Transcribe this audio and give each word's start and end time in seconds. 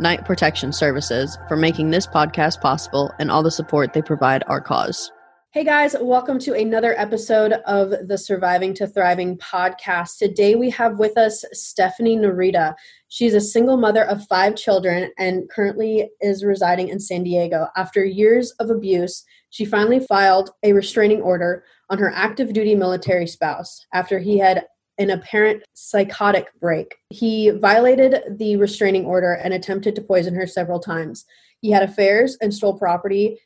Knight 0.00 0.24
Protection 0.24 0.72
Services, 0.72 1.38
for 1.48 1.56
making 1.56 1.90
this 1.90 2.06
podcast 2.06 2.60
possible 2.60 3.12
and 3.18 3.30
all 3.30 3.42
the 3.42 3.50
support 3.50 3.92
they 3.92 4.02
provide 4.02 4.42
our 4.46 4.60
cause. 4.60 5.10
Hey 5.54 5.62
guys, 5.62 5.94
welcome 6.00 6.40
to 6.40 6.54
another 6.54 6.98
episode 6.98 7.52
of 7.64 8.08
the 8.08 8.18
Surviving 8.18 8.74
to 8.74 8.88
Thriving 8.88 9.38
podcast. 9.38 10.18
Today 10.18 10.56
we 10.56 10.68
have 10.70 10.98
with 10.98 11.16
us 11.16 11.44
Stephanie 11.52 12.16
Narita. 12.16 12.74
She's 13.08 13.34
a 13.34 13.40
single 13.40 13.76
mother 13.76 14.02
of 14.04 14.26
five 14.26 14.56
children 14.56 15.12
and 15.16 15.48
currently 15.48 16.10
is 16.20 16.42
residing 16.42 16.88
in 16.88 16.98
San 16.98 17.22
Diego. 17.22 17.68
After 17.76 18.04
years 18.04 18.50
of 18.58 18.68
abuse, 18.68 19.24
she 19.50 19.64
finally 19.64 20.00
filed 20.00 20.50
a 20.64 20.72
restraining 20.72 21.22
order 21.22 21.62
on 21.88 21.98
her 21.98 22.10
active 22.10 22.52
duty 22.52 22.74
military 22.74 23.28
spouse 23.28 23.86
after 23.92 24.18
he 24.18 24.38
had 24.38 24.66
an 24.98 25.10
apparent 25.10 25.62
psychotic 25.74 26.48
break. 26.60 26.96
He 27.10 27.50
violated 27.50 28.38
the 28.38 28.56
restraining 28.56 29.04
order 29.04 29.32
and 29.32 29.52
attempted 29.52 29.94
to 29.96 30.02
poison 30.02 30.34
her 30.34 30.46
several 30.46 30.80
times. 30.80 31.24
He 31.60 31.70
had 31.70 31.82
affairs 31.82 32.36
and 32.40 32.52
stole 32.52 32.78
property, 32.78 33.40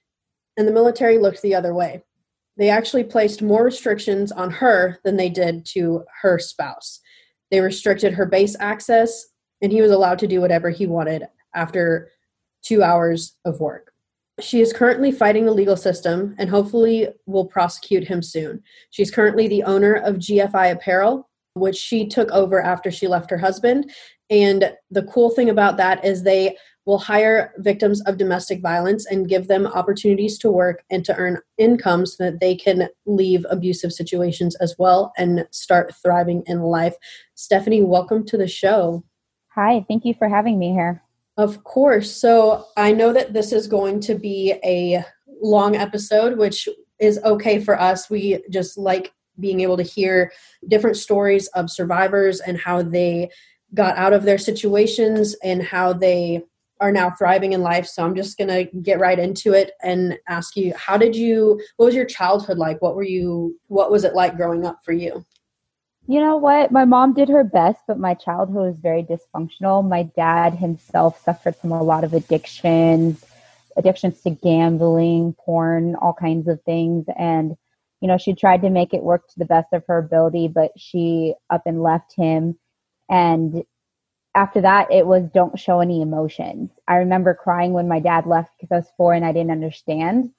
and 0.56 0.66
the 0.66 0.72
military 0.72 1.18
looked 1.18 1.42
the 1.42 1.54
other 1.54 1.74
way. 1.74 2.02
They 2.56 2.68
actually 2.68 3.04
placed 3.04 3.40
more 3.40 3.64
restrictions 3.64 4.32
on 4.32 4.50
her 4.50 4.98
than 5.04 5.16
they 5.16 5.28
did 5.28 5.64
to 5.66 6.04
her 6.22 6.38
spouse. 6.38 7.00
They 7.50 7.60
restricted 7.60 8.14
her 8.14 8.26
base 8.26 8.56
access, 8.58 9.26
and 9.62 9.72
he 9.72 9.80
was 9.80 9.92
allowed 9.92 10.18
to 10.18 10.26
do 10.26 10.40
whatever 10.40 10.68
he 10.70 10.86
wanted 10.86 11.28
after 11.54 12.10
two 12.62 12.82
hours 12.82 13.36
of 13.44 13.60
work. 13.60 13.92
She 14.40 14.60
is 14.60 14.72
currently 14.72 15.10
fighting 15.10 15.46
the 15.46 15.52
legal 15.52 15.76
system 15.76 16.34
and 16.38 16.48
hopefully 16.48 17.08
will 17.26 17.46
prosecute 17.46 18.06
him 18.06 18.22
soon. 18.22 18.62
She's 18.90 19.10
currently 19.10 19.48
the 19.48 19.64
owner 19.64 19.94
of 19.94 20.16
GFI 20.16 20.72
Apparel, 20.72 21.27
which 21.58 21.76
she 21.76 22.06
took 22.06 22.30
over 22.30 22.62
after 22.62 22.90
she 22.90 23.08
left 23.08 23.30
her 23.30 23.38
husband. 23.38 23.90
And 24.30 24.72
the 24.90 25.04
cool 25.04 25.30
thing 25.30 25.48
about 25.50 25.76
that 25.78 26.04
is 26.04 26.22
they 26.22 26.56
will 26.84 26.98
hire 26.98 27.52
victims 27.58 28.00
of 28.02 28.16
domestic 28.16 28.62
violence 28.62 29.04
and 29.06 29.28
give 29.28 29.46
them 29.46 29.66
opportunities 29.66 30.38
to 30.38 30.50
work 30.50 30.82
and 30.90 31.04
to 31.04 31.14
earn 31.16 31.38
income 31.58 32.06
so 32.06 32.24
that 32.24 32.40
they 32.40 32.56
can 32.56 32.88
leave 33.04 33.44
abusive 33.50 33.92
situations 33.92 34.54
as 34.56 34.74
well 34.78 35.12
and 35.18 35.46
start 35.50 35.94
thriving 36.02 36.42
in 36.46 36.62
life. 36.62 36.94
Stephanie, 37.34 37.82
welcome 37.82 38.24
to 38.24 38.38
the 38.38 38.48
show. 38.48 39.04
Hi, 39.54 39.84
thank 39.86 40.06
you 40.06 40.14
for 40.14 40.28
having 40.28 40.58
me 40.58 40.72
here. 40.72 41.02
Of 41.36 41.62
course. 41.62 42.10
So 42.10 42.64
I 42.76 42.92
know 42.92 43.12
that 43.12 43.34
this 43.34 43.52
is 43.52 43.66
going 43.66 44.00
to 44.00 44.14
be 44.14 44.54
a 44.64 45.04
long 45.42 45.76
episode, 45.76 46.38
which 46.38 46.68
is 46.98 47.20
okay 47.22 47.60
for 47.60 47.78
us. 47.78 48.08
We 48.08 48.42
just 48.50 48.78
like 48.78 49.12
being 49.40 49.60
able 49.60 49.76
to 49.76 49.82
hear 49.82 50.32
different 50.66 50.96
stories 50.96 51.48
of 51.48 51.70
survivors 51.70 52.40
and 52.40 52.58
how 52.58 52.82
they 52.82 53.30
got 53.74 53.96
out 53.96 54.12
of 54.12 54.22
their 54.22 54.38
situations 54.38 55.36
and 55.42 55.62
how 55.62 55.92
they 55.92 56.42
are 56.80 56.92
now 56.92 57.10
thriving 57.10 57.52
in 57.52 57.62
life. 57.62 57.86
So 57.86 58.04
I'm 58.04 58.14
just 58.14 58.38
going 58.38 58.48
to 58.48 58.64
get 58.80 59.00
right 59.00 59.18
into 59.18 59.52
it 59.52 59.72
and 59.82 60.18
ask 60.28 60.56
you 60.56 60.72
how 60.76 60.96
did 60.96 61.16
you 61.16 61.60
what 61.76 61.86
was 61.86 61.94
your 61.94 62.04
childhood 62.04 62.58
like? 62.58 62.80
What 62.80 62.94
were 62.94 63.02
you 63.02 63.58
what 63.66 63.90
was 63.90 64.04
it 64.04 64.14
like 64.14 64.36
growing 64.36 64.64
up 64.64 64.80
for 64.84 64.92
you? 64.92 65.24
You 66.06 66.20
know 66.20 66.38
what? 66.38 66.72
My 66.72 66.86
mom 66.86 67.12
did 67.12 67.28
her 67.28 67.44
best, 67.44 67.80
but 67.86 67.98
my 67.98 68.14
childhood 68.14 68.66
was 68.66 68.78
very 68.78 69.02
dysfunctional. 69.02 69.86
My 69.86 70.04
dad 70.04 70.54
himself 70.54 71.22
suffered 71.22 71.54
from 71.56 71.70
a 71.70 71.82
lot 71.82 72.02
of 72.02 72.14
addictions, 72.14 73.22
addictions 73.76 74.22
to 74.22 74.30
gambling, 74.30 75.34
porn, 75.34 75.96
all 75.96 76.14
kinds 76.14 76.48
of 76.48 76.62
things 76.62 77.04
and 77.18 77.56
you 78.00 78.08
know, 78.08 78.18
she 78.18 78.34
tried 78.34 78.62
to 78.62 78.70
make 78.70 78.94
it 78.94 79.02
work 79.02 79.28
to 79.28 79.38
the 79.38 79.44
best 79.44 79.68
of 79.72 79.84
her 79.88 79.98
ability, 79.98 80.48
but 80.48 80.72
she 80.76 81.34
up 81.50 81.62
and 81.66 81.82
left 81.82 82.14
him. 82.14 82.56
And 83.10 83.64
after 84.34 84.60
that, 84.60 84.92
it 84.92 85.06
was 85.06 85.24
don't 85.34 85.58
show 85.58 85.80
any 85.80 86.00
emotions. 86.00 86.70
I 86.86 86.96
remember 86.96 87.34
crying 87.34 87.72
when 87.72 87.88
my 87.88 87.98
dad 87.98 88.26
left 88.26 88.50
because 88.56 88.70
I 88.70 88.76
was 88.76 88.92
four 88.96 89.14
and 89.14 89.24
I 89.24 89.32
didn't 89.32 89.50
understand. 89.50 90.30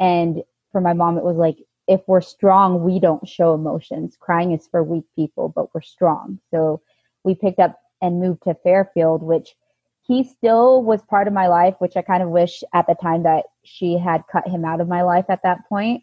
And 0.00 0.42
for 0.72 0.80
my 0.80 0.92
mom, 0.92 1.18
it 1.18 1.24
was 1.24 1.36
like, 1.36 1.58
if 1.86 2.00
we're 2.08 2.20
strong, 2.20 2.82
we 2.82 2.98
don't 2.98 3.28
show 3.28 3.54
emotions. 3.54 4.16
Crying 4.18 4.52
is 4.52 4.66
for 4.66 4.82
weak 4.82 5.04
people, 5.14 5.50
but 5.50 5.72
we're 5.74 5.82
strong. 5.82 6.40
So 6.50 6.80
we 7.22 7.34
picked 7.34 7.60
up 7.60 7.78
and 8.02 8.20
moved 8.20 8.42
to 8.44 8.54
Fairfield, 8.54 9.22
which 9.22 9.54
he 10.02 10.24
still 10.24 10.82
was 10.82 11.02
part 11.02 11.28
of 11.28 11.34
my 11.34 11.46
life, 11.46 11.74
which 11.78 11.96
I 11.96 12.02
kind 12.02 12.22
of 12.22 12.30
wish 12.30 12.64
at 12.72 12.86
the 12.86 12.94
time 12.94 13.22
that 13.22 13.44
she 13.62 13.98
had 13.98 14.24
cut 14.32 14.48
him 14.48 14.64
out 14.64 14.80
of 14.80 14.88
my 14.88 15.02
life 15.02 15.26
at 15.28 15.42
that 15.44 15.68
point 15.68 16.02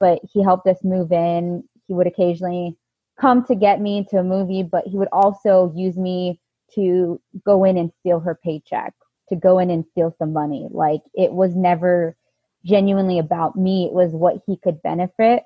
but 0.00 0.20
he 0.32 0.42
helped 0.42 0.66
us 0.66 0.78
move 0.84 1.12
in. 1.12 1.64
He 1.86 1.94
would 1.94 2.06
occasionally 2.06 2.76
come 3.20 3.44
to 3.46 3.54
get 3.54 3.80
me 3.80 4.06
to 4.10 4.18
a 4.18 4.24
movie, 4.24 4.62
but 4.62 4.86
he 4.86 4.98
would 4.98 5.08
also 5.12 5.72
use 5.74 5.96
me 5.96 6.40
to 6.74 7.20
go 7.44 7.64
in 7.64 7.76
and 7.76 7.92
steal 8.00 8.20
her 8.20 8.34
paycheck, 8.34 8.92
to 9.28 9.36
go 9.36 9.58
in 9.58 9.70
and 9.70 9.84
steal 9.92 10.14
some 10.18 10.32
money. 10.32 10.68
Like 10.70 11.00
it 11.14 11.32
was 11.32 11.54
never 11.54 12.16
genuinely 12.64 13.18
about 13.18 13.56
me, 13.56 13.86
it 13.86 13.92
was 13.92 14.12
what 14.12 14.42
he 14.46 14.56
could 14.56 14.82
benefit 14.82 15.44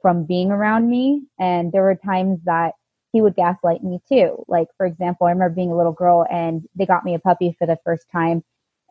from 0.00 0.24
being 0.24 0.50
around 0.50 0.88
me. 0.88 1.22
And 1.38 1.70
there 1.70 1.82
were 1.82 1.94
times 1.94 2.40
that 2.44 2.72
he 3.12 3.20
would 3.20 3.36
gaslight 3.36 3.84
me 3.84 4.00
too. 4.08 4.42
Like, 4.48 4.68
for 4.76 4.86
example, 4.86 5.26
I 5.26 5.30
remember 5.30 5.54
being 5.54 5.70
a 5.70 5.76
little 5.76 5.92
girl 5.92 6.26
and 6.30 6.62
they 6.74 6.86
got 6.86 7.04
me 7.04 7.14
a 7.14 7.18
puppy 7.18 7.54
for 7.58 7.66
the 7.66 7.78
first 7.84 8.06
time. 8.10 8.42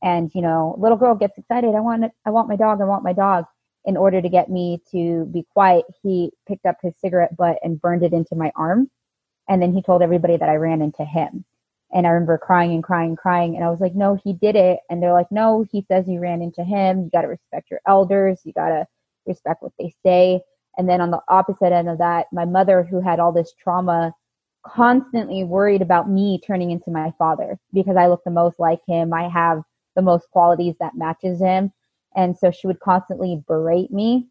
And, 0.03 0.31
you 0.33 0.41
know, 0.41 0.75
little 0.79 0.97
girl 0.97 1.15
gets 1.15 1.37
excited. 1.37 1.75
I 1.75 1.79
want, 1.79 2.05
it. 2.05 2.11
I 2.25 2.29
want 2.29 2.47
my 2.47 2.55
dog. 2.55 2.81
I 2.81 2.85
want 2.85 3.03
my 3.03 3.13
dog 3.13 3.45
in 3.85 3.97
order 3.97 4.21
to 4.21 4.29
get 4.29 4.49
me 4.49 4.81
to 4.91 5.25
be 5.25 5.45
quiet, 5.53 5.85
he 6.03 6.31
picked 6.47 6.65
up 6.65 6.77
his 6.81 6.93
cigarette 6.99 7.35
butt 7.35 7.57
and 7.63 7.81
burned 7.81 8.03
it 8.03 8.13
into 8.13 8.35
my 8.35 8.51
arm. 8.55 8.89
And 9.49 9.61
then 9.61 9.73
he 9.73 9.81
told 9.81 10.01
everybody 10.01 10.37
that 10.37 10.49
I 10.49 10.55
ran 10.55 10.81
into 10.81 11.03
him. 11.03 11.45
And 11.93 12.07
I 12.07 12.11
remember 12.11 12.37
crying 12.37 12.71
and 12.71 12.83
crying 12.83 13.09
and 13.09 13.17
crying. 13.17 13.55
And 13.55 13.65
I 13.65 13.69
was 13.69 13.81
like, 13.81 13.95
no, 13.95 14.17
he 14.23 14.33
did 14.33 14.55
it. 14.55 14.79
And 14.89 15.01
they're 15.01 15.13
like, 15.13 15.31
no, 15.31 15.65
he 15.71 15.83
says 15.89 16.07
you 16.07 16.19
ran 16.19 16.41
into 16.41 16.63
him. 16.63 17.03
You 17.03 17.09
got 17.11 17.23
to 17.23 17.27
respect 17.27 17.69
your 17.69 17.81
elders. 17.87 18.39
You 18.45 18.53
got 18.53 18.69
to 18.69 18.87
respect 19.25 19.61
what 19.61 19.73
they 19.77 19.93
say. 20.05 20.41
And 20.77 20.87
then 20.87 21.01
on 21.01 21.11
the 21.11 21.21
opposite 21.27 21.73
end 21.73 21.89
of 21.89 21.97
that, 21.97 22.27
my 22.31 22.45
mother, 22.45 22.83
who 22.83 23.01
had 23.01 23.19
all 23.19 23.33
this 23.33 23.53
trauma, 23.61 24.13
constantly 24.63 25.43
worried 25.43 25.81
about 25.81 26.09
me 26.09 26.39
turning 26.45 26.71
into 26.71 26.91
my 26.91 27.11
father 27.17 27.57
because 27.73 27.97
I 27.97 28.07
look 28.07 28.23
the 28.23 28.31
most 28.31 28.59
like 28.59 28.79
him. 28.87 29.13
I 29.13 29.27
have 29.27 29.63
the 29.95 30.01
most 30.01 30.29
qualities 30.31 30.75
that 30.79 30.95
matches 30.95 31.39
him. 31.39 31.71
And 32.15 32.37
so 32.37 32.51
she 32.51 32.67
would 32.67 32.79
constantly 32.79 33.41
berate 33.47 33.91
me 33.91 34.27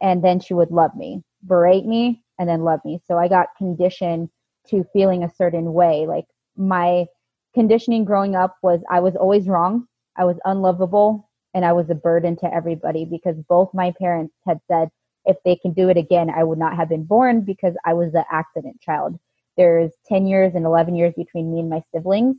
and 0.00 0.22
then 0.22 0.40
she 0.40 0.54
would 0.54 0.70
love 0.70 0.94
me, 0.96 1.22
berate 1.44 1.86
me 1.86 2.22
and 2.38 2.48
then 2.48 2.62
love 2.62 2.80
me. 2.84 3.00
So 3.06 3.18
I 3.18 3.28
got 3.28 3.48
conditioned 3.56 4.28
to 4.68 4.84
feeling 4.92 5.24
a 5.24 5.34
certain 5.34 5.72
way. 5.72 6.06
Like 6.06 6.26
my 6.56 7.06
conditioning 7.54 8.04
growing 8.04 8.34
up 8.34 8.56
was 8.62 8.80
I 8.90 9.00
was 9.00 9.16
always 9.16 9.46
wrong, 9.48 9.86
I 10.16 10.24
was 10.24 10.36
unlovable, 10.44 11.28
and 11.54 11.64
I 11.64 11.72
was 11.72 11.90
a 11.90 11.94
burden 11.94 12.36
to 12.38 12.52
everybody 12.52 13.04
because 13.04 13.36
both 13.48 13.70
my 13.72 13.92
parents 13.98 14.34
had 14.46 14.60
said 14.68 14.88
if 15.24 15.36
they 15.44 15.56
can 15.56 15.72
do 15.72 15.88
it 15.88 15.96
again, 15.96 16.30
I 16.30 16.44
would 16.44 16.58
not 16.58 16.76
have 16.76 16.88
been 16.88 17.04
born 17.04 17.42
because 17.42 17.74
I 17.84 17.94
was 17.94 18.12
the 18.12 18.24
accident 18.30 18.80
child. 18.80 19.18
There's 19.56 19.92
10 20.06 20.26
years 20.26 20.54
and 20.54 20.66
11 20.66 20.96
years 20.96 21.14
between 21.16 21.52
me 21.52 21.60
and 21.60 21.70
my 21.70 21.82
siblings. 21.94 22.36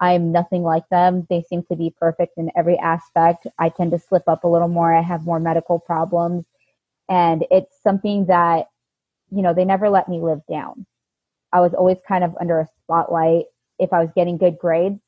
I'm 0.00 0.30
nothing 0.30 0.62
like 0.62 0.88
them. 0.90 1.26
They 1.30 1.42
seem 1.42 1.62
to 1.64 1.76
be 1.76 1.94
perfect 1.98 2.36
in 2.36 2.50
every 2.56 2.78
aspect. 2.78 3.46
I 3.58 3.70
tend 3.70 3.92
to 3.92 3.98
slip 3.98 4.24
up 4.28 4.44
a 4.44 4.48
little 4.48 4.68
more. 4.68 4.94
I 4.94 5.02
have 5.02 5.24
more 5.24 5.40
medical 5.40 5.78
problems. 5.78 6.44
And 7.08 7.46
it's 7.50 7.82
something 7.82 8.26
that, 8.26 8.66
you 9.30 9.42
know, 9.42 9.54
they 9.54 9.64
never 9.64 9.88
let 9.88 10.08
me 10.08 10.20
live 10.20 10.40
down. 10.50 10.86
I 11.52 11.60
was 11.60 11.72
always 11.72 11.98
kind 12.06 12.24
of 12.24 12.36
under 12.40 12.60
a 12.60 12.68
spotlight. 12.82 13.46
If 13.78 13.92
I 13.92 14.00
was 14.00 14.10
getting 14.14 14.36
good 14.36 14.58
grades, 14.58 15.00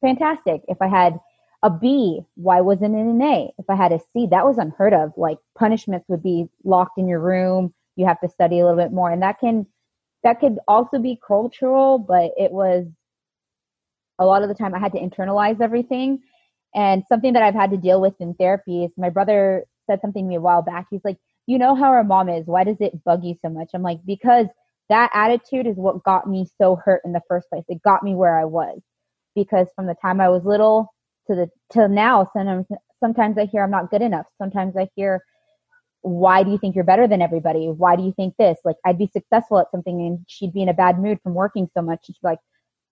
fantastic. 0.00 0.62
If 0.68 0.80
I 0.80 0.88
had 0.88 1.18
a 1.62 1.70
B, 1.70 2.20
why 2.36 2.60
wasn't 2.60 2.94
it 2.94 3.00
an 3.00 3.20
A? 3.22 3.50
If 3.58 3.68
I 3.68 3.74
had 3.74 3.92
a 3.92 4.00
C, 4.12 4.26
that 4.30 4.44
was 4.44 4.58
unheard 4.58 4.94
of. 4.94 5.12
Like 5.16 5.38
punishments 5.58 6.08
would 6.08 6.22
be 6.22 6.48
locked 6.62 6.98
in 6.98 7.08
your 7.08 7.20
room. 7.20 7.74
You 7.96 8.06
have 8.06 8.20
to 8.20 8.28
study 8.28 8.60
a 8.60 8.66
little 8.66 8.82
bit 8.82 8.92
more. 8.92 9.10
And 9.10 9.22
that 9.22 9.40
can, 9.40 9.66
that 10.22 10.40
could 10.40 10.58
also 10.68 10.98
be 10.98 11.18
cultural, 11.26 11.98
but 11.98 12.32
it 12.36 12.52
was 12.52 12.86
a 14.18 14.24
lot 14.24 14.42
of 14.42 14.48
the 14.48 14.54
time 14.54 14.74
I 14.74 14.78
had 14.78 14.92
to 14.92 15.00
internalize 15.00 15.60
everything. 15.60 16.20
And 16.74 17.04
something 17.08 17.32
that 17.34 17.42
I've 17.42 17.54
had 17.54 17.70
to 17.70 17.76
deal 17.76 18.00
with 18.00 18.14
in 18.20 18.34
therapy 18.34 18.84
is 18.84 18.90
my 18.96 19.10
brother 19.10 19.64
said 19.88 20.00
something 20.00 20.24
to 20.24 20.28
me 20.28 20.36
a 20.36 20.40
while 20.40 20.62
back. 20.62 20.86
He's 20.90 21.04
like, 21.04 21.18
You 21.46 21.58
know 21.58 21.74
how 21.74 21.90
our 21.90 22.04
mom 22.04 22.28
is. 22.28 22.46
Why 22.46 22.64
does 22.64 22.80
it 22.80 23.04
bug 23.04 23.24
you 23.24 23.36
so 23.42 23.48
much? 23.48 23.70
I'm 23.74 23.82
like, 23.82 24.00
Because 24.06 24.46
that 24.88 25.10
attitude 25.14 25.66
is 25.66 25.76
what 25.76 26.04
got 26.04 26.28
me 26.28 26.46
so 26.60 26.76
hurt 26.84 27.02
in 27.04 27.12
the 27.12 27.22
first 27.28 27.48
place. 27.48 27.64
It 27.68 27.82
got 27.82 28.02
me 28.02 28.14
where 28.14 28.38
I 28.38 28.44
was. 28.44 28.80
Because 29.34 29.66
from 29.74 29.86
the 29.86 29.96
time 30.02 30.20
I 30.20 30.28
was 30.28 30.44
little, 30.44 30.94
to 31.26 31.34
the 31.34 31.48
till 31.72 31.88
now 31.88 32.28
sometimes 32.32 32.66
sometimes 33.00 33.38
i 33.38 33.44
hear 33.46 33.62
i'm 33.62 33.70
not 33.70 33.90
good 33.90 34.02
enough 34.02 34.26
sometimes 34.38 34.76
i 34.76 34.88
hear 34.94 35.22
why 36.02 36.42
do 36.42 36.50
you 36.50 36.58
think 36.58 36.74
you're 36.74 36.84
better 36.84 37.08
than 37.08 37.22
everybody 37.22 37.66
why 37.68 37.96
do 37.96 38.02
you 38.02 38.12
think 38.12 38.34
this 38.38 38.58
like 38.64 38.76
i'd 38.84 38.98
be 38.98 39.06
successful 39.06 39.58
at 39.58 39.70
something 39.70 40.00
and 40.00 40.18
she'd 40.28 40.52
be 40.52 40.62
in 40.62 40.68
a 40.68 40.74
bad 40.74 40.98
mood 40.98 41.18
from 41.22 41.34
working 41.34 41.68
so 41.74 41.82
much 41.82 42.00
she'd 42.04 42.12
be 42.12 42.18
like 42.28 42.38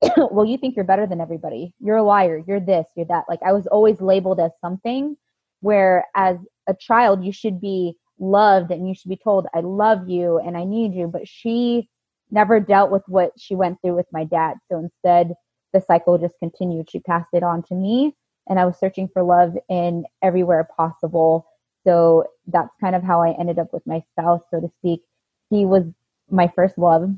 well 0.30 0.44
you 0.44 0.58
think 0.58 0.76
you're 0.76 0.84
better 0.84 1.06
than 1.06 1.20
everybody. 1.20 1.72
You're 1.80 1.98
a 1.98 2.02
liar. 2.02 2.42
You're 2.46 2.60
this 2.60 2.86
you're 2.96 3.06
that. 3.06 3.24
Like 3.28 3.40
i 3.44 3.52
was 3.52 3.66
always 3.66 4.00
labeled 4.00 4.40
as 4.40 4.50
something 4.60 5.16
where 5.60 6.06
as 6.16 6.36
a 6.68 6.74
child 6.74 7.24
you 7.24 7.32
should 7.32 7.60
be 7.60 7.94
loved 8.18 8.70
and 8.70 8.88
you 8.88 8.94
should 8.94 9.08
be 9.08 9.16
told 9.22 9.46
i 9.54 9.60
love 9.60 10.08
you 10.08 10.38
and 10.38 10.56
i 10.56 10.64
need 10.64 10.94
you. 10.94 11.06
But 11.06 11.28
she 11.28 11.88
never 12.30 12.60
dealt 12.60 12.90
with 12.90 13.02
what 13.06 13.32
she 13.38 13.54
went 13.54 13.78
through 13.82 13.94
with 13.94 14.06
my 14.12 14.24
dad. 14.24 14.56
So 14.70 14.78
instead 14.78 15.34
the 15.72 15.80
cycle 15.80 16.18
just 16.18 16.38
continued. 16.38 16.90
She 16.90 17.00
passed 17.00 17.28
it 17.32 17.42
on 17.42 17.62
to 17.64 17.74
me 17.74 18.14
and 18.48 18.58
i 18.58 18.64
was 18.66 18.78
searching 18.78 19.08
for 19.12 19.22
love 19.22 19.54
in 19.68 20.04
everywhere 20.22 20.68
possible. 20.76 21.46
So 21.84 22.24
that's 22.46 22.74
kind 22.80 22.96
of 22.96 23.02
how 23.02 23.22
i 23.22 23.32
ended 23.38 23.58
up 23.58 23.72
with 23.72 23.86
my 23.86 24.02
spouse 24.12 24.42
so 24.50 24.60
to 24.60 24.68
speak. 24.78 25.02
He 25.50 25.64
was 25.64 25.84
my 26.30 26.50
first 26.54 26.78
love 26.78 27.10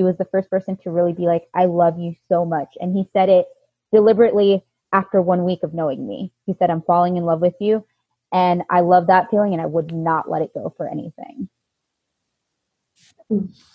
he 0.00 0.04
was 0.04 0.16
the 0.16 0.24
first 0.26 0.48
person 0.48 0.76
to 0.76 0.90
really 0.90 1.12
be 1.12 1.26
like 1.26 1.48
i 1.54 1.66
love 1.66 1.98
you 1.98 2.14
so 2.28 2.44
much 2.44 2.74
and 2.80 2.96
he 2.96 3.08
said 3.12 3.28
it 3.28 3.46
deliberately 3.92 4.64
after 4.92 5.20
one 5.20 5.44
week 5.44 5.62
of 5.62 5.74
knowing 5.74 6.06
me 6.08 6.32
he 6.46 6.54
said 6.58 6.70
i'm 6.70 6.82
falling 6.82 7.16
in 7.16 7.24
love 7.24 7.40
with 7.40 7.54
you 7.60 7.84
and 8.32 8.62
I 8.70 8.80
love 8.80 9.06
that 9.08 9.30
feeling 9.30 9.52
and 9.52 9.62
I 9.62 9.66
would 9.66 9.92
not 9.92 10.30
let 10.30 10.42
it 10.42 10.54
go 10.54 10.72
for 10.76 10.88
anything. 10.88 11.48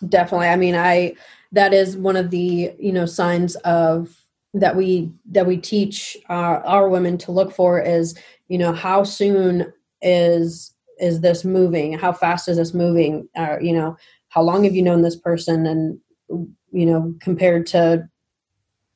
Definitely. 0.07 0.47
I 0.47 0.55
mean, 0.55 0.75
I 0.75 1.15
that 1.51 1.73
is 1.73 1.97
one 1.97 2.15
of 2.15 2.29
the, 2.29 2.73
you 2.77 2.91
know, 2.91 3.05
signs 3.05 3.55
of 3.57 4.15
that 4.53 4.75
we 4.75 5.11
that 5.31 5.47
we 5.47 5.57
teach 5.57 6.17
our, 6.27 6.65
our 6.65 6.89
women 6.89 7.17
to 7.19 7.31
look 7.31 7.53
for 7.53 7.79
is, 7.79 8.17
you 8.47 8.57
know, 8.57 8.73
how 8.73 9.03
soon 9.03 9.71
is 10.01 10.73
is 10.99 11.21
this 11.21 11.43
moving? 11.43 11.97
How 11.97 12.13
fast 12.13 12.47
is 12.47 12.57
this 12.57 12.73
moving? 12.73 13.27
Uh, 13.35 13.57
you 13.61 13.73
know, 13.73 13.97
how 14.29 14.41
long 14.41 14.63
have 14.65 14.75
you 14.75 14.81
known 14.81 15.01
this 15.01 15.15
person 15.15 15.65
and 15.65 15.99
you 16.29 16.85
know, 16.85 17.13
compared 17.19 17.67
to 17.67 18.09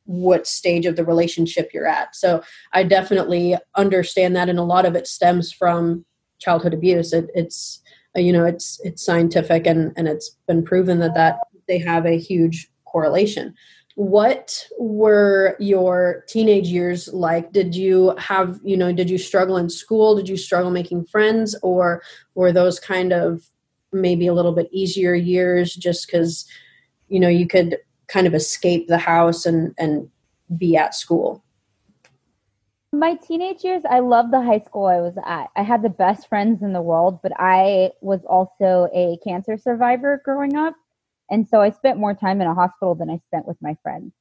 what 0.05 0.47
stage 0.47 0.87
of 0.87 0.95
the 0.95 1.05
relationship 1.05 1.69
you're 1.71 1.87
at. 1.87 2.15
So 2.15 2.41
I 2.73 2.83
definitely 2.83 3.55
understand 3.75 4.35
that, 4.35 4.49
and 4.49 4.57
a 4.57 4.63
lot 4.63 4.85
of 4.85 4.95
it 4.95 5.07
stems 5.07 5.51
from 5.51 6.03
childhood 6.39 6.73
abuse. 6.73 7.13
It, 7.13 7.29
it's 7.35 7.81
you 8.15 8.33
know 8.33 8.45
it's 8.45 8.79
it's 8.83 9.05
scientific 9.05 9.67
and 9.67 9.93
and 9.95 10.07
it's 10.07 10.35
been 10.47 10.63
proven 10.63 10.99
that 10.99 11.13
that 11.13 11.39
they 11.67 11.77
have 11.77 12.05
a 12.05 12.17
huge 12.17 12.69
correlation. 12.85 13.53
What 13.95 14.65
were 14.79 15.55
your 15.59 16.23
teenage 16.27 16.69
years 16.69 17.09
like? 17.13 17.51
Did 17.51 17.75
you 17.75 18.15
have 18.17 18.59
you 18.63 18.77
know 18.77 18.91
did 18.91 19.09
you 19.09 19.19
struggle 19.19 19.57
in 19.57 19.69
school? 19.69 20.15
Did 20.15 20.27
you 20.27 20.37
struggle 20.37 20.71
making 20.71 21.05
friends, 21.05 21.55
or 21.61 22.01
were 22.33 22.51
those 22.51 22.79
kind 22.79 23.13
of 23.13 23.43
maybe 23.91 24.27
a 24.27 24.33
little 24.33 24.53
bit 24.53 24.69
easier 24.71 25.13
years 25.13 25.75
just 25.75 26.07
because 26.07 26.45
you 27.09 27.19
know 27.19 27.27
you 27.27 27.47
could 27.47 27.77
kind 28.07 28.27
of 28.27 28.33
escape 28.33 28.87
the 28.87 28.97
house 28.97 29.45
and 29.45 29.73
and 29.77 30.09
be 30.57 30.77
at 30.77 30.95
school. 30.95 31.43
My 32.91 33.15
teenage 33.15 33.63
years 33.63 33.83
i 33.89 33.99
loved 33.99 34.33
the 34.33 34.41
high 34.41 34.59
school 34.59 34.85
i 34.85 34.99
was 34.99 35.15
at. 35.25 35.47
I 35.55 35.63
had 35.63 35.83
the 35.83 35.89
best 35.89 36.27
friends 36.27 36.63
in 36.63 36.73
the 36.73 36.81
world 36.81 37.19
but 37.21 37.33
i 37.37 37.91
was 38.01 38.21
also 38.25 38.87
a 38.93 39.17
cancer 39.23 39.57
survivor 39.57 40.21
growing 40.23 40.55
up. 40.55 40.75
And 41.29 41.47
so 41.47 41.61
i 41.61 41.69
spent 41.69 41.99
more 41.99 42.15
time 42.15 42.41
in 42.41 42.47
a 42.47 42.55
hospital 42.55 42.95
than 42.95 43.09
i 43.09 43.19
spent 43.27 43.47
with 43.47 43.57
my 43.61 43.75
friends. 43.83 44.13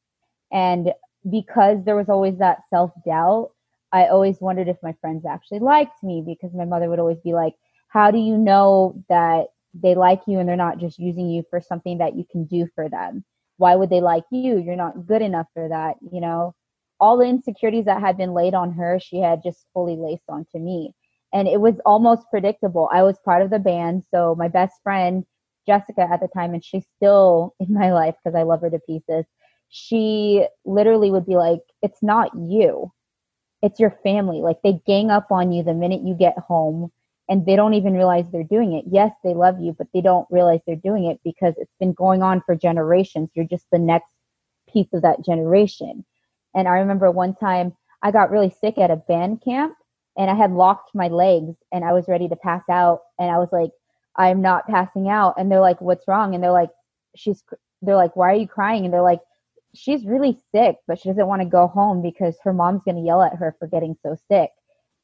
And 0.53 0.93
because 1.31 1.85
there 1.85 1.97
was 1.97 2.09
always 2.09 2.39
that 2.39 2.59
self-doubt 2.71 3.51
i 3.93 4.07
always 4.07 4.41
wondered 4.41 4.69
if 4.69 4.77
my 4.83 4.95
friends 5.01 5.25
actually 5.27 5.59
liked 5.59 6.03
me 6.03 6.23
because 6.25 6.55
my 6.55 6.65
mother 6.65 6.89
would 6.89 7.01
always 7.01 7.21
be 7.25 7.33
like 7.33 7.55
how 7.89 8.11
do 8.11 8.19
you 8.19 8.37
know 8.37 9.03
that 9.09 9.47
they 9.75 9.95
like 9.95 10.21
you 10.27 10.39
and 10.39 10.49
they're 10.49 10.57
not 10.57 10.79
just 10.79 10.99
using 10.99 11.29
you 11.29 11.43
for 11.51 11.61
something 11.61 11.99
that 11.99 12.17
you 12.17 12.25
can 12.31 12.45
do 12.45 12.67
for 12.75 12.89
them. 12.89 13.25
Why 13.57 13.77
would 13.77 13.91
they 13.91 14.01
like 14.01 14.25
you? 14.31 14.59
You're 14.59 14.77
not 14.77 15.07
good 15.07 15.23
enough 15.23 15.47
for 15.55 15.69
that 15.69 15.97
you 16.13 16.21
know? 16.21 16.55
All 17.01 17.17
the 17.17 17.25
insecurities 17.27 17.85
that 17.85 18.01
had 18.01 18.17
been 18.17 18.35
laid 18.35 18.55
on 18.55 18.73
her 18.73 18.99
she 19.01 19.19
had 19.21 19.43
just 19.43 19.67
fully 19.73 19.97
laced 19.97 20.29
onto 20.29 20.59
me. 20.59 20.95
And 21.33 21.47
it 21.47 21.61
was 21.61 21.75
almost 21.85 22.27
predictable. 22.31 22.89
I 22.93 23.03
was 23.03 23.19
part 23.25 23.43
of 23.43 23.51
the 23.51 23.59
band 23.59 24.05
so 24.11 24.35
my 24.37 24.49
best 24.49 24.75
friend 24.83 25.25
jessica 25.67 26.09
at 26.11 26.21
the 26.21 26.29
time 26.29 26.55
and 26.55 26.65
she's 26.65 26.87
still 26.97 27.55
in 27.61 27.73
my 27.75 27.93
life 27.93 28.15
because 28.25 28.35
i 28.35 28.43
love 28.43 28.63
her 28.63 28.71
to 28.71 28.79
pieces 28.87 29.27
she 29.69 30.47
literally 30.65 31.11
would 31.11 31.27
be 31.27 31.37
like 31.37 31.61
it's 31.83 32.03
not 32.03 32.31
you. 32.35 32.93
It's 33.63 33.81
your 33.81 33.99
family. 34.03 34.41
Like 34.41 34.59
they 34.63 34.81
gang 34.87 35.11
up 35.11 35.31
on 35.31 35.53
you 35.53 35.63
the 35.63 35.75
minute 35.75 36.03
you 36.05 36.15
get 36.15 36.39
home 36.39 36.91
and 37.29 37.45
they 37.45 37.57
don't 37.57 37.75
even 37.75 37.95
realize 37.95 38.25
they're 38.31 38.43
doing 38.43 38.73
it. 38.75 38.85
Yes, 38.91 39.13
they 39.23 39.35
love 39.35 39.61
you, 39.61 39.75
but 39.77 39.89
they 39.93 40.01
don't 40.01 40.27
realize 40.31 40.61
they're 40.67 40.77
doing 40.77 41.05
it 41.05 41.21
because 41.25 41.55
it's 41.59 41.75
been 41.79 41.93
going 41.93 42.23
on 42.23 42.43
for 42.47 42.55
generations. 42.55 43.31
You're 43.35 43.47
just 43.47 43.67
the 43.71 43.79
next 43.79 44.09
piece 44.73 44.89
of 44.93 45.03
that 45.03 45.25
generation. 45.25 46.05
And 46.55 46.67
I 46.67 46.73
remember 46.73 47.11
one 47.11 47.35
time 47.35 47.77
I 48.03 48.11
got 48.11 48.31
really 48.31 48.51
sick 48.61 48.79
at 48.79 48.91
a 48.91 48.97
band 48.97 49.43
camp 49.43 49.75
and 50.17 50.31
I 50.31 50.35
had 50.35 50.53
locked 50.53 50.95
my 50.95 51.09
legs 51.09 51.55
and 51.73 51.85
I 51.85 51.93
was 51.93 52.09
ready 52.09 52.29
to 52.29 52.37
pass 52.37 52.63
out. 52.71 53.01
And 53.19 53.31
I 53.31 53.39
was 53.39 53.49
like, 53.53 53.71
I'm 54.17 54.41
not 54.41 54.67
passing 54.67 55.09
out. 55.09 55.35
And 55.39 55.51
they're 55.51 55.61
like, 55.61 55.81
what's 55.81 56.09
wrong? 56.09 56.35
And 56.35 56.43
they're 56.43 56.51
like, 56.51 56.71
she's, 57.15 57.43
they're 57.83 57.97
like, 57.97 58.17
why 58.17 58.33
are 58.33 58.37
you 58.37 58.49
crying? 58.49 58.85
And 58.85 58.93
they're 58.93 59.03
like, 59.03 59.21
she's 59.75 60.05
really 60.05 60.39
sick, 60.53 60.77
but 60.87 60.99
she 60.99 61.09
doesn't 61.09 61.27
want 61.27 61.43
to 61.43 61.49
go 61.49 61.67
home 61.67 62.03
because 62.03 62.37
her 62.43 62.53
mom's 62.53 62.83
going 62.85 62.97
to 62.97 63.03
yell 63.03 63.23
at 63.23 63.37
her 63.37 63.55
for 63.59 63.69
getting 63.69 63.97
so 64.03 64.17
sick. 64.29 64.51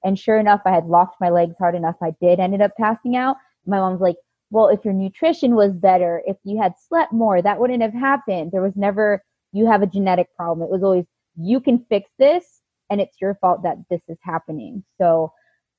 And 0.04 0.18
sure 0.18 0.38
enough, 0.38 0.60
I 0.66 0.70
had 0.70 0.86
locked 0.86 1.20
my 1.20 1.30
legs 1.30 1.56
hard 1.58 1.74
enough. 1.74 1.96
I 2.02 2.12
did 2.20 2.38
ended 2.38 2.60
up 2.60 2.72
passing 2.78 3.16
out. 3.16 3.36
My 3.66 3.78
mom's 3.78 4.00
like, 4.00 4.16
well, 4.50 4.68
if 4.68 4.84
your 4.84 4.94
nutrition 4.94 5.54
was 5.54 5.72
better, 5.72 6.22
if 6.26 6.36
you 6.44 6.60
had 6.60 6.74
slept 6.88 7.12
more, 7.12 7.40
that 7.40 7.58
wouldn't 7.58 7.82
have 7.82 7.94
happened. 7.94 8.52
There 8.52 8.62
was 8.62 8.76
never, 8.76 9.24
you 9.52 9.66
have 9.66 9.82
a 9.82 9.86
genetic 9.86 10.28
problem. 10.36 10.66
It 10.66 10.70
was 10.70 10.82
always, 10.82 11.06
you 11.36 11.58
can 11.60 11.84
fix 11.88 12.10
this 12.18 12.60
and 12.90 13.00
it's 13.00 13.20
your 13.20 13.34
fault 13.40 13.62
that 13.62 13.78
this 13.90 14.02
is 14.08 14.18
happening. 14.22 14.84
So, 14.98 15.32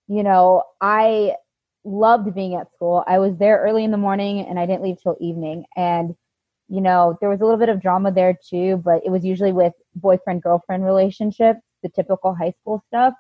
you 0.08 0.24
know, 0.24 0.64
I 0.82 1.36
loved 1.84 2.34
being 2.34 2.56
at 2.56 2.72
school. 2.74 3.04
I 3.08 3.20
was 3.20 3.38
there 3.38 3.60
early 3.60 3.84
in 3.84 3.92
the 3.92 3.98
morning 3.98 4.40
and 4.42 4.60
I 4.60 4.66
didn't 4.66 4.84
leave 4.84 5.02
till 5.02 5.16
evening. 5.22 5.66
And, 5.78 6.16
you 6.68 6.82
know, 6.82 7.16
there 7.22 7.30
was 7.30 7.42
a 7.42 7.44
little 7.44 7.60
bit 7.60 7.70
of 7.70 7.82
drama 7.82 8.12
there 8.12 8.36
too, 8.50 8.82
but 8.84 9.02
it 9.06 9.12
was 9.12 9.24
usually 9.24 9.54
with 9.54 9.74
boyfriend 9.94 10.42
girlfriend 10.42 10.84
relationships, 10.84 11.62
the 11.84 11.90
typical 11.90 12.34
high 12.34 12.54
school 12.60 12.84
stuff. 12.88 13.14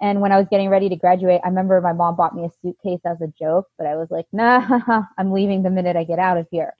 And 0.00 0.20
when 0.20 0.30
I 0.30 0.38
was 0.38 0.46
getting 0.50 0.68
ready 0.68 0.88
to 0.90 0.96
graduate, 0.96 1.40
I 1.42 1.48
remember 1.48 1.80
my 1.80 1.92
mom 1.92 2.16
bought 2.16 2.34
me 2.34 2.44
a 2.44 2.50
suitcase 2.60 3.00
as 3.06 3.20
a 3.22 3.32
joke, 3.38 3.66
but 3.78 3.86
I 3.86 3.96
was 3.96 4.08
like, 4.10 4.26
nah, 4.32 5.02
I'm 5.18 5.32
leaving 5.32 5.62
the 5.62 5.70
minute 5.70 5.96
I 5.96 6.04
get 6.04 6.18
out 6.18 6.36
of 6.36 6.46
here. 6.50 6.74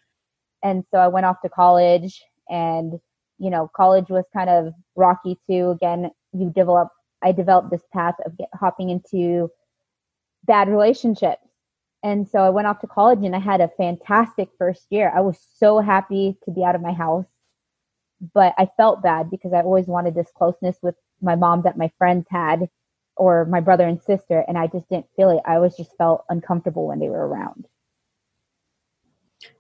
And 0.63 0.85
so 0.91 0.99
I 0.99 1.09
went 1.09 1.27
off 1.27 1.41
to 1.43 1.49
college 1.49 2.23
and, 2.49 2.93
you 3.39 3.51
know, 3.51 3.71
college 3.75 4.09
was 4.11 4.25
kind 4.35 4.51
of 4.51 4.75
rocky 4.97 5.39
too. 5.49 5.71
Again, 5.71 6.11
you 6.33 6.53
develop, 6.55 6.89
I 7.23 7.33
developed 7.33 7.71
this 7.71 7.85
path 7.93 8.17
of 8.27 8.37
get, 8.37 8.49
hopping 8.55 8.91
into 8.91 9.51
bad 10.45 10.69
relationships. 10.69 11.43
And 12.03 12.29
so 12.29 12.41
I 12.41 12.51
went 12.51 12.67
off 12.67 12.81
to 12.81 12.87
college 12.87 13.25
and 13.25 13.35
I 13.35 13.39
had 13.39 13.63
a 13.63 13.71
fantastic 13.79 14.51
first 14.59 14.87
year. 14.91 15.11
I 15.15 15.21
was 15.21 15.39
so 15.59 15.81
happy 15.81 16.37
to 16.45 16.51
be 16.51 16.63
out 16.65 16.75
of 16.75 16.83
my 16.83 16.93
house, 16.93 17.27
but 18.35 18.55
I 18.59 18.69
felt 18.77 19.03
bad 19.03 19.31
because 19.31 19.55
I 19.55 19.63
always 19.63 19.87
wanted 19.87 20.15
this 20.15 20.31
closeness 20.37 20.77
with 20.83 20.95
my 21.23 21.35
mom 21.35 21.63
that 21.63 21.79
my 21.79 21.91
friends 21.99 22.27
had 22.31 22.69
or 23.17 23.45
my 23.47 23.61
brother 23.61 23.87
and 23.87 24.01
sister 24.03 24.45
and 24.47 24.59
i 24.59 24.67
just 24.67 24.89
didn't 24.89 25.07
feel 25.17 25.31
it. 25.31 25.41
I 25.47 25.57
always 25.57 25.77
just 25.77 25.97
felt 25.97 26.25
uncomfortable 26.29 26.87
when 26.87 26.99
they 26.99 27.09
were 27.09 27.27
around. 27.27 27.67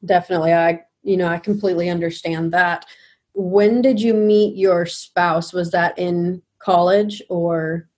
Definitely. 0.05 0.53
I 0.53 0.83
you 1.03 1.17
know 1.17 1.29
i 1.29 1.39
completely 1.39 1.89
understand 1.89 2.53
that. 2.53 2.87
When 3.35 3.83
did 3.83 4.01
you 4.01 4.15
meet 4.15 4.57
your 4.57 4.87
spouse? 4.87 5.53
Was 5.53 5.71
that 5.73 5.99
in 5.99 6.43
college 6.59 7.23
or 7.29 7.89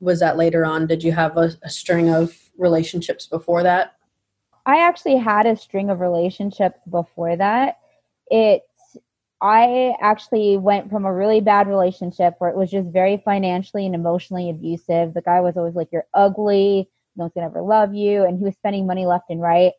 was 0.00 0.20
that 0.20 0.36
later 0.36 0.64
on? 0.64 0.86
Did 0.86 1.02
you 1.02 1.12
have 1.12 1.36
a, 1.36 1.52
a 1.62 1.70
string 1.70 2.08
of 2.08 2.36
relationships 2.58 3.26
before 3.26 3.62
that? 3.62 3.96
I 4.66 4.80
actually 4.80 5.16
had 5.16 5.46
a 5.46 5.56
string 5.56 5.90
of 5.90 6.00
relationships 6.00 6.78
before 6.90 7.36
that. 7.36 7.78
It 8.28 8.62
I 9.42 9.96
actually 10.00 10.56
went 10.56 10.90
from 10.90 11.04
a 11.04 11.12
really 11.12 11.40
bad 11.40 11.66
relationship 11.68 12.34
where 12.38 12.50
it 12.50 12.56
was 12.56 12.70
just 12.70 12.88
very 12.88 13.20
financially 13.24 13.84
and 13.86 13.94
emotionally 13.94 14.48
abusive. 14.50 15.14
The 15.14 15.22
guy 15.22 15.40
was 15.40 15.56
always 15.56 15.74
like, 15.74 15.88
You're 15.92 16.06
ugly, 16.14 16.88
no 17.16 17.24
one's 17.24 17.34
gonna 17.34 17.46
ever 17.48 17.62
love 17.62 17.92
you, 17.94 18.24
and 18.24 18.38
he 18.38 18.44
was 18.44 18.54
spending 18.54 18.86
money 18.86 19.04
left 19.04 19.24
and 19.30 19.40
right. 19.40 19.72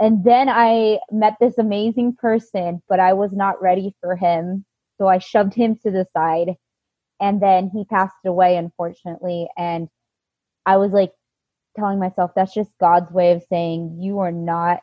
And 0.00 0.24
then 0.24 0.48
I 0.48 0.98
met 1.12 1.36
this 1.40 1.58
amazing 1.58 2.16
person, 2.16 2.82
but 2.88 3.00
I 3.00 3.12
was 3.12 3.32
not 3.32 3.62
ready 3.62 3.94
for 4.00 4.16
him. 4.16 4.64
So 4.98 5.06
I 5.06 5.18
shoved 5.18 5.54
him 5.54 5.76
to 5.84 5.90
the 5.90 6.06
side. 6.16 6.56
And 7.20 7.40
then 7.40 7.70
he 7.72 7.84
passed 7.84 8.16
away, 8.26 8.56
unfortunately. 8.56 9.48
And 9.56 9.88
I 10.66 10.78
was 10.78 10.92
like 10.92 11.12
telling 11.76 12.00
myself, 12.00 12.32
that's 12.34 12.54
just 12.54 12.70
God's 12.80 13.12
way 13.12 13.32
of 13.32 13.44
saying, 13.48 13.98
you 14.00 14.20
are 14.20 14.32
not 14.32 14.80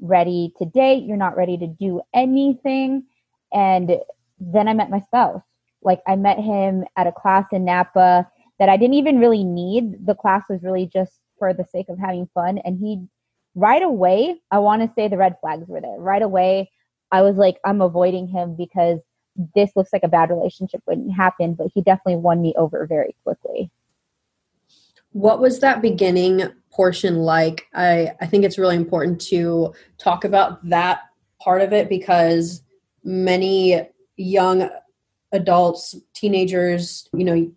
ready 0.00 0.52
to 0.58 0.66
date. 0.66 1.04
You're 1.04 1.16
not 1.16 1.36
ready 1.36 1.58
to 1.58 1.66
do 1.66 2.02
anything 2.14 3.04
and 3.52 3.98
then 4.38 4.68
I 4.68 4.74
met 4.74 4.90
my 4.90 5.00
spouse. 5.00 5.42
Like 5.82 6.00
I 6.06 6.16
met 6.16 6.38
him 6.38 6.84
at 6.96 7.06
a 7.06 7.12
class 7.12 7.46
in 7.52 7.64
Napa 7.64 8.28
that 8.58 8.68
I 8.68 8.76
didn't 8.76 8.94
even 8.94 9.18
really 9.18 9.44
need. 9.44 10.06
The 10.06 10.14
class 10.14 10.44
was 10.48 10.62
really 10.62 10.86
just 10.86 11.12
for 11.38 11.52
the 11.54 11.64
sake 11.64 11.88
of 11.88 11.98
having 11.98 12.28
fun. 12.34 12.58
And 12.58 12.78
he, 12.78 13.06
right 13.54 13.82
away, 13.82 14.40
I 14.50 14.58
want 14.58 14.82
to 14.82 14.92
say 14.94 15.08
the 15.08 15.16
red 15.16 15.36
flags 15.40 15.66
were 15.68 15.80
there. 15.80 15.98
Right 15.98 16.22
away, 16.22 16.70
I 17.10 17.22
was 17.22 17.36
like, 17.36 17.56
I'm 17.64 17.80
avoiding 17.80 18.28
him 18.28 18.56
because 18.56 19.00
this 19.54 19.70
looks 19.74 19.92
like 19.92 20.02
a 20.02 20.08
bad 20.08 20.30
relationship 20.30 20.82
wouldn't 20.86 21.14
happen. 21.14 21.54
But 21.54 21.68
he 21.74 21.80
definitely 21.80 22.16
won 22.16 22.42
me 22.42 22.54
over 22.56 22.86
very 22.86 23.16
quickly. 23.24 23.70
What 25.12 25.40
was 25.40 25.60
that 25.60 25.82
beginning 25.82 26.42
portion 26.70 27.16
like? 27.16 27.66
I, 27.74 28.12
I 28.20 28.26
think 28.26 28.44
it's 28.44 28.58
really 28.58 28.76
important 28.76 29.20
to 29.22 29.74
talk 29.98 30.24
about 30.24 30.68
that 30.68 31.00
part 31.42 31.62
of 31.62 31.72
it 31.72 31.88
because 31.88 32.62
many 33.04 33.88
young 34.16 34.68
adults, 35.32 35.94
teenagers, 36.14 37.08
you 37.12 37.24
know, 37.24 37.52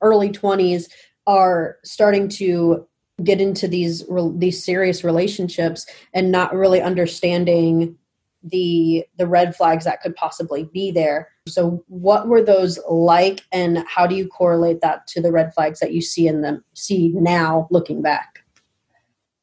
early 0.00 0.30
20s 0.30 0.88
are 1.26 1.78
starting 1.84 2.28
to 2.28 2.86
get 3.24 3.40
into 3.40 3.66
these 3.66 4.04
these 4.36 4.64
serious 4.64 5.02
relationships 5.02 5.86
and 6.14 6.30
not 6.30 6.54
really 6.54 6.80
understanding 6.80 7.96
the 8.42 9.04
the 9.16 9.26
red 9.26 9.54
flags 9.56 9.84
that 9.84 10.00
could 10.00 10.14
possibly 10.14 10.64
be 10.72 10.90
there. 10.90 11.28
So 11.48 11.84
what 11.88 12.28
were 12.28 12.42
those 12.42 12.78
like 12.88 13.40
and 13.52 13.84
how 13.88 14.06
do 14.06 14.14
you 14.14 14.28
correlate 14.28 14.80
that 14.80 15.06
to 15.08 15.20
the 15.20 15.32
red 15.32 15.52
flags 15.52 15.80
that 15.80 15.92
you 15.92 16.00
see 16.00 16.28
in 16.28 16.42
them 16.42 16.64
see 16.74 17.08
now 17.14 17.66
looking 17.70 18.02
back? 18.02 18.44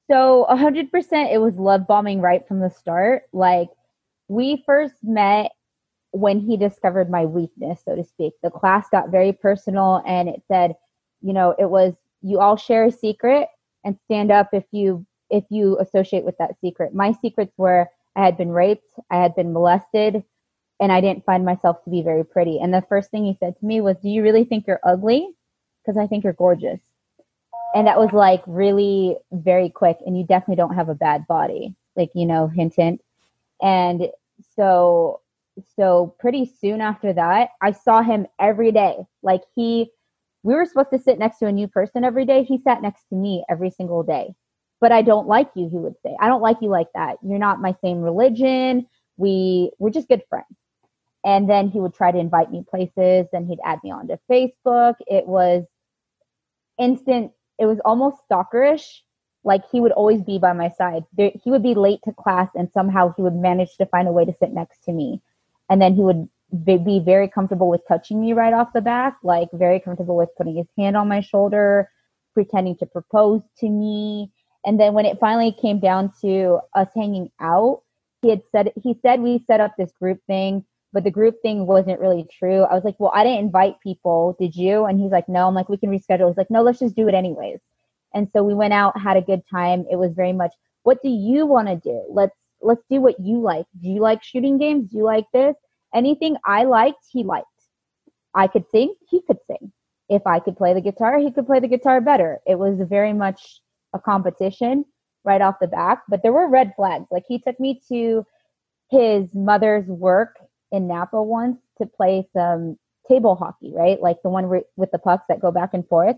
So 0.09 0.45
100% 0.49 1.33
it 1.33 1.41
was 1.41 1.55
love 1.55 1.87
bombing 1.87 2.21
right 2.21 2.47
from 2.47 2.59
the 2.59 2.69
start. 2.69 3.23
Like 3.33 3.69
we 4.27 4.63
first 4.65 4.95
met 5.03 5.51
when 6.11 6.39
he 6.39 6.55
discovered 6.57 7.09
my 7.09 7.25
weakness 7.25 7.81
so 7.83 7.95
to 7.95 8.03
speak 8.03 8.33
the 8.41 8.49
class 8.49 8.87
got 8.89 9.09
very 9.09 9.33
personal 9.33 10.01
and 10.05 10.29
it 10.29 10.41
said 10.47 10.75
you 11.21 11.33
know 11.33 11.55
it 11.59 11.69
was 11.69 11.93
you 12.21 12.39
all 12.39 12.55
share 12.55 12.85
a 12.85 12.91
secret 12.91 13.47
and 13.83 13.97
stand 14.05 14.31
up 14.31 14.49
if 14.53 14.63
you 14.71 15.05
if 15.29 15.43
you 15.49 15.77
associate 15.79 16.23
with 16.23 16.37
that 16.37 16.55
secret 16.61 16.93
my 16.93 17.11
secrets 17.21 17.53
were 17.57 17.89
I 18.15 18.23
had 18.23 18.37
been 18.37 18.49
raped, 18.49 18.89
I 19.11 19.17
had 19.17 19.35
been 19.35 19.53
molested, 19.53 20.23
and 20.79 20.91
I 20.91 21.01
didn't 21.01 21.25
find 21.25 21.45
myself 21.45 21.83
to 21.83 21.89
be 21.89 22.01
very 22.01 22.23
pretty. 22.23 22.59
And 22.59 22.73
the 22.73 22.83
first 22.87 23.11
thing 23.11 23.25
he 23.25 23.37
said 23.39 23.57
to 23.59 23.65
me 23.65 23.81
was, 23.81 23.97
Do 23.97 24.09
you 24.09 24.23
really 24.23 24.45
think 24.45 24.65
you're 24.67 24.79
ugly? 24.83 25.27
Because 25.83 25.97
I 25.97 26.07
think 26.07 26.23
you're 26.23 26.33
gorgeous. 26.33 26.79
And 27.73 27.87
that 27.87 27.99
was 27.99 28.13
like 28.13 28.41
really 28.47 29.17
very 29.31 29.69
quick. 29.69 29.97
And 30.05 30.17
you 30.17 30.25
definitely 30.25 30.55
don't 30.55 30.75
have 30.75 30.89
a 30.89 30.95
bad 30.95 31.27
body, 31.27 31.75
like, 31.95 32.09
you 32.15 32.25
know, 32.25 32.47
hint, 32.47 32.75
hint. 32.75 33.01
And 33.61 34.09
so, 34.55 35.21
so 35.77 36.15
pretty 36.19 36.45
soon 36.45 36.81
after 36.81 37.13
that, 37.13 37.49
I 37.61 37.71
saw 37.71 38.01
him 38.01 38.27
every 38.39 38.71
day. 38.71 38.97
Like, 39.23 39.41
he, 39.55 39.91
we 40.43 40.53
were 40.53 40.65
supposed 40.65 40.91
to 40.91 40.99
sit 40.99 41.19
next 41.19 41.39
to 41.39 41.47
a 41.47 41.51
new 41.51 41.67
person 41.67 42.03
every 42.03 42.25
day. 42.25 42.43
He 42.43 42.57
sat 42.59 42.81
next 42.81 43.05
to 43.09 43.15
me 43.15 43.43
every 43.49 43.71
single 43.71 44.03
day 44.03 44.35
but 44.81 44.91
I 44.91 45.01
don't 45.01 45.27
like 45.27 45.49
you, 45.55 45.69
he 45.69 45.77
would 45.77 45.95
say. 46.03 46.15
I 46.19 46.27
don't 46.27 46.41
like 46.41 46.57
you 46.61 46.69
like 46.69 46.89
that. 46.93 47.17
You're 47.23 47.39
not 47.39 47.61
my 47.61 47.75
same 47.81 48.01
religion. 48.01 48.87
We 49.17 49.71
we're 49.79 49.89
just 49.89 50.07
good 50.07 50.23
friends. 50.29 50.45
And 51.23 51.49
then 51.49 51.69
he 51.69 51.79
would 51.79 51.95
try 51.95 52.11
to 52.11 52.19
invite 52.19 52.51
me 52.51 52.63
places, 52.69 53.25
and 53.33 53.47
he'd 53.47 53.59
add 53.65 53.79
me 53.83 53.91
onto 53.91 54.17
Facebook. 54.29 54.95
It 55.07 55.25
was 55.27 55.63
instant, 56.77 57.31
it 57.57 57.65
was 57.65 57.79
almost 57.83 58.17
stalkerish. 58.29 59.01
Like 59.45 59.63
he 59.71 59.79
would 59.79 59.93
always 59.93 60.21
be 60.21 60.39
by 60.39 60.53
my 60.53 60.69
side. 60.71 61.05
There, 61.17 61.31
he 61.43 61.51
would 61.51 61.63
be 61.63 61.75
late 61.75 62.01
to 62.05 62.13
class, 62.13 62.49
and 62.55 62.69
somehow 62.73 63.13
he 63.15 63.21
would 63.21 63.35
manage 63.35 63.77
to 63.77 63.85
find 63.85 64.07
a 64.07 64.11
way 64.11 64.25
to 64.25 64.33
sit 64.39 64.53
next 64.53 64.83
to 64.85 64.91
me. 64.91 65.21
And 65.69 65.81
then 65.81 65.95
he 65.95 66.01
would 66.01 66.27
be 66.65 66.99
very 66.99 67.29
comfortable 67.29 67.69
with 67.69 67.81
touching 67.87 68.21
me 68.21 68.33
right 68.33 68.53
off 68.53 68.73
the 68.73 68.81
back, 68.81 69.17
like 69.23 69.49
very 69.53 69.79
comfortable 69.79 70.17
with 70.17 70.29
putting 70.37 70.57
his 70.57 70.67
hand 70.77 70.97
on 70.97 71.07
my 71.07 71.21
shoulder, 71.21 71.89
pretending 72.33 72.75
to 72.77 72.85
propose 72.85 73.41
to 73.59 73.69
me 73.69 74.31
and 74.65 74.79
then 74.79 74.93
when 74.93 75.05
it 75.05 75.19
finally 75.19 75.55
came 75.61 75.79
down 75.79 76.11
to 76.21 76.59
us 76.73 76.89
hanging 76.95 77.29
out, 77.39 77.83
he 78.21 78.29
had 78.29 78.41
said 78.51 78.71
he 78.81 78.97
said 79.01 79.21
we 79.21 79.43
set 79.45 79.61
up 79.61 79.75
this 79.77 79.91
group 79.91 80.19
thing, 80.25 80.65
but 80.91 81.03
the 81.03 81.11
group 81.11 81.35
thing 81.43 81.67
wasn't 81.67 81.99
really 81.99 82.25
true. 82.39 82.63
I 82.63 82.73
was 82.73 82.83
like, 82.83 82.95
"Well, 82.99 83.11
I 83.13 83.23
didn't 83.23 83.45
invite 83.45 83.79
people. 83.81 84.35
Did 84.39 84.55
you?" 84.55 84.85
And 84.85 84.99
he's 84.99 85.11
like, 85.11 85.29
"No." 85.29 85.47
I'm 85.47 85.53
like, 85.53 85.69
"We 85.69 85.77
can 85.77 85.91
reschedule." 85.91 86.29
He's 86.29 86.37
like, 86.37 86.49
"No, 86.49 86.63
let's 86.63 86.79
just 86.79 86.95
do 86.95 87.07
it 87.07 87.13
anyways." 87.13 87.59
And 88.15 88.27
so 88.33 88.43
we 88.43 88.55
went 88.55 88.73
out, 88.73 88.99
had 88.99 89.17
a 89.17 89.21
good 89.21 89.43
time. 89.51 89.85
It 89.91 89.97
was 89.97 90.13
very 90.13 90.33
much, 90.33 90.53
"What 90.83 91.01
do 91.03 91.09
you 91.09 91.45
want 91.45 91.67
to 91.67 91.75
do? 91.75 92.03
Let's 92.09 92.35
let's 92.61 92.83
do 92.89 93.01
what 93.01 93.19
you 93.19 93.39
like. 93.39 93.65
Do 93.81 93.89
you 93.89 94.01
like 94.01 94.23
shooting 94.23 94.57
games? 94.57 94.89
Do 94.89 94.97
you 94.97 95.03
like 95.03 95.25
this? 95.33 95.55
Anything 95.93 96.37
I 96.45 96.63
liked, 96.63 97.05
he 97.11 97.23
liked. 97.23 97.47
I 98.33 98.47
could 98.47 98.65
sing, 98.71 98.93
he 99.09 99.21
could 99.21 99.37
sing. 99.47 99.71
If 100.09 100.27
I 100.27 100.39
could 100.39 100.57
play 100.57 100.73
the 100.73 100.81
guitar, 100.81 101.17
he 101.19 101.31
could 101.31 101.45
play 101.45 101.59
the 101.59 101.67
guitar 101.67 102.01
better. 102.01 102.39
It 102.45 102.59
was 102.59 102.79
very 102.87 103.13
much 103.13 103.61
a 103.93 103.99
competition 103.99 104.85
right 105.23 105.41
off 105.41 105.55
the 105.59 105.67
back, 105.67 106.03
but 106.09 106.21
there 106.21 106.33
were 106.33 106.47
red 106.49 106.73
flags. 106.75 107.05
Like 107.11 107.23
he 107.27 107.39
took 107.39 107.59
me 107.59 107.81
to 107.89 108.25
his 108.91 109.33
mother's 109.33 109.87
work 109.87 110.37
in 110.71 110.87
Napa 110.87 111.21
once 111.21 111.57
to 111.79 111.87
play 111.87 112.27
some 112.33 112.77
table 113.07 113.35
hockey, 113.35 113.71
right? 113.73 113.99
Like 114.01 114.17
the 114.23 114.29
one 114.29 114.49
with 114.75 114.91
the 114.91 114.99
pucks 114.99 115.25
that 115.29 115.39
go 115.39 115.51
back 115.51 115.73
and 115.73 115.87
forth. 115.87 116.17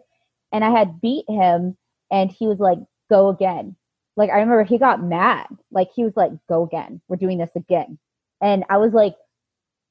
And 0.51 0.63
I 0.63 0.71
had 0.71 0.99
beat 1.01 1.25
him 1.29 1.77
and 2.11 2.31
he 2.31 2.47
was 2.47 2.59
like, 2.59 2.79
go 3.09 3.29
again. 3.29 3.75
Like 4.15 4.29
I 4.29 4.35
remember 4.39 4.63
he 4.63 4.77
got 4.77 5.03
mad. 5.03 5.47
Like 5.71 5.89
he 5.95 6.03
was 6.03 6.15
like, 6.15 6.31
go 6.49 6.63
again. 6.63 7.01
We're 7.07 7.17
doing 7.17 7.37
this 7.37 7.55
again. 7.55 7.99
And 8.41 8.63
I 8.69 8.77
was 8.77 8.93
like, 8.93 9.15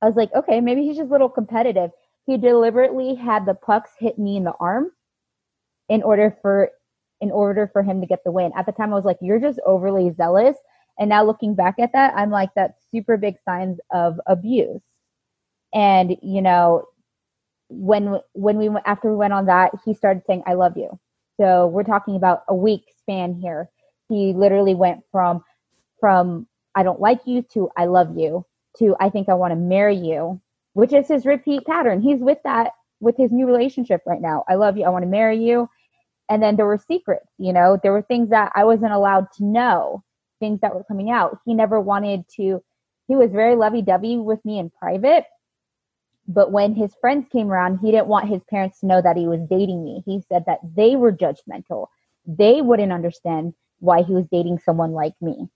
I 0.02 0.06
was 0.06 0.16
like, 0.16 0.32
okay, 0.35 0.61
maybe 0.61 0.85
he's 0.85 0.96
just 0.96 1.08
a 1.08 1.12
little 1.12 1.28
competitive. 1.28 1.90
He 2.26 2.37
deliberately 2.37 3.14
had 3.14 3.46
the 3.46 3.54
pucks 3.54 3.90
hit 3.99 4.18
me 4.18 4.37
in 4.37 4.44
the 4.44 4.54
arm 4.61 4.90
in 5.88 6.02
order 6.02 6.37
for 6.42 6.70
in 7.20 7.30
order 7.30 7.68
for 7.73 7.82
him 7.82 8.00
to 8.00 8.06
get 8.06 8.25
the 8.25 8.32
win. 8.32 8.52
At 8.56 8.66
the 8.66 8.73
time, 8.73 8.92
I 8.92 8.96
was 8.96 9.04
like, 9.04 9.18
you're 9.23 9.40
just 9.40 9.61
overly 9.64 10.12
zealous. 10.12 10.56
And 10.99 11.08
now 11.08 11.25
looking 11.25 11.54
back 11.54 11.76
at 11.78 11.92
that, 11.92 12.14
I'm 12.16 12.30
like, 12.30 12.50
that's 12.54 12.78
super 12.90 13.16
big 13.16 13.37
signs 13.44 13.78
of 13.92 14.20
abuse. 14.26 14.82
And, 15.75 16.16
you 16.23 16.42
know, 16.42 16.87
when 17.68 18.20
when 18.32 18.58
we 18.58 18.68
after 18.87 19.11
we 19.11 19.16
went 19.16 19.32
on 19.32 19.46
that, 19.46 19.73
he 19.85 19.94
started 19.94 20.23
saying, 20.26 20.42
I 20.46 20.54
love 20.54 20.76
you. 20.76 20.99
So 21.40 21.66
we're 21.66 21.85
talking 21.85 22.16
about 22.16 22.43
a 22.49 22.55
week 22.55 22.85
span 22.99 23.35
here. 23.35 23.71
He 24.09 24.33
literally 24.33 24.75
went 24.75 25.02
from 25.12 25.45
from 26.00 26.47
I 26.75 26.83
don't 26.83 27.00
like 27.00 27.21
you 27.26 27.43
to 27.55 27.71
I 27.76 27.87
love 27.87 28.16
you 28.19 28.45
to 28.78 28.97
I 29.00 29.11
think 29.11 29.28
I 29.28 29.35
want 29.35 29.52
to 29.52 29.57
marry 29.57 29.97
you, 29.97 30.40
which 30.75 30.93
is 30.93 31.09
his 31.09 31.26
repeat 31.26 31.64
pattern. 31.66 32.00
He's 32.02 32.21
with 32.21 32.38
that 32.45 32.73
with 33.00 33.16
his 33.16 33.33
new 33.33 33.47
relationship 33.47 34.02
right 34.07 34.21
now. 34.21 34.45
I 34.49 34.55
love 34.55 34.76
you. 34.76 34.85
I 34.85 34.90
want 34.90 35.05
to 35.05 35.11
marry 35.11 35.38
you 35.38 35.69
and 36.28 36.43
then 36.43 36.57
there 36.57 36.66
were 36.66 36.78
secrets 36.78 37.26
you 37.38 37.52
know 37.52 37.78
there 37.83 37.93
were 37.93 38.02
things 38.02 38.31
that 38.31 38.52
i 38.55 38.64
wasn't 38.64 38.93
allowed 38.93 39.26
to 39.33 39.45
know 39.45 40.02
things 40.40 40.61
that 40.61 40.75
were 40.75 40.85
coming 40.85 41.11
out 41.11 41.38
he 41.45 41.55
never 41.55 41.81
wanted 41.81 42.25
to 42.28 42.62
he 43.09 43.16
was 43.16 43.31
very 43.31 43.55
lovey-dovey 43.57 44.19
with 44.19 44.45
me 44.45 44.59
in 44.59 44.71
private 44.71 45.25
but 46.28 46.52
when 46.52 46.75
his 46.75 46.95
friends 47.00 47.26
came 47.30 47.50
around 47.50 47.78
he 47.78 47.90
didn't 47.90 48.06
want 48.06 48.28
his 48.28 48.42
parents 48.50 48.80
to 48.80 48.87
know 48.87 49.00
that 49.02 49.16
he 49.16 49.26
was 49.26 49.40
dating 49.49 49.85
me 49.85 50.02
he 50.06 50.21
said 50.28 50.45
that 50.47 50.59
they 50.76 50.97
were 50.97 51.12
judgmental 51.12 51.87
they 52.26 52.62
wouldn't 52.62 52.92
understand 52.92 53.52
why 53.78 54.02
he 54.02 54.12
was 54.12 54.26
dating 54.30 54.59
someone 54.59 54.92
like 54.92 55.14
me 55.21 55.49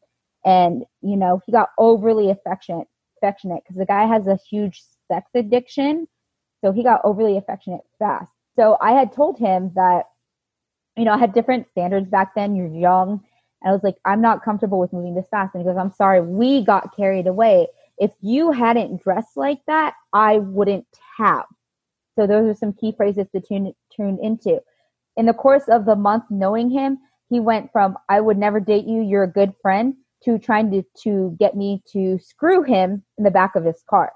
and 0.45 0.85
you 1.03 1.17
know 1.17 1.41
he 1.47 1.53
got 1.53 1.71
overly 1.79 2.31
affectionate 2.31 2.87
affectionate 3.19 3.62
because 3.62 3.77
the 3.77 3.87
guy 3.87 4.07
has 4.07 4.27
a 4.27 4.39
huge 4.49 4.83
sex 5.09 5.31
addiction 5.35 6.07
so 6.62 6.73
he 6.73 6.83
got 6.83 7.00
overly 7.05 7.37
affectionate 7.37 7.83
fast 7.99 8.33
so 8.57 8.77
i 8.81 8.93
had 8.93 9.12
told 9.12 9.39
him 9.39 9.71
that 9.75 10.07
you 10.97 11.05
know, 11.05 11.12
I 11.12 11.19
had 11.19 11.33
different 11.33 11.67
standards 11.71 12.09
back 12.09 12.35
then. 12.35 12.55
You're 12.55 12.69
young. 12.69 13.23
And 13.62 13.71
I 13.71 13.73
was 13.73 13.83
like, 13.83 13.97
I'm 14.05 14.21
not 14.21 14.45
comfortable 14.45 14.79
with 14.79 14.93
moving 14.93 15.15
this 15.15 15.27
fast. 15.31 15.55
And 15.55 15.62
he 15.62 15.69
goes, 15.69 15.79
I'm 15.79 15.93
sorry, 15.93 16.21
we 16.21 16.65
got 16.65 16.95
carried 16.97 17.27
away. 17.27 17.69
If 18.00 18.11
you 18.21 18.50
hadn't 18.50 19.02
dressed 19.04 19.37
like 19.37 19.61
that, 19.69 19.95
I 20.12 20.38
wouldn't 20.38 20.87
have. 21.19 21.45
So 22.19 22.26
those 22.26 22.50
are 22.50 22.59
some 22.59 22.73
key 22.73 22.92
phrases 22.97 23.28
to 23.33 23.40
tune 23.40 23.73
tune 23.95 24.19
into. 24.21 24.61
In 25.16 25.26
the 25.26 25.35
course 25.35 25.69
of 25.69 25.85
the 25.85 25.95
month 25.95 26.25
knowing 26.30 26.71
him, 26.71 26.99
he 27.28 27.38
went 27.38 27.71
from 27.71 27.97
I 28.09 28.21
would 28.21 28.38
never 28.38 28.59
date 28.59 28.87
you, 28.87 29.02
you're 29.02 29.23
a 29.23 29.28
good 29.30 29.54
friend, 29.62 29.95
to 30.25 30.38
trying 30.38 30.71
to, 30.73 30.83
to 31.04 31.37
get 31.38 31.57
me 31.57 31.83
to 31.92 32.19
screw 32.19 32.62
him 32.62 33.04
in 33.19 33.25
the 33.25 33.30
back 33.30 33.54
of 33.54 33.64
his 33.64 33.85
car 33.88 34.12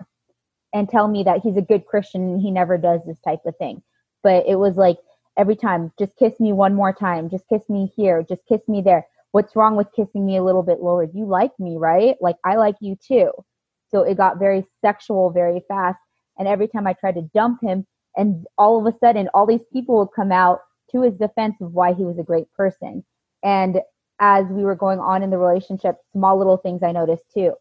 and 0.73 0.89
tell 0.89 1.07
me 1.07 1.23
that 1.23 1.41
he's 1.43 1.57
a 1.57 1.63
good 1.63 1.87
Christian 1.87 2.23
and 2.23 2.41
he 2.41 2.51
never 2.51 2.77
does 2.77 3.01
this 3.07 3.21
type 3.21 3.41
of 3.47 3.57
thing. 3.59 3.83
But 4.23 4.47
it 4.49 4.57
was 4.57 4.77
like 4.77 4.99
every 5.37 5.57
time 5.57 5.93
just 5.99 6.17
kiss 6.17 6.39
me 6.41 6.53
one 6.53 6.75
more 6.75 6.93
time 6.93 7.29
just 7.29 7.49
kiss 7.49 7.63
me 7.69 7.93
here 7.97 8.25
just 8.29 8.43
kiss 8.49 8.61
me 8.69 8.81
there 8.81 9.07
what's 9.33 9.57
wrong 9.57 9.77
with 9.77 9.89
kissing 9.95 10.25
me 10.25 10.37
a 10.37 10.43
little 10.43 10.63
bit 10.63 10.81
lower 10.81 11.05
you 11.13 11.27
like 11.27 11.53
me 11.59 11.77
right 11.77 12.17
like 12.21 12.37
i 12.45 12.55
like 12.57 12.77
you 12.81 12.97
too 12.97 13.31
so 13.95 14.03
it 14.03 14.17
got 14.17 14.39
very 14.39 14.67
sexual 14.81 15.31
very 15.31 15.63
fast. 15.69 15.99
And 16.39 16.49
every 16.49 16.67
time 16.67 16.87
i 16.87 16.95
tried 16.95 17.15
to 17.15 17.31
dump 17.35 17.61
him 17.63 17.87
and 18.17 18.45
all 18.59 18.79
of 18.79 18.93
a 18.93 18.99
sudden 18.99 19.29
all 19.33 19.47
these 19.47 19.65
people 19.73 19.99
would 19.99 20.09
come 20.17 20.33
out 20.33 20.61
to 20.91 21.03
his 21.03 21.15
defense 21.15 21.55
of 21.61 21.73
why 21.73 21.95
he 21.95 22.05
was 22.05 22.19
a 22.19 22.25
great 22.25 22.53
person. 22.55 23.05
And 23.45 23.81
as 24.21 24.47
we 24.47 24.65
were 24.65 24.75
going 24.75 24.99
on 24.99 25.23
in 25.23 25.31
the 25.31 25.39
relationship 25.39 25.97
small 26.13 26.37
little 26.39 26.57
things 26.57 26.83
i 26.83 26.93
noticed 26.93 27.25
too. 27.33 27.53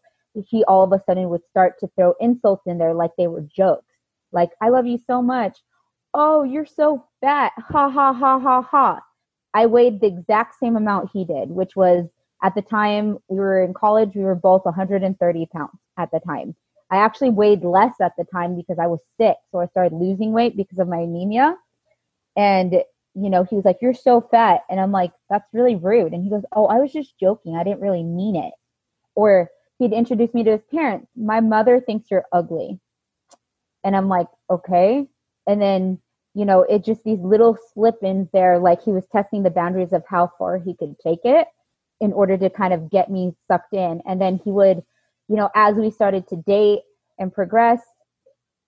He 0.48 0.64
all 0.64 0.82
of 0.82 0.92
a 0.92 1.02
sudden 1.06 1.28
would 1.28 1.46
start 1.48 1.78
to 1.80 1.88
throw 1.94 2.14
insults 2.20 2.66
in 2.66 2.78
there 2.78 2.94
like 2.94 3.12
they 3.16 3.28
were 3.28 3.42
jokes. 3.42 3.94
Like 4.32 4.50
i 4.60 4.68
love 4.68 4.86
you 4.86 4.98
so 5.06 5.22
much. 5.22 5.58
Oh, 6.14 6.42
you're 6.42 6.66
so 6.66 7.04
fat. 7.20 7.52
Ha 7.58 7.88
ha 7.88 8.12
ha 8.12 8.40
ha 8.40 8.62
ha. 8.62 9.00
I 9.52 9.66
weighed 9.66 10.00
the 10.00 10.08
exact 10.08 10.56
same 10.58 10.76
amount 10.76 11.10
he 11.12 11.24
did, 11.24 11.50
which 11.50 11.76
was 11.76 12.06
at 12.42 12.56
the 12.56 12.62
time 12.62 13.18
we 13.28 13.38
were 13.38 13.62
in 13.62 13.72
college, 13.72 14.14
we 14.14 14.22
were 14.22 14.34
both 14.34 14.64
130 14.64 15.46
pounds 15.46 15.78
at 15.98 16.10
the 16.10 16.20
time. 16.20 16.54
I 16.90 16.98
actually 16.98 17.30
weighed 17.30 17.64
less 17.64 17.94
at 18.00 18.12
the 18.16 18.24
time 18.24 18.56
because 18.56 18.78
I 18.78 18.86
was 18.86 19.00
sick. 19.18 19.36
So 19.50 19.60
I 19.60 19.66
started 19.66 19.96
losing 19.96 20.32
weight 20.32 20.56
because 20.56 20.78
of 20.78 20.88
my 20.88 20.98
anemia. 20.98 21.56
And, 22.36 22.72
you 23.14 23.30
know, 23.30 23.44
he 23.44 23.56
was 23.56 23.64
like, 23.64 23.78
You're 23.80 23.94
so 23.94 24.20
fat. 24.20 24.60
And 24.70 24.80
I'm 24.80 24.92
like, 24.92 25.12
That's 25.30 25.52
really 25.52 25.76
rude. 25.76 26.12
And 26.12 26.22
he 26.22 26.30
goes, 26.30 26.44
Oh, 26.52 26.66
I 26.66 26.78
was 26.78 26.92
just 26.92 27.18
joking. 27.18 27.56
I 27.56 27.64
didn't 27.64 27.80
really 27.80 28.02
mean 28.02 28.36
it. 28.36 28.52
Or 29.14 29.50
he'd 29.78 29.92
introduce 29.92 30.34
me 30.34 30.44
to 30.44 30.52
his 30.52 30.64
parents. 30.70 31.08
My 31.16 31.40
mother 31.40 31.80
thinks 31.80 32.10
you're 32.10 32.26
ugly. 32.32 32.78
And 33.82 33.96
I'm 33.96 34.08
like, 34.08 34.28
Okay. 34.50 35.06
And 35.46 35.60
then, 35.60 35.98
you 36.34 36.44
know, 36.44 36.62
it 36.62 36.84
just 36.84 37.04
these 37.04 37.20
little 37.20 37.56
slip 37.72 38.02
ins 38.02 38.28
there, 38.32 38.58
like 38.58 38.82
he 38.82 38.92
was 38.92 39.06
testing 39.06 39.42
the 39.42 39.50
boundaries 39.50 39.92
of 39.92 40.04
how 40.08 40.32
far 40.38 40.58
he 40.58 40.74
could 40.74 40.96
take 40.98 41.20
it 41.24 41.46
in 42.00 42.12
order 42.12 42.36
to 42.36 42.50
kind 42.50 42.74
of 42.74 42.90
get 42.90 43.10
me 43.10 43.34
sucked 43.48 43.72
in. 43.72 44.02
And 44.06 44.20
then 44.20 44.40
he 44.44 44.50
would, 44.50 44.82
you 45.28 45.36
know, 45.36 45.50
as 45.54 45.76
we 45.76 45.90
started 45.90 46.28
to 46.28 46.36
date 46.36 46.80
and 47.18 47.32
progress, 47.32 47.80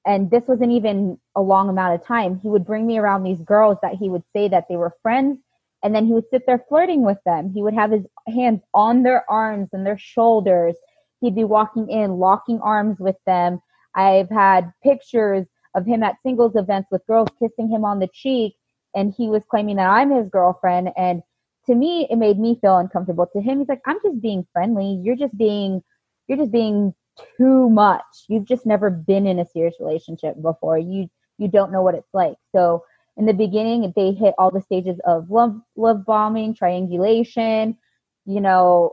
and 0.06 0.30
this 0.30 0.44
wasn't 0.46 0.72
even 0.72 1.18
a 1.34 1.42
long 1.42 1.68
amount 1.68 2.00
of 2.00 2.06
time, 2.06 2.38
he 2.38 2.48
would 2.48 2.64
bring 2.64 2.86
me 2.86 2.98
around 2.98 3.24
these 3.24 3.40
girls 3.40 3.76
that 3.82 3.94
he 3.94 4.08
would 4.08 4.22
say 4.34 4.48
that 4.48 4.66
they 4.68 4.76
were 4.76 4.94
friends. 5.02 5.38
And 5.82 5.94
then 5.94 6.06
he 6.06 6.12
would 6.12 6.28
sit 6.30 6.44
there 6.46 6.64
flirting 6.68 7.04
with 7.04 7.18
them. 7.26 7.50
He 7.52 7.62
would 7.62 7.74
have 7.74 7.90
his 7.90 8.06
hands 8.34 8.62
on 8.72 9.02
their 9.02 9.28
arms 9.30 9.68
and 9.72 9.84
their 9.84 9.98
shoulders. 9.98 10.74
He'd 11.20 11.34
be 11.34 11.44
walking 11.44 11.88
in, 11.90 12.18
locking 12.18 12.60
arms 12.60 12.98
with 12.98 13.16
them. 13.26 13.60
I've 13.94 14.30
had 14.30 14.72
pictures 14.82 15.46
of 15.74 15.86
him 15.86 16.02
at 16.02 16.16
singles 16.22 16.56
events 16.56 16.88
with 16.90 17.06
girls 17.06 17.28
kissing 17.38 17.68
him 17.68 17.84
on 17.84 17.98
the 17.98 18.08
cheek. 18.12 18.54
And 18.94 19.12
he 19.16 19.28
was 19.28 19.42
claiming 19.48 19.76
that 19.76 19.88
I'm 19.88 20.10
his 20.10 20.28
girlfriend. 20.28 20.90
And 20.96 21.22
to 21.66 21.74
me, 21.74 22.06
it 22.10 22.16
made 22.16 22.38
me 22.38 22.58
feel 22.60 22.78
uncomfortable. 22.78 23.26
To 23.32 23.40
him, 23.40 23.58
he's 23.58 23.68
like, 23.68 23.82
I'm 23.86 23.98
just 24.02 24.20
being 24.20 24.46
friendly. 24.52 25.00
You're 25.02 25.16
just 25.16 25.36
being, 25.36 25.82
you're 26.28 26.38
just 26.38 26.52
being 26.52 26.94
too 27.38 27.70
much. 27.70 28.04
You've 28.28 28.44
just 28.44 28.66
never 28.66 28.90
been 28.90 29.26
in 29.26 29.38
a 29.38 29.46
serious 29.46 29.76
relationship 29.80 30.40
before. 30.42 30.78
You 30.78 31.08
you 31.38 31.48
don't 31.48 31.72
know 31.72 31.82
what 31.82 31.94
it's 31.94 32.12
like. 32.14 32.36
So 32.54 32.84
in 33.16 33.26
the 33.26 33.34
beginning, 33.34 33.92
they 33.96 34.12
hit 34.12 34.34
all 34.38 34.50
the 34.50 34.60
stages 34.60 34.98
of 35.06 35.30
love 35.30 35.56
love 35.76 36.04
bombing, 36.06 36.54
triangulation. 36.54 37.76
You 38.26 38.40
know, 38.40 38.92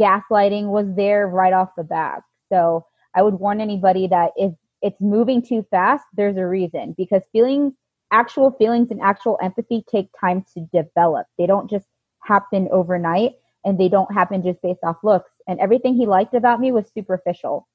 gaslighting 0.00 0.66
was 0.68 0.86
there 0.96 1.26
right 1.26 1.52
off 1.52 1.70
the 1.76 1.84
bat. 1.84 2.22
So 2.50 2.86
I 3.14 3.22
would 3.22 3.34
warn 3.34 3.60
anybody 3.60 4.06
that 4.08 4.32
if 4.36 4.52
it's 4.82 5.00
moving 5.00 5.42
too 5.42 5.66
fast, 5.70 6.04
there's 6.14 6.36
a 6.36 6.46
reason 6.46 6.94
because 6.96 7.22
feeling 7.32 7.74
actual 8.12 8.52
feelings 8.52 8.90
and 8.90 9.00
actual 9.02 9.38
empathy 9.42 9.84
take 9.90 10.08
time 10.18 10.44
to 10.54 10.60
develop. 10.72 11.26
They 11.36 11.46
don't 11.46 11.68
just 11.68 11.86
happen 12.22 12.68
overnight 12.70 13.32
and 13.64 13.78
they 13.78 13.88
don't 13.88 14.12
happen 14.12 14.42
just 14.42 14.62
based 14.62 14.80
off 14.84 14.96
looks. 15.02 15.30
And 15.48 15.58
everything 15.58 15.94
he 15.94 16.06
liked 16.06 16.34
about 16.34 16.60
me 16.60 16.70
was 16.70 16.84
superficial. 16.92 17.66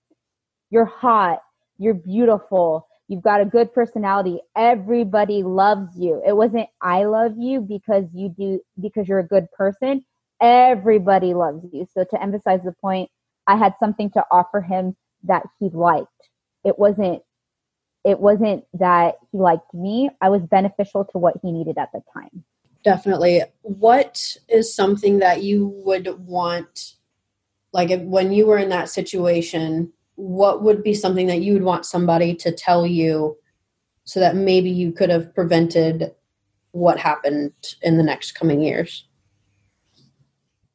You're 0.70 0.86
hot, 0.86 1.39
you're 1.77 1.96
beautiful, 1.96 2.88
you've 3.08 3.24
got 3.24 3.42
a 3.42 3.46
good 3.46 3.74
personality. 3.74 4.39
Everybody 4.56 5.44
loves 5.44 5.98
you. 5.98 6.22
It 6.25 6.38
wasn't 6.38 6.70
I 6.82 7.03
love 7.06 7.34
you 7.38 7.62
because 7.62 8.06
you 8.13 8.30
do 8.30 8.62
because 8.80 9.08
you're 9.08 9.20
a 9.20 9.27
good 9.27 9.51
person. 9.51 10.06
Everybody 10.42 11.34
loves 11.34 11.65
you. 11.72 11.88
So 11.94 12.03
to 12.03 12.22
emphasize 12.22 12.62
the 12.63 12.74
point, 12.74 13.10
I 13.48 13.58
had 13.58 13.74
something 13.80 14.10
to 14.12 14.24
offer 14.32 14.62
him 14.62 14.96
that 15.24 15.44
he 15.60 15.70
liked. 15.70 16.08
It 16.63 16.77
wasn't 16.77 17.22
it 18.03 18.20
wasn't 18.20 18.65
that 18.74 19.15
he 19.32 19.38
liked 19.38 19.74
me. 19.74 20.10
I 20.22 20.30
was 20.30 20.42
beneficial 20.44 21.06
to 21.06 21.18
what 21.18 21.36
he 21.42 21.51
needed 21.51 21.77
at 21.77 21.92
the 21.94 22.01
time. 22.13 22.44
Definitely. 22.84 23.42
What 23.62 24.38
is 24.50 24.74
something 24.74 25.20
that 25.20 25.42
you 25.42 25.68
would 25.86 26.08
want, 26.27 26.96
like 27.74 27.90
if, 27.90 28.01
when 28.01 28.31
you 28.31 28.46
were 28.46 28.57
in 28.57 28.70
that 28.70 28.90
situation, 28.90 29.92
what 30.16 30.62
would 30.62 30.83
be 30.83 30.94
something 30.94 31.27
that 31.27 31.42
you 31.42 31.53
would 31.53 31.64
want 31.64 31.86
somebody 31.86 32.36
to 32.36 32.51
tell 32.51 32.86
you 32.86 33.36
so 34.05 34.20
that 34.20 34.36
maybe 34.36 34.70
you 34.70 34.92
could 34.92 35.09
have 35.09 35.33
prevented 35.33 36.12
what 36.72 37.00
happened 37.00 37.51
in 37.81 37.98
the 37.98 38.03
next 38.03 38.33
coming 38.33 38.62
years? 38.62 39.05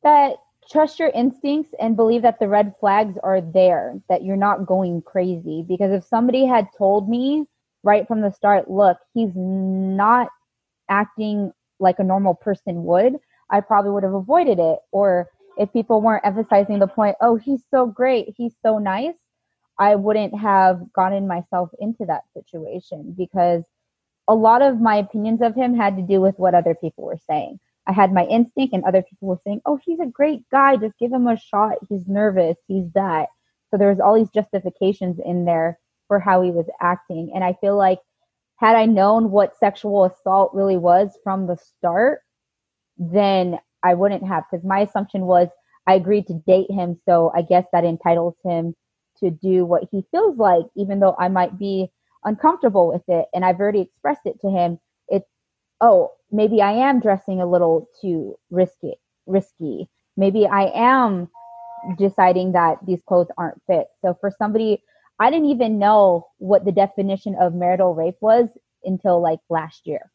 That 0.02 0.36
trust 0.70 0.98
your 0.98 1.10
instincts 1.10 1.72
and 1.80 1.96
believe 1.96 2.22
that 2.22 2.40
the 2.40 2.48
red 2.48 2.74
flags 2.80 3.16
are 3.22 3.40
there, 3.40 4.00
that 4.08 4.24
you're 4.24 4.36
not 4.36 4.66
going 4.66 5.02
crazy. 5.02 5.64
Because 5.66 5.92
if 5.92 6.04
somebody 6.04 6.46
had 6.46 6.68
told 6.76 7.08
me 7.08 7.46
right 7.84 8.06
from 8.08 8.20
the 8.20 8.32
start, 8.32 8.70
look, 8.70 8.98
he's 9.14 9.30
not 9.34 10.28
acting 10.88 11.52
like 11.78 11.98
a 11.98 12.04
normal 12.04 12.34
person 12.34 12.82
would, 12.84 13.16
I 13.50 13.60
probably 13.60 13.92
would 13.92 14.02
have 14.02 14.14
avoided 14.14 14.58
it. 14.58 14.78
Or 14.90 15.28
if 15.58 15.72
people 15.72 16.00
weren't 16.00 16.24
emphasizing 16.24 16.78
the 16.78 16.86
point, 16.86 17.16
oh, 17.20 17.36
he's 17.36 17.62
so 17.70 17.86
great, 17.86 18.34
he's 18.36 18.54
so 18.64 18.78
nice, 18.78 19.14
I 19.78 19.96
wouldn't 19.96 20.38
have 20.38 20.92
gotten 20.92 21.26
myself 21.26 21.70
into 21.80 22.06
that 22.06 22.22
situation 22.34 23.14
because 23.16 23.64
a 24.28 24.34
lot 24.34 24.62
of 24.62 24.80
my 24.80 24.96
opinions 24.96 25.42
of 25.42 25.54
him 25.54 25.74
had 25.74 25.96
to 25.96 26.02
do 26.02 26.20
with 26.20 26.38
what 26.38 26.54
other 26.54 26.74
people 26.74 27.04
were 27.04 27.18
saying. 27.28 27.58
I 27.86 27.92
had 27.92 28.12
my 28.12 28.26
instinct, 28.26 28.74
and 28.74 28.84
other 28.84 29.02
people 29.02 29.28
were 29.28 29.40
saying, 29.44 29.62
oh, 29.64 29.78
he's 29.82 30.00
a 30.00 30.06
great 30.06 30.42
guy, 30.50 30.76
just 30.76 30.98
give 30.98 31.12
him 31.12 31.26
a 31.26 31.38
shot. 31.38 31.78
He's 31.88 32.06
nervous, 32.06 32.56
he's 32.66 32.90
that. 32.94 33.28
So 33.70 33.78
there 33.78 33.88
was 33.88 34.00
all 34.00 34.14
these 34.14 34.30
justifications 34.30 35.18
in 35.24 35.44
there 35.44 35.78
for 36.06 36.20
how 36.20 36.42
he 36.42 36.50
was 36.50 36.66
acting. 36.80 37.32
And 37.34 37.42
I 37.42 37.54
feel 37.60 37.76
like 37.76 38.00
had 38.56 38.76
I 38.76 38.86
known 38.86 39.30
what 39.30 39.58
sexual 39.58 40.04
assault 40.04 40.52
really 40.52 40.76
was 40.76 41.16
from 41.24 41.46
the 41.46 41.56
start, 41.56 42.20
then 42.98 43.58
I 43.82 43.94
wouldn't 43.94 44.26
have, 44.26 44.44
because 44.50 44.64
my 44.64 44.80
assumption 44.80 45.22
was 45.22 45.48
I 45.86 45.94
agreed 45.94 46.26
to 46.26 46.34
date 46.46 46.70
him. 46.70 46.98
So 47.06 47.32
I 47.34 47.42
guess 47.42 47.64
that 47.72 47.84
entitles 47.84 48.34
him 48.44 48.74
to 49.20 49.30
do 49.30 49.64
what 49.64 49.84
he 49.90 50.04
feels 50.10 50.36
like, 50.38 50.66
even 50.76 51.00
though 51.00 51.16
I 51.18 51.28
might 51.28 51.58
be 51.58 51.90
uncomfortable 52.24 52.88
with 52.88 53.02
it. 53.08 53.26
And 53.32 53.44
I've 53.44 53.60
already 53.60 53.80
expressed 53.80 54.26
it 54.26 54.40
to 54.42 54.50
him. 54.50 54.78
It's, 55.08 55.28
oh, 55.80 56.12
maybe 56.30 56.60
I 56.62 56.72
am 56.72 57.00
dressing 57.00 57.40
a 57.40 57.46
little 57.46 57.88
too 58.00 58.38
risky, 58.50 58.94
risky. 59.26 59.88
Maybe 60.16 60.46
I 60.46 60.70
am 60.74 61.28
deciding 61.96 62.52
that 62.52 62.78
these 62.86 63.00
clothes 63.06 63.28
aren't 63.38 63.62
fit. 63.66 63.86
So 64.02 64.16
for 64.20 64.30
somebody 64.36 64.82
I 65.20 65.30
didn't 65.30 65.48
even 65.48 65.78
know 65.78 66.28
what 66.38 66.64
the 66.64 66.72
definition 66.72 67.34
of 67.40 67.54
marital 67.54 67.94
rape 67.94 68.18
was 68.20 68.48
until 68.84 69.20
like 69.20 69.40
last 69.50 69.86
year. 69.86 70.10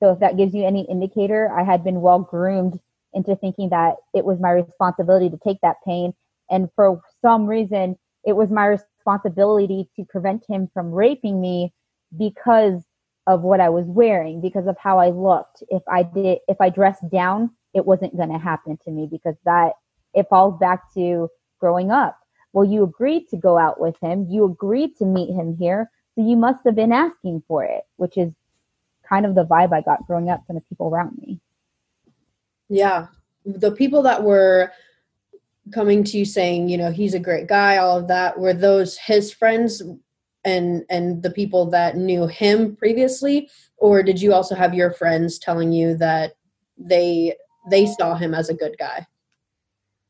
So 0.00 0.10
if 0.12 0.18
that 0.18 0.36
gives 0.36 0.54
you 0.54 0.66
any 0.66 0.82
indicator, 0.82 1.50
I 1.50 1.62
had 1.64 1.82
been 1.82 2.02
well 2.02 2.18
groomed 2.18 2.78
into 3.14 3.36
thinking 3.36 3.70
that 3.70 3.96
it 4.14 4.24
was 4.24 4.40
my 4.40 4.50
responsibility 4.50 5.30
to 5.30 5.38
take 5.44 5.58
that 5.62 5.76
pain. 5.86 6.12
And 6.50 6.68
for 6.76 7.00
some 7.22 7.46
reason, 7.46 7.96
it 8.24 8.34
was 8.34 8.50
my 8.50 8.66
responsibility 8.66 9.88
to 9.96 10.04
prevent 10.04 10.44
him 10.48 10.68
from 10.72 10.92
raping 10.92 11.40
me 11.40 11.72
because 12.16 12.82
of 13.26 13.42
what 13.42 13.60
I 13.60 13.70
was 13.70 13.86
wearing, 13.86 14.40
because 14.40 14.66
of 14.66 14.76
how 14.78 14.98
I 14.98 15.10
looked. 15.10 15.62
If 15.68 15.82
I 15.88 16.02
did, 16.02 16.38
if 16.48 16.60
I 16.60 16.68
dressed 16.68 17.08
down, 17.10 17.50
it 17.72 17.86
wasn't 17.86 18.16
going 18.16 18.30
to 18.30 18.38
happen 18.38 18.78
to 18.84 18.90
me 18.90 19.08
because 19.10 19.36
that 19.44 19.72
it 20.12 20.26
falls 20.28 20.58
back 20.58 20.92
to 20.94 21.28
growing 21.58 21.90
up 21.90 22.18
well, 22.54 22.64
you 22.64 22.84
agreed 22.84 23.28
to 23.30 23.36
go 23.36 23.58
out 23.58 23.80
with 23.80 23.96
him. 24.00 24.28
You 24.30 24.44
agreed 24.44 24.96
to 24.98 25.04
meet 25.04 25.28
him 25.34 25.56
here. 25.58 25.90
So 26.14 26.24
you 26.24 26.36
must 26.36 26.60
have 26.64 26.76
been 26.76 26.92
asking 26.92 27.42
for 27.48 27.64
it, 27.64 27.82
which 27.96 28.16
is 28.16 28.32
kind 29.06 29.26
of 29.26 29.34
the 29.34 29.44
vibe 29.44 29.72
I 29.72 29.80
got 29.80 30.06
growing 30.06 30.30
up 30.30 30.44
from 30.46 30.54
the 30.54 30.62
people 30.62 30.88
around 30.88 31.18
me. 31.18 31.40
Yeah. 32.68 33.06
The 33.44 33.72
people 33.72 34.02
that 34.02 34.22
were 34.22 34.72
coming 35.72 36.04
to 36.04 36.18
you 36.18 36.24
saying, 36.24 36.68
you 36.68 36.76
know, 36.76 36.90
he's 36.90 37.14
a 37.14 37.20
great 37.20 37.46
guy, 37.46 37.76
all 37.78 37.98
of 37.98 38.08
that, 38.08 38.38
were 38.38 38.54
those 38.54 38.96
his 38.96 39.32
friends 39.32 39.82
and 40.44 40.84
and 40.90 41.22
the 41.22 41.30
people 41.30 41.70
that 41.70 41.96
knew 41.96 42.26
him 42.26 42.76
previously 42.76 43.48
or 43.78 44.02
did 44.02 44.20
you 44.20 44.32
also 44.32 44.54
have 44.54 44.74
your 44.74 44.92
friends 44.92 45.38
telling 45.38 45.72
you 45.72 45.96
that 45.96 46.32
they 46.76 47.34
they 47.70 47.86
saw 47.86 48.14
him 48.14 48.34
as 48.34 48.48
a 48.48 48.54
good 48.54 48.76
guy? 48.78 49.06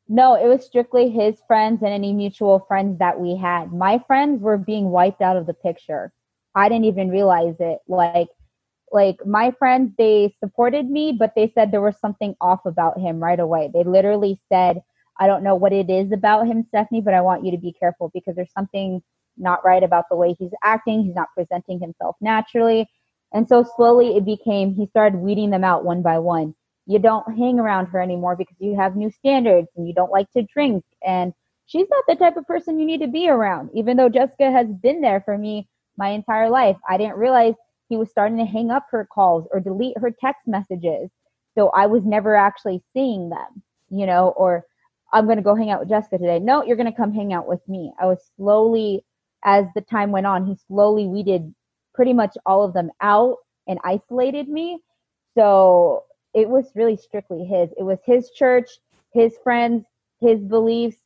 No, 0.08 0.34
it 0.34 0.46
was 0.46 0.64
strictly 0.64 1.08
his 1.08 1.40
friends 1.46 1.82
and 1.82 1.92
any 1.92 2.12
mutual 2.12 2.60
friends 2.68 2.98
that 2.98 3.18
we 3.18 3.36
had. 3.36 3.72
My 3.72 4.02
friends 4.06 4.42
were 4.42 4.58
being 4.58 4.90
wiped 4.90 5.22
out 5.22 5.36
of 5.36 5.46
the 5.46 5.54
picture. 5.54 6.12
I 6.54 6.68
didn't 6.68 6.84
even 6.84 7.08
realize 7.08 7.56
it. 7.58 7.78
Like 7.88 8.28
like 8.94 9.18
my 9.26 9.52
friends 9.52 9.92
they 9.98 10.34
supported 10.40 10.90
me, 10.90 11.12
but 11.18 11.34
they 11.36 11.52
said 11.54 11.72
there 11.72 11.82
was 11.82 11.98
something 12.00 12.36
off 12.42 12.66
about 12.66 13.00
him 13.00 13.20
right 13.22 13.40
away. 13.40 13.70
They 13.74 13.84
literally 13.84 14.40
said, 14.50 14.82
"I 15.20 15.28
don't 15.28 15.44
know 15.44 15.56
what 15.56 15.74
it 15.74 15.90
is 15.90 16.12
about 16.12 16.48
him, 16.48 16.64
Stephanie, 16.68 17.02
but 17.02 17.14
I 17.14 17.22
want 17.22 17.44
you 17.46 17.52
to 17.52 17.58
be 17.58 17.74
careful 17.74 18.12
because 18.14 18.36
there's 18.36 18.52
something 18.54 19.02
not 19.38 19.64
right 19.66 19.84
about 19.84 20.06
the 20.10 20.16
way 20.16 20.34
he's 20.38 20.52
acting. 20.64 21.04
He's 21.04 21.16
not 21.16 21.30
presenting 21.36 21.80
himself 21.80 22.16
naturally." 22.22 22.88
And 23.34 23.48
so 23.48 23.64
slowly 23.76 24.16
it 24.16 24.26
became 24.26 24.74
he 24.74 24.86
started 24.88 25.18
weeding 25.20 25.50
them 25.50 25.64
out 25.64 25.84
one 25.86 26.02
by 26.02 26.20
one 26.20 26.54
you 26.86 26.98
don't 26.98 27.36
hang 27.38 27.58
around 27.60 27.86
her 27.88 28.00
anymore 28.00 28.36
because 28.36 28.56
you 28.58 28.76
have 28.76 28.96
new 28.96 29.10
standards 29.10 29.68
and 29.76 29.86
you 29.86 29.94
don't 29.94 30.12
like 30.12 30.30
to 30.32 30.42
drink 30.42 30.84
and 31.06 31.32
she's 31.66 31.88
not 31.90 32.04
the 32.08 32.16
type 32.16 32.36
of 32.36 32.46
person 32.46 32.78
you 32.78 32.86
need 32.86 33.00
to 33.00 33.08
be 33.08 33.28
around 33.28 33.70
even 33.74 33.96
though 33.96 34.08
jessica 34.08 34.50
has 34.50 34.66
been 34.82 35.00
there 35.00 35.22
for 35.24 35.38
me 35.38 35.68
my 35.96 36.10
entire 36.10 36.50
life 36.50 36.76
i 36.88 36.96
didn't 36.96 37.16
realize 37.16 37.54
he 37.88 37.96
was 37.96 38.10
starting 38.10 38.38
to 38.38 38.44
hang 38.44 38.70
up 38.70 38.86
her 38.90 39.06
calls 39.12 39.46
or 39.52 39.60
delete 39.60 39.98
her 39.98 40.10
text 40.10 40.46
messages. 40.46 41.10
So 41.56 41.68
I 41.70 41.86
was 41.86 42.04
never 42.04 42.34
actually 42.34 42.82
seeing 42.92 43.28
them, 43.30 43.62
you 43.90 44.06
know, 44.06 44.34
or 44.36 44.64
I'm 45.12 45.26
going 45.26 45.36
to 45.36 45.42
go 45.42 45.54
hang 45.54 45.70
out 45.70 45.80
with 45.80 45.88
Jessica 45.88 46.18
today. 46.18 46.38
No, 46.40 46.64
you're 46.64 46.76
going 46.76 46.90
to 46.90 46.96
come 46.96 47.12
hang 47.12 47.32
out 47.32 47.46
with 47.46 47.60
me. 47.68 47.92
I 48.00 48.06
was 48.06 48.18
slowly, 48.36 49.04
as 49.44 49.66
the 49.74 49.82
time 49.82 50.10
went 50.10 50.26
on, 50.26 50.46
he 50.46 50.56
slowly 50.66 51.06
weeded 51.06 51.54
pretty 51.94 52.12
much 52.12 52.36
all 52.46 52.64
of 52.64 52.74
them 52.74 52.90
out 53.00 53.36
and 53.68 53.78
isolated 53.84 54.48
me. 54.48 54.80
So 55.36 56.04
it 56.32 56.48
was 56.48 56.72
really 56.74 56.96
strictly 56.96 57.44
his. 57.44 57.70
It 57.78 57.84
was 57.84 57.98
his 58.04 58.30
church, 58.30 58.68
his 59.12 59.36
friends, 59.44 59.84
his 60.20 60.40
beliefs. 60.40 60.96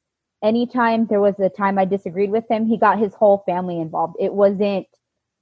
Anytime 0.42 1.06
there 1.06 1.20
was 1.20 1.38
a 1.40 1.50
time 1.50 1.78
I 1.78 1.84
disagreed 1.84 2.30
with 2.30 2.48
him, 2.50 2.64
he 2.64 2.78
got 2.78 2.98
his 2.98 3.12
whole 3.12 3.42
family 3.44 3.80
involved. 3.80 4.16
It 4.18 4.32
wasn't, 4.32 4.86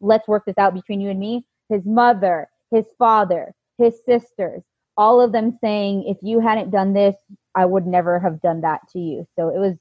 let's 0.00 0.28
work 0.28 0.44
this 0.46 0.59
out 0.59 0.74
between 0.74 1.00
you 1.00 1.11
and 1.11 1.20
me. 1.20 1.44
His 1.68 1.85
mother, 1.85 2.48
his 2.70 2.85
father, 2.98 3.52
his 3.78 4.00
sisters, 4.06 4.62
all 4.96 5.20
of 5.20 5.32
them 5.32 5.59
saying, 5.62 6.04
if 6.06 6.16
you 6.22 6.40
hadn't 6.40 6.70
done 6.70 6.92
this, 6.92 7.14
I 7.54 7.64
would 7.64 7.87
never 7.87 8.18
have 8.18 8.40
done 8.40 8.62
that 8.62 8.80
to 8.92 8.98
you. 8.98 9.26
So 9.38 9.48
it 9.48 9.59
was, 9.59 9.74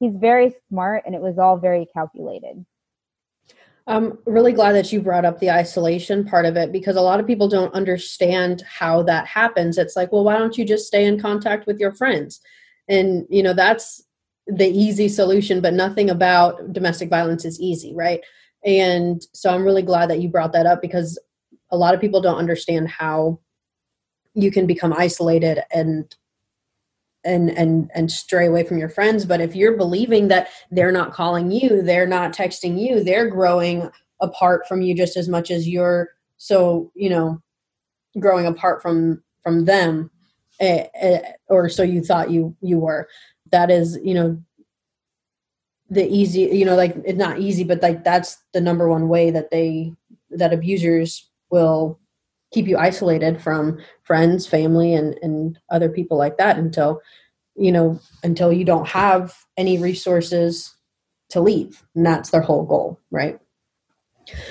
he's 0.00 0.14
very 0.16 0.54
smart 0.68 1.04
and 1.06 1.14
it 1.14 1.20
was 1.20 1.38
all 1.38 1.58
very 1.58 1.86
calculated. 1.92 2.64
I'm 3.88 4.18
really 4.26 4.52
glad 4.52 4.72
that 4.72 4.92
you 4.92 5.00
brought 5.00 5.24
up 5.24 5.38
the 5.38 5.50
isolation 5.50 6.24
part 6.24 6.44
of 6.44 6.56
it 6.56 6.72
because 6.72 6.96
a 6.96 7.00
lot 7.00 7.20
of 7.20 7.26
people 7.26 7.48
don't 7.48 7.72
understand 7.72 8.62
how 8.62 9.02
that 9.04 9.26
happens. 9.26 9.78
It's 9.78 9.94
like, 9.94 10.10
well, 10.10 10.24
why 10.24 10.38
don't 10.38 10.58
you 10.58 10.64
just 10.64 10.86
stay 10.86 11.04
in 11.04 11.20
contact 11.20 11.66
with 11.66 11.78
your 11.78 11.94
friends? 11.94 12.40
And, 12.88 13.26
you 13.30 13.44
know, 13.44 13.52
that's 13.52 14.02
the 14.48 14.66
easy 14.66 15.08
solution, 15.08 15.60
but 15.60 15.74
nothing 15.74 16.10
about 16.10 16.72
domestic 16.72 17.10
violence 17.10 17.44
is 17.44 17.60
easy, 17.60 17.94
right? 17.94 18.20
And 18.66 19.22
so 19.32 19.54
I'm 19.54 19.64
really 19.64 19.82
glad 19.82 20.10
that 20.10 20.20
you 20.20 20.28
brought 20.28 20.52
that 20.52 20.66
up 20.66 20.82
because 20.82 21.18
a 21.70 21.76
lot 21.76 21.94
of 21.94 22.00
people 22.00 22.20
don't 22.20 22.38
understand 22.38 22.88
how 22.88 23.38
you 24.34 24.50
can 24.50 24.66
become 24.66 24.92
isolated 24.92 25.60
and 25.72 26.14
and 27.24 27.50
and 27.50 27.90
and 27.94 28.10
stray 28.10 28.46
away 28.46 28.64
from 28.64 28.78
your 28.78 28.88
friends. 28.88 29.24
But 29.24 29.40
if 29.40 29.56
you're 29.56 29.76
believing 29.76 30.28
that 30.28 30.48
they're 30.70 30.92
not 30.92 31.12
calling 31.12 31.50
you 31.50 31.80
they're 31.82 32.06
not 32.06 32.32
texting 32.32 32.78
you 32.78 33.02
they're 33.02 33.30
growing 33.30 33.90
apart 34.20 34.66
from 34.66 34.82
you 34.82 34.94
just 34.94 35.16
as 35.16 35.28
much 35.28 35.50
as 35.50 35.68
you're 35.68 36.10
so 36.36 36.90
you 36.94 37.08
know 37.08 37.40
growing 38.18 38.46
apart 38.46 38.82
from 38.82 39.22
from 39.42 39.64
them 39.64 40.10
eh, 40.60 40.86
eh, 40.94 41.20
or 41.48 41.68
so 41.68 41.82
you 41.82 42.02
thought 42.02 42.30
you 42.30 42.56
you 42.60 42.78
were. 42.78 43.08
That 43.52 43.70
is 43.70 43.98
you 44.02 44.14
know 44.14 44.42
the 45.88 46.06
easy 46.08 46.40
you 46.40 46.64
know 46.64 46.74
like 46.74 46.96
it's 47.04 47.18
not 47.18 47.38
easy 47.38 47.62
but 47.62 47.80
like 47.80 48.02
that's 48.02 48.38
the 48.52 48.60
number 48.60 48.88
one 48.88 49.08
way 49.08 49.30
that 49.30 49.50
they 49.50 49.92
that 50.30 50.52
abusers 50.52 51.30
will 51.50 51.98
keep 52.52 52.66
you 52.66 52.78
isolated 52.78 53.40
from 53.40 53.78
friends, 54.02 54.46
family, 54.46 54.94
and 54.94 55.18
and 55.22 55.58
other 55.70 55.88
people 55.88 56.16
like 56.16 56.38
that 56.38 56.58
until 56.58 57.00
you 57.54 57.72
know 57.72 58.00
until 58.22 58.52
you 58.52 58.64
don't 58.64 58.88
have 58.88 59.34
any 59.56 59.78
resources 59.78 60.74
to 61.30 61.40
leave, 61.40 61.82
and 61.94 62.06
that's 62.06 62.30
their 62.30 62.40
whole 62.40 62.64
goal, 62.64 63.00
right? 63.10 63.38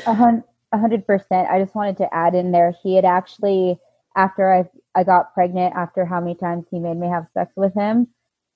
A 0.05 0.77
hundred 0.77 1.07
percent. 1.07 1.49
I 1.49 1.61
just 1.61 1.75
wanted 1.75 1.97
to 1.97 2.13
add 2.13 2.35
in 2.35 2.51
there. 2.51 2.75
He 2.83 2.95
had 2.95 3.05
actually 3.05 3.79
after 4.15 4.53
I 4.53 4.65
I 4.93 5.03
got 5.03 5.33
pregnant, 5.33 5.75
after 5.75 6.05
how 6.05 6.19
many 6.19 6.35
times 6.35 6.65
he 6.69 6.79
made 6.79 6.97
me 6.97 7.07
have 7.07 7.27
sex 7.33 7.51
with 7.55 7.73
him, 7.73 8.07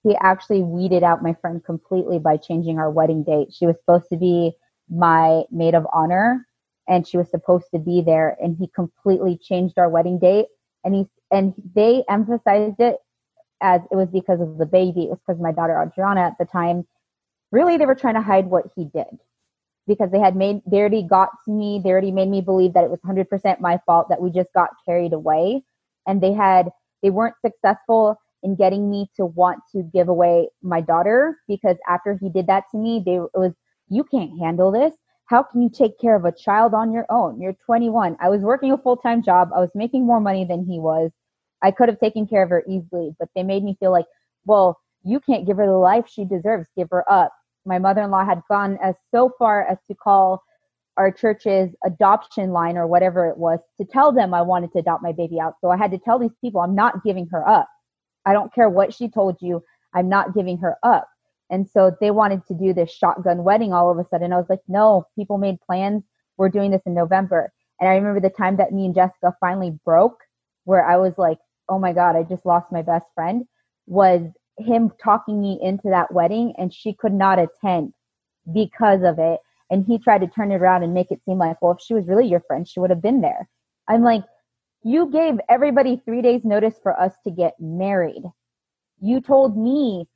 he 0.04 0.16
actually 0.22 0.64
weeded 0.64 1.04
out 1.04 1.24
my 1.24 1.34
friend 1.42 1.64
completely 1.64 2.20
by 2.20 2.38
changing 2.38 2.80
our 2.80 2.90
wedding 2.90 3.24
date. 3.24 3.54
She 3.54 3.66
was 3.66 3.76
supposed 3.80 4.10
to 4.12 4.18
be 4.18 4.54
my 4.90 5.44
maid 5.52 5.76
of 5.76 5.86
honor 5.94 6.48
and 6.88 7.08
she 7.08 7.18
was 7.18 7.30
supposed 7.30 7.68
to 7.74 7.80
be 7.80 8.02
there 8.02 8.38
and 8.42 8.58
he 8.58 8.68
completely 8.74 9.38
changed 9.38 9.78
our 9.78 9.90
wedding 9.90 10.18
date. 10.18 10.48
And 10.84 10.96
he 10.96 11.06
and 11.32 11.54
they 11.76 12.04
emphasized 12.10 12.80
it 12.80 12.98
as 13.62 13.82
it 13.92 13.96
was 13.96 14.10
because 14.10 14.40
of 14.40 14.58
the 14.58 14.66
baby. 14.66 15.04
It 15.04 15.10
was 15.10 15.20
because 15.28 15.42
my 15.42 15.52
daughter 15.52 15.82
adriana 15.82 16.22
at 16.22 16.38
the 16.40 16.46
time. 16.46 16.88
Really 17.52 17.78
they 17.78 17.86
were 17.86 17.96
trying 17.96 18.16
to 18.16 18.22
hide 18.22 18.46
what 18.46 18.66
he 18.76 18.86
did 18.86 19.20
because 19.88 20.12
they 20.12 20.20
had 20.20 20.36
made 20.36 20.62
they 20.66 20.78
already 20.78 21.04
got 21.04 21.30
to 21.46 21.52
me. 21.52 21.82
They 21.84 21.90
already 21.90 22.12
made 22.12 22.30
me 22.30 22.42
believe 22.42 22.74
that 22.74 22.86
it 22.86 22.90
was 22.90 23.00
100% 23.06 23.60
my 23.60 23.80
fault 23.86 24.08
that 24.10 24.22
we 24.22 24.32
just 24.32 24.54
got 24.54 24.70
carried 24.86 25.14
away. 25.14 25.64
And 26.08 26.22
they 26.22 26.32
had 26.32 26.70
they 27.04 27.10
weren't 27.10 27.36
successful 27.46 28.18
in 28.44 28.56
getting 28.56 28.90
me 28.90 29.10
to 29.16 29.26
want 29.26 29.60
to 29.72 29.84
give 29.94 30.08
away 30.08 30.50
my 30.62 30.82
daughter 30.82 31.38
because 31.48 31.78
after 31.88 32.18
he 32.22 32.30
did 32.30 32.48
that 32.48 32.64
to 32.72 32.78
me 32.78 33.02
they 33.06 33.16
it 33.16 33.40
was 33.40 33.54
you 33.90 34.04
can't 34.04 34.40
handle 34.40 34.72
this 34.72 34.94
how 35.30 35.44
can 35.44 35.62
you 35.62 35.70
take 35.70 36.00
care 36.00 36.16
of 36.16 36.26
a 36.26 36.32
child 36.32 36.74
on 36.74 36.92
your 36.92 37.06
own? 37.12 37.40
You're 37.40 37.56
21. 37.66 38.18
I 38.20 38.30
was 38.30 38.42
working 38.42 38.72
a 38.72 38.78
full 38.80 38.98
time 38.98 39.22
job. 39.22 39.52
I 39.56 39.60
was 39.60 39.70
making 39.76 40.06
more 40.06 40.20
money 40.20 40.44
than 40.44 40.66
he 40.66 40.80
was. 40.80 41.12
I 41.62 41.70
could 41.70 41.88
have 41.88 42.00
taken 42.00 42.26
care 42.26 42.42
of 42.42 42.50
her 42.50 42.64
easily, 42.68 43.16
but 43.20 43.30
they 43.36 43.44
made 43.44 43.64
me 43.64 43.78
feel 43.80 43.92
like, 43.92 44.08
well, 44.46 44.80
you 45.04 45.20
can't 45.20 45.46
give 45.46 45.58
her 45.58 45.68
the 45.68 45.74
life 45.74 46.06
she 46.10 46.26
deserves. 46.26 46.68
Give 46.76 46.88
her 46.90 47.10
up. 47.12 47.32
My 47.64 47.78
mother 47.78 48.02
in 48.02 48.10
law 48.10 48.26
had 48.26 48.42
gone 48.50 48.80
as 48.84 48.96
so 49.14 49.32
far 49.38 49.68
as 49.68 49.78
to 49.88 49.94
call 49.96 50.42
our 50.98 51.12
church's 51.12 51.70
adoption 51.86 52.50
line 52.52 52.76
or 52.76 52.88
whatever 52.88 53.28
it 53.28 53.38
was 53.38 53.60
to 53.78 53.86
tell 53.86 54.12
them 54.12 54.34
I 54.34 54.42
wanted 54.42 54.72
to 54.74 54.80
adopt 54.80 55.04
my 55.04 55.12
baby 55.12 55.40
out. 55.40 55.54
So 55.62 55.70
I 55.70 55.78
had 55.78 55.92
to 55.92 56.00
tell 56.00 56.18
these 56.18 56.36
people 56.42 56.62
I'm 56.62 56.76
not 56.76 57.04
giving 57.04 57.28
her 57.28 57.48
up. 57.48 57.70
I 58.26 58.34
don't 58.34 58.54
care 58.54 58.70
what 58.70 58.94
she 58.94 59.10
told 59.10 59.38
you. 59.42 59.64
I'm 59.94 60.10
not 60.10 60.34
giving 60.34 60.58
her 60.60 60.78
up. 60.84 61.08
And 61.50 61.68
so 61.68 61.96
they 62.00 62.12
wanted 62.12 62.46
to 62.48 62.54
do 62.54 62.74
this 62.74 62.92
shotgun 62.92 63.44
wedding 63.44 63.74
all 63.74 63.90
of 63.90 63.98
a 63.98 64.08
sudden. 64.10 64.34
I 64.34 64.38
was 64.38 64.50
like, 64.50 64.62
no, 64.68 65.06
people 65.16 65.38
made 65.38 65.60
plans. 65.62 66.04
We're 66.38 66.50
doing 66.50 66.72
this 66.72 66.84
in 66.86 66.94
November. 66.94 67.52
And 67.80 67.90
I 67.90 67.96
remember 67.96 68.20
the 68.20 68.30
time 68.30 68.58
that 68.58 68.72
me 68.72 68.86
and 68.86 68.94
Jessica 68.94 69.34
finally 69.40 69.80
broke, 69.84 70.20
where 70.66 70.86
I 70.86 70.98
was 70.98 71.14
like, 71.18 71.40
oh 71.70 71.80
my 71.80 71.94
God, 71.94 72.16
I 72.16 72.24
just 72.24 72.46
lost 72.46 72.72
my 72.72 72.82
best 72.82 73.06
friend, 73.16 73.46
was 73.88 74.22
him 74.58 74.92
talking 75.02 75.40
me 75.40 75.60
into 75.62 75.90
that 75.90 76.14
wedding 76.14 76.54
and 76.58 76.74
she 76.74 76.94
could 76.94 77.14
not 77.14 77.40
attend 77.40 77.94
because 78.54 79.02
of 79.04 79.18
it. 79.18 79.40
And 79.72 79.86
he 79.86 79.98
tried 79.98 80.20
to 80.20 80.28
turn 80.28 80.52
it 80.52 80.56
around 80.56 80.84
and 80.84 80.94
make 80.94 81.12
it 81.12 81.22
seem 81.26 81.38
like, 81.38 81.62
well, 81.62 81.74
if 81.74 81.82
she 81.82 81.94
was 81.94 82.08
really 82.08 82.28
your 82.28 82.42
friend, 82.42 82.68
she 82.68 82.80
would 82.80 82.90
have 82.90 83.02
been 83.02 83.22
there. 83.22 83.48
I'm 83.88 84.04
like, 84.04 84.24
you 84.84 85.10
gave 85.12 85.40
everybody 85.50 86.02
three 86.06 86.22
days 86.22 86.42
notice 86.44 86.76
for 86.82 87.00
us 87.00 87.14
to 87.26 87.32
get 87.32 87.54
married. 87.60 88.24
You 89.02 89.22
told 89.22 89.58
me 89.58 90.08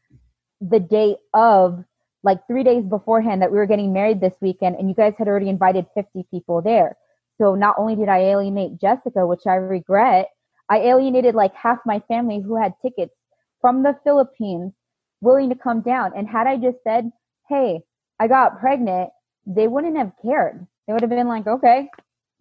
the 0.61 0.79
day 0.79 1.17
of 1.33 1.83
like 2.23 2.47
three 2.47 2.63
days 2.63 2.85
beforehand 2.85 3.41
that 3.41 3.51
we 3.51 3.57
were 3.57 3.65
getting 3.65 3.91
married 3.91 4.21
this 4.21 4.35
weekend 4.41 4.77
and 4.77 4.87
you 4.87 4.95
guys 4.95 5.13
had 5.17 5.27
already 5.27 5.49
invited 5.49 5.85
50 5.93 6.25
people 6.31 6.61
there. 6.61 6.97
So 7.37 7.55
not 7.55 7.75
only 7.77 7.95
did 7.95 8.09
i 8.09 8.19
alienate 8.19 8.79
jessica 8.79 9.25
which 9.27 9.45
i 9.47 9.55
regret 9.55 10.27
i 10.69 10.77
alienated 10.77 11.35
like 11.35 11.53
half 11.55 11.79
my 11.85 11.99
family 12.07 12.39
who 12.39 12.55
had 12.55 12.73
tickets 12.81 13.13
from 13.59 13.83
the 13.83 13.97
philippines 14.03 14.71
willing 15.19 15.49
to 15.49 15.55
come 15.55 15.81
down. 15.81 16.11
And 16.15 16.27
had 16.27 16.47
i 16.47 16.55
just 16.57 16.77
said 16.83 17.11
hey 17.49 17.81
i 18.19 18.27
got 18.27 18.59
pregnant 18.59 19.09
they 19.45 19.67
wouldn't 19.67 19.97
have 19.97 20.13
cared. 20.21 20.65
They 20.87 20.93
would 20.93 21.01
have 21.01 21.09
been 21.09 21.27
like 21.27 21.47
okay 21.47 21.89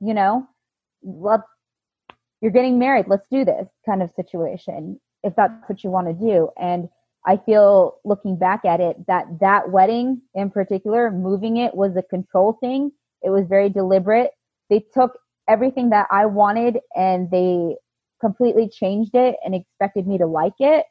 you 0.00 0.14
know 0.14 0.46
let's 1.02 1.42
you're 2.42 2.50
getting 2.50 2.78
married 2.78 3.06
let's 3.08 3.26
do 3.30 3.44
this 3.44 3.68
kind 3.86 4.02
of 4.02 4.10
situation 4.14 5.00
if 5.22 5.34
that's 5.36 5.54
what 5.66 5.82
you 5.82 5.90
want 5.90 6.06
to 6.06 6.12
do 6.12 6.50
and 6.60 6.88
I 7.24 7.36
feel 7.36 7.98
looking 8.04 8.36
back 8.36 8.64
at 8.64 8.80
it 8.80 8.96
that 9.06 9.26
that 9.40 9.70
wedding 9.70 10.22
in 10.34 10.50
particular, 10.50 11.10
moving 11.10 11.58
it 11.58 11.74
was 11.74 11.96
a 11.96 12.02
control 12.02 12.56
thing. 12.60 12.90
It 13.22 13.30
was 13.30 13.46
very 13.48 13.68
deliberate. 13.68 14.32
They 14.70 14.84
took 14.92 15.18
everything 15.48 15.90
that 15.90 16.08
I 16.10 16.26
wanted 16.26 16.78
and 16.96 17.30
they 17.30 17.76
completely 18.20 18.68
changed 18.68 19.14
it 19.14 19.36
and 19.44 19.54
expected 19.54 20.06
me 20.06 20.18
to 20.18 20.26
like 20.26 20.54
it. 20.58 20.86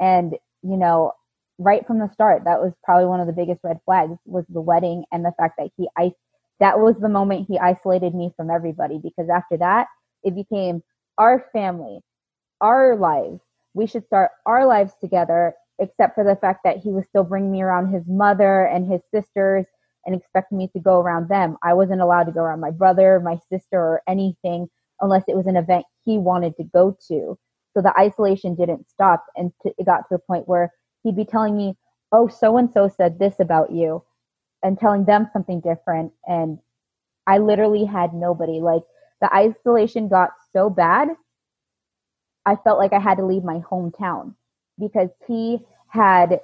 And, 0.00 0.32
you 0.62 0.76
know, 0.76 1.12
right 1.58 1.86
from 1.86 1.98
the 1.98 2.08
start, 2.12 2.44
that 2.44 2.60
was 2.60 2.72
probably 2.84 3.06
one 3.06 3.20
of 3.20 3.26
the 3.26 3.32
biggest 3.32 3.60
red 3.62 3.78
flags 3.84 4.18
was 4.24 4.44
the 4.48 4.60
wedding 4.60 5.04
and 5.12 5.24
the 5.24 5.32
fact 5.38 5.54
that 5.58 5.70
he 5.76 5.88
I 5.98 6.12
that 6.58 6.78
was 6.80 6.96
the 6.98 7.08
moment 7.10 7.46
he 7.48 7.58
isolated 7.58 8.14
me 8.14 8.32
from 8.34 8.50
everybody 8.50 8.98
because 9.02 9.28
after 9.28 9.58
that, 9.58 9.88
it 10.22 10.34
became 10.34 10.82
our 11.18 11.46
family, 11.52 12.00
our 12.60 12.96
lives. 12.96 13.40
We 13.74 13.86
should 13.86 14.06
start 14.06 14.30
our 14.46 14.66
lives 14.66 14.92
together 15.00 15.54
except 15.78 16.14
for 16.14 16.24
the 16.24 16.36
fact 16.36 16.60
that 16.64 16.78
he 16.78 16.90
was 16.90 17.04
still 17.06 17.24
bringing 17.24 17.52
me 17.52 17.62
around 17.62 17.92
his 17.92 18.02
mother 18.06 18.64
and 18.66 18.90
his 18.90 19.02
sisters 19.12 19.66
and 20.06 20.14
expecting 20.14 20.56
me 20.56 20.68
to 20.68 20.80
go 20.80 21.00
around 21.00 21.28
them. 21.28 21.56
I 21.62 21.74
wasn't 21.74 22.00
allowed 22.00 22.24
to 22.24 22.32
go 22.32 22.40
around 22.40 22.60
my 22.60 22.70
brother, 22.70 23.20
my 23.20 23.38
sister, 23.50 23.78
or 23.78 24.02
anything 24.08 24.68
unless 25.00 25.24
it 25.28 25.36
was 25.36 25.46
an 25.46 25.56
event 25.56 25.84
he 26.04 26.16
wanted 26.16 26.56
to 26.56 26.64
go 26.64 26.96
to. 27.08 27.38
So 27.74 27.82
the 27.82 27.92
isolation 27.98 28.54
didn't 28.54 28.88
stop. 28.88 29.26
And 29.36 29.52
to, 29.62 29.74
it 29.76 29.84
got 29.84 29.98
to 29.98 30.12
the 30.12 30.18
point 30.18 30.48
where 30.48 30.72
he'd 31.02 31.16
be 31.16 31.24
telling 31.26 31.56
me, 31.56 31.76
oh, 32.12 32.28
so 32.28 32.56
and 32.56 32.72
so 32.72 32.88
said 32.88 33.18
this 33.18 33.34
about 33.40 33.72
you, 33.72 34.02
and 34.62 34.78
telling 34.78 35.04
them 35.04 35.28
something 35.32 35.60
different. 35.60 36.12
And 36.26 36.58
I 37.26 37.38
literally 37.38 37.84
had 37.84 38.14
nobody. 38.14 38.60
Like 38.60 38.82
the 39.20 39.34
isolation 39.34 40.08
got 40.08 40.30
so 40.52 40.70
bad, 40.70 41.08
I 42.44 42.56
felt 42.56 42.78
like 42.78 42.92
I 42.92 43.00
had 43.00 43.16
to 43.16 43.26
leave 43.26 43.44
my 43.44 43.58
hometown 43.60 44.34
because 44.78 45.10
he 45.26 45.58
had 45.88 46.40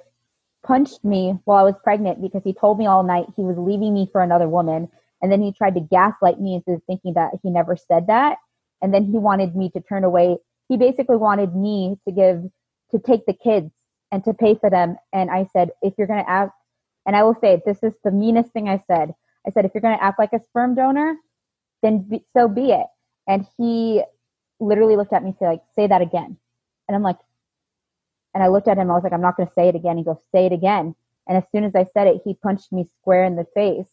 punched 0.63 1.03
me 1.03 1.39
while 1.45 1.57
I 1.57 1.63
was 1.63 1.75
pregnant 1.83 2.21
because 2.21 2.43
he 2.43 2.53
told 2.53 2.79
me 2.79 2.87
all 2.87 3.03
night 3.03 3.27
he 3.35 3.43
was 3.43 3.57
leaving 3.57 3.93
me 3.93 4.09
for 4.11 4.21
another 4.21 4.47
woman 4.49 4.89
And 5.23 5.31
then 5.31 5.41
he 5.41 5.53
tried 5.53 5.75
to 5.75 5.79
gaslight 5.79 6.39
me 6.39 6.55
into 6.55 6.81
thinking 6.85 7.13
that 7.13 7.31
he 7.41 7.49
never 7.49 7.77
said 7.77 8.07
that. 8.07 8.37
And 8.81 8.93
then 8.93 9.05
he 9.05 9.17
wanted 9.17 9.55
me 9.55 9.69
to 9.69 9.79
turn 9.79 10.03
away. 10.03 10.37
He 10.67 10.75
basically 10.75 11.15
wanted 11.15 11.55
me 11.55 11.97
to 12.05 12.11
give, 12.11 12.43
to 12.91 12.99
take 12.99 13.25
the 13.25 13.33
kids 13.33 13.71
and 14.11 14.23
to 14.25 14.33
pay 14.33 14.55
for 14.55 14.69
them. 14.69 14.97
And 15.13 15.31
I 15.31 15.47
said, 15.53 15.71
if 15.81 15.93
you're 15.97 16.07
going 16.07 16.23
to 16.23 16.29
act, 16.29 16.51
and 17.05 17.15
I 17.15 17.23
will 17.23 17.35
say, 17.39 17.61
this 17.65 17.81
is 17.83 17.93
the 18.03 18.11
meanest 18.11 18.51
thing 18.51 18.67
I 18.67 18.83
said. 18.85 19.13
I 19.47 19.51
said, 19.51 19.63
if 19.63 19.71
you're 19.73 19.81
going 19.81 19.97
to 19.97 20.03
act 20.03 20.19
like 20.19 20.33
a 20.33 20.43
sperm 20.43 20.75
donor, 20.75 21.15
then 21.83 21.99
be, 22.09 22.23
so 22.35 22.47
be 22.47 22.71
it. 22.71 22.87
And 23.27 23.45
he 23.57 24.01
literally 24.59 24.95
looked 24.95 25.13
at 25.13 25.21
me 25.21 25.29
and 25.29 25.37
said, 25.37 25.47
like, 25.47 25.61
say 25.75 25.85
that 25.87 26.01
again. 26.01 26.37
And 26.87 26.95
I'm 26.95 27.03
like, 27.03 27.19
and 28.33 28.43
I 28.43 28.47
looked 28.47 28.67
at 28.67 28.77
him. 28.77 28.89
I 28.89 28.95
was 28.95 29.03
like, 29.03 29.13
I'm 29.13 29.21
not 29.21 29.37
going 29.37 29.47
to 29.47 29.53
say 29.53 29.67
it 29.67 29.75
again. 29.75 29.97
He 29.97 30.03
goes, 30.03 30.17
say 30.31 30.47
it 30.47 30.51
again. 30.53 30.95
And 31.27 31.37
as 31.37 31.43
soon 31.51 31.63
as 31.63 31.75
I 31.75 31.85
said 31.93 32.07
it, 32.07 32.21
he 32.25 32.33
punched 32.33 32.71
me 32.71 32.87
square 32.99 33.23
in 33.23 33.35
the 33.35 33.45
face. 33.53 33.87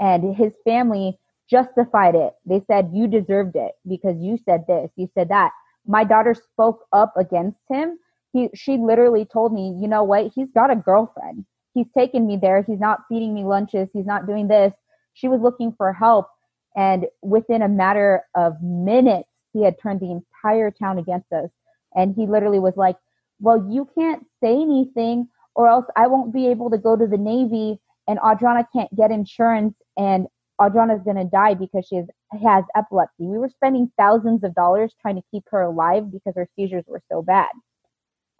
And 0.00 0.34
his 0.34 0.54
family 0.64 1.18
justified 1.48 2.14
it. 2.14 2.32
They 2.46 2.62
said, 2.66 2.90
You 2.92 3.06
deserved 3.06 3.56
it 3.56 3.72
because 3.86 4.16
you 4.20 4.38
said 4.44 4.64
this, 4.66 4.90
you 4.96 5.08
said 5.14 5.28
that. 5.28 5.52
My 5.86 6.04
daughter 6.04 6.34
spoke 6.34 6.86
up 6.92 7.12
against 7.16 7.58
him. 7.68 7.98
He, 8.32 8.48
she 8.54 8.78
literally 8.78 9.26
told 9.26 9.52
me, 9.52 9.76
You 9.78 9.86
know 9.86 10.02
what? 10.02 10.32
He's 10.34 10.50
got 10.54 10.70
a 10.70 10.76
girlfriend. 10.76 11.44
He's 11.74 11.86
taking 11.96 12.26
me 12.26 12.38
there. 12.40 12.62
He's 12.62 12.80
not 12.80 13.00
feeding 13.08 13.34
me 13.34 13.44
lunches. 13.44 13.88
He's 13.92 14.06
not 14.06 14.26
doing 14.26 14.48
this. 14.48 14.72
She 15.14 15.28
was 15.28 15.40
looking 15.40 15.72
for 15.76 15.92
help. 15.92 16.28
And 16.76 17.06
within 17.22 17.62
a 17.62 17.68
matter 17.68 18.22
of 18.34 18.62
minutes, 18.62 19.28
he 19.52 19.64
had 19.64 19.78
turned 19.80 20.00
the 20.00 20.10
entire 20.10 20.70
town 20.70 20.98
against 20.98 21.32
us. 21.32 21.50
And 21.94 22.14
he 22.14 22.26
literally 22.26 22.58
was 22.58 22.76
like, 22.76 22.96
Well, 23.40 23.68
you 23.70 23.88
can't 23.98 24.24
say 24.42 24.52
anything 24.52 25.28
or 25.54 25.68
else 25.68 25.86
I 25.96 26.06
won't 26.06 26.32
be 26.32 26.48
able 26.48 26.70
to 26.70 26.78
go 26.78 26.96
to 26.96 27.06
the 27.06 27.18
Navy 27.18 27.78
and 28.08 28.18
Adriana 28.26 28.66
can't 28.74 28.94
get 28.96 29.10
insurance 29.10 29.74
and 29.96 30.26
Adriana's 30.64 31.02
going 31.02 31.16
to 31.16 31.24
die 31.24 31.54
because 31.54 31.86
she 31.88 31.96
has, 31.96 32.06
has 32.42 32.64
epilepsy. 32.76 33.26
We 33.26 33.38
were 33.38 33.48
spending 33.48 33.90
thousands 33.98 34.44
of 34.44 34.54
dollars 34.54 34.94
trying 35.00 35.16
to 35.16 35.22
keep 35.30 35.44
her 35.50 35.62
alive 35.62 36.10
because 36.10 36.34
her 36.36 36.48
seizures 36.56 36.84
were 36.86 37.02
so 37.10 37.22
bad. 37.22 37.48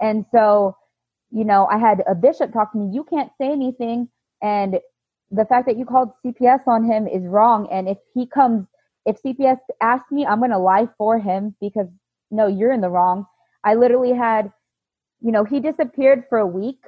And 0.00 0.24
so, 0.34 0.76
you 1.30 1.44
know, 1.44 1.66
I 1.70 1.78
had 1.78 2.02
a 2.08 2.14
bishop 2.14 2.52
talk 2.52 2.72
to 2.72 2.78
me, 2.78 2.90
you 2.94 3.04
can't 3.04 3.30
say 3.40 3.50
anything. 3.50 4.08
And 4.42 4.78
the 5.32 5.46
fact 5.46 5.66
that 5.66 5.78
you 5.78 5.86
called 5.86 6.10
CPS 6.24 6.60
on 6.66 6.84
him 6.84 7.08
is 7.08 7.24
wrong. 7.24 7.68
And 7.72 7.88
if 7.88 7.98
he 8.14 8.26
comes, 8.26 8.66
if 9.06 9.20
CPS 9.22 9.58
asks 9.80 10.10
me, 10.12 10.26
I'm 10.26 10.38
going 10.38 10.50
to 10.50 10.58
lie 10.58 10.88
for 10.98 11.18
him 11.18 11.56
because 11.60 11.88
no, 12.30 12.46
you're 12.46 12.72
in 12.72 12.82
the 12.82 12.90
wrong. 12.90 13.26
I 13.64 13.74
literally 13.74 14.12
had, 14.12 14.52
you 15.20 15.32
know, 15.32 15.44
he 15.44 15.60
disappeared 15.60 16.24
for 16.28 16.38
a 16.38 16.46
week 16.46 16.78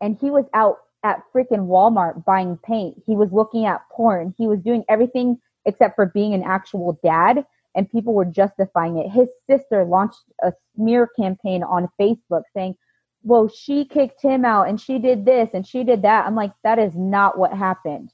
and 0.00 0.16
he 0.20 0.30
was 0.30 0.44
out 0.54 0.76
at 1.02 1.22
freaking 1.34 1.66
Walmart 1.66 2.24
buying 2.24 2.58
paint. 2.64 3.02
He 3.06 3.16
was 3.16 3.30
looking 3.32 3.66
at 3.66 3.82
porn. 3.90 4.34
He 4.38 4.46
was 4.46 4.60
doing 4.60 4.84
everything 4.88 5.38
except 5.66 5.94
for 5.94 6.06
being 6.06 6.34
an 6.34 6.42
actual 6.42 6.98
dad, 7.02 7.44
and 7.74 7.90
people 7.90 8.14
were 8.14 8.24
justifying 8.24 8.98
it. 8.98 9.10
His 9.10 9.28
sister 9.48 9.84
launched 9.84 10.22
a 10.42 10.52
smear 10.76 11.08
campaign 11.18 11.62
on 11.62 11.88
Facebook 12.00 12.42
saying, 12.54 12.76
well, 13.24 13.48
she 13.48 13.86
kicked 13.86 14.20
him 14.22 14.44
out 14.44 14.68
and 14.68 14.78
she 14.78 14.98
did 14.98 15.24
this 15.24 15.48
and 15.54 15.66
she 15.66 15.82
did 15.82 16.02
that. 16.02 16.26
I'm 16.26 16.36
like, 16.36 16.52
that 16.62 16.78
is 16.78 16.92
not 16.94 17.38
what 17.38 17.52
happened. 17.52 18.12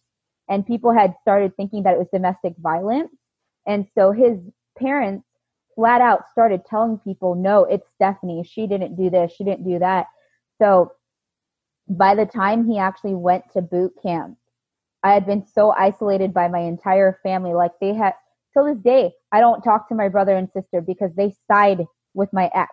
And 0.48 0.66
people 0.66 0.92
had 0.92 1.14
started 1.20 1.56
thinking 1.56 1.82
that 1.82 1.94
it 1.94 1.98
was 1.98 2.08
domestic 2.12 2.54
violence. 2.58 3.10
And 3.66 3.86
so 3.96 4.12
his 4.12 4.38
parents 4.78 5.26
flat 5.74 6.00
out 6.00 6.30
started 6.30 6.64
telling 6.64 6.98
people, 6.98 7.34
no, 7.34 7.64
it's 7.64 7.88
Stephanie. 7.94 8.44
She 8.44 8.68
didn't 8.68 8.96
do 8.96 9.10
this. 9.10 9.32
She 9.32 9.44
didn't 9.44 9.68
do 9.68 9.80
that. 9.80 10.06
So 10.60 10.92
by 11.88 12.14
the 12.14 12.26
time 12.26 12.64
he 12.66 12.78
actually 12.78 13.14
went 13.14 13.44
to 13.52 13.62
boot 13.62 13.92
camp, 14.00 14.38
I 15.02 15.12
had 15.12 15.26
been 15.26 15.44
so 15.44 15.72
isolated 15.72 16.32
by 16.32 16.46
my 16.46 16.60
entire 16.60 17.18
family. 17.24 17.52
Like 17.52 17.72
they 17.80 17.94
had, 17.94 18.14
till 18.52 18.64
this 18.64 18.78
day, 18.78 19.12
I 19.32 19.40
don't 19.40 19.62
talk 19.62 19.88
to 19.88 19.94
my 19.96 20.08
brother 20.08 20.36
and 20.36 20.48
sister 20.52 20.80
because 20.80 21.10
they 21.16 21.34
side 21.50 21.84
with 22.14 22.32
my 22.32 22.48
ex. 22.54 22.70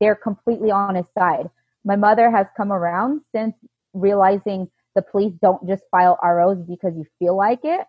They're 0.00 0.14
completely 0.14 0.70
on 0.70 0.94
his 0.94 1.06
side. 1.16 1.48
My 1.84 1.96
mother 1.96 2.30
has 2.30 2.46
come 2.56 2.72
around 2.72 3.22
since 3.32 3.54
realizing 3.94 4.68
the 4.94 5.02
police 5.02 5.34
don't 5.40 5.66
just 5.68 5.84
file 5.90 6.18
ROs 6.22 6.58
because 6.66 6.94
you 6.96 7.04
feel 7.18 7.36
like 7.36 7.60
it. 7.64 7.86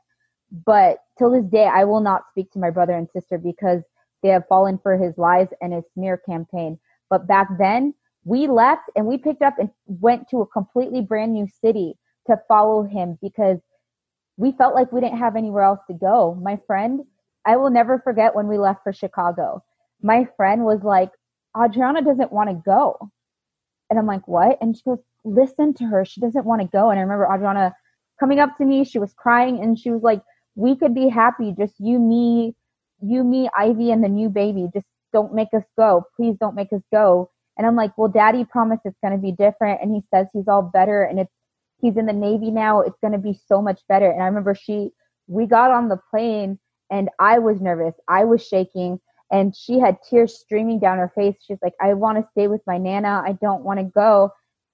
But 0.65 0.99
till 1.17 1.31
this 1.31 1.45
day, 1.45 1.65
I 1.65 1.83
will 1.83 1.99
not 1.99 2.23
speak 2.29 2.51
to 2.51 2.59
my 2.59 2.69
brother 2.69 2.93
and 2.93 3.09
sister 3.11 3.37
because 3.37 3.81
they 4.23 4.29
have 4.29 4.47
fallen 4.47 4.79
for 4.81 4.97
his 4.97 5.17
lies 5.17 5.47
and 5.61 5.73
his 5.73 5.83
smear 5.93 6.17
campaign. 6.17 6.79
But 7.09 7.27
back 7.27 7.47
then, 7.57 7.93
we 8.23 8.47
left 8.47 8.89
and 8.95 9.05
we 9.05 9.17
picked 9.17 9.41
up 9.41 9.57
and 9.59 9.69
went 9.85 10.29
to 10.29 10.41
a 10.41 10.47
completely 10.47 11.01
brand 11.01 11.33
new 11.33 11.47
city 11.47 11.97
to 12.27 12.37
follow 12.47 12.83
him 12.83 13.17
because 13.21 13.59
we 14.35 14.51
felt 14.51 14.75
like 14.75 14.91
we 14.91 15.01
didn't 15.01 15.17
have 15.17 15.35
anywhere 15.35 15.63
else 15.63 15.79
to 15.87 15.93
go. 15.93 16.37
My 16.41 16.59
friend, 16.67 17.01
I 17.45 17.55
will 17.57 17.69
never 17.69 17.99
forget 17.99 18.35
when 18.35 18.47
we 18.47 18.57
left 18.57 18.83
for 18.83 18.93
Chicago. 18.93 19.63
My 20.01 20.27
friend 20.35 20.63
was 20.63 20.83
like, 20.83 21.11
Adriana 21.63 22.01
doesn't 22.01 22.31
want 22.31 22.49
to 22.49 22.55
go. 22.65 23.11
And 23.89 23.97
I'm 23.97 24.05
like, 24.05 24.27
what? 24.27 24.57
And 24.61 24.75
she 24.75 24.83
goes, 24.83 24.99
listen 25.23 25.73
to 25.75 25.85
her. 25.85 26.05
She 26.05 26.21
doesn't 26.21 26.45
want 26.45 26.61
to 26.61 26.67
go. 26.67 26.89
And 26.89 26.99
I 26.99 27.03
remember 27.03 27.27
Adriana 27.33 27.73
coming 28.19 28.39
up 28.39 28.57
to 28.57 28.65
me. 28.65 28.83
She 28.83 28.99
was 28.99 29.13
crying 29.13 29.59
and 29.61 29.77
she 29.77 29.91
was 29.91 30.01
like, 30.01 30.21
we 30.55 30.75
could 30.75 30.93
be 30.93 31.07
happy. 31.07 31.53
Just 31.57 31.75
you, 31.79 31.99
me, 31.99 32.55
you, 33.01 33.23
me, 33.23 33.49
Ivy, 33.57 33.91
and 33.91 34.03
the 34.03 34.09
new 34.09 34.29
baby. 34.29 34.67
Just 34.73 34.87
don't 35.13 35.33
make 35.33 35.49
us 35.55 35.63
go. 35.77 36.05
Please 36.15 36.35
don't 36.39 36.55
make 36.55 36.73
us 36.73 36.81
go. 36.91 37.29
And 37.57 37.65
I'm 37.65 37.75
like, 37.75 37.97
well, 37.97 38.09
daddy 38.09 38.45
promised 38.45 38.81
it's 38.85 38.99
going 39.03 39.13
to 39.13 39.19
be 39.19 39.31
different. 39.31 39.81
And 39.81 39.91
he 39.91 40.01
says 40.13 40.27
he's 40.33 40.47
all 40.47 40.61
better 40.61 41.03
and 41.03 41.19
it's, 41.19 41.31
he's 41.81 41.97
in 41.97 42.05
the 42.05 42.13
Navy 42.13 42.51
now. 42.51 42.81
It's 42.81 42.99
going 43.01 43.13
to 43.13 43.19
be 43.19 43.39
so 43.47 43.61
much 43.61 43.81
better. 43.87 44.09
And 44.09 44.21
I 44.21 44.25
remember 44.25 44.53
she, 44.53 44.91
we 45.27 45.45
got 45.45 45.71
on 45.71 45.89
the 45.89 45.99
plane 46.11 46.59
and 46.91 47.09
I 47.19 47.39
was 47.39 47.61
nervous. 47.61 47.95
I 48.07 48.25
was 48.25 48.45
shaking 48.45 48.99
and 49.31 49.55
she 49.55 49.79
had 49.79 49.97
tears 50.09 50.37
streaming 50.37 50.79
down 50.79 50.97
her 50.97 51.11
face. 51.13 51.35
She's 51.45 51.57
like, 51.61 51.73
I 51.81 51.93
want 51.93 52.17
to 52.17 52.29
stay 52.31 52.47
with 52.47 52.61
my 52.65 52.77
Nana. 52.77 53.21
I 53.25 53.33
don't 53.41 53.63
want 53.63 53.79
to 53.79 53.85
go. 53.85 54.31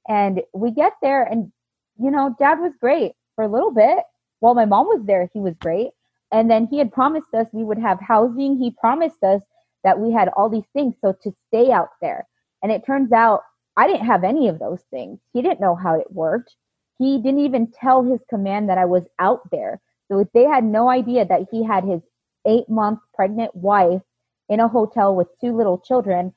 And 0.08 0.42
we 0.54 0.72
get 0.72 0.94
there 1.02 1.24
and, 1.24 1.52
you 1.98 2.12
know, 2.12 2.36
dad 2.38 2.60
was 2.60 2.74
great 2.80 3.14
for 3.36 3.46
a 3.46 3.50
little 3.52 3.72
bit. 3.72 4.00
While 4.40 4.54
my 4.54 4.66
mom 4.66 4.88
was 4.88 5.04
there, 5.06 5.30
he 5.34 5.40
was 5.40 5.56
great. 5.60 5.92
And 6.32 6.50
then 6.50 6.68
he 6.68 6.78
had 6.78 6.92
promised 6.92 7.34
us 7.34 7.48
we 7.52 7.64
would 7.64 7.78
have 7.78 8.00
housing. 8.02 8.58
He 8.58 8.72
promised 8.72 9.24
us 9.24 9.42
that 9.84 10.00
we 10.00 10.12
had 10.12 10.30
all 10.30 10.50
these 10.50 10.68
things. 10.74 10.96
So 11.02 11.16
to 11.24 11.34
stay 11.48 11.72
out 11.72 11.90
there, 12.02 12.28
and 12.62 12.72
it 12.72 12.86
turns 12.86 13.12
out 13.12 13.42
I 13.78 13.88
didn't 13.88 14.06
have 14.06 14.24
any 14.24 14.48
of 14.48 14.60
those 14.60 14.82
things. 14.92 15.20
He 15.34 15.42
didn't 15.42 15.62
know 15.62 15.76
how 15.76 16.00
it 16.00 16.12
worked. 16.12 16.56
He 17.00 17.18
didn't 17.18 17.40
even 17.40 17.72
tell 17.72 18.04
his 18.04 18.20
command 18.30 18.70
that 18.70 18.78
I 18.78 18.86
was 18.86 19.04
out 19.20 19.42
there. 19.52 19.82
So 20.12 20.28
they 20.34 20.44
had 20.44 20.64
no 20.64 20.90
idea 20.90 21.26
that 21.26 21.48
he 21.52 21.64
had 21.64 21.84
his 21.84 22.02
eight 22.46 22.70
month 22.70 23.00
pregnant 23.14 23.56
wife 23.56 24.02
in 24.54 24.60
a 24.60 24.68
hotel 24.68 25.16
with 25.16 25.28
two 25.42 25.56
little 25.56 25.80
children. 25.80 26.34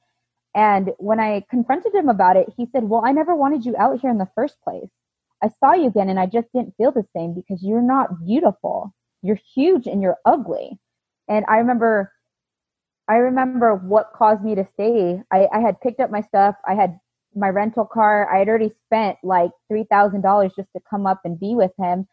And 0.55 0.93
when 0.99 1.21
I 1.21 1.45
confronted 1.51 1.95
him 1.95 2.09
about 2.09 2.37
it, 2.37 2.49
he 2.57 2.67
said, 2.73 2.85
Well, 2.85 3.03
I 3.05 3.13
never 3.13 3.37
wanted 3.37 3.65
you 3.65 3.77
out 3.79 4.01
here 4.01 4.11
in 4.11 4.19
the 4.19 4.31
first 4.35 4.57
place. 4.65 4.89
I 5.43 5.49
saw 5.61 5.75
you 5.75 5.89
again 5.89 6.09
and 6.09 6.19
I 6.19 6.27
just 6.27 6.49
didn't 6.55 6.75
feel 6.79 6.93
the 6.93 7.07
same 7.15 7.35
because 7.35 7.63
you're 7.63 7.83
not 7.83 8.25
beautiful. 8.25 8.95
You're 9.23 9.39
huge 9.55 9.87
and 9.87 10.01
you're 10.01 10.17
ugly. 10.25 10.79
And 11.29 11.45
I 11.49 11.59
remember 11.59 12.13
I 13.09 13.17
remember 13.17 13.75
what 13.77 14.13
caused 14.15 14.43
me 14.43 14.55
to 14.57 14.67
stay. 14.75 15.23
I, 15.33 15.47
I 15.53 15.61
had 15.61 15.81
picked 15.81 16.01
up 16.01 16.11
my 16.11 16.23
stuff. 16.23 16.57
I 16.67 16.75
had 16.75 16.99
my 17.37 17.51
rental 17.51 17.85
car. 17.85 18.35
I 18.35 18.39
had 18.39 18.49
already 18.49 18.73
spent 18.87 19.19
like 19.23 19.51
three 19.69 19.85
thousand 19.91 20.23
dollars 20.23 20.53
just 20.57 20.69
to 20.75 20.81
come 20.89 21.07
up 21.07 21.21
and 21.25 21.39
be 21.39 21.55
with 21.55 21.73
him. 21.79 22.09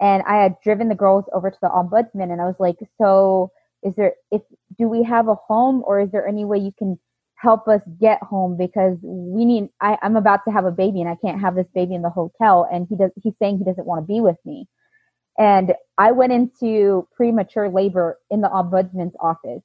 And 0.00 0.22
I 0.24 0.42
had 0.42 0.56
driven 0.64 0.88
the 0.88 0.94
girls 0.94 1.26
over 1.32 1.50
to 1.50 1.58
the 1.60 1.68
ombudsman 1.68 2.32
and 2.32 2.40
I 2.40 2.46
was 2.46 2.56
like, 2.58 2.78
so 2.98 3.52
is 3.82 3.94
there 3.96 4.14
if 4.30 4.42
do 4.78 4.88
we 4.88 5.02
have 5.02 5.28
a 5.28 5.34
home 5.34 5.82
or 5.86 6.00
is 6.00 6.10
there 6.10 6.26
any 6.26 6.44
way 6.44 6.58
you 6.58 6.72
can 6.78 6.98
help 7.36 7.66
us 7.68 7.80
get 8.00 8.22
home 8.22 8.56
because 8.56 8.96
we 9.02 9.44
need 9.44 9.68
I, 9.80 9.98
I'm 10.02 10.16
about 10.16 10.40
to 10.46 10.52
have 10.52 10.64
a 10.64 10.70
baby 10.70 11.00
and 11.00 11.10
I 11.10 11.16
can't 11.24 11.40
have 11.40 11.54
this 11.54 11.66
baby 11.74 11.94
in 11.94 12.02
the 12.02 12.10
hotel 12.10 12.68
and 12.72 12.86
he 12.88 12.96
does 12.96 13.10
he's 13.22 13.34
saying 13.40 13.58
he 13.58 13.64
doesn't 13.64 13.86
want 13.86 14.02
to 14.02 14.06
be 14.06 14.20
with 14.20 14.36
me. 14.44 14.68
And 15.38 15.72
I 15.98 16.12
went 16.12 16.32
into 16.32 17.08
premature 17.16 17.68
labor 17.70 18.18
in 18.30 18.42
the 18.42 18.48
ombudsman's 18.48 19.14
office 19.20 19.62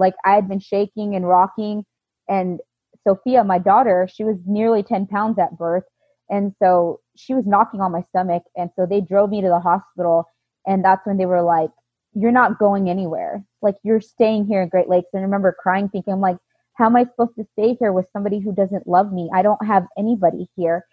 like 0.00 0.14
I 0.24 0.34
had 0.34 0.48
been 0.48 0.58
shaking 0.58 1.14
and 1.14 1.28
rocking. 1.28 1.84
And 2.28 2.60
Sophia, 3.06 3.44
my 3.44 3.58
daughter, 3.58 4.08
she 4.12 4.24
was 4.24 4.36
nearly 4.46 4.82
10 4.82 5.06
pounds 5.06 5.38
at 5.38 5.56
birth. 5.56 5.84
And 6.28 6.54
so 6.60 7.00
she 7.16 7.34
was 7.34 7.44
knocking 7.46 7.80
on 7.80 7.92
my 7.92 8.02
stomach. 8.08 8.42
And 8.56 8.70
so 8.76 8.86
they 8.86 9.00
drove 9.00 9.30
me 9.30 9.42
to 9.42 9.48
the 9.48 9.60
hospital. 9.60 10.24
And 10.66 10.84
that's 10.84 11.06
when 11.06 11.18
they 11.18 11.26
were 11.26 11.42
like, 11.42 11.70
You're 12.14 12.32
not 12.32 12.58
going 12.58 12.90
anywhere. 12.90 13.44
Like, 13.62 13.76
you're 13.82 14.00
staying 14.00 14.46
here 14.46 14.62
in 14.62 14.68
Great 14.68 14.88
Lakes. 14.88 15.08
And 15.12 15.20
I 15.20 15.24
remember 15.24 15.56
crying, 15.58 15.88
thinking, 15.88 16.12
I'm 16.12 16.20
like, 16.20 16.38
How 16.74 16.86
am 16.86 16.96
I 16.96 17.04
supposed 17.04 17.36
to 17.38 17.46
stay 17.52 17.76
here 17.78 17.92
with 17.92 18.06
somebody 18.12 18.40
who 18.40 18.54
doesn't 18.54 18.86
love 18.86 19.12
me? 19.12 19.30
I 19.34 19.42
don't 19.42 19.64
have 19.64 19.86
anybody 19.98 20.48
here. 20.56 20.84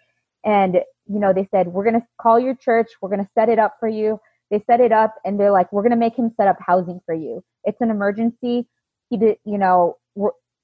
And, 0.44 0.76
you 1.06 1.18
know, 1.18 1.32
they 1.32 1.48
said, 1.50 1.68
We're 1.68 1.84
going 1.84 2.00
to 2.00 2.06
call 2.20 2.38
your 2.38 2.54
church. 2.54 2.88
We're 3.00 3.10
going 3.10 3.24
to 3.24 3.30
set 3.34 3.48
it 3.48 3.58
up 3.58 3.76
for 3.80 3.88
you. 3.88 4.20
They 4.50 4.62
set 4.66 4.80
it 4.80 4.92
up 4.92 5.14
and 5.24 5.38
they're 5.38 5.52
like, 5.52 5.72
We're 5.72 5.82
going 5.82 5.90
to 5.90 5.96
make 5.96 6.16
him 6.16 6.32
set 6.36 6.48
up 6.48 6.58
housing 6.60 7.00
for 7.06 7.14
you. 7.14 7.42
It's 7.64 7.80
an 7.80 7.90
emergency 7.90 8.66
he 9.10 9.16
did, 9.16 9.38
you 9.44 9.58
know, 9.58 9.96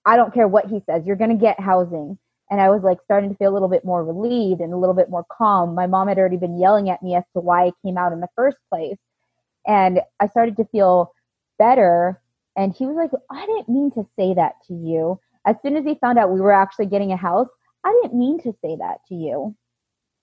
I 0.05 0.17
don't 0.17 0.35
care 0.35 0.49
what 0.49 0.67
he 0.67 0.83
says, 0.87 1.03
you're 1.07 1.17
going 1.17 1.31
to 1.31 1.37
get 1.37 1.59
housing. 1.61 2.19
And 2.51 2.61
I 2.61 2.69
was 2.69 2.83
like 2.83 2.99
starting 3.05 3.31
to 3.31 3.37
feel 3.37 3.51
a 3.51 3.55
little 3.55 3.69
bit 3.69 3.85
more 3.85 4.05
relieved 4.05 4.61
and 4.61 4.73
a 4.73 4.77
little 4.77 4.95
bit 4.95 5.09
more 5.09 5.25
calm. 5.33 5.75
My 5.75 5.87
mom 5.87 6.09
had 6.09 6.19
already 6.19 6.37
been 6.37 6.59
yelling 6.59 6.91
at 6.91 7.03
me 7.03 7.15
as 7.15 7.25
to 7.35 7.41
why 7.41 7.67
I 7.67 7.73
came 7.85 7.97
out 7.97 8.13
in 8.13 8.21
the 8.21 8.29
first 8.37 8.59
place. 8.71 8.99
And 9.67 10.01
I 10.21 10.29
started 10.29 10.57
to 10.57 10.65
feel 10.67 11.13
better. 11.59 12.21
And 12.57 12.75
he 12.75 12.87
was 12.87 12.97
like, 12.97 13.11
I 13.31 13.47
didn't 13.47 13.69
mean 13.69 13.91
to 13.93 14.07
say 14.19 14.35
that 14.35 14.55
to 14.69 14.75
you. 14.75 15.21
As 15.47 15.57
soon 15.63 15.77
as 15.77 15.85
he 15.85 15.97
found 15.97 16.19
out 16.19 16.33
we 16.33 16.41
were 16.41 16.53
actually 16.53 16.87
getting 16.87 17.13
a 17.13 17.17
house, 17.17 17.49
I 17.85 17.99
didn't 18.03 18.19
mean 18.19 18.41
to 18.43 18.55
say 18.63 18.77
that 18.77 18.99
to 19.09 19.15
you. 19.15 19.55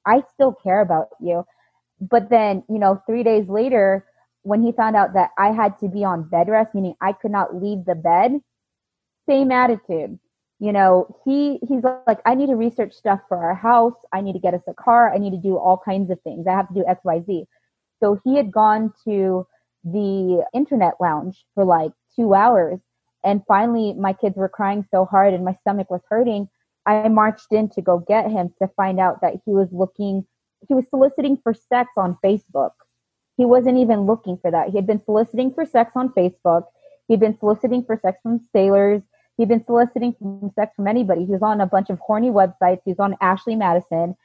I 0.06 0.24
still 0.34 0.54
care 0.54 0.82
about 0.82 1.10
you. 1.20 1.46
But 2.00 2.30
then, 2.30 2.64
you 2.70 2.80
know, 2.80 3.02
three 3.06 3.24
days 3.24 3.48
later, 3.48 4.06
when 4.44 4.64
he 4.64 4.72
found 4.72 4.96
out 4.96 5.14
that 5.14 5.30
I 5.38 5.52
had 5.52 5.78
to 5.80 5.88
be 5.88 6.04
on 6.04 6.28
bed 6.28 6.50
rest, 6.50 6.74
meaning 6.74 6.96
I 7.02 7.14
could 7.14 7.32
not 7.32 7.56
leave 7.56 7.86
the 7.86 7.96
bed, 7.96 8.40
same 9.30 9.52
attitude. 9.52 10.18
You 10.60 10.74
know, 10.74 11.16
he 11.26 11.60
he's 11.68 11.84
like, 12.08 12.20
I 12.26 12.36
need 12.36 12.48
to 12.48 12.56
research 12.56 12.94
stuff 12.94 13.20
for 13.28 13.38
our 13.38 13.56
house. 13.56 13.96
I 14.14 14.22
need 14.22 14.34
to 14.34 14.40
get 14.40 14.54
us 14.54 14.62
a 14.68 14.74
car. 14.74 15.14
I 15.14 15.18
need 15.18 15.32
to 15.32 15.38
do 15.38 15.58
all 15.58 15.82
kinds 15.84 16.12
of 16.12 16.22
things. 16.22 16.46
I 16.48 16.52
have 16.52 16.68
to 16.70 16.74
do 16.74 16.86
X, 16.88 17.02
Y, 17.04 17.22
Z. 17.26 17.46
So 18.02 18.20
he 18.24 18.36
had 18.36 18.52
gone 18.52 18.94
to 19.06 19.48
the 19.84 20.46
internet 20.54 20.96
lounge 21.00 21.46
for 21.56 21.64
like 21.64 21.92
two 22.16 22.34
hours. 22.34 22.80
And 23.24 23.44
finally, 23.48 23.94
my 23.94 24.14
kids 24.14 24.36
were 24.36 24.50
crying 24.50 24.86
so 24.92 25.06
hard 25.06 25.34
and 25.34 25.46
my 25.46 25.56
stomach 25.62 25.90
was 25.90 26.02
hurting. 26.10 26.50
I 26.86 27.08
marched 27.08 27.52
in 27.52 27.70
to 27.70 27.82
go 27.82 28.00
get 28.00 28.32
him 28.32 28.54
to 28.60 28.68
find 28.76 29.00
out 29.00 29.22
that 29.22 29.36
he 29.46 29.52
was 29.52 29.70
looking, 29.72 30.26
he 30.68 30.74
was 30.74 30.86
soliciting 30.90 31.38
for 31.44 31.54
sex 31.54 31.92
on 31.98 32.18
Facebook. 32.24 32.72
He 33.38 33.46
wasn't 33.46 33.78
even 33.78 34.02
looking 34.02 34.38
for 34.38 34.52
that. 34.52 34.70
He 34.70 34.76
had 34.76 34.88
been 34.88 35.04
soliciting 35.04 35.54
for 35.54 35.66
sex 35.66 35.92
on 35.96 36.10
Facebook. 36.10 36.64
He'd 37.08 37.20
been 37.20 37.38
soliciting 37.38 37.84
for 37.84 38.00
sex 38.02 38.18
from 38.24 38.40
sailors. 38.54 39.02
He'd 39.38 39.50
been 39.50 39.64
soliciting 39.66 40.16
for 40.20 40.52
sex 40.56 40.74
from 40.76 40.88
anybody. 40.88 41.26
He 41.26 41.32
was 41.32 41.42
on 41.42 41.62
a 41.62 41.66
bunch 41.66 41.90
of 41.90 42.00
horny 42.00 42.30
websites. 42.30 42.82
He 42.86 42.92
was 42.92 43.00
on 43.00 43.16
Ashley 43.22 43.56
Madison. 43.56 44.16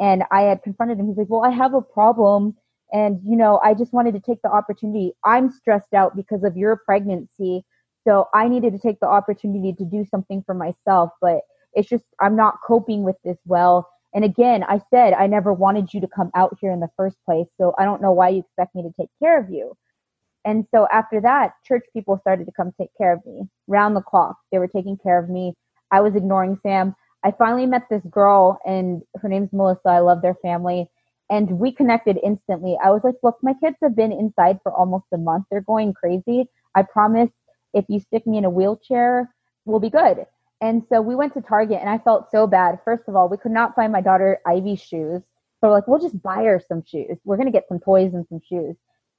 And 0.00 0.24
I 0.30 0.42
had 0.42 0.62
confronted 0.62 0.98
him. 0.98 1.08
He's 1.08 1.16
like, 1.16 1.28
Well, 1.28 1.44
I 1.44 1.50
have 1.50 1.74
a 1.74 1.82
problem 1.82 2.56
and, 2.92 3.20
you 3.24 3.36
know, 3.36 3.60
I 3.62 3.74
just 3.74 3.92
wanted 3.92 4.14
to 4.14 4.20
take 4.20 4.40
the 4.42 4.50
opportunity. 4.50 5.12
I'm 5.24 5.50
stressed 5.50 5.94
out 5.94 6.16
because 6.16 6.44
of 6.44 6.56
your 6.56 6.76
pregnancy. 6.76 7.64
So 8.06 8.26
I 8.34 8.48
needed 8.48 8.72
to 8.72 8.78
take 8.78 9.00
the 9.00 9.08
opportunity 9.08 9.72
to 9.74 9.84
do 9.84 10.04
something 10.10 10.42
for 10.46 10.54
myself. 10.54 11.10
But 11.20 11.40
it's 11.74 11.88
just, 11.88 12.04
I'm 12.20 12.36
not 12.36 12.58
coping 12.66 13.02
with 13.02 13.16
this 13.24 13.38
well. 13.44 13.88
And 14.14 14.24
again, 14.24 14.64
I 14.64 14.80
said, 14.90 15.12
I 15.12 15.26
never 15.26 15.52
wanted 15.52 15.92
you 15.92 16.00
to 16.00 16.08
come 16.08 16.30
out 16.34 16.56
here 16.60 16.72
in 16.72 16.80
the 16.80 16.88
first 16.96 17.16
place. 17.26 17.46
So 17.60 17.74
I 17.78 17.84
don't 17.84 18.00
know 18.00 18.12
why 18.12 18.30
you 18.30 18.40
expect 18.40 18.74
me 18.74 18.82
to 18.82 18.92
take 18.98 19.10
care 19.22 19.38
of 19.38 19.50
you. 19.50 19.76
And 20.44 20.64
so 20.74 20.88
after 20.90 21.20
that, 21.20 21.52
church 21.66 21.84
people 21.92 22.18
started 22.18 22.46
to 22.46 22.52
come 22.52 22.72
take 22.80 22.90
care 22.96 23.12
of 23.12 23.20
me 23.26 23.42
round 23.66 23.94
the 23.94 24.00
clock. 24.00 24.36
They 24.50 24.58
were 24.58 24.68
taking 24.68 24.96
care 24.96 25.18
of 25.18 25.28
me. 25.28 25.54
I 25.90 26.00
was 26.00 26.14
ignoring 26.14 26.58
Sam. 26.62 26.94
I 27.24 27.32
finally 27.32 27.66
met 27.66 27.82
this 27.90 28.02
girl, 28.10 28.58
and 28.64 29.02
her 29.20 29.28
name's 29.28 29.52
Melissa. 29.52 29.88
I 29.88 29.98
love 29.98 30.22
their 30.22 30.36
family 30.36 30.88
and 31.30 31.58
we 31.58 31.72
connected 31.72 32.18
instantly. 32.22 32.76
I 32.82 32.90
was 32.90 33.02
like, 33.04 33.16
look, 33.22 33.38
my 33.42 33.54
kids 33.62 33.76
have 33.82 33.96
been 33.96 34.12
inside 34.12 34.60
for 34.62 34.72
almost 34.72 35.04
a 35.12 35.18
month. 35.18 35.44
They're 35.50 35.60
going 35.60 35.92
crazy. 35.92 36.48
I 36.74 36.82
promise 36.82 37.30
if 37.74 37.84
you 37.88 38.00
stick 38.00 38.26
me 38.26 38.38
in 38.38 38.44
a 38.44 38.50
wheelchair, 38.50 39.34
we'll 39.64 39.80
be 39.80 39.90
good. 39.90 40.26
And 40.60 40.82
so 40.88 41.00
we 41.00 41.14
went 41.14 41.34
to 41.34 41.40
Target 41.40 41.78
and 41.80 41.88
I 41.88 41.98
felt 41.98 42.30
so 42.30 42.46
bad. 42.46 42.80
First 42.84 43.04
of 43.08 43.14
all, 43.14 43.28
we 43.28 43.36
could 43.36 43.52
not 43.52 43.74
find 43.76 43.92
my 43.92 44.00
daughter 44.00 44.38
Ivy's 44.46 44.80
shoes. 44.80 45.22
So 45.60 45.68
we're 45.68 45.74
like, 45.74 45.86
we'll 45.86 46.00
just 46.00 46.20
buy 46.22 46.44
her 46.44 46.60
some 46.66 46.82
shoes. 46.84 47.18
We're 47.24 47.36
gonna 47.36 47.52
get 47.52 47.68
some 47.68 47.80
toys 47.80 48.14
and 48.14 48.26
some 48.28 48.40
shoes. 48.48 48.76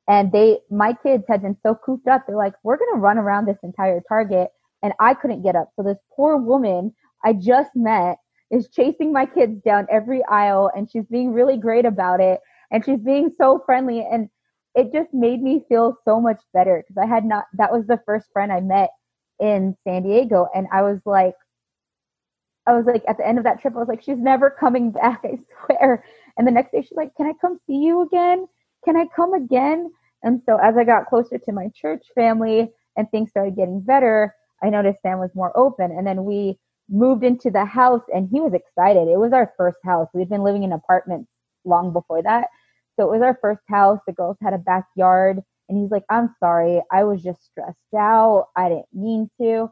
And 0.07 0.31
they 0.31 0.59
my 0.69 0.93
kids 0.93 1.23
had 1.27 1.41
been 1.41 1.57
so 1.63 1.75
cooped 1.75 2.07
up, 2.07 2.25
they're 2.27 2.35
like, 2.35 2.55
we're 2.63 2.77
gonna 2.77 2.99
run 2.99 3.17
around 3.17 3.45
this 3.45 3.57
entire 3.63 4.01
Target 4.07 4.49
and 4.81 4.93
I 4.99 5.13
couldn't 5.13 5.43
get 5.43 5.55
up. 5.55 5.69
So 5.75 5.83
this 5.83 5.97
poor 6.15 6.37
woman 6.37 6.93
I 7.23 7.33
just 7.33 7.71
met 7.75 8.17
is 8.51 8.67
chasing 8.69 9.13
my 9.13 9.25
kids 9.25 9.61
down 9.63 9.87
every 9.91 10.23
aisle 10.25 10.71
and 10.75 10.89
she's 10.89 11.05
being 11.05 11.33
really 11.33 11.57
great 11.57 11.85
about 11.85 12.19
it 12.19 12.39
and 12.71 12.83
she's 12.83 12.99
being 12.99 13.31
so 13.37 13.61
friendly 13.65 14.05
and 14.11 14.29
it 14.75 14.91
just 14.93 15.13
made 15.13 15.41
me 15.41 15.63
feel 15.67 15.97
so 16.05 16.19
much 16.19 16.41
better 16.53 16.83
because 16.83 17.01
I 17.01 17.07
had 17.07 17.25
not 17.25 17.45
that 17.53 17.71
was 17.71 17.85
the 17.87 17.99
first 18.05 18.27
friend 18.31 18.51
I 18.51 18.61
met 18.61 18.89
in 19.39 19.75
San 19.83 20.03
Diego 20.03 20.47
and 20.53 20.67
I 20.71 20.81
was 20.81 20.99
like 21.05 21.35
I 22.67 22.73
was 22.73 22.85
like 22.85 23.03
at 23.07 23.17
the 23.17 23.27
end 23.27 23.37
of 23.37 23.43
that 23.45 23.61
trip 23.61 23.75
I 23.75 23.79
was 23.79 23.87
like 23.87 24.03
she's 24.03 24.17
never 24.17 24.49
coming 24.49 24.91
back 24.93 25.21
I 25.23 25.37
swear. 25.65 26.03
And 26.37 26.47
the 26.47 26.51
next 26.51 26.71
day 26.71 26.81
she's 26.81 26.97
like 26.97 27.15
can 27.15 27.27
I 27.27 27.33
come 27.41 27.59
see 27.67 27.77
you 27.77 28.01
again? 28.01 28.47
Can 28.85 28.95
I 28.95 29.05
come 29.15 29.33
again? 29.33 29.91
And 30.23 30.41
so 30.45 30.57
as 30.57 30.75
I 30.77 30.83
got 30.83 31.07
closer 31.07 31.37
to 31.37 31.51
my 31.51 31.69
church 31.75 32.05
family 32.15 32.69
and 32.95 33.09
things 33.09 33.29
started 33.29 33.55
getting 33.55 33.81
better 33.81 34.35
I 34.61 34.69
noticed 34.69 35.01
Sam 35.01 35.19
was 35.19 35.33
more 35.33 35.57
open 35.57 35.91
and 35.91 36.05
then 36.05 36.25
we 36.25 36.59
moved 36.89 37.23
into 37.23 37.49
the 37.51 37.65
house 37.65 38.01
and 38.13 38.29
he 38.31 38.39
was 38.41 38.53
excited. 38.53 39.07
It 39.07 39.19
was 39.19 39.33
our 39.33 39.53
first 39.57 39.77
house. 39.83 40.07
We'd 40.13 40.29
been 40.29 40.43
living 40.43 40.63
in 40.63 40.71
apartments 40.71 41.29
long 41.65 41.93
before 41.93 42.21
that. 42.23 42.47
So 42.99 43.07
it 43.07 43.11
was 43.11 43.21
our 43.21 43.37
first 43.41 43.61
house. 43.69 43.99
The 44.07 44.13
girls 44.13 44.37
had 44.41 44.53
a 44.53 44.57
backyard. 44.57 45.39
And 45.69 45.79
he's 45.79 45.91
like, 45.91 46.03
I'm 46.09 46.35
sorry. 46.39 46.81
I 46.91 47.03
was 47.03 47.21
just 47.21 47.45
stressed 47.45 47.77
out. 47.95 48.47
I 48.55 48.69
didn't 48.69 48.87
mean 48.93 49.29
to. 49.39 49.69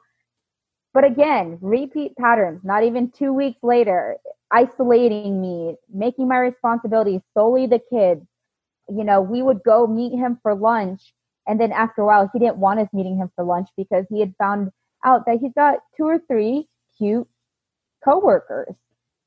But 0.94 1.04
again, 1.04 1.58
repeat 1.62 2.16
patterns, 2.18 2.62
not 2.64 2.84
even 2.84 3.12
two 3.12 3.34
weeks 3.34 3.60
later, 3.62 4.18
isolating 4.52 5.42
me, 5.42 5.76
making 5.94 6.28
my 6.28 6.38
responsibilities 6.38 7.22
solely 7.36 7.68
the 7.68 7.82
kids. 7.92 8.26
You 8.90 9.04
know, 9.04 9.22
we 9.22 9.42
would 9.42 9.62
go 9.64 9.86
meet 9.86 10.14
him 10.18 10.40
for 10.42 10.56
lunch. 10.56 11.14
And 11.48 11.60
then 11.60 11.72
after 11.72 12.02
a 12.02 12.06
while, 12.06 12.30
he 12.32 12.40
didn't 12.40 12.58
want 12.58 12.80
us 12.80 12.88
meeting 12.94 13.18
him 13.18 13.30
for 13.36 13.44
lunch 13.44 13.70
because 13.76 14.06
he 14.10 14.20
had 14.20 14.34
found 14.38 14.72
out 15.06 15.26
that 15.26 15.40
he's 15.42 15.54
got 15.56 15.80
two 15.96 16.06
or 16.06 16.20
three 16.28 16.68
cute 16.98 17.28
coworkers. 18.04 18.76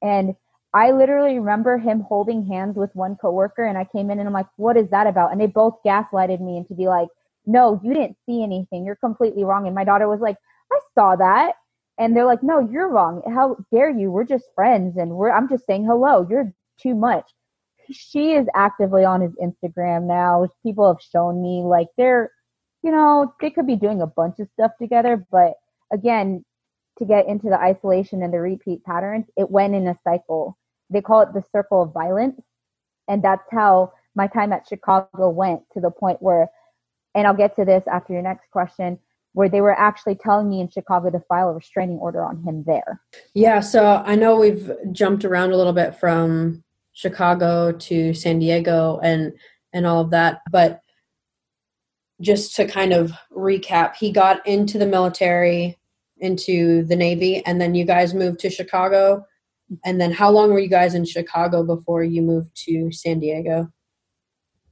And 0.03 0.35
I 0.73 0.93
literally 0.93 1.39
remember 1.39 1.79
him 1.79 2.01
holding 2.01 2.47
hands 2.47 2.77
with 2.77 2.95
one 2.95 3.17
coworker 3.17 3.65
and 3.65 3.77
I 3.77 3.85
came 3.85 4.11
in 4.11 4.19
and 4.19 4.29
I'm 4.29 4.35
like, 4.35 4.47
what 4.57 4.77
is 4.77 4.89
that 4.91 5.07
about? 5.07 5.33
And 5.33 5.41
they 5.41 5.47
both 5.47 5.79
gaslighted 5.85 6.41
me 6.41 6.57
into 6.57 6.75
be 6.75 6.87
like, 6.87 7.09
no, 7.47 7.81
you 7.83 7.93
didn't 7.93 8.17
see 8.27 8.43
anything. 8.43 8.85
You're 8.85 8.97
completely 8.97 9.45
wrong. 9.45 9.67
And 9.67 9.75
my 9.75 9.85
daughter 9.85 10.09
was 10.09 10.21
like, 10.21 10.37
I 10.73 10.79
saw 10.95 11.17
that. 11.17 11.55
And 11.99 12.17
they're 12.17 12.27
like, 12.27 12.43
no, 12.43 12.61
you're 12.71 12.89
wrong. 12.89 13.23
How 13.27 13.57
dare 13.73 13.91
you? 13.91 14.11
We're 14.11 14.25
just 14.25 14.45
friends 14.55 14.97
and 14.97 15.11
we're 15.11 15.31
I'm 15.31 15.49
just 15.49 15.67
saying 15.67 15.85
hello. 15.85 16.27
You're 16.31 16.53
too 16.81 16.95
much. 16.95 17.29
She 17.91 18.33
is 18.33 18.47
actively 18.55 19.05
on 19.05 19.21
his 19.21 19.33
Instagram 19.43 20.07
now. 20.07 20.47
People 20.63 20.87
have 20.87 21.03
shown 21.03 21.43
me 21.43 21.63
like 21.65 21.89
they're, 21.99 22.31
you 22.83 22.93
know, 22.93 23.35
they 23.41 23.51
could 23.51 23.67
be 23.67 23.77
doing 23.77 24.01
a 24.01 24.07
bunch 24.07 24.39
of 24.39 24.49
stuff 24.55 24.71
together, 24.81 25.27
but 25.31 25.55
again, 25.93 26.45
to 27.01 27.07
get 27.07 27.27
into 27.27 27.49
the 27.49 27.59
isolation 27.59 28.23
and 28.23 28.33
the 28.33 28.39
repeat 28.39 28.85
patterns, 28.85 29.27
it 29.37 29.51
went 29.51 29.75
in 29.75 29.89
a 29.89 29.99
cycle. 30.05 30.57
They 30.91 31.01
call 31.01 31.23
it 31.23 31.33
the 31.33 31.43
circle 31.51 31.83
of 31.83 31.93
violence. 31.93 32.41
And 33.09 33.25
that's 33.25 33.43
how 33.51 33.93
my 34.15 34.29
time 34.29 34.53
at 34.53 34.69
Chicago 34.69 35.31
went 35.31 35.63
to 35.73 35.81
the 35.81 35.91
point 35.91 36.21
where, 36.21 36.51
and 37.15 37.27
I'll 37.27 37.35
get 37.35 37.57
to 37.57 37.65
this 37.65 37.83
after 37.91 38.13
your 38.13 38.23
next 38.23 38.51
question, 38.51 38.99
where 39.33 39.49
they 39.49 39.61
were 39.61 39.79
actually 39.79 40.17
telling 40.17 40.49
me 40.49 40.61
in 40.61 40.69
Chicago 40.69 41.11
to 41.11 41.21
file 41.21 41.49
a 41.49 41.55
restraining 41.55 41.99
order 41.99 42.23
on 42.23 42.43
him 42.43 42.65
there. 42.67 43.01
Yeah, 43.35 43.61
so 43.61 44.03
I 44.05 44.15
know 44.15 44.37
we've 44.37 44.71
jumped 44.93 45.25
around 45.25 45.53
a 45.53 45.57
little 45.57 45.73
bit 45.73 45.99
from 45.99 46.63
Chicago 46.93 47.73
to 47.73 48.13
San 48.15 48.39
Diego 48.39 49.01
and 49.03 49.33
and 49.73 49.87
all 49.87 50.01
of 50.01 50.11
that, 50.11 50.41
but 50.51 50.81
just 52.21 52.57
to 52.57 52.67
kind 52.67 52.93
of 52.93 53.13
recap, 53.33 53.95
he 53.95 54.11
got 54.11 54.45
into 54.47 54.79
the 54.79 54.87
military 54.87 55.80
into 56.21 56.85
the 56.85 56.97
Navy, 56.97 57.45
and 57.45 57.61
then 57.61 57.75
you 57.75 57.85
guys 57.85 58.15
moved 58.15 58.41
to 58.41 58.51
Chicago. 58.51 59.27
And 59.85 60.01
then 60.01 60.13
how 60.13 60.31
long 60.31 60.51
were 60.51 60.59
you 60.59 60.69
guys 60.69 60.95
in 60.95 61.05
Chicago 61.05 61.63
before 61.63 62.03
you 62.03 62.23
moved 62.23 62.51
to 62.67 62.91
San 62.93 63.21
Diego? 63.21 63.69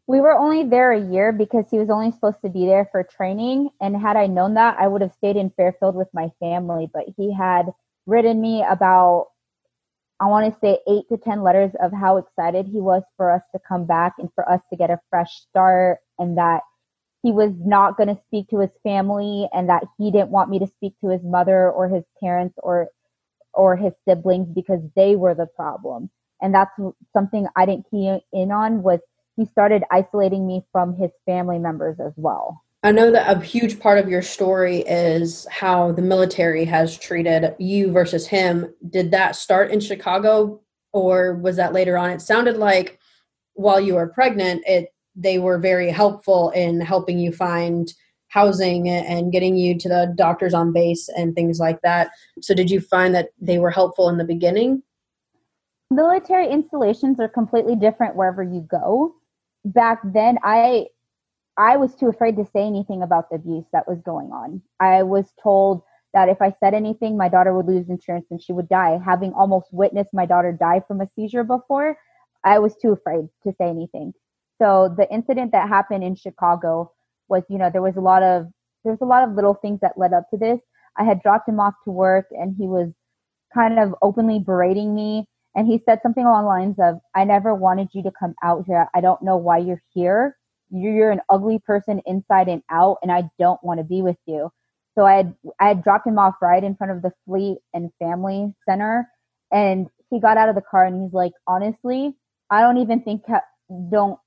We 0.06 0.20
were 0.20 0.32
only 0.32 0.64
there 0.64 0.92
a 0.92 1.00
year 1.00 1.32
because 1.32 1.66
he 1.70 1.78
was 1.78 1.90
only 1.90 2.11
supposed 2.12 2.40
to 2.42 2.48
be 2.48 2.64
there 2.66 2.88
for 2.90 3.02
training. 3.02 3.68
And 3.80 3.96
had 3.96 4.16
I 4.16 4.26
known 4.26 4.54
that, 4.54 4.76
I 4.78 4.88
would 4.88 5.02
have 5.02 5.12
stayed 5.12 5.37
in 5.37 5.50
Fairfield 5.50 5.94
with 5.94 6.08
my 6.14 6.30
family. 6.40 6.90
But 6.92 7.04
he 7.16 7.32
had 7.32 7.66
written 8.06 8.40
me 8.40 8.64
about, 8.68 9.28
I 10.18 10.26
want 10.26 10.52
to 10.52 10.61
say, 10.61 10.78
eight 10.88 11.04
to 11.11 11.18
10 11.18 11.42
letters 11.42 11.72
of 11.80 11.92
how 11.92 12.16
excited 12.16 12.66
he 12.66 12.80
was 12.80 13.02
for 13.16 13.30
us 13.30 13.42
to 13.52 13.61
come 13.68 13.84
back 13.84 14.14
and 14.18 14.30
for 14.34 14.50
us 14.50 14.62
to 14.70 14.76
get 14.76 14.90
a 14.90 14.98
fresh 15.11 15.30
start 15.48 15.98
and 16.18 16.38
that 16.38 16.62
he 17.23 17.33
was 17.33 17.52
not 17.58 17.96
going 17.96 18.08
to 18.08 18.21
speak 18.27 18.48
to 18.48 18.60
his 18.60 18.71
family 18.83 19.48
and 19.52 19.69
that 19.69 19.85
he 19.98 20.10
didn't 20.10 20.31
want 20.31 20.50
me 20.50 20.58
to 20.58 20.66
speak 20.66 20.94
to 21.00 21.08
his 21.08 21.23
mother 21.23 21.71
or 21.71 21.88
his 21.88 22.04
parents 22.21 22.54
or 22.62 22.88
or 23.54 23.77
his 23.77 23.92
siblings 24.06 24.46
because 24.54 24.81
they 24.94 25.16
were 25.16 25.35
the 25.35 25.46
problem. 25.46 26.10
And 26.40 26.54
that's 26.54 26.71
something 27.12 27.46
i 27.56 27.66
didn't 27.66 27.90
key 27.90 28.19
in 28.33 28.52
on 28.52 28.83
was 28.83 29.00
he 29.37 29.44
started 29.44 29.83
isolating 29.90 30.46
me 30.46 30.64
from 30.73 30.96
his 30.96 31.10
family 31.27 31.58
members 31.58 31.98
as 32.00 32.12
well. 32.16 32.62
I 32.83 32.92
know 32.92 33.10
that 33.10 33.37
a 33.37 33.40
huge 33.40 33.81
part 33.81 33.98
of 33.98 34.08
your 34.08 34.23
story 34.23 34.79
is 34.87 35.46
how 35.50 35.92
the 35.92 36.02
military 36.02 36.64
has 36.66 36.96
treated 36.96 37.56
you 37.58 37.90
versus 37.90 38.29
him. 38.29 38.73
Did 38.88 39.10
that 39.10 39.35
start 39.35 39.73
in 39.73 39.81
chicago 39.81 40.60
or 40.92 41.35
was 41.35 41.56
that 41.56 41.73
later 41.73 41.98
on? 41.98 42.10
It 42.10 42.21
sounded 42.21 42.56
like 42.56 43.00
while 43.54 43.81
you 43.81 43.96
were 43.96 44.06
pregnant 44.06 44.62
it 44.66 44.92
they 45.19 45.38
were 45.38 45.58
very 45.58 45.90
helpful 45.90 46.50
in 46.50 46.81
helping 46.81 47.19
you 47.19 47.33
find 47.33 47.92
housing 48.29 48.88
and 48.88 49.33
getting 49.33 49.56
you 49.56 49.77
to 49.79 49.88
the 49.88 50.12
doctors 50.16 50.54
on 50.54 50.73
base 50.73 51.08
and 51.16 51.35
things 51.35 51.58
like 51.58 51.81
that. 51.83 52.10
So, 52.40 52.54
did 52.54 52.71
you 52.71 52.81
find 52.81 53.14
that 53.14 53.31
they 53.40 53.58
were 53.58 53.71
helpful 53.71 54.08
in 54.08 54.19
the 54.19 54.25
beginning? 54.25 54.83
Military 55.90 56.48
installations 56.48 57.19
are 57.19 57.29
completely 57.29 57.75
different 57.75 58.14
wherever 58.14 58.42
you 58.42 58.60
go. 58.60 59.14
Back 59.64 60.00
then, 60.04 60.38
I 60.44 60.87
I 61.56 61.77
was 61.77 61.94
too 61.94 62.08
afraid 62.08 62.37
to 62.37 62.44
say 62.44 62.62
anything 62.62 63.02
about 63.02 63.31
the 63.31 63.37
abuse 63.37 63.64
that 63.73 63.88
was 63.88 64.00
going 64.02 64.31
on. 64.31 64.62
I 64.79 65.02
was 65.02 65.33
told 65.42 65.83
that 66.14 66.29
if 66.29 66.40
I 66.40 66.54
said 66.60 66.73
anything, 66.73 67.16
my 67.16 67.29
daughter 67.29 67.52
would 67.54 67.66
lose 67.66 67.88
insurance 67.88 68.27
and 68.31 68.40
she 68.40 68.52
would 68.52 68.69
die. 68.69 69.00
Having 69.04 69.33
almost 69.33 69.66
witnessed 69.73 70.14
my 70.14 70.25
daughter 70.25 70.52
die 70.52 70.83
from 70.87 71.00
a 71.00 71.08
seizure 71.16 71.44
before, 71.44 71.98
I 72.44 72.60
was 72.60 72.77
too 72.77 72.92
afraid 72.92 73.29
to 73.42 73.52
say 73.58 73.69
anything. 73.69 74.14
So 74.61 74.94
the 74.96 75.11
incident 75.13 75.52
that 75.52 75.69
happened 75.69 76.04
in 76.04 76.17
Chicago 76.17 76.92
was, 77.29 77.42
you 77.48 77.59
know, 77.59 77.71
there 77.73 77.83
was 77.83 77.96
a 77.96 78.00
lot 78.00 78.23
of 78.23 78.46
there's 78.85 78.98
a 79.00 79.06
lot 79.06 79.25
of 79.25 79.35
little 79.35 79.54
things 79.54 79.81
that 79.83 79.98
led 79.98 80.13
up 80.13 80.25
to 80.31 80.38
this. 80.38 80.59
I 80.96 81.04
had 81.04 81.23
dropped 81.23 81.48
him 81.48 81.61
off 81.61 81.75
to 81.85 81.90
work 81.90 82.27
and 82.31 82.54
he 82.59 82.67
was 82.67 82.88
kind 83.52 83.79
of 83.79 83.94
openly 84.02 84.38
berating 84.38 84.94
me 84.94 85.27
and 85.54 85.67
he 85.67 85.83
said 85.85 86.00
something 86.02 86.25
along 86.25 86.44
the 86.44 86.48
lines 86.48 86.77
of, 86.79 87.00
I 87.15 87.25
never 87.25 87.54
wanted 87.54 87.88
you 87.92 88.02
to 88.04 88.13
come 88.19 88.35
out 88.44 88.65
here. 88.67 88.88
I 88.94 89.00
don't 89.00 89.23
know 89.23 89.37
why 89.37 89.59
you're 89.59 89.83
here. 89.92 90.37
You're 90.71 91.11
an 91.11 91.21
ugly 91.29 91.59
person 91.67 92.00
inside 92.06 92.48
and 92.48 92.63
out, 92.71 92.98
and 93.02 93.11
I 93.11 93.29
don't 93.38 93.63
want 93.65 93.79
to 93.79 93.85
be 93.85 94.02
with 94.02 94.19
you. 94.27 94.50
So 94.96 95.06
I 95.06 95.15
had 95.15 95.35
I 95.61 95.69
had 95.69 95.83
dropped 95.83 96.06
him 96.06 96.19
off 96.19 96.35
right 96.42 96.63
in 96.63 96.77
front 96.77 96.92
of 96.92 97.02
the 97.02 97.13
Fleet 97.25 97.59
and 97.73 97.90
Family 97.98 98.54
Center, 98.69 99.09
and 99.50 99.88
he 100.11 100.21
got 100.21 100.37
out 100.37 100.48
of 100.48 100.54
the 100.54 100.63
car 100.63 100.85
and 100.85 101.02
he's 101.02 101.13
like, 101.13 101.33
honestly, 101.46 102.17
I 102.50 102.61
don't 102.61 102.79
even 102.79 103.02
think 103.02 103.23
don't 103.90 104.19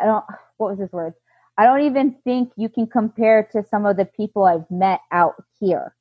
I 0.00 0.06
don't 0.06 0.24
what 0.58 0.70
was 0.70 0.80
his 0.80 0.92
words? 0.92 1.16
I 1.58 1.64
don't 1.64 1.82
even 1.82 2.16
think 2.24 2.52
you 2.56 2.68
can 2.68 2.86
compare 2.86 3.48
to 3.52 3.64
some 3.70 3.86
of 3.86 3.96
the 3.96 4.06
people 4.06 4.44
I've 4.44 4.70
met 4.70 5.00
out 5.12 5.34
here. 5.58 5.94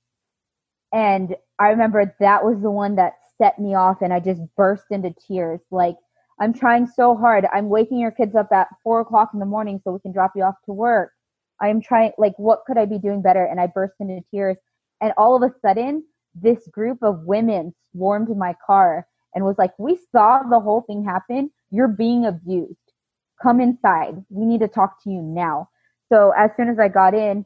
And 0.94 1.36
I 1.60 1.70
remember 1.70 2.16
that 2.20 2.44
was 2.44 2.62
the 2.62 2.72
one 2.72 2.96
that 2.96 3.14
set 3.38 3.60
me 3.60 3.76
off 3.76 4.02
and 4.02 4.14
I 4.14 4.20
just 4.20 4.42
burst 4.58 4.86
into 4.92 5.14
tears. 5.28 5.60
Like, 5.72 5.98
I'm 6.40 6.54
trying 6.54 6.88
so 6.88 7.16
hard. 7.16 7.46
I'm 7.54 7.70
waking 7.70 8.00
your 8.00 8.12
kids 8.12 8.36
up 8.36 8.52
at 8.54 8.68
four 8.84 9.02
o'clock 9.02 9.32
in 9.34 9.40
the 9.40 9.46
morning 9.46 9.82
so 9.84 9.92
we 9.92 10.00
can 10.00 10.14
drop 10.14 10.32
you 10.36 10.44
off 10.44 10.56
to 10.66 10.74
work. 10.74 11.12
I'm 11.62 11.82
trying, 11.82 12.14
like, 12.18 12.34
what 12.38 12.64
could 12.66 12.78
I 12.78 12.86
be 12.86 12.98
doing 13.00 13.22
better? 13.22 13.44
And 13.46 13.60
I 13.60 13.68
burst 13.68 13.96
into 14.00 14.22
tears. 14.32 14.58
And 15.02 15.14
all 15.18 15.36
of 15.36 15.44
a 15.44 15.54
sudden, 15.62 16.06
this 16.34 16.68
group 16.70 17.00
of 17.04 17.24
women 17.26 17.76
swarmed 17.92 18.36
my 18.38 18.56
car 18.66 19.06
and 19.36 19.44
was 19.44 19.58
like, 19.58 19.78
We 19.78 20.00
saw 20.12 20.44
the 20.50 20.60
whole 20.60 20.82
thing 20.82 21.04
happen. 21.04 21.52
You're 21.72 21.90
being 21.90 22.26
abused. 22.26 22.78
Come 23.42 23.62
inside. 23.62 24.24
We 24.30 24.46
need 24.46 24.62
to 24.62 24.68
talk 24.68 25.04
to 25.04 25.10
you 25.10 25.22
now. 25.22 25.70
So 26.12 26.34
as 26.38 26.52
soon 26.58 26.70
as 26.70 26.80
I 26.80 26.88
got 26.88 27.14
in, 27.14 27.46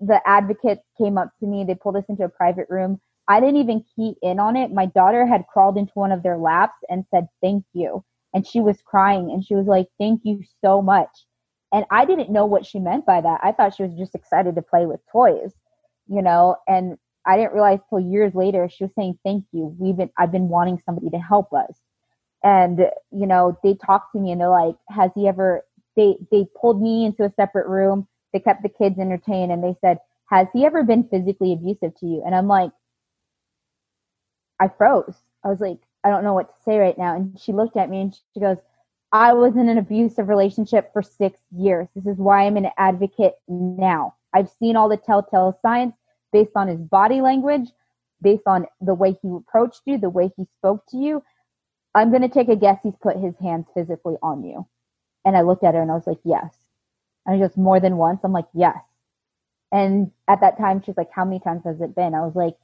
the 0.00 0.20
advocate 0.26 0.80
came 0.98 1.16
up 1.16 1.30
to 1.40 1.46
me. 1.46 1.64
They 1.64 1.74
pulled 1.74 1.96
us 1.96 2.04
into 2.08 2.24
a 2.24 2.28
private 2.28 2.66
room. 2.68 3.00
I 3.28 3.40
didn't 3.40 3.56
even 3.56 3.84
key 3.96 4.16
in 4.22 4.38
on 4.38 4.56
it. 4.56 4.70
My 4.72 4.86
daughter 4.86 5.26
had 5.26 5.46
crawled 5.52 5.78
into 5.78 5.92
one 5.94 6.12
of 6.12 6.22
their 6.22 6.36
laps 6.36 6.76
and 6.90 7.04
said, 7.10 7.28
Thank 7.42 7.64
you. 7.72 8.04
And 8.34 8.46
she 8.46 8.60
was 8.60 8.82
crying 8.84 9.30
and 9.30 9.44
she 9.44 9.54
was 9.54 9.66
like, 9.66 9.86
Thank 9.98 10.20
you 10.24 10.42
so 10.62 10.82
much. 10.82 11.08
And 11.72 11.86
I 11.90 12.04
didn't 12.04 12.30
know 12.30 12.44
what 12.46 12.66
she 12.66 12.78
meant 12.78 13.06
by 13.06 13.20
that. 13.22 13.40
I 13.42 13.52
thought 13.52 13.74
she 13.74 13.82
was 13.82 13.94
just 13.94 14.14
excited 14.14 14.54
to 14.54 14.62
play 14.62 14.86
with 14.86 15.00
toys, 15.10 15.52
you 16.06 16.22
know, 16.22 16.56
and 16.68 16.98
I 17.26 17.36
didn't 17.36 17.54
realize 17.54 17.80
till 17.88 18.00
years 18.00 18.34
later 18.34 18.68
she 18.68 18.84
was 18.84 18.92
saying, 18.98 19.18
Thank 19.24 19.46
you. 19.52 19.74
We've 19.78 19.96
been 19.96 20.10
I've 20.18 20.32
been 20.32 20.48
wanting 20.48 20.80
somebody 20.84 21.08
to 21.10 21.18
help 21.18 21.52
us. 21.54 21.74
And, 22.44 22.78
you 23.10 23.26
know, 23.26 23.58
they 23.64 23.74
talked 23.74 24.12
to 24.12 24.20
me 24.20 24.30
and 24.30 24.40
they're 24.40 24.48
like, 24.48 24.76
Has 24.90 25.10
he 25.14 25.26
ever 25.26 25.64
they 25.96 26.16
they 26.30 26.46
pulled 26.60 26.80
me 26.80 27.06
into 27.06 27.24
a 27.24 27.32
separate 27.36 27.66
room, 27.66 28.06
they 28.32 28.40
kept 28.40 28.62
the 28.62 28.68
kids 28.68 28.98
entertained 28.98 29.50
and 29.50 29.64
they 29.64 29.74
said, 29.80 29.98
Has 30.26 30.46
he 30.52 30.64
ever 30.66 30.82
been 30.84 31.08
physically 31.08 31.52
abusive 31.52 31.94
to 32.00 32.06
you? 32.06 32.22
And 32.24 32.34
I'm 32.34 32.48
like, 32.48 32.70
I 34.60 34.68
froze. 34.68 35.16
I 35.44 35.48
was 35.48 35.60
like, 35.60 35.78
I 36.04 36.10
don't 36.10 36.24
know 36.24 36.34
what 36.34 36.54
to 36.54 36.62
say 36.64 36.78
right 36.78 36.96
now. 36.96 37.16
And 37.16 37.38
she 37.40 37.52
looked 37.52 37.76
at 37.76 37.90
me 37.90 38.00
and 38.00 38.14
she 38.34 38.40
goes, 38.40 38.58
I 39.12 39.32
was 39.32 39.56
in 39.56 39.68
an 39.68 39.78
abusive 39.78 40.28
relationship 40.28 40.92
for 40.92 41.02
six 41.02 41.40
years. 41.56 41.88
This 41.94 42.06
is 42.06 42.18
why 42.18 42.44
I'm 42.44 42.56
an 42.56 42.70
advocate 42.76 43.34
now. 43.48 44.14
I've 44.34 44.50
seen 44.58 44.76
all 44.76 44.88
the 44.88 44.96
telltale 44.96 45.58
signs 45.62 45.94
based 46.32 46.52
on 46.56 46.68
his 46.68 46.80
body 46.80 47.20
language, 47.20 47.70
based 48.22 48.42
on 48.46 48.66
the 48.80 48.94
way 48.94 49.16
he 49.22 49.28
approached 49.28 49.82
you, 49.86 49.98
the 49.98 50.10
way 50.10 50.30
he 50.36 50.44
spoke 50.58 50.84
to 50.88 50.96
you. 50.96 51.22
I'm 51.94 52.10
going 52.10 52.22
to 52.22 52.28
take 52.28 52.48
a 52.48 52.56
guess 52.56 52.78
he's 52.82 52.96
put 53.00 53.16
his 53.16 53.34
hands 53.40 53.66
physically 53.74 54.16
on 54.22 54.42
you. 54.42 54.66
And 55.24 55.36
I 55.36 55.42
looked 55.42 55.64
at 55.64 55.74
her 55.74 55.82
and 55.82 55.90
I 55.90 55.94
was 55.94 56.06
like, 56.06 56.20
yes. 56.24 56.54
And 57.24 57.36
he 57.36 57.40
goes, 57.40 57.56
more 57.56 57.80
than 57.80 57.96
once? 57.96 58.20
I'm 58.24 58.32
like, 58.32 58.48
yes. 58.52 58.78
And 59.72 60.10
at 60.28 60.40
that 60.40 60.58
time, 60.58 60.82
she's 60.82 60.96
like, 60.96 61.10
how 61.10 61.24
many 61.24 61.40
times 61.40 61.62
has 61.64 61.80
it 61.80 61.94
been? 61.94 62.14
I 62.14 62.20
was 62.20 62.34
like, 62.34 62.56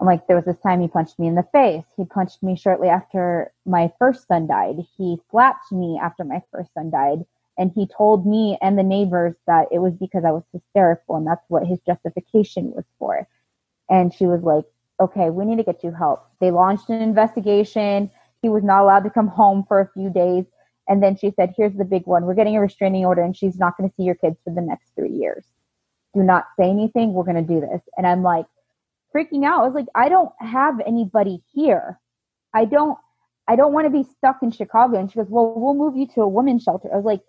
I'm 0.00 0.06
like, 0.06 0.26
there 0.26 0.36
was 0.36 0.44
this 0.44 0.60
time 0.60 0.80
he 0.80 0.88
punched 0.88 1.18
me 1.18 1.26
in 1.26 1.34
the 1.34 1.46
face. 1.52 1.84
He 1.96 2.04
punched 2.04 2.42
me 2.42 2.56
shortly 2.56 2.88
after 2.88 3.52
my 3.66 3.92
first 3.98 4.28
son 4.28 4.46
died. 4.46 4.76
He 4.96 5.18
slapped 5.30 5.72
me 5.72 5.98
after 6.00 6.24
my 6.24 6.42
first 6.52 6.72
son 6.74 6.90
died. 6.90 7.24
And 7.58 7.72
he 7.74 7.88
told 7.88 8.24
me 8.24 8.56
and 8.62 8.78
the 8.78 8.84
neighbors 8.84 9.34
that 9.48 9.66
it 9.72 9.80
was 9.80 9.94
because 9.94 10.24
I 10.24 10.30
was 10.30 10.44
hysterical 10.52 11.16
and 11.16 11.26
that's 11.26 11.44
what 11.48 11.66
his 11.66 11.80
justification 11.80 12.70
was 12.70 12.84
for. 13.00 13.26
And 13.90 14.14
she 14.14 14.26
was 14.26 14.42
like, 14.42 14.64
okay, 15.00 15.30
we 15.30 15.44
need 15.44 15.56
to 15.56 15.64
get 15.64 15.82
you 15.82 15.90
help. 15.90 16.24
They 16.40 16.52
launched 16.52 16.88
an 16.90 17.02
investigation. 17.02 18.10
He 18.42 18.48
was 18.48 18.62
not 18.62 18.82
allowed 18.82 19.04
to 19.04 19.10
come 19.10 19.28
home 19.28 19.64
for 19.66 19.80
a 19.80 19.90
few 19.92 20.10
days. 20.10 20.44
And 20.88 21.02
then 21.02 21.16
she 21.16 21.32
said, 21.36 21.54
here's 21.56 21.74
the 21.74 21.84
big 21.84 22.06
one. 22.06 22.24
We're 22.24 22.34
getting 22.34 22.56
a 22.56 22.60
restraining 22.60 23.04
order 23.04 23.22
and 23.22 23.36
she's 23.36 23.58
not 23.58 23.76
going 23.76 23.88
to 23.88 23.94
see 23.96 24.04
your 24.04 24.14
kids 24.14 24.36
for 24.42 24.54
the 24.54 24.60
next 24.60 24.90
three 24.94 25.12
years. 25.12 25.44
Do 26.14 26.22
not 26.22 26.46
say 26.58 26.70
anything. 26.70 27.12
We're 27.12 27.24
going 27.24 27.36
to 27.46 27.54
do 27.54 27.60
this. 27.60 27.82
And 27.96 28.06
I'm 28.06 28.22
like, 28.22 28.46
freaking 29.14 29.44
out. 29.44 29.60
I 29.60 29.66
was 29.66 29.74
like, 29.74 29.86
I 29.94 30.08
don't 30.08 30.32
have 30.40 30.80
anybody 30.86 31.42
here. 31.52 31.98
I 32.54 32.64
don't 32.64 32.98
I 33.50 33.56
don't 33.56 33.72
want 33.72 33.86
to 33.86 33.90
be 33.90 34.06
stuck 34.18 34.42
in 34.42 34.50
Chicago. 34.50 34.98
And 34.98 35.10
she 35.10 35.16
goes, 35.16 35.28
Well, 35.28 35.54
we'll 35.56 35.74
move 35.74 35.96
you 35.96 36.06
to 36.14 36.22
a 36.22 36.28
women's 36.28 36.62
shelter. 36.62 36.92
I 36.92 36.96
was 36.96 37.04
like, 37.04 37.22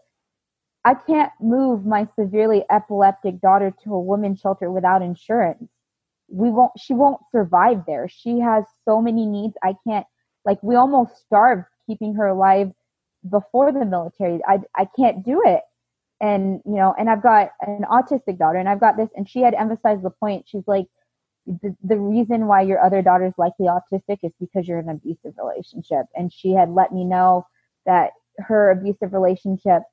I 0.86 0.94
can't 0.94 1.32
move 1.42 1.86
my 1.86 2.08
severely 2.18 2.66
epileptic 2.70 3.42
daughter 3.42 3.74
to 3.84 3.94
a 3.94 4.00
women's 4.00 4.40
shelter 4.40 4.72
without 4.72 5.02
insurance. 5.02 5.70
We 6.28 6.50
won't 6.50 6.72
she 6.78 6.94
won't 6.94 7.22
survive 7.32 7.84
there. 7.88 8.08
She 8.10 8.40
has 8.40 8.66
so 8.86 9.02
many 9.02 9.26
needs. 9.26 9.56
I 9.64 9.76
can't 9.88 10.06
like 10.46 10.62
we 10.64 10.76
almost 10.76 11.18
starved 11.18 11.66
keeping 11.88 12.16
her 12.16 12.28
alive 12.28 12.72
before 13.30 13.72
the 13.72 13.86
military. 13.86 14.40
I 14.48 14.60
I 14.76 14.88
can't 14.98 15.24
do 15.26 15.42
it. 15.46 15.62
And 16.22 16.62
you 16.66 16.76
know, 16.76 16.94
and 16.98 17.10
I've 17.10 17.24
got 17.24 17.52
an 17.62 17.86
autistic 17.90 18.38
daughter 18.38 18.58
and 18.58 18.70
I've 18.70 18.80
got 18.80 18.98
this 18.98 19.10
and 19.16 19.30
she 19.30 19.42
had 19.42 19.54
emphasized 19.54 20.04
the 20.04 20.10
point. 20.10 20.46
She's 20.48 20.68
like, 20.68 20.88
the, 21.46 21.76
the 21.84 21.98
reason 21.98 22.48
why 22.48 22.62
your 22.62 22.84
other 22.84 23.02
daughter 23.02 23.26
is 23.26 23.34
likely 23.38 23.68
autistic 23.68 24.20
is 24.24 24.32
because 24.40 24.68
you're 24.68 24.80
in 24.80 24.90
an 24.90 24.96
abusive 24.98 25.34
relationship. 25.38 26.06
And 26.16 26.32
she 26.32 26.52
had 26.52 26.70
let 26.70 26.94
me 26.94 27.06
know 27.06 27.46
that 27.86 28.12
her 28.38 28.72
abusive 28.72 29.14
relationship 29.14 29.84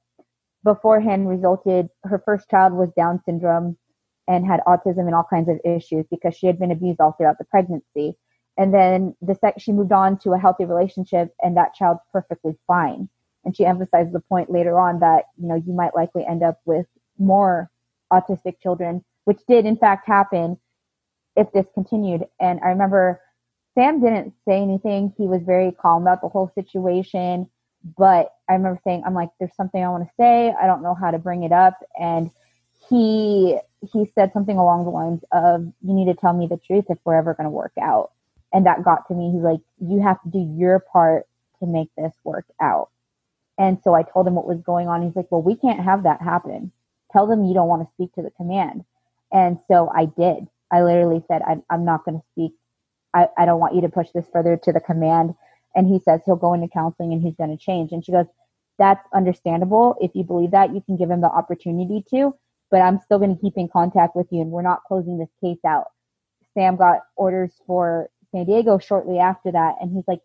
beforehand 0.64 1.28
resulted, 1.28 1.88
her 2.04 2.20
first 2.24 2.50
child 2.50 2.72
was 2.72 2.90
Down 2.96 3.20
syndrome 3.24 3.76
and 4.28 4.44
had 4.44 4.60
autism 4.66 5.06
and 5.06 5.14
all 5.14 5.26
kinds 5.28 5.48
of 5.48 5.60
issues 5.64 6.04
because 6.10 6.36
she 6.36 6.46
had 6.46 6.58
been 6.58 6.72
abused 6.72 7.00
all 7.00 7.12
throughout 7.12 7.38
the 7.38 7.44
pregnancy. 7.44 8.16
And 8.58 8.72
then 8.72 9.14
the 9.20 9.34
sec- 9.34 9.60
she 9.60 9.72
moved 9.72 9.92
on 9.92 10.18
to 10.20 10.32
a 10.32 10.38
healthy 10.38 10.64
relationship 10.64 11.34
and 11.42 11.56
that 11.56 11.74
child's 11.74 12.00
perfectly 12.12 12.56
fine. 12.66 13.08
And 13.44 13.56
she 13.56 13.64
emphasized 13.64 14.12
the 14.12 14.20
point 14.20 14.50
later 14.50 14.78
on 14.78 15.00
that, 15.00 15.26
you 15.40 15.48
know, 15.48 15.54
you 15.54 15.72
might 15.72 15.94
likely 15.94 16.26
end 16.26 16.42
up 16.42 16.60
with 16.64 16.86
more 17.18 17.70
autistic 18.12 18.60
children, 18.60 19.04
which 19.24 19.40
did 19.48 19.66
in 19.66 19.76
fact 19.76 20.06
happen 20.06 20.58
if 21.36 21.50
this 21.52 21.66
continued. 21.74 22.24
And 22.40 22.60
I 22.64 22.68
remember 22.68 23.20
Sam 23.74 24.00
didn't 24.00 24.34
say 24.46 24.62
anything. 24.62 25.12
He 25.18 25.26
was 25.26 25.42
very 25.42 25.72
calm 25.72 26.02
about 26.02 26.22
the 26.22 26.28
whole 26.28 26.50
situation. 26.54 27.48
But 27.96 28.32
I 28.48 28.54
remember 28.54 28.80
saying, 28.84 29.02
I'm 29.06 29.14
like, 29.14 29.30
there's 29.38 29.54
something 29.56 29.82
I 29.82 29.88
want 29.88 30.04
to 30.04 30.10
say. 30.18 30.52
I 30.60 30.66
don't 30.66 30.82
know 30.82 30.94
how 30.94 31.10
to 31.10 31.18
bring 31.18 31.44
it 31.44 31.52
up. 31.52 31.74
And 32.00 32.30
he 32.88 33.58
he 33.92 34.06
said 34.14 34.32
something 34.32 34.56
along 34.58 34.84
the 34.84 34.90
lines 34.90 35.22
of, 35.32 35.62
You 35.82 35.94
need 35.94 36.06
to 36.06 36.14
tell 36.14 36.32
me 36.32 36.46
the 36.46 36.56
truth 36.56 36.86
if 36.88 36.98
we're 37.04 37.16
ever 37.16 37.34
gonna 37.34 37.50
work 37.50 37.72
out. 37.80 38.12
And 38.52 38.66
that 38.66 38.84
got 38.84 39.06
to 39.08 39.14
me. 39.14 39.32
He's 39.32 39.42
like, 39.42 39.60
You 39.80 40.00
have 40.02 40.22
to 40.22 40.30
do 40.30 40.54
your 40.56 40.80
part 40.80 41.26
to 41.60 41.66
make 41.66 41.88
this 41.96 42.14
work 42.24 42.46
out. 42.60 42.90
And 43.58 43.78
so 43.82 43.94
I 43.94 44.02
told 44.02 44.26
him 44.26 44.34
what 44.34 44.46
was 44.46 44.60
going 44.60 44.88
on. 44.88 45.02
He's 45.02 45.16
like, 45.16 45.30
Well, 45.30 45.42
we 45.42 45.56
can't 45.56 45.80
have 45.80 46.04
that 46.04 46.22
happen. 46.22 46.72
Tell 47.12 47.26
them 47.26 47.44
you 47.44 47.54
don't 47.54 47.68
want 47.68 47.82
to 47.86 47.92
speak 47.94 48.12
to 48.14 48.22
the 48.22 48.30
command. 48.30 48.84
And 49.32 49.58
so 49.68 49.90
I 49.94 50.06
did. 50.06 50.46
I 50.70 50.82
literally 50.82 51.22
said, 51.28 51.42
I'm, 51.46 51.62
I'm 51.70 51.84
not 51.84 52.04
going 52.04 52.18
to 52.18 52.26
speak. 52.32 52.52
I, 53.14 53.28
I 53.38 53.46
don't 53.46 53.60
want 53.60 53.74
you 53.74 53.80
to 53.82 53.88
push 53.88 54.08
this 54.14 54.26
further 54.32 54.56
to 54.64 54.72
the 54.72 54.80
command. 54.80 55.34
And 55.74 55.86
he 55.86 56.00
says 56.00 56.20
he'll 56.24 56.36
go 56.36 56.54
into 56.54 56.68
counseling 56.68 57.12
and 57.12 57.22
he's 57.22 57.36
going 57.36 57.56
to 57.56 57.62
change. 57.62 57.92
And 57.92 58.04
she 58.04 58.12
goes, 58.12 58.26
That's 58.78 59.06
understandable. 59.14 59.96
If 60.00 60.12
you 60.14 60.24
believe 60.24 60.50
that, 60.52 60.74
you 60.74 60.80
can 60.80 60.96
give 60.96 61.10
him 61.10 61.20
the 61.20 61.30
opportunity 61.30 62.04
to, 62.10 62.34
but 62.70 62.80
I'm 62.80 63.00
still 63.00 63.18
going 63.18 63.34
to 63.34 63.40
keep 63.40 63.56
in 63.56 63.68
contact 63.68 64.16
with 64.16 64.26
you 64.30 64.40
and 64.40 64.50
we're 64.50 64.62
not 64.62 64.84
closing 64.86 65.18
this 65.18 65.30
case 65.42 65.64
out. 65.66 65.86
Sam 66.54 66.76
got 66.76 67.00
orders 67.16 67.52
for 67.66 68.08
San 68.36 68.44
Diego 68.44 68.78
shortly 68.78 69.18
after 69.18 69.50
that. 69.52 69.76
And 69.80 69.90
he's 69.92 70.04
like, 70.06 70.20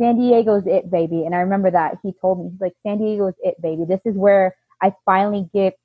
San 0.00 0.18
Diego's 0.18 0.66
it, 0.66 0.90
baby. 0.90 1.24
And 1.26 1.34
I 1.34 1.40
remember 1.40 1.70
that 1.70 1.98
he 2.02 2.12
told 2.20 2.38
me, 2.38 2.50
he's 2.50 2.60
like, 2.60 2.72
San 2.86 2.98
Diego's 2.98 3.34
it, 3.42 3.60
baby. 3.60 3.84
This 3.86 4.00
is 4.06 4.16
where 4.16 4.56
I 4.82 4.94
finally 5.04 5.48
get 5.52 5.78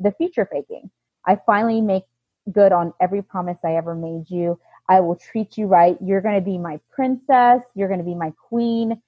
the 0.00 0.12
feature 0.18 0.48
faking. 0.50 0.90
I 1.24 1.38
finally 1.46 1.80
make 1.80 2.02
good 2.50 2.72
on 2.72 2.92
every 3.00 3.22
promise 3.22 3.58
I 3.64 3.76
ever 3.76 3.94
made 3.94 4.28
you. 4.28 4.58
I 4.88 5.00
will 5.00 5.14
treat 5.14 5.56
you 5.56 5.66
right. 5.66 5.96
You're 6.02 6.20
going 6.20 6.34
to 6.34 6.40
be 6.40 6.58
my 6.58 6.80
princess. 6.90 7.60
You're 7.76 7.86
going 7.86 8.00
to 8.00 8.04
be 8.04 8.16
my 8.16 8.32
queen. 8.48 9.00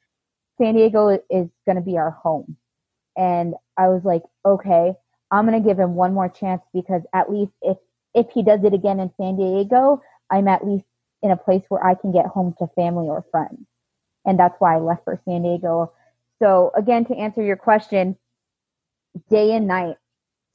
San 0.58 0.74
Diego 0.74 1.08
is 1.08 1.48
going 1.66 1.76
to 1.76 1.82
be 1.82 1.98
our 1.98 2.12
home. 2.12 2.56
And 3.16 3.54
I 3.76 3.88
was 3.88 4.02
like, 4.04 4.22
okay, 4.46 4.92
I'm 5.32 5.46
going 5.46 5.60
to 5.60 5.68
give 5.68 5.78
him 5.78 5.96
one 5.96 6.14
more 6.14 6.28
chance 6.28 6.62
because 6.72 7.02
at 7.12 7.32
least 7.32 7.52
if 7.62 7.78
if 8.14 8.26
he 8.32 8.42
does 8.42 8.62
it 8.62 8.74
again 8.74 9.00
in 9.00 9.10
San 9.16 9.36
Diego, 9.36 10.02
I'm 10.30 10.46
at 10.46 10.66
least 10.66 10.84
in 11.22 11.30
a 11.30 11.36
place 11.36 11.62
where 11.68 11.84
I 11.84 11.94
can 11.94 12.12
get 12.12 12.26
home 12.26 12.54
to 12.58 12.66
family 12.74 13.06
or 13.08 13.24
friends. 13.30 13.66
And 14.24 14.38
that's 14.38 14.56
why 14.60 14.76
I 14.76 14.78
left 14.78 15.04
for 15.04 15.20
San 15.24 15.42
Diego. 15.42 15.92
So 16.40 16.72
again, 16.76 17.04
to 17.06 17.16
answer 17.16 17.42
your 17.42 17.56
question, 17.56 18.16
day 19.30 19.52
and 19.52 19.66
night. 19.66 19.96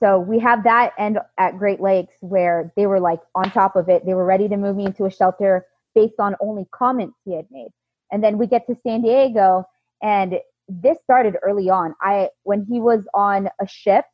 So 0.02 0.20
we 0.20 0.40
have 0.40 0.64
that 0.64 0.94
end 0.98 1.20
at 1.38 1.58
Great 1.58 1.82
Lakes 1.82 2.16
where 2.22 2.72
they 2.76 2.86
were 2.86 3.00
like 3.00 3.20
on 3.34 3.52
top 3.52 3.76
of 3.76 3.90
it. 3.90 4.06
They 4.06 4.14
were 4.14 4.26
ready 4.26 4.48
to 4.48 4.58
move 4.58 4.76
me 4.76 4.86
into 4.86 5.06
a 5.06 5.12
shelter 5.12 5.66
based 5.96 6.20
on 6.20 6.36
only 6.40 6.68
comments 6.72 7.16
he 7.26 7.36
had 7.36 7.48
made. 7.50 7.70
And 8.12 8.24
then 8.24 8.38
we 8.38 8.48
get 8.48 8.68
to 8.68 8.78
San 8.86 9.02
Diego 9.02 9.66
and 10.02 10.36
this 10.68 10.98
started 11.04 11.36
early 11.42 11.70
on. 11.70 11.96
I 12.02 12.30
when 12.44 12.66
he 12.70 12.80
was 12.80 13.08
on 13.14 13.50
a 13.60 13.68
ship, 13.68 14.06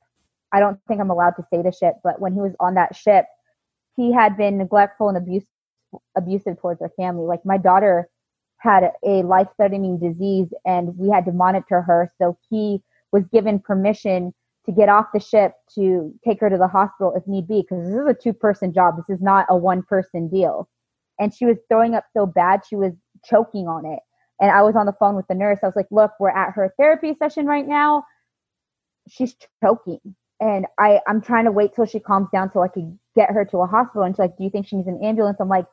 I 0.51 0.59
don't 0.59 0.79
think 0.87 1.01
I'm 1.01 1.09
allowed 1.09 1.31
to 1.31 1.45
say 1.51 1.61
the 1.61 1.71
ship, 1.71 1.95
but 2.03 2.21
when 2.21 2.33
he 2.33 2.39
was 2.39 2.53
on 2.59 2.75
that 2.75 2.95
ship, 2.95 3.25
he 3.95 4.13
had 4.13 4.37
been 4.37 4.57
neglectful 4.57 5.09
and 5.09 5.17
abuse, 5.17 5.43
abusive 6.17 6.59
towards 6.59 6.81
our 6.81 6.91
family. 6.97 7.25
Like 7.25 7.45
my 7.45 7.57
daughter 7.57 8.09
had 8.57 8.91
a 9.05 9.23
life-threatening 9.23 9.99
disease 9.99 10.47
and 10.65 10.97
we 10.97 11.09
had 11.09 11.25
to 11.25 11.31
monitor 11.31 11.81
her, 11.81 12.09
so 12.17 12.37
he 12.49 12.81
was 13.11 13.23
given 13.31 13.59
permission 13.59 14.33
to 14.65 14.71
get 14.71 14.87
off 14.87 15.07
the 15.13 15.19
ship 15.19 15.53
to 15.75 16.13
take 16.25 16.39
her 16.39 16.49
to 16.49 16.57
the 16.57 16.67
hospital 16.67 17.13
if 17.15 17.27
need 17.27 17.47
be 17.47 17.61
because 17.61 17.85
this 17.85 17.95
is 17.95 18.07
a 18.07 18.13
two-person 18.13 18.73
job. 18.73 18.95
This 18.95 19.17
is 19.17 19.21
not 19.21 19.45
a 19.49 19.57
one-person 19.57 20.29
deal. 20.29 20.69
And 21.19 21.33
she 21.33 21.45
was 21.45 21.57
throwing 21.69 21.95
up 21.95 22.05
so 22.15 22.25
bad 22.25 22.61
she 22.67 22.75
was 22.75 22.93
choking 23.25 23.67
on 23.67 23.85
it 23.85 23.99
and 24.43 24.51
I 24.51 24.61
was 24.61 24.75
on 24.75 24.85
the 24.85 24.93
phone 24.99 25.15
with 25.15 25.27
the 25.27 25.35
nurse. 25.35 25.59
I 25.63 25.67
was 25.67 25.75
like, 25.75 25.87
look, 25.91 26.11
we're 26.19 26.29
at 26.29 26.51
her 26.53 26.73
therapy 26.77 27.15
session 27.17 27.45
right 27.45 27.65
now. 27.65 28.03
She's 29.07 29.35
choking. 29.63 29.99
And 30.39 30.65
I, 30.77 30.99
I'm 31.07 31.21
trying 31.21 31.45
to 31.45 31.51
wait 31.51 31.73
till 31.73 31.85
she 31.85 31.99
calms 31.99 32.27
down 32.33 32.51
so 32.51 32.61
I 32.61 32.67
could 32.67 32.97
get 33.15 33.31
her 33.31 33.45
to 33.45 33.59
a 33.59 33.67
hospital. 33.67 34.03
And 34.03 34.13
she's 34.13 34.19
like, 34.19 34.37
Do 34.37 34.43
you 34.43 34.49
think 34.49 34.67
she 34.67 34.75
needs 34.75 34.89
an 34.89 34.99
ambulance? 35.01 35.37
I'm 35.39 35.47
like, 35.47 35.65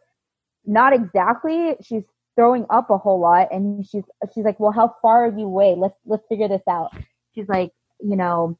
Not 0.67 0.93
exactly. 0.93 1.77
She's 1.83 2.05
throwing 2.37 2.67
up 2.71 2.91
a 2.91 2.99
whole 2.99 3.21
lot. 3.21 3.49
And 3.53 3.87
she's 3.87 4.05
she's 4.35 4.45
like, 4.45 4.61
Well, 4.61 4.73
how 4.73 4.95
far 5.03 5.27
are 5.27 5.39
you 5.39 5.47
away? 5.47 5.75
Let's 5.77 5.97
let's 6.07 6.27
figure 6.29 6.49
this 6.49 6.63
out. 6.69 6.93
She's 7.35 7.49
like, 7.49 7.73
you 8.01 8.17
know, 8.17 8.59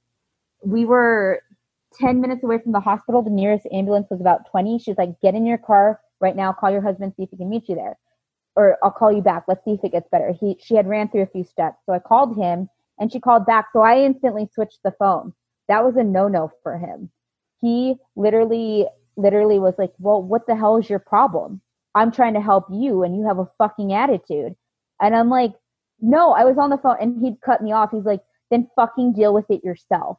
we 0.65 0.85
were 0.87 1.43
10 2.01 2.21
minutes 2.21 2.45
away 2.45 2.59
from 2.59 2.73
the 2.73 2.81
hospital. 2.81 3.23
The 3.23 3.31
nearest 3.31 3.67
ambulance 3.73 4.09
was 4.11 4.21
about 4.21 4.51
20. 4.51 4.79
She's 4.81 4.99
like, 4.99 5.21
Get 5.23 5.35
in 5.35 5.47
your 5.47 5.59
car 5.59 6.01
right 6.21 6.37
now, 6.37 6.53
call 6.53 6.71
your 6.71 6.83
husband, 6.83 7.15
see 7.17 7.25
if 7.25 7.31
he 7.31 7.37
can 7.39 7.51
meet 7.51 7.69
you 7.69 7.77
there 7.77 7.99
or 8.57 8.79
I'll 8.83 8.91
call 8.91 9.13
you 9.13 9.23
back. 9.23 9.45
Let's 9.49 9.65
see 9.65 9.73
if 9.73 9.85
it 9.85 9.93
gets 9.93 10.09
better. 10.11 10.33
He 10.39 10.57
she 10.61 10.75
had 10.77 10.89
ran 10.89 11.09
through 11.09 11.23
a 11.23 11.27
few 11.27 11.45
steps. 11.45 11.79
So 11.87 11.93
I 11.93 11.99
called 11.99 12.37
him 12.37 12.69
and 12.99 13.13
she 13.13 13.21
called 13.21 13.47
back. 13.47 13.67
So 13.73 13.81
I 13.81 14.01
instantly 14.01 14.49
switched 14.53 14.81
the 14.85 14.93
phone. 14.99 15.33
That 15.69 15.85
was 15.85 15.97
a 15.97 16.05
no-no 16.05 16.51
for 16.63 16.79
him. 16.79 17.11
He 17.61 17.97
literally 18.17 18.87
literally 19.17 19.59
was 19.59 19.75
like, 19.79 19.93
"Well, 19.99 20.23
what 20.23 20.47
the 20.47 20.57
hell 20.57 20.77
is 20.79 20.91
your 20.91 20.99
problem? 20.99 21.61
I'm 21.95 22.13
trying 22.13 22.35
to 22.35 22.41
help 22.41 22.67
you 22.71 23.03
and 23.03 23.17
you 23.17 23.27
have 23.27 23.39
a 23.39 23.49
fucking 23.59 23.93
attitude." 23.93 24.55
And 25.01 25.17
I'm 25.17 25.31
like, 25.31 25.53
"No, 26.01 26.33
I 26.33 26.45
was 26.45 26.59
on 26.59 26.71
the 26.71 26.79
phone." 26.79 26.97
And 27.01 27.21
he'd 27.21 27.41
cut 27.43 27.63
me 27.63 27.73
off. 27.73 27.91
He's 27.93 28.05
like, 28.05 28.23
"Then 28.51 28.69
fucking 28.77 29.15
deal 29.15 29.35
with 29.35 29.51
it 29.51 29.65
yourself." 29.65 30.19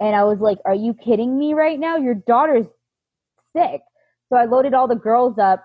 And 0.00 0.16
I 0.16 0.24
was 0.24 0.40
like, 0.40 0.58
"Are 0.64 0.74
you 0.74 0.94
kidding 0.94 1.38
me 1.38 1.54
right 1.54 1.78
now? 1.78 1.96
Your 1.96 2.14
daughter's 2.14 2.66
sick." 3.56 3.82
So 4.28 4.36
I 4.38 4.46
loaded 4.46 4.74
all 4.74 4.88
the 4.88 4.96
girls 4.96 5.38
up 5.38 5.64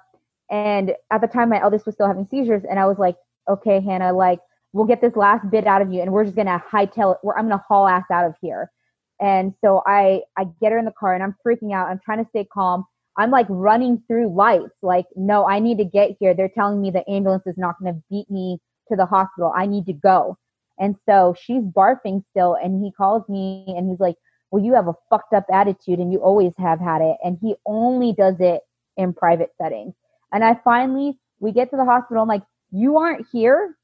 and 0.49 0.93
at 1.11 1.21
the 1.21 1.27
time, 1.27 1.49
my 1.49 1.61
eldest 1.61 1.85
was 1.85 1.95
still 1.95 2.07
having 2.07 2.27
seizures, 2.29 2.63
and 2.69 2.79
I 2.79 2.85
was 2.85 2.97
like, 2.97 3.17
okay, 3.49 3.81
Hannah, 3.81 4.13
like, 4.13 4.39
we'll 4.73 4.85
get 4.85 5.01
this 5.01 5.15
last 5.15 5.49
bit 5.49 5.67
out 5.67 5.81
of 5.81 5.91
you, 5.91 6.01
and 6.01 6.11
we're 6.11 6.23
just 6.23 6.35
gonna 6.35 6.63
hightail 6.71 7.13
it. 7.15 7.19
I'm 7.37 7.49
gonna 7.49 7.63
haul 7.67 7.87
ass 7.87 8.05
out 8.11 8.25
of 8.25 8.35
here. 8.41 8.71
And 9.19 9.53
so 9.63 9.81
I 9.87 10.21
I 10.37 10.45
get 10.61 10.71
her 10.71 10.77
in 10.77 10.85
the 10.85 10.93
car, 10.99 11.13
and 11.13 11.23
I'm 11.23 11.35
freaking 11.45 11.73
out. 11.73 11.87
I'm 11.89 11.99
trying 12.03 12.23
to 12.23 12.29
stay 12.29 12.45
calm. 12.45 12.85
I'm 13.17 13.31
like 13.31 13.47
running 13.49 14.01
through 14.07 14.35
lights, 14.35 14.75
like, 14.81 15.05
no, 15.15 15.47
I 15.47 15.59
need 15.59 15.79
to 15.79 15.85
get 15.85 16.15
here. 16.19 16.33
They're 16.33 16.49
telling 16.49 16.81
me 16.81 16.91
the 16.91 17.09
ambulance 17.09 17.47
is 17.47 17.57
not 17.57 17.75
gonna 17.81 17.99
beat 18.09 18.29
me 18.29 18.59
to 18.89 18.95
the 18.95 19.05
hospital. 19.05 19.51
I 19.55 19.65
need 19.65 19.85
to 19.87 19.93
go. 19.93 20.37
And 20.79 20.95
so 21.07 21.35
she's 21.39 21.63
barfing 21.63 22.23
still, 22.29 22.55
and 22.61 22.83
he 22.83 22.91
calls 22.91 23.27
me, 23.27 23.65
and 23.75 23.89
he's 23.89 23.99
like, 23.99 24.15
well, 24.51 24.63
you 24.63 24.73
have 24.75 24.87
a 24.87 24.93
fucked 25.09 25.33
up 25.33 25.45
attitude, 25.51 25.99
and 25.99 26.11
you 26.11 26.19
always 26.19 26.53
have 26.57 26.79
had 26.79 27.01
it. 27.01 27.17
And 27.23 27.37
he 27.41 27.55
only 27.65 28.13
does 28.13 28.35
it 28.39 28.61
in 28.95 29.13
private 29.13 29.49
settings. 29.59 29.93
And 30.31 30.43
I 30.43 30.59
finally, 30.63 31.19
we 31.39 31.51
get 31.51 31.71
to 31.71 31.77
the 31.77 31.85
hospital. 31.85 32.21
I'm 32.21 32.29
like, 32.29 32.43
you 32.71 32.97
aren't 32.97 33.25
here. 33.31 33.75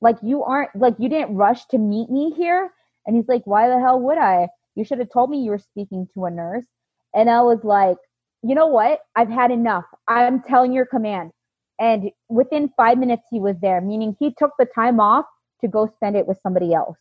Like, 0.00 0.16
you 0.22 0.42
aren't, 0.42 0.74
like, 0.74 0.96
you 0.98 1.08
didn't 1.08 1.36
rush 1.36 1.64
to 1.66 1.78
meet 1.78 2.10
me 2.10 2.32
here. 2.36 2.70
And 3.06 3.14
he's 3.14 3.28
like, 3.28 3.42
why 3.44 3.68
the 3.68 3.78
hell 3.78 4.00
would 4.00 4.18
I? 4.18 4.48
You 4.74 4.84
should 4.84 4.98
have 4.98 5.12
told 5.12 5.30
me 5.30 5.42
you 5.42 5.50
were 5.50 5.58
speaking 5.58 6.08
to 6.14 6.24
a 6.24 6.30
nurse. 6.30 6.66
And 7.14 7.30
I 7.30 7.42
was 7.42 7.60
like, 7.62 7.98
you 8.42 8.54
know 8.54 8.66
what? 8.66 9.00
I've 9.16 9.28
had 9.28 9.50
enough. 9.50 9.84
I'm 10.08 10.42
telling 10.42 10.72
your 10.72 10.86
command. 10.86 11.30
And 11.78 12.10
within 12.28 12.70
five 12.76 12.98
minutes, 12.98 13.22
he 13.30 13.40
was 13.40 13.56
there, 13.60 13.80
meaning 13.80 14.16
he 14.18 14.34
took 14.38 14.52
the 14.58 14.66
time 14.74 15.00
off 15.00 15.24
to 15.60 15.68
go 15.68 15.90
spend 15.96 16.16
it 16.16 16.26
with 16.26 16.38
somebody 16.42 16.74
else. 16.74 16.96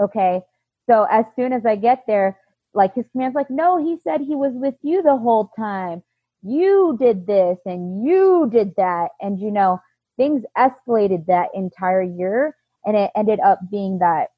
Okay. 0.00 0.40
So 0.88 1.06
as 1.10 1.24
soon 1.36 1.52
as 1.52 1.66
I 1.66 1.76
get 1.76 2.04
there, 2.06 2.38
like 2.74 2.94
his 2.94 3.04
command's 3.12 3.34
like, 3.34 3.50
no, 3.50 3.82
he 3.82 3.98
said 4.02 4.20
he 4.20 4.34
was 4.34 4.52
with 4.54 4.74
you 4.82 5.02
the 5.02 5.16
whole 5.16 5.50
time 5.58 6.02
you 6.42 6.96
did 7.00 7.26
this 7.26 7.58
and 7.64 8.04
you 8.06 8.48
did 8.52 8.74
that. 8.76 9.08
And, 9.20 9.38
you 9.40 9.50
know, 9.50 9.80
things 10.16 10.42
escalated 10.56 11.26
that 11.26 11.48
entire 11.54 12.02
year. 12.02 12.56
And 12.84 12.96
it 12.96 13.10
ended 13.16 13.40
up 13.40 13.58
being 13.70 13.98
that 13.98 14.28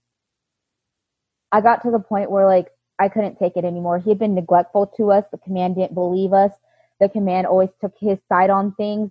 I 1.52 1.60
got 1.60 1.82
to 1.82 1.90
the 1.90 1.98
point 1.98 2.30
where, 2.30 2.46
like, 2.46 2.68
I 3.00 3.08
couldn't 3.08 3.38
take 3.38 3.56
it 3.56 3.64
anymore. 3.64 3.98
He 3.98 4.10
had 4.10 4.20
been 4.20 4.34
neglectful 4.36 4.88
to 4.98 5.12
us. 5.12 5.24
The 5.32 5.38
command 5.38 5.76
didn't 5.76 5.94
believe 5.94 6.34
us. 6.34 6.52
The 7.00 7.08
command 7.08 7.48
always 7.48 7.70
took 7.80 7.94
his 7.98 8.18
side 8.28 8.50
on 8.50 8.74
things. 8.74 9.10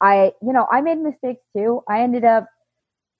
I, 0.00 0.32
you 0.42 0.52
know, 0.52 0.68
I 0.70 0.82
made 0.82 0.98
mistakes 0.98 1.42
too. 1.56 1.82
I 1.88 2.02
ended 2.02 2.24
up, 2.24 2.48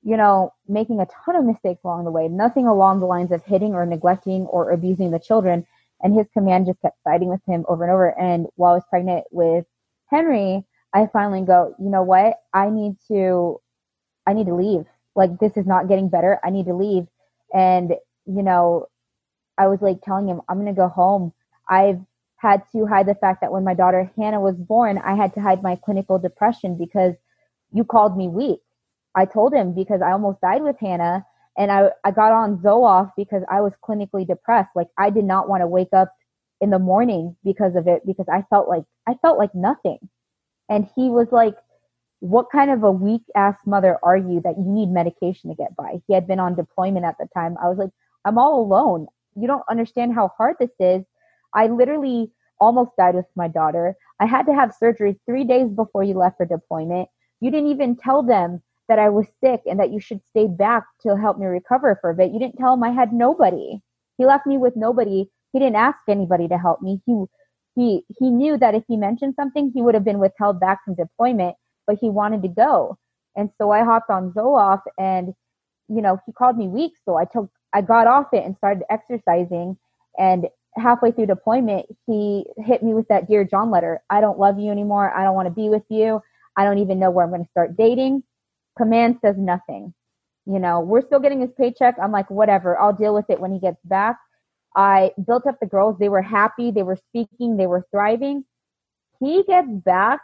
you 0.02 0.16
know, 0.16 0.54
making 0.68 1.00
a 1.00 1.06
ton 1.24 1.36
of 1.36 1.44
mistakes 1.44 1.82
along 1.84 2.04
the 2.04 2.12
way. 2.12 2.28
Nothing 2.28 2.66
along 2.68 3.00
the 3.00 3.06
lines 3.06 3.32
of 3.32 3.44
hitting 3.44 3.74
or 3.74 3.86
neglecting 3.86 4.42
or 4.46 4.70
abusing 4.72 5.10
the 5.10 5.20
children 5.20 5.66
and 6.02 6.14
his 6.14 6.26
command 6.32 6.66
just 6.66 6.80
kept 6.80 6.98
siding 7.04 7.28
with 7.28 7.40
him 7.46 7.64
over 7.68 7.84
and 7.84 7.92
over. 7.92 8.18
And 8.18 8.46
while 8.56 8.72
I 8.72 8.76
was 8.76 8.84
pregnant 8.90 9.24
with 9.30 9.66
Henry, 10.08 10.64
I 10.94 11.08
finally 11.12 11.42
go, 11.42 11.74
you 11.78 11.90
know 11.90 12.02
what? 12.02 12.36
I 12.54 12.70
need 12.70 12.96
to, 13.08 13.60
I 14.26 14.32
need 14.32 14.46
to 14.46 14.54
leave. 14.54 14.86
Like 15.14 15.38
this 15.38 15.56
is 15.56 15.66
not 15.66 15.88
getting 15.88 16.08
better. 16.08 16.40
I 16.44 16.50
need 16.50 16.66
to 16.66 16.74
leave. 16.74 17.06
And 17.54 17.94
you 18.26 18.42
know, 18.42 18.86
I 19.60 19.68
was 19.68 19.82
like 19.82 20.00
telling 20.00 20.26
him, 20.26 20.40
I'm 20.48 20.56
gonna 20.58 20.72
go 20.72 20.88
home. 20.88 21.34
I've 21.68 22.00
had 22.36 22.62
to 22.72 22.86
hide 22.86 23.06
the 23.06 23.14
fact 23.14 23.42
that 23.42 23.52
when 23.52 23.62
my 23.62 23.74
daughter 23.74 24.10
Hannah 24.16 24.40
was 24.40 24.56
born, 24.56 24.96
I 24.96 25.14
had 25.14 25.34
to 25.34 25.40
hide 25.40 25.62
my 25.62 25.76
clinical 25.76 26.18
depression 26.18 26.78
because 26.78 27.14
you 27.70 27.84
called 27.84 28.16
me 28.16 28.26
weak. 28.26 28.60
I 29.14 29.26
told 29.26 29.52
him 29.52 29.74
because 29.74 30.00
I 30.00 30.12
almost 30.12 30.40
died 30.40 30.62
with 30.62 30.76
Hannah 30.80 31.26
and 31.58 31.70
I, 31.70 31.90
I 32.04 32.10
got 32.10 32.32
on 32.32 32.56
Zoloft 32.58 33.12
because 33.18 33.42
I 33.50 33.60
was 33.60 33.74
clinically 33.86 34.26
depressed. 34.26 34.70
Like 34.74 34.88
I 34.96 35.10
did 35.10 35.24
not 35.24 35.46
want 35.46 35.60
to 35.60 35.66
wake 35.66 35.92
up 35.92 36.10
in 36.62 36.70
the 36.70 36.78
morning 36.78 37.36
because 37.44 37.76
of 37.76 37.86
it 37.86 38.00
because 38.06 38.26
I 38.32 38.42
felt 38.48 38.66
like 38.66 38.84
I 39.06 39.14
felt 39.20 39.36
like 39.36 39.54
nothing. 39.54 39.98
And 40.70 40.88
he 40.96 41.10
was 41.10 41.28
like, 41.32 41.56
What 42.20 42.50
kind 42.50 42.70
of 42.70 42.82
a 42.82 42.90
weak 42.90 43.24
ass 43.36 43.56
mother 43.66 43.98
are 44.02 44.16
you 44.16 44.40
that 44.44 44.56
you 44.56 44.64
need 44.64 44.88
medication 44.88 45.50
to 45.50 45.56
get 45.56 45.76
by? 45.76 46.00
He 46.06 46.14
had 46.14 46.26
been 46.26 46.40
on 46.40 46.54
deployment 46.54 47.04
at 47.04 47.16
the 47.18 47.28
time. 47.34 47.58
I 47.62 47.68
was 47.68 47.76
like, 47.76 47.90
I'm 48.24 48.38
all 48.38 48.62
alone. 48.62 49.06
You 49.36 49.46
don't 49.46 49.62
understand 49.70 50.14
how 50.14 50.32
hard 50.36 50.56
this 50.58 50.70
is. 50.78 51.04
I 51.54 51.68
literally 51.68 52.30
almost 52.60 52.92
died 52.96 53.14
with 53.14 53.26
my 53.36 53.48
daughter. 53.48 53.96
I 54.20 54.26
had 54.26 54.46
to 54.46 54.54
have 54.54 54.74
surgery 54.74 55.18
three 55.26 55.44
days 55.44 55.70
before 55.70 56.04
you 56.04 56.14
left 56.14 56.36
for 56.36 56.46
deployment. 56.46 57.08
You 57.40 57.50
didn't 57.50 57.70
even 57.70 57.96
tell 57.96 58.22
them 58.22 58.62
that 58.88 58.98
I 58.98 59.08
was 59.08 59.26
sick 59.42 59.62
and 59.66 59.78
that 59.80 59.92
you 59.92 60.00
should 60.00 60.20
stay 60.28 60.46
back 60.46 60.84
to 61.02 61.16
help 61.16 61.38
me 61.38 61.46
recover 61.46 61.96
for 62.00 62.10
a 62.10 62.14
bit. 62.14 62.32
You 62.32 62.38
didn't 62.38 62.58
tell 62.58 62.74
him 62.74 62.82
I 62.82 62.90
had 62.90 63.12
nobody. 63.12 63.80
He 64.18 64.26
left 64.26 64.46
me 64.46 64.58
with 64.58 64.76
nobody. 64.76 65.30
He 65.52 65.58
didn't 65.58 65.76
ask 65.76 66.00
anybody 66.08 66.48
to 66.48 66.58
help 66.58 66.82
me. 66.82 67.00
He 67.06 67.24
he 67.76 68.02
he 68.18 68.30
knew 68.30 68.58
that 68.58 68.74
if 68.74 68.82
he 68.88 68.96
mentioned 68.96 69.34
something, 69.36 69.70
he 69.72 69.80
would 69.80 69.94
have 69.94 70.04
been 70.04 70.18
withheld 70.18 70.60
back 70.60 70.84
from 70.84 70.96
deployment, 70.96 71.56
but 71.86 71.98
he 72.00 72.10
wanted 72.10 72.42
to 72.42 72.48
go. 72.48 72.98
And 73.36 73.48
so 73.56 73.70
I 73.70 73.84
hopped 73.84 74.10
on 74.10 74.32
Zoloft 74.32 74.82
and 74.98 75.32
you 75.88 76.02
know, 76.02 76.18
he 76.26 76.32
called 76.32 76.56
me 76.56 76.68
weak, 76.68 76.92
so 77.04 77.16
I 77.16 77.24
took 77.24 77.50
I 77.72 77.82
got 77.82 78.06
off 78.06 78.26
it 78.32 78.44
and 78.44 78.56
started 78.56 78.84
exercising 78.90 79.76
and 80.18 80.46
halfway 80.76 81.10
through 81.10 81.26
deployment, 81.26 81.86
he 82.06 82.46
hit 82.58 82.82
me 82.82 82.94
with 82.94 83.08
that 83.08 83.28
Dear 83.28 83.44
John 83.44 83.70
letter. 83.70 84.00
I 84.10 84.20
don't 84.20 84.38
love 84.38 84.58
you 84.58 84.70
anymore. 84.70 85.12
I 85.16 85.24
don't 85.24 85.34
want 85.34 85.46
to 85.46 85.54
be 85.54 85.68
with 85.68 85.82
you. 85.88 86.20
I 86.56 86.64
don't 86.64 86.78
even 86.78 86.98
know 86.98 87.10
where 87.10 87.24
I'm 87.24 87.30
going 87.30 87.44
to 87.44 87.50
start 87.50 87.76
dating. 87.76 88.22
Command 88.76 89.18
says 89.24 89.36
nothing. 89.38 89.94
You 90.46 90.58
know, 90.58 90.80
we're 90.80 91.02
still 91.02 91.20
getting 91.20 91.40
his 91.40 91.50
paycheck. 91.56 91.96
I'm 92.02 92.12
like, 92.12 92.30
whatever, 92.30 92.78
I'll 92.78 92.92
deal 92.92 93.14
with 93.14 93.26
it 93.28 93.40
when 93.40 93.52
he 93.52 93.60
gets 93.60 93.80
back. 93.84 94.16
I 94.76 95.12
built 95.26 95.46
up 95.46 95.58
the 95.60 95.66
girls. 95.66 95.96
They 95.98 96.08
were 96.08 96.22
happy. 96.22 96.70
They 96.70 96.82
were 96.82 96.98
speaking. 97.08 97.56
They 97.56 97.66
were 97.66 97.86
thriving. 97.90 98.44
He 99.20 99.42
gets 99.44 99.68
back 99.70 100.20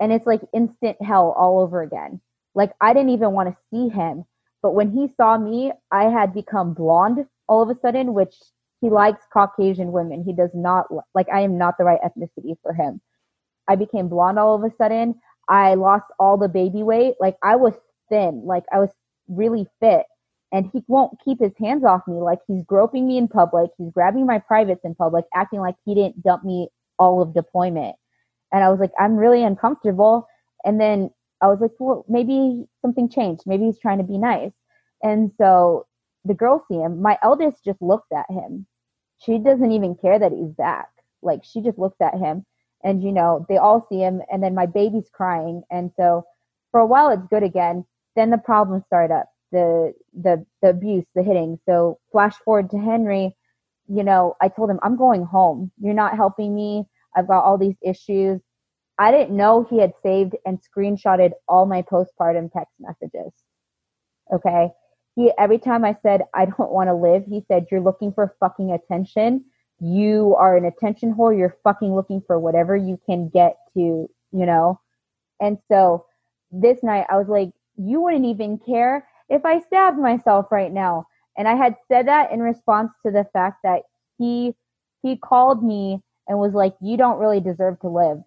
and 0.00 0.12
it's 0.12 0.26
like 0.26 0.42
instant 0.52 1.00
hell 1.00 1.34
all 1.36 1.60
over 1.60 1.82
again. 1.82 2.20
Like, 2.54 2.72
I 2.80 2.92
didn't 2.92 3.10
even 3.10 3.32
want 3.32 3.48
to 3.48 3.56
see 3.70 3.88
him. 3.88 4.24
But 4.62 4.74
when 4.74 4.90
he 4.90 5.08
saw 5.16 5.38
me, 5.38 5.72
I 5.92 6.04
had 6.04 6.34
become 6.34 6.74
blonde 6.74 7.26
all 7.48 7.62
of 7.62 7.76
a 7.76 7.80
sudden, 7.80 8.14
which 8.14 8.34
he 8.80 8.90
likes 8.90 9.24
Caucasian 9.32 9.92
women. 9.92 10.22
He 10.24 10.32
does 10.32 10.50
not 10.54 10.86
like 11.14 11.28
I 11.32 11.40
am 11.40 11.58
not 11.58 11.78
the 11.78 11.84
right 11.84 12.00
ethnicity 12.02 12.56
for 12.62 12.72
him. 12.72 13.00
I 13.68 13.76
became 13.76 14.08
blonde 14.08 14.38
all 14.38 14.54
of 14.54 14.64
a 14.64 14.74
sudden. 14.76 15.20
I 15.48 15.74
lost 15.74 16.06
all 16.18 16.36
the 16.36 16.48
baby 16.48 16.82
weight. 16.82 17.14
Like 17.20 17.36
I 17.42 17.56
was 17.56 17.74
thin. 18.08 18.42
Like 18.44 18.64
I 18.72 18.78
was 18.78 18.90
really 19.28 19.66
fit. 19.80 20.04
And 20.50 20.70
he 20.72 20.82
won't 20.88 21.18
keep 21.24 21.40
his 21.40 21.52
hands 21.58 21.84
off 21.84 22.02
me. 22.06 22.20
Like 22.20 22.38
he's 22.46 22.64
groping 22.64 23.06
me 23.06 23.18
in 23.18 23.28
public. 23.28 23.70
He's 23.76 23.92
grabbing 23.92 24.26
my 24.26 24.38
privates 24.38 24.80
in 24.84 24.94
public, 24.94 25.24
acting 25.34 25.60
like 25.60 25.74
he 25.84 25.94
didn't 25.94 26.22
dump 26.22 26.44
me 26.44 26.68
all 26.98 27.20
of 27.20 27.34
deployment. 27.34 27.96
And 28.52 28.64
I 28.64 28.70
was 28.70 28.80
like, 28.80 28.92
I'm 28.98 29.16
really 29.16 29.44
uncomfortable. 29.44 30.26
And 30.64 30.80
then 30.80 31.10
I 31.40 31.46
was 31.46 31.60
like, 31.60 31.72
well, 31.78 32.04
maybe 32.08 32.66
something 32.82 33.08
changed. 33.08 33.42
Maybe 33.46 33.64
he's 33.66 33.78
trying 33.78 33.98
to 33.98 34.04
be 34.04 34.18
nice. 34.18 34.52
And 35.02 35.30
so 35.38 35.86
the 36.24 36.34
girls 36.34 36.62
see 36.68 36.76
him. 36.78 37.00
My 37.02 37.18
eldest 37.22 37.64
just 37.64 37.80
looks 37.80 38.08
at 38.12 38.26
him. 38.30 38.66
She 39.18 39.38
doesn't 39.38 39.72
even 39.72 39.94
care 39.96 40.18
that 40.18 40.32
he's 40.32 40.52
back. 40.52 40.88
Like 41.22 41.40
she 41.44 41.60
just 41.62 41.78
looks 41.78 42.00
at 42.00 42.14
him 42.18 42.44
and 42.84 43.02
you 43.02 43.12
know, 43.12 43.44
they 43.48 43.56
all 43.56 43.86
see 43.88 43.98
him 44.00 44.22
and 44.30 44.42
then 44.42 44.54
my 44.54 44.66
baby's 44.66 45.08
crying. 45.12 45.62
And 45.70 45.90
so 45.96 46.24
for 46.70 46.80
a 46.80 46.86
while 46.86 47.10
it's 47.10 47.26
good 47.30 47.42
again. 47.42 47.84
Then 48.16 48.30
the 48.30 48.38
problems 48.38 48.84
start 48.86 49.10
up. 49.10 49.26
The 49.52 49.94
the 50.20 50.44
the 50.62 50.70
abuse, 50.70 51.04
the 51.14 51.22
hitting. 51.22 51.58
So 51.66 51.98
flash 52.12 52.34
forward 52.44 52.70
to 52.70 52.78
Henry, 52.78 53.34
you 53.88 54.04
know, 54.04 54.36
I 54.40 54.48
told 54.48 54.70
him, 54.70 54.78
I'm 54.82 54.96
going 54.96 55.24
home. 55.24 55.70
You're 55.80 55.94
not 55.94 56.16
helping 56.16 56.54
me. 56.54 56.84
I've 57.16 57.26
got 57.28 57.44
all 57.44 57.58
these 57.58 57.76
issues. 57.82 58.40
I 58.98 59.12
didn't 59.12 59.36
know 59.36 59.66
he 59.68 59.78
had 59.78 59.92
saved 60.02 60.34
and 60.44 60.58
screenshotted 60.60 61.32
all 61.48 61.66
my 61.66 61.82
postpartum 61.82 62.52
text 62.52 62.74
messages. 62.80 63.32
Okay 64.32 64.70
he 65.18 65.32
every 65.36 65.58
time 65.58 65.84
I 65.84 65.96
said 66.00 66.22
I 66.32 66.44
don't 66.44 66.70
want 66.70 66.88
to 66.88 66.94
live, 66.94 67.24
he 67.26 67.44
said, 67.48 67.66
You're 67.70 67.80
looking 67.80 68.12
for 68.12 68.36
fucking 68.38 68.70
attention. 68.70 69.44
You 69.80 70.36
are 70.38 70.56
an 70.56 70.64
attention 70.64 71.12
whore. 71.12 71.36
You're 71.36 71.56
fucking 71.64 71.92
looking 71.92 72.22
for 72.24 72.38
whatever 72.38 72.76
you 72.76 73.00
can 73.04 73.28
get 73.28 73.56
to, 73.74 73.80
you 73.80 74.46
know? 74.46 74.80
And 75.40 75.58
so 75.68 76.06
this 76.52 76.84
night 76.84 77.06
I 77.10 77.16
was 77.16 77.26
like, 77.26 77.50
You 77.76 78.00
wouldn't 78.00 78.26
even 78.26 78.58
care 78.58 79.08
if 79.28 79.44
I 79.44 79.58
stabbed 79.58 79.98
myself 79.98 80.52
right 80.52 80.72
now. 80.72 81.06
And 81.36 81.48
I 81.48 81.56
had 81.56 81.74
said 81.88 82.06
that 82.06 82.30
in 82.30 82.40
response 82.40 82.92
to 83.04 83.10
the 83.10 83.26
fact 83.32 83.58
that 83.64 83.82
he 84.18 84.54
he 85.02 85.16
called 85.16 85.64
me 85.64 86.00
and 86.28 86.38
was 86.38 86.54
like, 86.54 86.76
You 86.80 86.96
don't 86.96 87.18
really 87.18 87.40
deserve 87.40 87.80
to 87.80 87.88
live. 87.88 88.22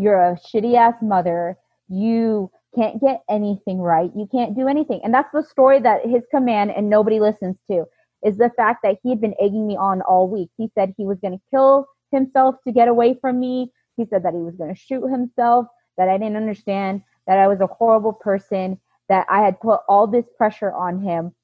You're 0.00 0.20
a 0.20 0.36
shitty 0.36 0.76
ass 0.76 0.94
mother. 1.02 1.58
You 1.88 2.50
can't 2.74 3.00
get 3.00 3.22
anything 3.28 3.78
right. 3.78 4.10
You 4.16 4.28
can't 4.30 4.56
do 4.56 4.66
anything. 4.66 5.00
And 5.04 5.12
that's 5.12 5.32
the 5.32 5.42
story 5.42 5.80
that 5.80 6.06
his 6.06 6.22
command 6.30 6.70
and 6.70 6.88
nobody 6.88 7.20
listens 7.20 7.56
to 7.70 7.84
is 8.24 8.38
the 8.38 8.50
fact 8.56 8.80
that 8.82 8.96
he 9.02 9.10
had 9.10 9.20
been 9.20 9.34
egging 9.40 9.66
me 9.66 9.76
on 9.76 10.02
all 10.02 10.28
week. 10.28 10.50
He 10.56 10.70
said 10.74 10.94
he 10.96 11.04
was 11.04 11.18
going 11.20 11.34
to 11.34 11.44
kill 11.50 11.86
himself 12.12 12.56
to 12.66 12.72
get 12.72 12.88
away 12.88 13.18
from 13.20 13.38
me. 13.38 13.72
He 13.96 14.06
said 14.06 14.22
that 14.22 14.34
he 14.34 14.40
was 14.40 14.56
going 14.56 14.74
to 14.74 14.80
shoot 14.80 15.06
himself, 15.06 15.66
that 15.98 16.08
I 16.08 16.16
didn't 16.16 16.36
understand, 16.36 17.02
that 17.26 17.38
I 17.38 17.48
was 17.48 17.60
a 17.60 17.66
horrible 17.66 18.12
person, 18.12 18.80
that 19.08 19.26
I 19.28 19.42
had 19.42 19.60
put 19.60 19.80
all 19.88 20.06
this 20.06 20.24
pressure 20.38 20.72
on 20.72 21.02
him, 21.02 21.34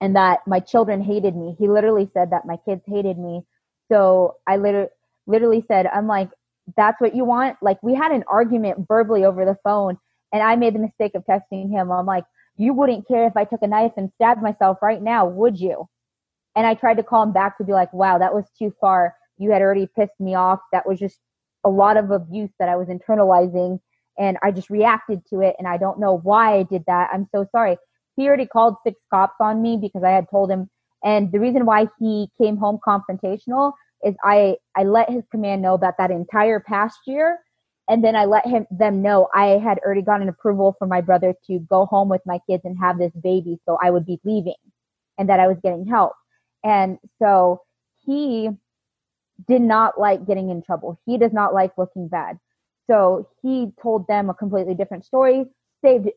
and 0.00 0.14
that 0.14 0.40
my 0.46 0.60
children 0.60 1.02
hated 1.02 1.34
me. 1.34 1.56
He 1.58 1.68
literally 1.68 2.08
said 2.12 2.30
that 2.30 2.46
my 2.46 2.58
kids 2.64 2.82
hated 2.86 3.18
me. 3.18 3.42
So 3.90 4.36
I 4.46 4.56
literally 4.56 4.90
literally 5.26 5.64
said, 5.66 5.86
I'm 5.86 6.06
like, 6.06 6.30
that's 6.76 7.00
what 7.00 7.14
you 7.14 7.24
want? 7.24 7.56
Like 7.62 7.82
we 7.82 7.94
had 7.94 8.12
an 8.12 8.24
argument 8.28 8.86
verbally 8.88 9.24
over 9.24 9.44
the 9.44 9.56
phone 9.62 9.98
and 10.32 10.42
I 10.42 10.56
made 10.56 10.74
the 10.74 10.80
mistake 10.80 11.14
of 11.14 11.24
texting 11.24 11.70
him. 11.70 11.90
I'm 11.92 12.06
like, 12.06 12.24
you 12.56 12.72
wouldn't 12.72 13.06
care 13.06 13.26
if 13.26 13.36
I 13.36 13.44
took 13.44 13.62
a 13.62 13.66
knife 13.66 13.92
and 13.96 14.10
stabbed 14.14 14.42
myself 14.42 14.78
right 14.82 15.02
now, 15.02 15.26
would 15.26 15.58
you? 15.58 15.88
And 16.56 16.66
I 16.66 16.74
tried 16.74 16.96
to 16.96 17.02
call 17.02 17.22
him 17.22 17.32
back 17.32 17.58
to 17.58 17.64
be 17.64 17.72
like, 17.72 17.92
wow, 17.92 18.18
that 18.18 18.34
was 18.34 18.44
too 18.58 18.72
far. 18.80 19.14
You 19.38 19.52
had 19.52 19.60
already 19.60 19.88
pissed 19.94 20.18
me 20.18 20.34
off. 20.34 20.60
That 20.72 20.86
was 20.86 20.98
just 20.98 21.18
a 21.64 21.68
lot 21.68 21.96
of 21.96 22.10
abuse 22.10 22.50
that 22.58 22.68
I 22.68 22.76
was 22.76 22.88
internalizing. 22.88 23.78
And 24.18 24.38
I 24.42 24.50
just 24.50 24.70
reacted 24.70 25.20
to 25.28 25.40
it. 25.40 25.54
And 25.58 25.68
I 25.68 25.76
don't 25.76 26.00
know 26.00 26.18
why 26.18 26.56
I 26.58 26.62
did 26.62 26.84
that. 26.86 27.10
I'm 27.12 27.28
so 27.34 27.46
sorry. 27.52 27.76
He 28.16 28.26
already 28.26 28.46
called 28.46 28.76
six 28.82 28.98
cops 29.12 29.36
on 29.40 29.60
me 29.60 29.78
because 29.80 30.02
I 30.02 30.10
had 30.10 30.30
told 30.30 30.50
him. 30.50 30.70
And 31.04 31.30
the 31.30 31.38
reason 31.38 31.66
why 31.66 31.88
he 31.98 32.28
came 32.40 32.56
home 32.56 32.78
confrontational 32.86 33.74
is 34.04 34.14
I, 34.22 34.56
I 34.76 34.84
let 34.84 35.10
his 35.10 35.24
command 35.30 35.62
know 35.62 35.74
about 35.74 35.94
that 35.98 36.10
entire 36.10 36.60
past 36.60 36.98
year 37.06 37.38
and 37.88 38.02
then 38.02 38.16
I 38.16 38.24
let 38.24 38.46
him 38.46 38.66
them 38.70 39.00
know 39.00 39.28
I 39.34 39.58
had 39.58 39.78
already 39.78 40.02
gotten 40.02 40.28
approval 40.28 40.74
for 40.78 40.86
my 40.86 41.00
brother 41.00 41.34
to 41.46 41.58
go 41.60 41.86
home 41.86 42.08
with 42.08 42.22
my 42.26 42.40
kids 42.48 42.62
and 42.64 42.76
have 42.78 42.98
this 42.98 43.12
baby, 43.22 43.58
so 43.64 43.78
I 43.80 43.90
would 43.90 44.04
be 44.04 44.20
leaving, 44.24 44.54
and 45.18 45.28
that 45.28 45.40
I 45.40 45.46
was 45.46 45.58
getting 45.62 45.86
help. 45.86 46.12
And 46.64 46.98
so 47.20 47.62
he 48.04 48.50
did 49.46 49.62
not 49.62 50.00
like 50.00 50.26
getting 50.26 50.50
in 50.50 50.62
trouble. 50.62 50.98
He 51.06 51.18
does 51.18 51.32
not 51.32 51.54
like 51.54 51.78
looking 51.78 52.08
bad. 52.08 52.38
So 52.88 53.28
he 53.42 53.72
told 53.80 54.06
them 54.08 54.30
a 54.30 54.34
completely 54.34 54.74
different 54.74 55.04
story, 55.04 55.44
saved 55.84 56.08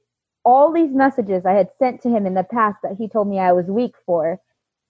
all 0.45 0.71
these 0.71 0.91
messages 0.91 1.45
I 1.45 1.53
had 1.53 1.69
sent 1.77 2.01
to 2.01 2.09
him 2.09 2.25
in 2.25 2.33
the 2.33 2.43
past 2.43 2.77
that 2.83 2.95
he 2.97 3.07
told 3.07 3.27
me 3.27 3.39
I 3.39 3.51
was 3.51 3.65
weak 3.67 3.93
for. 4.05 4.39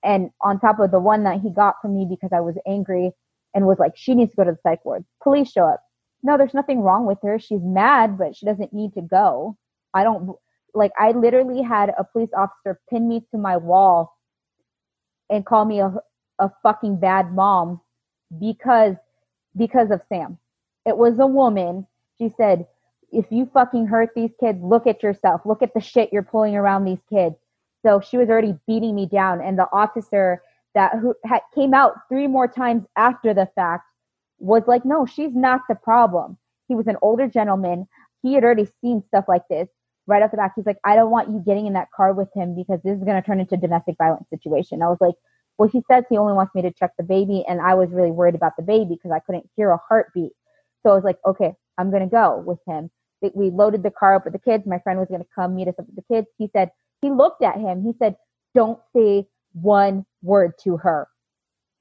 And 0.04 0.30
on 0.42 0.60
top 0.60 0.80
of 0.80 0.92
the 0.92 1.00
one 1.00 1.24
that 1.24 1.42
he 1.42 1.50
got 1.50 1.76
from 1.82 1.96
me 1.96 2.08
because 2.10 2.30
I 2.34 2.40
was 2.40 2.56
angry 2.68 3.12
and 3.54 3.66
was 3.66 3.80
like, 3.80 3.94
she 3.96 4.16
needs 4.16 4.32
to 4.32 4.38
go 4.38 4.44
to 4.46 4.52
the 4.52 4.58
psych 4.64 4.84
ward. 4.86 5.04
Police 5.22 5.52
show 5.52 5.66
up 5.66 5.84
no, 6.24 6.38
there's 6.38 6.54
nothing 6.54 6.82
wrong 6.82 7.06
with 7.06 7.20
her. 7.24 7.40
She's 7.40 7.62
mad, 7.64 8.18
but 8.18 8.36
she 8.36 8.46
doesn't 8.46 8.74
need 8.74 8.94
to 8.94 9.02
go. 9.02 9.58
I 9.94 10.04
don't 10.04 10.36
like 10.74 10.92
I 11.00 11.12
literally 11.12 11.62
had 11.62 11.94
a 11.98 12.04
police 12.04 12.30
officer 12.36 12.80
pin 12.90 13.08
me 13.08 13.26
to 13.32 13.38
my 13.38 13.58
wall 13.58 14.16
and 15.30 15.46
call 15.46 15.66
me 15.66 15.80
a 15.80 15.94
a 16.40 16.52
fucking 16.64 17.00
bad 17.00 17.34
mom 17.34 17.82
because 18.40 18.96
because 19.58 19.92
of 19.92 20.02
Sam. 20.10 20.38
It 20.86 20.98
was 20.98 21.20
a 21.20 21.28
woman. 21.28 21.88
She 22.18 22.30
said, 22.30 22.68
"If 23.12 23.32
you 23.32 23.46
fucking 23.54 23.88
hurt 23.88 24.12
these 24.16 24.32
kids, 24.40 24.62
look 24.62 24.88
at 24.88 25.04
yourself. 25.04 25.42
Look 25.46 25.62
at 25.62 25.74
the 25.74 25.82
shit 25.82 26.12
you're 26.14 26.24
pulling 26.24 26.56
around 26.56 26.86
these 26.86 27.02
kids." 27.10 27.36
So 27.86 28.02
she 28.02 28.18
was 28.18 28.30
already 28.30 28.56
beating 28.68 28.96
me 28.96 29.06
down 29.06 29.42
and 29.42 29.58
the 29.58 29.68
officer 29.72 30.42
that 30.76 30.94
who 31.00 31.16
had, 31.26 31.42
came 31.56 31.74
out 31.74 31.94
three 32.10 32.28
more 32.28 32.48
times 32.48 32.84
after 32.96 33.34
the 33.34 33.50
fact 33.56 33.84
was 34.40 34.64
like, 34.68 34.86
no, 34.86 35.06
she's 35.06 35.34
not 35.34 35.62
the 35.68 35.76
problem. 35.76 36.38
He 36.68 36.76
was 36.76 36.88
an 36.88 36.98
older 37.02 37.28
gentleman. 37.28 37.88
He 38.22 38.34
had 38.34 38.44
already 38.44 38.68
seen 38.82 39.04
stuff 39.08 39.26
like 39.28 39.48
this 39.50 39.68
right 40.08 40.22
off 40.22 40.32
the 40.32 40.38
back. 40.38 40.54
He's 40.56 40.66
like, 40.66 40.80
I 40.84 40.96
don't 40.96 41.12
want 41.12 41.30
you 41.30 41.42
getting 41.46 41.66
in 41.68 41.74
that 41.74 41.92
car 41.96 42.14
with 42.14 42.30
him 42.36 42.56
because 42.56 42.80
this 42.84 42.98
is 42.98 43.04
going 43.04 43.22
to 43.22 43.26
turn 43.26 43.40
into 43.40 43.56
a 43.56 43.60
domestic 43.60 43.96
violence 43.98 44.28
situation. 44.30 44.82
I 44.82 44.88
was 44.88 44.98
like, 45.00 45.16
well, 45.58 45.70
he 45.70 45.82
says 45.90 46.04
he 46.10 46.18
only 46.18 46.34
wants 46.34 46.56
me 46.56 46.62
to 46.62 46.72
check 46.72 46.92
the 46.98 47.04
baby. 47.04 47.44
And 47.48 47.62
I 47.62 47.76
was 47.76 47.90
really 47.92 48.12
worried 48.12 48.36
about 48.36 48.56
the 48.58 48.64
baby 48.64 48.96
because 48.96 49.12
I 49.12 49.20
couldn't 49.20 49.50
hear 49.56 49.72
a 49.72 49.78
heartbeat. 49.78 50.32
So 50.84 50.92
I 50.92 50.96
was 50.96 51.04
like, 51.04 51.18
okay, 51.26 51.54
I'm 51.78 51.92
going 51.92 52.04
to 52.04 52.10
go 52.10 52.44
with 52.46 52.60
him. 52.68 52.90
We 53.34 53.50
loaded 53.50 53.84
the 53.84 53.92
car 53.92 54.16
up 54.16 54.24
with 54.24 54.34
the 54.34 54.40
kids. 54.40 54.66
My 54.66 54.80
friend 54.80 55.00
was 55.00 55.10
going 55.10 55.22
to 55.22 55.28
come 55.36 55.56
meet 55.56 55.68
us 55.68 55.76
up 55.78 55.86
with 55.88 55.98
the 55.98 56.14
kids. 56.14 56.28
He 56.38 56.50
said, 56.54 56.72
he 57.02 57.10
looked 57.10 57.44
at 57.44 57.58
him. 57.58 57.84
He 57.84 57.94
said, 58.00 58.16
don't 58.56 58.80
say 58.96 59.28
one 59.54 60.06
word 60.22 60.54
to 60.64 60.78
her 60.78 61.08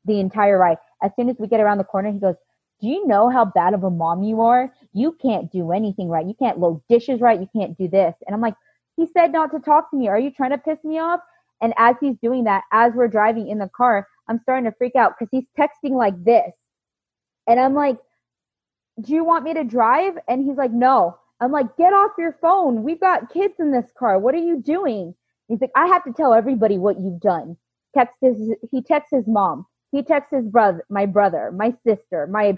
the 0.04 0.20
entire 0.20 0.58
ride. 0.58 0.78
As 1.02 1.10
soon 1.16 1.28
as 1.28 1.36
we 1.38 1.48
get 1.48 1.60
around 1.60 1.78
the 1.78 1.84
corner, 1.84 2.10
he 2.10 2.18
goes, 2.18 2.36
do 2.80 2.88
you 2.88 3.06
know 3.06 3.28
how 3.28 3.44
bad 3.44 3.74
of 3.74 3.84
a 3.84 3.90
mom 3.90 4.22
you 4.22 4.40
are? 4.40 4.72
You 4.92 5.16
can't 5.20 5.50
do 5.50 5.72
anything 5.72 6.08
right. 6.08 6.26
You 6.26 6.34
can't 6.38 6.58
load 6.58 6.80
dishes 6.88 7.20
right. 7.20 7.40
You 7.40 7.48
can't 7.54 7.76
do 7.76 7.88
this. 7.88 8.14
And 8.26 8.34
I'm 8.34 8.40
like, 8.40 8.54
he 8.96 9.06
said 9.06 9.32
not 9.32 9.50
to 9.52 9.58
talk 9.58 9.90
to 9.90 9.96
me. 9.96 10.08
Are 10.08 10.18
you 10.18 10.30
trying 10.30 10.50
to 10.50 10.58
piss 10.58 10.78
me 10.84 10.98
off? 10.98 11.20
And 11.60 11.74
as 11.76 11.96
he's 12.00 12.16
doing 12.22 12.44
that, 12.44 12.62
as 12.72 12.92
we're 12.94 13.08
driving 13.08 13.48
in 13.48 13.58
the 13.58 13.68
car, 13.76 14.06
I'm 14.28 14.38
starting 14.40 14.70
to 14.70 14.76
freak 14.76 14.94
out 14.94 15.14
because 15.18 15.28
he's 15.32 15.48
texting 15.58 15.96
like 15.96 16.22
this. 16.24 16.52
And 17.48 17.58
I'm 17.58 17.74
like, 17.74 17.98
do 19.00 19.12
you 19.12 19.24
want 19.24 19.44
me 19.44 19.54
to 19.54 19.64
drive? 19.64 20.18
And 20.28 20.44
he's 20.44 20.56
like, 20.56 20.72
no. 20.72 21.18
I'm 21.40 21.52
like, 21.52 21.76
get 21.76 21.92
off 21.92 22.12
your 22.18 22.36
phone. 22.40 22.82
We've 22.82 23.00
got 23.00 23.32
kids 23.32 23.54
in 23.58 23.72
this 23.72 23.90
car. 23.98 24.18
What 24.18 24.34
are 24.34 24.38
you 24.38 24.60
doing? 24.60 25.14
He's 25.48 25.60
like, 25.60 25.70
I 25.76 25.86
have 25.86 26.04
to 26.04 26.12
tell 26.12 26.34
everybody 26.34 26.78
what 26.78 27.00
you've 27.00 27.20
done. 27.20 27.56
Text 27.94 28.16
his, 28.20 28.54
he 28.70 28.82
texts 28.82 29.14
his 29.14 29.26
mom. 29.26 29.66
He 29.92 30.02
texts 30.02 30.34
his 30.34 30.46
brother, 30.46 30.84
my 30.90 31.06
brother, 31.06 31.50
my 31.56 31.74
sister, 31.86 32.26
my 32.26 32.56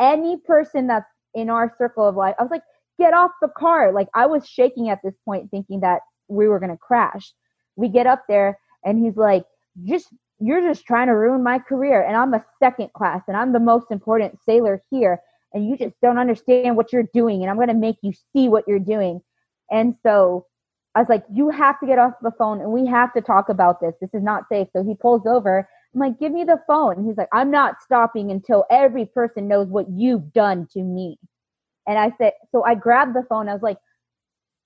any 0.00 0.36
person 0.38 0.88
that's 0.88 1.06
in 1.34 1.50
our 1.50 1.74
circle 1.78 2.08
of 2.08 2.16
life. 2.16 2.34
I 2.38 2.42
was 2.42 2.50
like, 2.50 2.62
get 2.98 3.14
off 3.14 3.30
the 3.40 3.48
car. 3.56 3.92
Like 3.92 4.08
I 4.14 4.26
was 4.26 4.46
shaking 4.46 4.88
at 4.90 5.00
this 5.04 5.14
point, 5.24 5.50
thinking 5.50 5.80
that 5.80 6.00
we 6.28 6.48
were 6.48 6.58
gonna 6.58 6.76
crash. 6.76 7.32
We 7.76 7.88
get 7.88 8.06
up 8.06 8.24
there 8.28 8.58
and 8.84 8.98
he's 8.98 9.16
like, 9.16 9.44
just 9.84 10.08
you're 10.40 10.60
just 10.60 10.84
trying 10.84 11.06
to 11.06 11.14
ruin 11.14 11.42
my 11.42 11.58
career. 11.58 12.02
And 12.02 12.16
I'm 12.16 12.34
a 12.34 12.44
second 12.58 12.92
class 12.92 13.22
and 13.28 13.36
I'm 13.36 13.52
the 13.52 13.60
most 13.60 13.86
important 13.90 14.38
sailor 14.44 14.82
here. 14.90 15.20
And 15.54 15.66
you 15.66 15.78
just 15.78 15.94
don't 16.02 16.18
understand 16.18 16.76
what 16.76 16.92
you're 16.92 17.08
doing. 17.14 17.40
And 17.40 17.50
I'm 17.50 17.58
gonna 17.58 17.74
make 17.74 17.96
you 18.02 18.12
see 18.34 18.48
what 18.48 18.64
you're 18.68 18.78
doing. 18.78 19.20
And 19.70 19.94
so 20.04 20.46
I 20.94 21.00
was 21.00 21.08
like, 21.08 21.24
you 21.32 21.48
have 21.50 21.80
to 21.80 21.86
get 21.86 21.98
off 21.98 22.12
the 22.22 22.32
phone 22.38 22.60
and 22.60 22.70
we 22.70 22.86
have 22.86 23.12
to 23.14 23.20
talk 23.20 23.48
about 23.48 23.80
this. 23.80 23.94
This 24.00 24.10
is 24.12 24.22
not 24.22 24.44
safe. 24.50 24.68
So 24.74 24.84
he 24.84 24.94
pulls 24.94 25.26
over 25.26 25.68
I'm 25.94 26.00
like, 26.00 26.18
give 26.18 26.32
me 26.32 26.44
the 26.44 26.60
phone. 26.66 26.96
And 26.96 27.06
he's 27.06 27.16
like, 27.16 27.28
I'm 27.32 27.50
not 27.50 27.80
stopping 27.80 28.30
until 28.30 28.64
every 28.70 29.06
person 29.06 29.46
knows 29.46 29.68
what 29.68 29.86
you've 29.88 30.32
done 30.32 30.66
to 30.72 30.82
me. 30.82 31.18
And 31.86 31.98
I 31.98 32.12
said, 32.18 32.32
so 32.50 32.64
I 32.64 32.74
grabbed 32.74 33.14
the 33.14 33.24
phone. 33.28 33.48
I 33.48 33.52
was 33.52 33.62
like, 33.62 33.78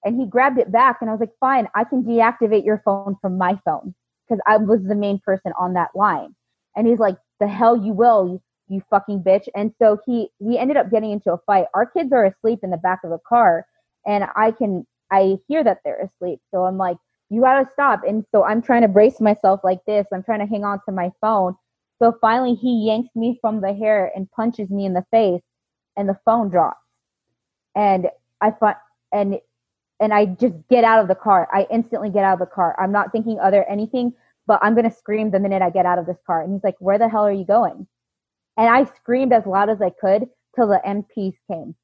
and 0.05 0.18
he 0.18 0.26
grabbed 0.26 0.59
it 0.59 0.72
back. 0.72 0.99
And 1.01 1.11
I 1.11 1.12
was 1.12 1.20
like, 1.20 1.32
fine, 1.39 1.68
I 1.74 1.84
can 1.84 2.03
deactivate 2.03 2.64
your 2.64 2.80
phone 2.84 3.16
from 3.20 3.36
my 3.36 3.59
phone 3.64 3.95
because 4.26 4.41
I 4.47 4.57
was 4.57 4.80
the 4.84 4.95
main 4.95 5.18
person 5.18 5.53
on 5.59 5.74
that 5.74 5.91
line. 5.95 6.34
And 6.76 6.86
he's 6.86 6.99
like, 6.99 7.16
the 7.41 7.49
hell 7.49 7.76
you 7.76 7.93
will, 7.93 8.43
you 8.68 8.82
fucking 8.90 9.22
bitch. 9.22 9.48
And 9.54 9.72
so 9.80 9.98
he, 10.06 10.28
we 10.38 10.58
ended 10.58 10.76
up 10.76 10.90
getting 10.90 11.10
into 11.10 11.32
a 11.32 11.38
fight. 11.46 11.66
Our 11.74 11.86
kids 11.86 12.12
are 12.12 12.24
asleep 12.24 12.60
in 12.62 12.70
the 12.70 12.76
back 12.76 13.00
of 13.04 13.10
the 13.10 13.18
car 13.28 13.66
and 14.06 14.24
I 14.36 14.52
can, 14.52 14.86
I 15.10 15.38
hear 15.48 15.64
that 15.64 15.78
they're 15.84 16.02
asleep. 16.02 16.40
So 16.50 16.64
I'm 16.64 16.78
like, 16.78 16.98
you 17.30 17.42
gotta 17.42 17.68
stop. 17.72 18.02
And 18.06 18.24
so 18.32 18.44
I'm 18.44 18.62
trying 18.62 18.82
to 18.82 18.88
brace 18.88 19.20
myself 19.20 19.60
like 19.64 19.80
this. 19.86 20.06
I'm 20.12 20.22
trying 20.22 20.40
to 20.40 20.46
hang 20.46 20.64
on 20.64 20.80
to 20.86 20.92
my 20.92 21.10
phone. 21.20 21.54
So 22.00 22.16
finally 22.20 22.54
he 22.54 22.86
yanks 22.86 23.14
me 23.14 23.38
from 23.40 23.60
the 23.60 23.74
hair 23.74 24.10
and 24.14 24.30
punches 24.30 24.70
me 24.70 24.86
in 24.86 24.94
the 24.94 25.04
face 25.10 25.42
and 25.96 26.08
the 26.08 26.18
phone 26.24 26.48
drops. 26.48 26.80
And 27.74 28.08
I 28.40 28.52
find, 28.52 28.76
and 29.12 29.38
and 30.00 30.14
I 30.14 30.26
just 30.26 30.54
get 30.70 30.84
out 30.84 31.00
of 31.00 31.08
the 31.08 31.14
car. 31.14 31.48
I 31.52 31.66
instantly 31.70 32.08
get 32.08 32.24
out 32.24 32.34
of 32.34 32.38
the 32.38 32.54
car. 32.54 32.76
I'm 32.78 32.92
not 32.92 33.10
thinking 33.10 33.40
other 33.40 33.64
anything, 33.64 34.12
but 34.46 34.60
I'm 34.62 34.74
gonna 34.76 34.92
scream 34.92 35.30
the 35.30 35.40
minute 35.40 35.60
I 35.60 35.70
get 35.70 35.86
out 35.86 35.98
of 35.98 36.06
this 36.06 36.18
car. 36.26 36.42
And 36.42 36.52
he's 36.52 36.64
like, 36.64 36.76
Where 36.78 36.98
the 36.98 37.08
hell 37.08 37.26
are 37.26 37.32
you 37.32 37.44
going? 37.44 37.86
And 38.59 38.68
I 38.68 38.84
screamed 38.84 39.32
as 39.32 39.46
loud 39.46 39.70
as 39.70 39.80
I 39.80 39.90
could 39.90 40.28
till 40.54 40.68
the 40.68 40.80
MPs 40.86 41.34
came. 41.50 41.74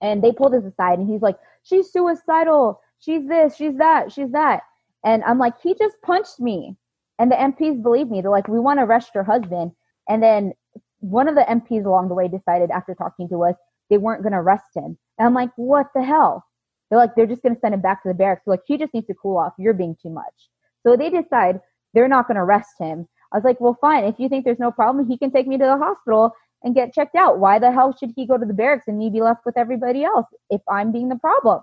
And 0.00 0.22
they 0.22 0.32
pulled 0.32 0.54
us 0.54 0.64
aside 0.64 0.98
and 0.98 1.08
he's 1.08 1.22
like, 1.22 1.36
She's 1.62 1.92
suicidal. 1.92 2.80
She's 2.98 3.26
this, 3.26 3.56
she's 3.56 3.76
that, 3.78 4.12
she's 4.12 4.30
that. 4.30 4.62
And 5.04 5.24
I'm 5.24 5.38
like, 5.38 5.54
he 5.60 5.74
just 5.74 5.96
punched 6.02 6.40
me. 6.40 6.76
And 7.18 7.30
the 7.30 7.36
MPs 7.36 7.82
believe 7.82 8.08
me. 8.08 8.20
They're 8.20 8.30
like, 8.30 8.48
we 8.48 8.60
want 8.60 8.78
to 8.78 8.84
arrest 8.84 9.10
your 9.14 9.24
husband. 9.24 9.72
And 10.08 10.22
then 10.22 10.52
one 11.00 11.28
of 11.28 11.34
the 11.34 11.42
MPs 11.42 11.84
along 11.84 12.08
the 12.08 12.14
way 12.14 12.28
decided 12.28 12.70
after 12.70 12.94
talking 12.94 13.28
to 13.28 13.42
us, 13.44 13.54
they 13.90 13.98
weren't 13.98 14.22
going 14.22 14.32
to 14.32 14.38
arrest 14.38 14.66
him. 14.74 14.96
And 15.18 15.26
I'm 15.26 15.34
like, 15.34 15.50
what 15.56 15.88
the 15.94 16.02
hell? 16.02 16.44
They're 16.88 16.98
like, 16.98 17.14
they're 17.14 17.26
just 17.26 17.42
going 17.42 17.54
to 17.54 17.60
send 17.60 17.74
him 17.74 17.80
back 17.80 18.02
to 18.02 18.08
the 18.08 18.14
barracks. 18.14 18.42
They're 18.46 18.54
like, 18.54 18.64
he 18.66 18.78
just 18.78 18.94
needs 18.94 19.06
to 19.08 19.14
cool 19.14 19.36
off. 19.36 19.54
You're 19.58 19.74
being 19.74 19.96
too 20.00 20.10
much. 20.10 20.50
So 20.84 20.96
they 20.96 21.10
decide 21.10 21.60
they're 21.94 22.08
not 22.08 22.28
going 22.28 22.36
to 22.36 22.42
arrest 22.42 22.74
him. 22.78 23.08
I 23.32 23.36
was 23.36 23.44
like, 23.44 23.60
well, 23.60 23.76
fine. 23.80 24.04
If 24.04 24.18
you 24.18 24.28
think 24.28 24.44
there's 24.44 24.58
no 24.58 24.70
problem, 24.70 25.08
he 25.08 25.16
can 25.18 25.30
take 25.30 25.46
me 25.46 25.58
to 25.58 25.64
the 25.64 25.78
hospital 25.78 26.32
and 26.62 26.74
get 26.74 26.92
checked 26.92 27.16
out. 27.16 27.38
Why 27.38 27.58
the 27.58 27.72
hell 27.72 27.96
should 27.98 28.12
he 28.14 28.26
go 28.26 28.38
to 28.38 28.46
the 28.46 28.54
barracks 28.54 28.84
and 28.86 28.98
me 28.98 29.10
be 29.10 29.20
left 29.20 29.44
with 29.44 29.56
everybody 29.56 30.04
else 30.04 30.26
if 30.50 30.60
I'm 30.68 30.92
being 30.92 31.08
the 31.08 31.16
problem? 31.16 31.60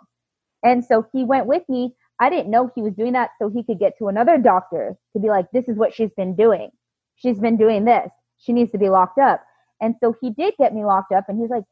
And 0.63 0.83
so 0.83 1.05
he 1.13 1.23
went 1.23 1.45
with 1.45 1.63
me. 1.69 1.93
I 2.19 2.29
didn't 2.29 2.51
know 2.51 2.69
he 2.75 2.81
was 2.81 2.93
doing 2.93 3.13
that 3.13 3.29
so 3.39 3.49
he 3.49 3.63
could 3.63 3.79
get 3.79 3.97
to 3.99 4.09
another 4.09 4.37
doctor 4.37 4.97
to 5.13 5.19
be 5.19 5.29
like, 5.29 5.45
this 5.53 5.69
is 5.69 5.77
what 5.77 5.93
she's 5.93 6.11
been 6.17 6.35
doing. 6.35 6.69
She's 7.15 7.39
been 7.39 7.55
doing 7.55 7.85
this. 7.85 8.09
She 8.39 8.51
needs 8.51 8.71
to 8.71 8.77
be 8.77 8.89
locked 8.89 9.19
up. 9.19 9.43
And 9.81 9.95
so 10.01 10.15
he 10.19 10.31
did 10.31 10.55
get 10.59 10.73
me 10.73 10.83
locked 10.83 11.13
up 11.13 11.25
and 11.29 11.39
he's 11.39 11.49
like, 11.49 11.63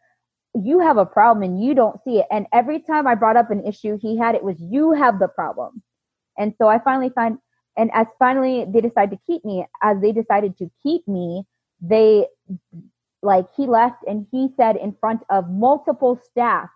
you 0.53 0.79
have 0.79 0.97
a 0.97 1.05
problem 1.05 1.43
and 1.43 1.61
you 1.61 1.73
don't 1.73 2.01
see 2.03 2.19
it. 2.19 2.27
And 2.31 2.47
every 2.53 2.79
time 2.79 3.07
I 3.07 3.15
brought 3.15 3.35
up 3.35 3.51
an 3.51 3.65
issue 3.65 3.97
he 4.01 4.17
had, 4.17 4.35
it 4.35 4.43
was 4.43 4.55
you 4.59 4.93
have 4.93 5.19
the 5.19 5.27
problem. 5.27 5.83
And 6.37 6.53
so 6.57 6.67
I 6.67 6.79
finally 6.79 7.09
find, 7.09 7.37
and 7.77 7.91
as 7.93 8.07
finally 8.19 8.65
they 8.67 8.81
decide 8.81 9.11
to 9.11 9.19
keep 9.25 9.45
me, 9.45 9.65
as 9.83 10.01
they 10.01 10.11
decided 10.11 10.57
to 10.57 10.69
keep 10.83 11.07
me, 11.07 11.43
they 11.79 12.25
like 13.21 13.45
he 13.55 13.67
left 13.67 14.03
and 14.07 14.25
he 14.31 14.49
said 14.57 14.75
in 14.77 14.95
front 14.99 15.21
of 15.29 15.49
multiple 15.49 16.19
staff, 16.31 16.69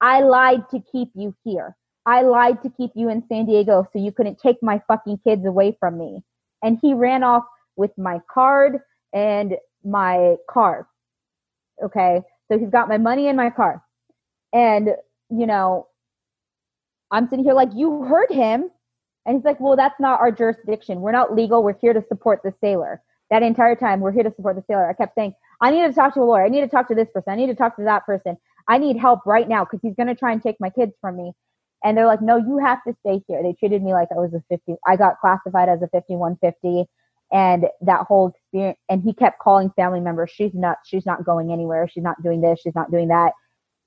I 0.00 0.20
lied 0.20 0.68
to 0.70 0.82
keep 0.92 1.10
you 1.14 1.34
here. 1.44 1.76
I 2.06 2.22
lied 2.22 2.62
to 2.62 2.70
keep 2.70 2.92
you 2.94 3.08
in 3.08 3.24
San 3.28 3.46
Diego 3.46 3.86
so 3.92 3.98
you 3.98 4.12
couldn't 4.12 4.38
take 4.38 4.62
my 4.62 4.80
fucking 4.88 5.18
kids 5.24 5.44
away 5.44 5.76
from 5.78 5.98
me. 5.98 6.22
And 6.62 6.78
he 6.80 6.94
ran 6.94 7.22
off 7.22 7.44
with 7.76 7.90
my 7.98 8.20
card 8.32 8.78
and 9.12 9.56
my 9.84 10.36
car. 10.48 10.88
Okay. 11.82 12.22
So 12.50 12.58
he's 12.58 12.70
got 12.70 12.88
my 12.88 12.98
money 12.98 13.26
in 13.26 13.36
my 13.36 13.50
car. 13.50 13.82
And, 14.52 14.90
you 15.30 15.46
know, 15.46 15.88
I'm 17.10 17.28
sitting 17.28 17.44
here 17.44 17.54
like, 17.54 17.70
you 17.74 18.04
heard 18.04 18.30
him. 18.30 18.70
And 19.26 19.36
he's 19.36 19.44
like, 19.44 19.60
well, 19.60 19.76
that's 19.76 19.98
not 20.00 20.20
our 20.20 20.30
jurisdiction. 20.30 21.00
We're 21.00 21.12
not 21.12 21.34
legal. 21.34 21.62
We're 21.62 21.78
here 21.78 21.92
to 21.92 22.04
support 22.08 22.40
the 22.44 22.54
sailor. 22.60 23.02
That 23.30 23.42
entire 23.42 23.74
time, 23.74 24.00
we're 24.00 24.12
here 24.12 24.22
to 24.22 24.32
support 24.34 24.54
the 24.54 24.62
sailor. 24.68 24.88
I 24.88 24.92
kept 24.92 25.16
saying, 25.16 25.34
I 25.60 25.72
need 25.72 25.86
to 25.86 25.92
talk 25.92 26.14
to 26.14 26.20
a 26.20 26.22
lawyer. 26.22 26.44
I 26.44 26.48
need 26.48 26.60
to 26.60 26.68
talk 26.68 26.86
to 26.88 26.94
this 26.94 27.08
person. 27.12 27.32
I 27.32 27.36
need 27.36 27.48
to 27.48 27.56
talk 27.56 27.76
to 27.76 27.84
that 27.84 28.06
person. 28.06 28.36
I 28.68 28.78
need 28.78 28.96
help 28.96 29.26
right 29.26 29.48
now 29.48 29.64
because 29.64 29.80
he's 29.82 29.96
going 29.96 30.06
to 30.06 30.14
try 30.14 30.32
and 30.32 30.40
take 30.42 30.56
my 30.60 30.70
kids 30.70 30.92
from 31.00 31.16
me. 31.16 31.32
And 31.84 31.96
they're 31.96 32.06
like, 32.06 32.22
no, 32.22 32.36
you 32.36 32.58
have 32.58 32.78
to 32.86 32.94
stay 33.00 33.20
here. 33.26 33.42
They 33.42 33.52
treated 33.52 33.82
me 33.82 33.92
like 33.92 34.08
I 34.12 34.18
was 34.18 34.32
a 34.32 34.42
50. 34.48 34.76
I 34.86 34.96
got 34.96 35.18
classified 35.20 35.68
as 35.68 35.82
a 35.82 35.88
5150 35.88 36.86
and 37.32 37.66
that 37.80 38.02
whole 38.06 38.28
experience 38.28 38.78
and 38.88 39.02
he 39.02 39.12
kept 39.12 39.40
calling 39.40 39.70
family 39.74 40.00
members 40.00 40.30
she's 40.30 40.54
not 40.54 40.78
she's 40.84 41.04
not 41.04 41.24
going 41.24 41.52
anywhere 41.52 41.88
she's 41.88 42.04
not 42.04 42.20
doing 42.22 42.40
this 42.40 42.60
she's 42.62 42.74
not 42.74 42.90
doing 42.90 43.08
that 43.08 43.32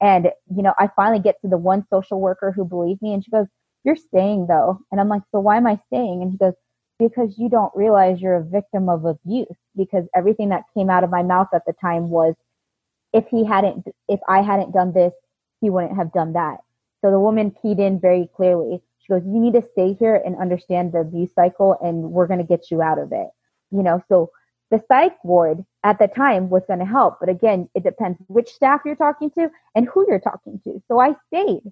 and 0.02 0.28
you 0.54 0.62
know 0.62 0.74
i 0.78 0.90
finally 0.96 1.22
get 1.22 1.40
to 1.42 1.48
the 1.48 1.58
one 1.58 1.86
social 1.90 2.20
worker 2.20 2.52
who 2.52 2.66
believes 2.66 3.02
me 3.02 3.14
and 3.14 3.24
she 3.24 3.32
goes 3.32 3.48
you're 3.84 3.96
staying 3.96 4.48
though 4.48 4.80
and 4.92 5.00
i'm 5.00 5.10
like 5.10 5.24
so 5.32 5.40
why 5.40 5.58
am 5.58 5.68
i 5.68 5.80
staying 5.88 6.22
and 6.22 6.32
he 6.32 6.38
goes 6.38 6.54
because 7.00 7.38
you 7.38 7.50
don't 7.50 7.72
realize 7.76 8.20
you're 8.20 8.36
a 8.36 8.44
victim 8.44 8.90
of 8.90 9.06
abuse 9.06 9.48
because 9.76 10.06
everything 10.16 10.50
that 10.50 10.64
came 10.76 10.90
out 10.90 11.04
of 11.04 11.10
my 11.10 11.24
mouth 11.24 11.48
at 11.54 11.66
the 11.66 11.74
time 11.82 12.10
was 12.10 12.36
if 13.14 13.26
he 13.30 13.46
hadn't 13.46 13.86
if 14.08 14.20
i 14.28 14.42
hadn't 14.42 14.74
done 14.74 14.92
this 14.94 15.14
he 15.62 15.70
wouldn't 15.70 15.96
have 15.96 16.12
done 16.14 16.34
that 16.34 16.58
so 17.02 17.12
the 17.12 17.20
woman 17.20 17.56
keyed 17.62 17.80
in 17.80 18.00
very 18.00 18.30
clearly 18.36 18.82
she 19.10 19.16
goes, 19.16 19.26
You 19.26 19.40
need 19.40 19.54
to 19.54 19.68
stay 19.72 19.94
here 19.94 20.22
and 20.24 20.36
understand 20.38 20.92
the 20.92 21.00
abuse 21.00 21.34
cycle, 21.34 21.78
and 21.82 22.12
we're 22.12 22.28
going 22.28 22.40
to 22.40 22.46
get 22.46 22.70
you 22.70 22.82
out 22.82 23.00
of 23.00 23.12
it. 23.12 23.28
You 23.72 23.84
know, 23.84 24.04
so 24.08 24.32
the 24.72 24.84
psych 24.88 25.16
ward 25.24 25.66
at 25.84 25.98
the 26.00 26.08
time 26.08 26.50
was 26.50 26.64
going 26.68 26.80
to 26.80 26.86
help. 26.86 27.18
But 27.20 27.30
again, 27.30 27.70
it 27.76 27.84
depends 27.84 28.20
which 28.28 28.50
staff 28.50 28.82
you're 28.86 28.96
talking 28.96 29.32
to 29.32 29.50
and 29.74 29.88
who 29.88 30.06
you're 30.08 30.20
talking 30.20 30.60
to. 30.64 30.82
So 30.88 31.00
I 31.00 31.16
stayed. 31.28 31.64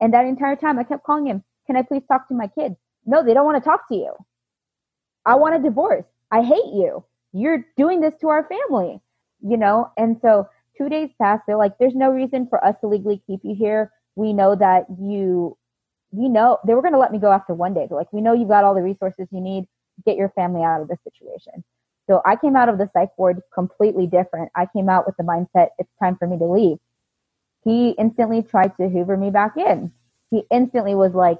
And 0.00 0.12
that 0.14 0.26
entire 0.26 0.56
time, 0.56 0.78
I 0.78 0.84
kept 0.84 1.04
calling 1.04 1.26
him, 1.26 1.42
Can 1.66 1.76
I 1.76 1.82
please 1.82 2.02
talk 2.08 2.28
to 2.28 2.34
my 2.34 2.46
kids? 2.48 2.76
No, 3.04 3.24
they 3.24 3.34
don't 3.34 3.44
want 3.44 3.62
to 3.62 3.68
talk 3.68 3.88
to 3.88 3.94
you. 3.94 4.12
I 5.24 5.34
want 5.36 5.56
a 5.56 5.58
divorce. 5.58 6.04
I 6.30 6.42
hate 6.42 6.72
you. 6.72 7.04
You're 7.32 7.64
doing 7.76 8.00
this 8.00 8.14
to 8.20 8.28
our 8.28 8.48
family, 8.48 9.00
you 9.40 9.56
know? 9.56 9.90
And 9.96 10.18
so 10.22 10.48
two 10.76 10.88
days 10.88 11.10
passed. 11.20 11.42
They're 11.46 11.56
like, 11.56 11.78
There's 11.78 11.94
no 11.94 12.10
reason 12.10 12.46
for 12.48 12.64
us 12.64 12.76
to 12.80 12.88
legally 12.88 13.22
keep 13.26 13.40
you 13.42 13.54
here. 13.54 13.92
We 14.14 14.32
know 14.32 14.54
that 14.56 14.86
you 14.98 15.56
we 16.12 16.28
know 16.28 16.58
they 16.66 16.74
were 16.74 16.82
going 16.82 16.94
to 16.94 16.98
let 16.98 17.12
me 17.12 17.18
go 17.18 17.30
after 17.30 17.52
one 17.54 17.74
day. 17.74 17.86
They're 17.88 17.98
like, 17.98 18.12
we 18.12 18.20
know 18.20 18.32
you've 18.32 18.48
got 18.48 18.64
all 18.64 18.74
the 18.74 18.82
resources 18.82 19.26
you 19.30 19.40
need. 19.40 19.66
Get 20.06 20.16
your 20.16 20.30
family 20.30 20.62
out 20.62 20.80
of 20.80 20.88
this 20.88 20.98
situation. 21.04 21.64
So 22.08 22.22
I 22.24 22.36
came 22.36 22.56
out 22.56 22.68
of 22.68 22.78
the 22.78 22.88
psych 22.92 23.10
ward 23.18 23.42
completely 23.52 24.06
different. 24.06 24.50
I 24.54 24.66
came 24.74 24.88
out 24.88 25.06
with 25.06 25.16
the 25.16 25.24
mindset, 25.24 25.70
it's 25.78 25.90
time 26.00 26.16
for 26.16 26.26
me 26.26 26.38
to 26.38 26.44
leave. 26.44 26.78
He 27.64 27.90
instantly 27.98 28.42
tried 28.42 28.76
to 28.76 28.88
hoover 28.88 29.16
me 29.16 29.30
back 29.30 29.56
in. 29.56 29.92
He 30.30 30.44
instantly 30.50 30.94
was 30.94 31.14
like, 31.14 31.38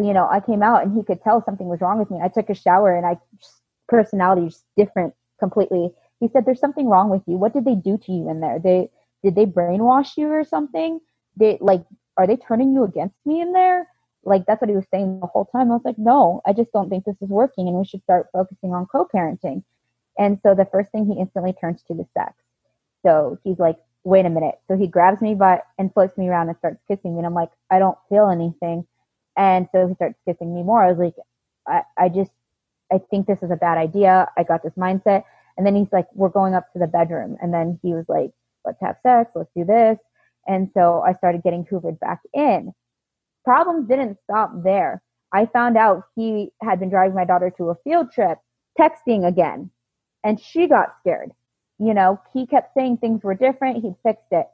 you 0.00 0.12
know, 0.12 0.28
I 0.30 0.40
came 0.40 0.62
out 0.62 0.82
and 0.82 0.96
he 0.96 1.02
could 1.02 1.22
tell 1.22 1.42
something 1.44 1.66
was 1.68 1.80
wrong 1.80 1.98
with 1.98 2.10
me. 2.10 2.18
I 2.22 2.28
took 2.28 2.50
a 2.50 2.54
shower 2.54 2.96
and 2.96 3.06
I 3.06 3.18
personality 3.88 4.46
is 4.48 4.64
different 4.76 5.14
completely. 5.38 5.90
He 6.20 6.28
said, 6.28 6.44
"There's 6.44 6.60
something 6.60 6.88
wrong 6.88 7.10
with 7.10 7.22
you. 7.26 7.36
What 7.36 7.52
did 7.52 7.64
they 7.64 7.74
do 7.74 7.98
to 7.98 8.12
you 8.12 8.28
in 8.30 8.40
there? 8.40 8.58
They 8.58 8.90
did 9.22 9.34
they 9.34 9.46
brainwash 9.46 10.16
you 10.16 10.28
or 10.28 10.44
something? 10.44 11.00
They 11.36 11.58
like 11.60 11.84
are 12.16 12.26
they 12.26 12.36
turning 12.36 12.72
you 12.72 12.84
against 12.84 13.16
me 13.24 13.40
in 13.40 13.52
there? 13.52 13.88
Like 14.24 14.46
that's 14.46 14.60
what 14.60 14.70
he 14.70 14.76
was 14.76 14.86
saying 14.90 15.20
the 15.20 15.26
whole 15.26 15.44
time. 15.46 15.70
I 15.70 15.74
was 15.74 15.84
like, 15.84 15.98
no, 15.98 16.42
I 16.46 16.52
just 16.52 16.72
don't 16.72 16.88
think 16.88 17.04
this 17.04 17.20
is 17.20 17.28
working 17.28 17.68
and 17.68 17.76
we 17.76 17.84
should 17.84 18.02
start 18.02 18.28
focusing 18.32 18.72
on 18.74 18.86
co-parenting. 18.86 19.62
And 20.18 20.40
so 20.42 20.54
the 20.54 20.64
first 20.64 20.90
thing 20.90 21.06
he 21.06 21.20
instantly 21.20 21.52
turns 21.52 21.82
to 21.84 21.94
the 21.94 22.06
sex. 22.14 22.32
So 23.04 23.38
he's 23.44 23.58
like, 23.58 23.76
wait 24.04 24.26
a 24.26 24.30
minute. 24.30 24.56
So 24.68 24.76
he 24.76 24.86
grabs 24.86 25.20
me 25.20 25.34
by 25.34 25.60
and 25.78 25.92
flips 25.92 26.16
me 26.16 26.28
around 26.28 26.48
and 26.48 26.58
starts 26.58 26.80
kissing 26.88 27.12
me. 27.12 27.18
And 27.18 27.26
I'm 27.26 27.34
like, 27.34 27.50
I 27.70 27.78
don't 27.78 27.98
feel 28.08 28.30
anything. 28.30 28.86
And 29.36 29.68
so 29.72 29.86
he 29.86 29.94
starts 29.94 30.18
kissing 30.26 30.54
me 30.54 30.62
more. 30.62 30.82
I 30.82 30.92
was 30.92 30.98
like, 30.98 31.14
I, 31.66 31.82
I 32.04 32.08
just, 32.08 32.30
I 32.92 32.98
think 33.10 33.26
this 33.26 33.42
is 33.42 33.50
a 33.50 33.56
bad 33.56 33.78
idea. 33.78 34.28
I 34.36 34.42
got 34.42 34.62
this 34.62 34.72
mindset. 34.74 35.24
And 35.56 35.66
then 35.66 35.74
he's 35.74 35.92
like, 35.92 36.06
we're 36.14 36.28
going 36.28 36.54
up 36.54 36.72
to 36.72 36.78
the 36.78 36.86
bedroom. 36.86 37.36
And 37.40 37.52
then 37.52 37.78
he 37.82 37.92
was 37.94 38.04
like, 38.08 38.30
let's 38.64 38.80
have 38.80 38.96
sex. 39.02 39.30
Let's 39.34 39.50
do 39.56 39.64
this. 39.64 39.98
And 40.46 40.70
so 40.74 41.02
I 41.06 41.12
started 41.14 41.42
getting 41.42 41.64
hoovered 41.64 41.98
back 41.98 42.20
in. 42.34 42.72
Problems 43.44 43.88
didn't 43.88 44.18
stop 44.24 44.52
there. 44.62 45.02
I 45.32 45.46
found 45.46 45.76
out 45.76 46.04
he 46.14 46.50
had 46.62 46.78
been 46.78 46.90
driving 46.90 47.14
my 47.14 47.24
daughter 47.24 47.50
to 47.58 47.70
a 47.70 47.74
field 47.84 48.12
trip, 48.12 48.38
texting 48.78 49.26
again, 49.26 49.70
and 50.24 50.40
she 50.40 50.66
got 50.66 50.94
scared. 51.00 51.32
You 51.78 51.94
know, 51.94 52.20
he 52.32 52.46
kept 52.46 52.74
saying 52.74 52.98
things 52.98 53.22
were 53.22 53.34
different, 53.34 53.82
he'd 53.82 53.96
fixed 54.02 54.30
it. 54.30 54.46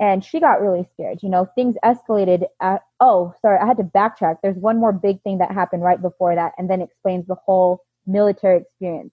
And 0.00 0.24
she 0.24 0.40
got 0.40 0.60
really 0.60 0.86
scared. 0.92 1.20
You 1.22 1.28
know, 1.28 1.48
things 1.54 1.76
escalated. 1.84 2.44
At, 2.60 2.82
oh, 3.00 3.32
sorry, 3.40 3.58
I 3.58 3.66
had 3.66 3.76
to 3.76 3.84
backtrack. 3.84 4.38
There's 4.42 4.56
one 4.56 4.78
more 4.78 4.92
big 4.92 5.22
thing 5.22 5.38
that 5.38 5.52
happened 5.52 5.82
right 5.82 6.00
before 6.00 6.34
that, 6.34 6.52
and 6.58 6.68
then 6.68 6.82
explains 6.82 7.26
the 7.26 7.36
whole 7.46 7.80
military 8.06 8.60
experience. 8.60 9.12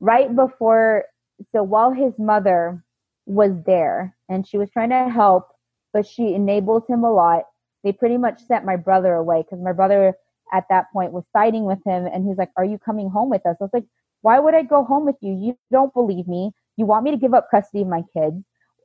Right 0.00 0.34
before, 0.34 1.04
so 1.52 1.62
while 1.62 1.92
his 1.92 2.12
mother 2.18 2.82
was 3.26 3.52
there 3.64 4.16
and 4.28 4.46
she 4.46 4.58
was 4.58 4.70
trying 4.70 4.90
to 4.90 5.08
help, 5.08 5.48
but 5.92 6.06
she 6.06 6.34
enables 6.34 6.86
him 6.88 7.04
a 7.04 7.12
lot. 7.12 7.44
They 7.84 7.92
pretty 7.92 8.16
much 8.16 8.42
sent 8.42 8.64
my 8.64 8.76
brother 8.76 9.14
away 9.14 9.42
because 9.42 9.62
my 9.62 9.72
brother 9.72 10.14
at 10.52 10.64
that 10.70 10.86
point 10.92 11.12
was 11.12 11.24
fighting 11.32 11.64
with 11.64 11.78
him 11.84 12.06
and 12.06 12.26
he's 12.26 12.38
like, 12.38 12.50
Are 12.56 12.64
you 12.64 12.78
coming 12.78 13.10
home 13.10 13.30
with 13.30 13.44
us? 13.46 13.56
I 13.60 13.64
was 13.64 13.70
like, 13.72 13.86
Why 14.22 14.38
would 14.38 14.54
I 14.54 14.62
go 14.62 14.84
home 14.84 15.04
with 15.04 15.16
you? 15.20 15.32
You 15.32 15.58
don't 15.70 15.92
believe 15.94 16.26
me. 16.26 16.52
You 16.76 16.86
want 16.86 17.04
me 17.04 17.10
to 17.12 17.16
give 17.16 17.34
up 17.34 17.48
custody 17.50 17.82
of 17.82 17.88
my 17.88 18.02
kids. 18.12 18.42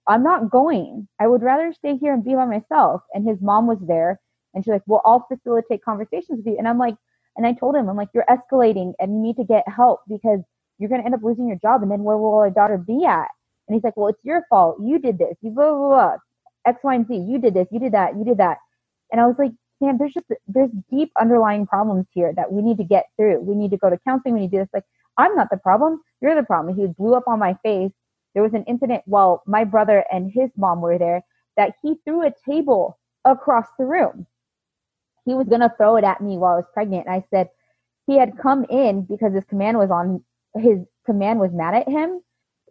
I'm 0.07 0.23
not 0.23 0.49
going. 0.49 1.07
I 1.19 1.27
would 1.27 1.43
rather 1.43 1.73
stay 1.73 1.97
here 1.97 2.13
and 2.13 2.23
be 2.23 2.33
by 2.33 2.45
myself. 2.45 3.01
And 3.13 3.27
his 3.27 3.37
mom 3.41 3.67
was 3.67 3.79
there 3.81 4.19
and 4.53 4.63
she's 4.63 4.71
like, 4.71 4.83
Well, 4.87 5.01
I'll 5.05 5.25
facilitate 5.27 5.83
conversations 5.83 6.37
with 6.37 6.47
you. 6.47 6.57
And 6.57 6.67
I'm 6.67 6.77
like, 6.77 6.95
and 7.37 7.45
I 7.47 7.53
told 7.53 7.75
him, 7.75 7.89
I'm 7.89 7.95
like, 7.95 8.09
You're 8.13 8.25
escalating 8.29 8.93
and 8.99 9.13
you 9.13 9.21
need 9.21 9.37
to 9.37 9.43
get 9.43 9.63
help 9.67 10.01
because 10.07 10.41
you're 10.81 10.89
going 10.89 11.01
to 11.01 11.05
end 11.05 11.13
up 11.13 11.23
losing 11.23 11.47
your 11.47 11.57
job. 11.57 11.83
And 11.83 11.91
then 11.91 12.03
where 12.03 12.17
will 12.17 12.33
our 12.33 12.49
daughter 12.49 12.77
be 12.77 13.05
at? 13.05 13.27
And 13.67 13.75
he's 13.75 13.83
like, 13.83 13.95
well, 13.95 14.09
it's 14.09 14.19
your 14.23 14.43
fault. 14.49 14.77
You 14.81 14.99
did 14.99 15.19
this. 15.19 15.35
You 15.41 15.51
blah, 15.51 15.69
blah, 15.69 15.87
blah. 15.87 16.15
X, 16.65 16.79
Y, 16.83 16.95
and 16.95 17.07
Z. 17.07 17.15
You 17.15 17.37
did 17.37 17.53
this. 17.53 17.67
You 17.71 17.79
did 17.79 17.93
that. 17.93 18.17
You 18.17 18.25
did 18.25 18.37
that. 18.39 18.57
And 19.11 19.21
I 19.21 19.27
was 19.27 19.35
like, 19.37 19.51
man, 19.79 19.97
there's 19.97 20.13
just, 20.13 20.25
there's 20.47 20.71
deep 20.89 21.11
underlying 21.19 21.67
problems 21.67 22.07
here 22.13 22.33
that 22.35 22.51
we 22.51 22.61
need 22.63 22.77
to 22.77 22.83
get 22.83 23.05
through. 23.15 23.41
We 23.41 23.55
need 23.55 23.71
to 23.71 23.77
go 23.77 23.89
to 23.89 23.97
counseling. 24.07 24.33
We 24.33 24.41
need 24.41 24.51
to 24.51 24.57
do 24.57 24.61
this. 24.63 24.69
Like, 24.73 24.83
I'm 25.17 25.35
not 25.35 25.47
the 25.51 25.57
problem. 25.57 26.01
You're 26.21 26.35
the 26.35 26.43
problem. 26.43 26.75
He 26.75 26.87
blew 26.87 27.13
up 27.13 27.27
on 27.27 27.39
my 27.39 27.55
face. 27.63 27.91
There 28.33 28.43
was 28.43 28.53
an 28.53 28.63
incident 28.65 29.03
while 29.05 29.43
my 29.45 29.63
brother 29.63 30.05
and 30.11 30.31
his 30.31 30.49
mom 30.57 30.81
were 30.81 30.97
there 30.97 31.23
that 31.57 31.73
he 31.81 31.95
threw 32.05 32.25
a 32.25 32.33
table 32.45 32.97
across 33.25 33.67
the 33.77 33.85
room. 33.85 34.25
He 35.25 35.33
was 35.33 35.47
going 35.47 35.61
to 35.61 35.73
throw 35.77 35.97
it 35.97 36.03
at 36.03 36.21
me 36.21 36.37
while 36.37 36.53
I 36.53 36.57
was 36.57 36.65
pregnant. 36.73 37.07
And 37.07 37.15
I 37.15 37.23
said, 37.29 37.49
he 38.07 38.17
had 38.17 38.37
come 38.37 38.65
in 38.69 39.03
because 39.03 39.33
his 39.33 39.43
command 39.45 39.77
was 39.77 39.91
on, 39.91 40.23
his 40.55 40.79
command 41.05 41.39
was 41.39 41.51
mad 41.51 41.75
at 41.75 41.87
him 41.87 42.21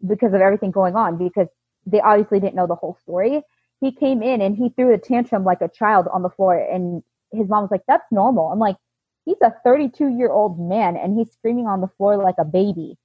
because 0.07 0.33
of 0.33 0.41
everything 0.41 0.71
going 0.71 0.97
on 0.97 1.17
because 1.17 1.49
they 1.87 2.01
obviously 2.01 2.41
didn't 2.41 2.55
know 2.55 2.67
the 2.67 2.75
whole 2.75 2.97
story. 3.03 3.43
He 3.81 3.93
came 3.93 4.23
in 4.23 4.41
and 4.41 4.57
he 4.57 4.71
threw 4.71 4.93
a 4.93 4.99
tantrum 4.99 5.45
like 5.45 5.63
a 5.63 5.69
child 5.69 6.09
on 6.13 6.23
the 6.23 6.31
floor 6.31 6.57
and 6.57 7.03
his 7.33 7.49
mom 7.49 7.63
was 7.63 7.71
like, 7.71 7.85
that's 7.87 8.11
normal. 8.11 8.51
I'm 8.51 8.59
like, 8.59 8.77
he's 9.25 9.37
a 9.43 9.55
32 9.65 10.09
year 10.09 10.31
old 10.31 10.59
man 10.59 10.97
and 10.97 11.17
he's 11.17 11.31
screaming 11.33 11.67
on 11.67 11.81
the 11.81 11.89
floor 11.97 12.17
like 12.17 12.37
a 12.39 12.45
baby. 12.45 12.99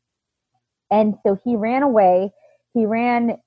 And 0.91 1.15
so 1.25 1.39
he 1.43 1.55
ran 1.55 1.83
away. 1.83 2.31
He 2.75 2.85
ran, 2.85 3.39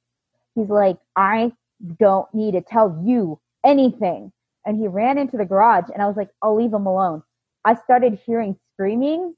he's 0.57 0.71
like, 0.71 0.97
I 1.15 1.53
don't 2.01 2.27
need 2.35 2.53
to 2.53 2.63
tell 2.63 3.01
you 3.05 3.39
anything. 3.65 4.33
And 4.67 4.77
he 4.79 4.89
ran 4.89 5.19
into 5.19 5.37
the 5.37 5.45
garage 5.45 5.89
and 5.93 6.03
I 6.03 6.07
was 6.07 6.17
like, 6.17 6.31
I'll 6.43 6.57
leave 6.57 6.73
him 6.73 6.87
alone. 6.87 7.23
I 7.65 7.75
started 7.75 8.19
hearing 8.27 8.57
screaming 8.73 9.35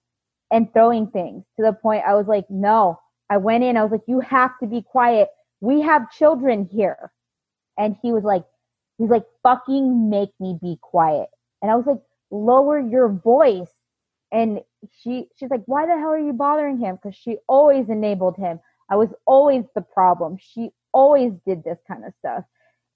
and 0.51 0.73
throwing 0.73 1.09
things 1.09 1.45
to 1.57 1.65
the 1.67 1.73
point 1.73 2.05
I 2.07 2.15
was 2.15 2.27
like, 2.27 2.49
no. 2.49 2.99
I 3.29 3.37
went 3.37 3.65
in, 3.65 3.77
I 3.77 3.83
was 3.83 3.93
like, 3.93 4.07
you 4.07 4.21
have 4.21 4.59
to 4.61 4.67
be 4.67 4.83
quiet. 4.83 5.29
We 5.61 5.81
have 5.83 6.11
children 6.11 6.69
here. 6.73 7.13
And 7.77 7.97
he 8.03 8.13
was 8.13 8.25
like, 8.25 8.45
he's 8.99 9.11
like, 9.11 9.25
fucking 9.43 10.09
make 10.09 10.31
me 10.41 10.57
be 10.61 10.79
quiet. 10.81 11.29
And 11.63 11.71
I 11.71 11.77
was 11.77 11.87
like, 11.87 12.01
lower 12.31 12.79
your 12.81 13.09
voice. 13.09 13.71
And 14.33 14.61
she 15.03 15.29
she's 15.37 15.51
like, 15.51 15.63
why 15.67 15.87
the 15.87 15.99
hell 15.99 16.11
are 16.11 16.19
you 16.19 16.33
bothering 16.33 16.79
him? 16.79 16.97
Because 16.97 17.17
she 17.17 17.39
always 17.49 17.89
enabled 17.89 18.37
him. 18.37 18.61
I 18.91 18.97
was 18.97 19.09
always 19.27 19.65
the 19.75 19.83
problem. 19.83 20.39
She 20.41 20.71
always 20.93 21.33
did 21.47 21.65
this 21.65 21.79
kind 21.87 22.05
of 22.05 22.13
stuff. 22.19 22.45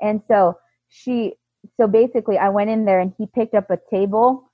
And 0.00 0.22
so 0.28 0.58
she 0.88 1.34
so 1.80 1.86
basically 1.86 2.36
I 2.36 2.50
went 2.50 2.70
in 2.70 2.84
there 2.84 3.00
and 3.00 3.12
he 3.16 3.26
picked 3.26 3.54
up 3.54 3.70
a 3.70 3.78
table 3.90 4.50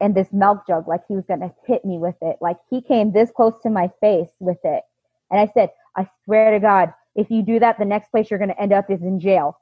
and 0.00 0.14
this 0.14 0.28
milk 0.32 0.66
jug 0.66 0.86
like 0.86 1.02
he 1.08 1.14
was 1.16 1.24
gonna 1.26 1.52
hit 1.66 1.84
me 1.84 1.98
with 1.98 2.16
it. 2.20 2.36
Like 2.40 2.58
he 2.70 2.80
came 2.82 3.12
this 3.12 3.30
close 3.34 3.54
to 3.62 3.70
my 3.70 3.90
face 4.00 4.30
with 4.38 4.58
it. 4.64 4.82
And 5.30 5.40
I 5.40 5.50
said, 5.54 5.70
I 5.96 6.08
swear 6.24 6.52
to 6.52 6.60
God, 6.60 6.92
if 7.16 7.30
you 7.30 7.42
do 7.42 7.58
that, 7.60 7.78
the 7.78 7.84
next 7.84 8.10
place 8.10 8.30
you're 8.30 8.38
gonna 8.38 8.54
end 8.60 8.72
up 8.72 8.90
is 8.90 9.02
in 9.02 9.18
jail. 9.18 9.58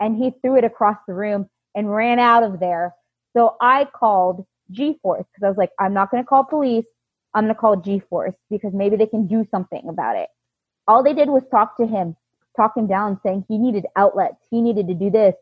And 0.00 0.16
he 0.16 0.32
threw 0.42 0.56
it 0.56 0.64
across 0.64 0.98
the 1.08 1.14
room 1.14 1.48
and 1.74 1.90
ran 1.90 2.18
out 2.18 2.42
of 2.42 2.60
there 2.60 2.94
so 3.36 3.56
I 3.60 3.84
called 3.84 4.46
G 4.70 4.98
Force 5.02 5.24
because 5.26 5.44
I 5.44 5.48
was 5.48 5.58
like, 5.58 5.70
I'm 5.78 5.92
not 5.92 6.10
going 6.10 6.22
to 6.22 6.26
call 6.26 6.44
police. 6.44 6.86
I'm 7.34 7.44
going 7.44 7.54
to 7.54 7.60
call 7.60 7.76
G 7.76 8.00
Force 8.08 8.34
because 8.50 8.72
maybe 8.72 8.96
they 8.96 9.06
can 9.06 9.26
do 9.26 9.46
something 9.50 9.86
about 9.88 10.16
it. 10.16 10.28
All 10.88 11.02
they 11.02 11.14
did 11.14 11.28
was 11.28 11.42
talk 11.50 11.76
to 11.78 11.86
him, 11.86 12.16
talk 12.56 12.76
him 12.76 12.86
down, 12.86 13.20
saying 13.22 13.44
he 13.48 13.58
needed 13.58 13.86
outlets. 13.96 14.36
He 14.50 14.60
needed 14.62 14.88
to 14.88 14.94
do 14.94 15.10
this. 15.10 15.34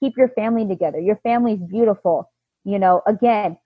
Keep 0.00 0.16
your 0.16 0.28
family 0.30 0.66
together. 0.66 0.98
Your 0.98 1.16
family's 1.22 1.60
beautiful. 1.60 2.30
You 2.64 2.78
know, 2.78 3.02
again, 3.06 3.58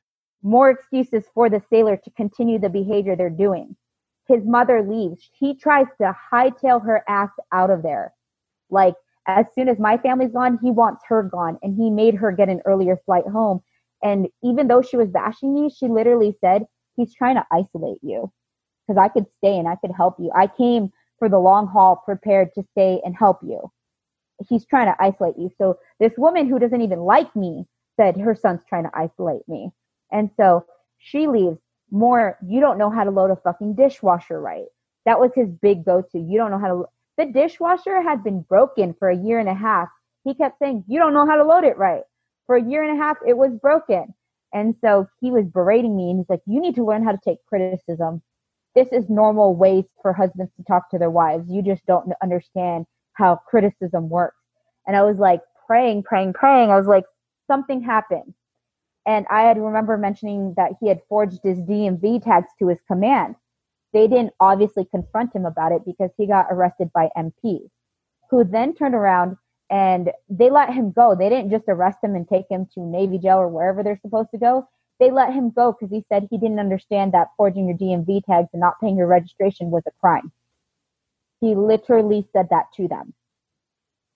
more 0.43 0.71
excuses 0.71 1.25
for 1.35 1.51
the 1.51 1.63
sailor 1.71 1.97
to 1.97 2.11
continue 2.13 2.59
the 2.59 2.69
behavior 2.69 3.17
they're 3.17 3.31
doing. 3.31 3.77
His 4.29 4.45
mother 4.45 4.83
leaves. 4.83 5.29
He 5.39 5.55
tries 5.55 5.87
to 6.01 6.15
hightail 6.33 6.85
her 6.85 7.05
ass 7.09 7.31
out 7.53 7.71
of 7.71 7.83
there. 7.83 8.15
Like, 8.71 8.95
as 9.27 9.47
soon 9.55 9.69
as 9.69 9.79
my 9.79 9.99
family's 9.99 10.33
gone, 10.33 10.59
he 10.63 10.71
wants 10.71 11.03
her 11.09 11.23
gone. 11.23 11.59
And 11.63 11.77
he 11.77 11.91
made 11.91 12.15
her 12.15 12.33
get 12.33 12.49
an 12.49 12.61
earlier 12.65 12.97
flight 13.07 13.27
home 13.27 13.63
and 14.03 14.29
even 14.43 14.69
though 14.69 14.83
she 14.83 14.97
was 14.97 15.09
bashing 15.09 15.55
me, 15.55 15.71
she 15.71 15.89
literally 15.89 16.37
said, 16.41 16.65
He's 16.97 17.15
trying 17.15 17.37
to 17.37 17.47
isolate 17.53 17.99
you 18.03 18.33
because 18.87 18.99
I 18.99 19.09
could 19.09 19.27
stay 19.39 19.59
and 19.59 19.69
I 19.69 19.77
could 19.77 19.91
help 19.91 20.17
you. 20.19 20.31
I 20.35 20.47
came 20.47 20.91
for 21.19 21.29
the 21.29 21.39
long 21.39 21.67
haul 21.67 21.97
prepared 22.05 22.53
to 22.55 22.65
stay 22.73 23.01
and 23.05 23.17
help 23.17 23.39
you. 23.43 23.71
He's 24.49 24.67
trying 24.67 24.87
to 24.87 25.03
isolate 25.03 25.39
you. 25.39 25.51
So 25.59 25.79
this 25.99 26.13
woman 26.19 26.49
who 26.49 26.59
doesn't 26.59 26.83
even 26.83 27.01
like 27.01 27.35
me 27.35 27.67
said 27.97 28.17
her 28.19 28.35
son's 28.35 28.61
trying 28.69 28.85
to 28.85 28.91
isolate 28.95 29.49
me. 29.49 29.71
And 30.13 30.31
so 30.37 30.67
she 30.99 31.27
leaves 31.27 31.59
more, 31.91 32.37
you 32.47 32.61
don't 32.61 32.79
know 32.79 32.91
how 32.91 33.05
to 33.05 33.11
load 33.11 33.31
a 33.31 33.37
fucking 33.37 33.75
dishwasher 33.75 34.41
right. 34.41 34.67
That 35.07 35.21
was 35.21 35.31
his 35.35 35.49
big 35.49 35.85
go 35.85 36.03
to. 36.03 36.19
You 36.19 36.37
don't 36.37 36.51
know 36.51 36.59
how 36.59 36.69
to. 36.69 36.85
The 37.17 37.33
dishwasher 37.33 38.03
had 38.03 38.23
been 38.23 38.43
broken 38.43 38.95
for 38.99 39.09
a 39.09 39.17
year 39.17 39.39
and 39.39 39.49
a 39.49 39.55
half. 39.55 39.89
He 40.25 40.35
kept 40.35 40.59
saying, 40.59 40.85
You 40.87 40.99
don't 40.99 41.15
know 41.15 41.27
how 41.27 41.37
to 41.37 41.45
load 41.45 41.65
it 41.65 41.79
right 41.79 42.03
for 42.47 42.57
a 42.57 42.63
year 42.63 42.83
and 42.83 42.99
a 42.99 43.03
half, 43.03 43.19
it 43.27 43.37
was 43.37 43.51
broken. 43.61 44.15
And 44.53 44.75
so 44.81 45.07
he 45.21 45.31
was 45.31 45.45
berating 45.47 45.97
me 45.97 46.11
and 46.11 46.21
he's 46.21 46.31
like, 46.31 46.41
You 46.47 46.61
need 46.61 46.77
to 46.77 46.85
learn 46.85 47.05
how 47.05 47.13
to 47.13 47.21
take 47.23 47.45
criticism. 47.47 48.23
This 48.77 48.89
is 48.93 49.09
normal 49.09 49.57
ways 49.57 49.85
for 50.03 50.13
husbands 50.13 50.53
to 50.59 50.65
talk 50.65 50.91
to 50.91 50.99
their 50.99 51.11
wives. 51.11 51.51
You 51.51 51.63
just 51.63 51.85
don't 51.87 52.13
understand 52.23 52.87
how 53.15 53.41
criticism 53.49 54.11
works. 54.11 54.37
And 54.87 54.95
I 54.95 55.03
was 55.03 55.17
like 55.17 55.41
praying, 55.67 56.03
praying, 56.03 56.35
praying. 56.35 56.71
I 56.71 56.77
was 56.77 56.87
like, 56.87 57.05
something 57.47 57.83
happened. 57.83 58.35
And 59.07 59.25
I 59.31 59.43
had 59.43 59.57
remember 59.57 59.97
mentioning 59.97 60.53
that 60.59 60.73
he 60.79 60.89
had 60.89 61.01
forged 61.09 61.41
his 61.43 61.59
DMV 61.61 62.23
tags 62.23 62.49
to 62.59 62.69
his 62.69 62.79
command. 62.87 63.37
They 63.95 64.09
didn't 64.09 64.35
obviously 64.41 64.85
confront 64.85 65.35
him 65.35 65.47
about 65.47 65.73
it 65.73 65.83
because 65.87 66.11
he 66.19 66.27
got 66.27 66.47
arrested 66.51 66.91
by 66.93 67.09
MPs, 67.17 67.71
who 68.31 68.45
then 68.45 68.75
turned 68.75 68.95
around 68.95 69.39
and 69.71 70.11
they 70.29 70.51
let 70.51 70.75
him 70.75 70.93
go. 70.93 71.15
They 71.15 71.31
didn't 71.31 71.51
just 71.51 71.65
arrest 71.69 71.99
him 72.03 72.15
and 72.15 72.29
take 72.29 72.45
him 72.51 72.67
to 72.75 72.81
Navy 72.81 73.19
jail 73.19 73.39
or 73.39 73.49
wherever 73.49 73.83
they're 73.83 74.01
supposed 74.03 74.31
to 74.33 74.39
go. 74.39 74.69
They 74.99 75.11
let 75.11 75.33
him 75.33 75.51
go 75.51 75.73
because 75.73 75.93
he 75.93 76.05
said 76.09 76.29
he 76.31 76.39
didn't 76.39 76.59
understand 76.59 77.13
that 77.13 77.29
forging 77.37 77.69
your 77.69 77.77
DMV 77.77 78.25
tags 78.25 78.49
and 78.53 78.61
not 78.61 78.81
paying 78.81 78.97
your 78.97 79.07
registration 79.07 79.71
was 79.71 79.83
a 79.87 79.91
crime. 80.01 80.33
He 81.41 81.55
literally 81.55 82.27
said 82.33 82.49
that 82.51 82.67
to 82.77 82.89
them. 82.89 83.15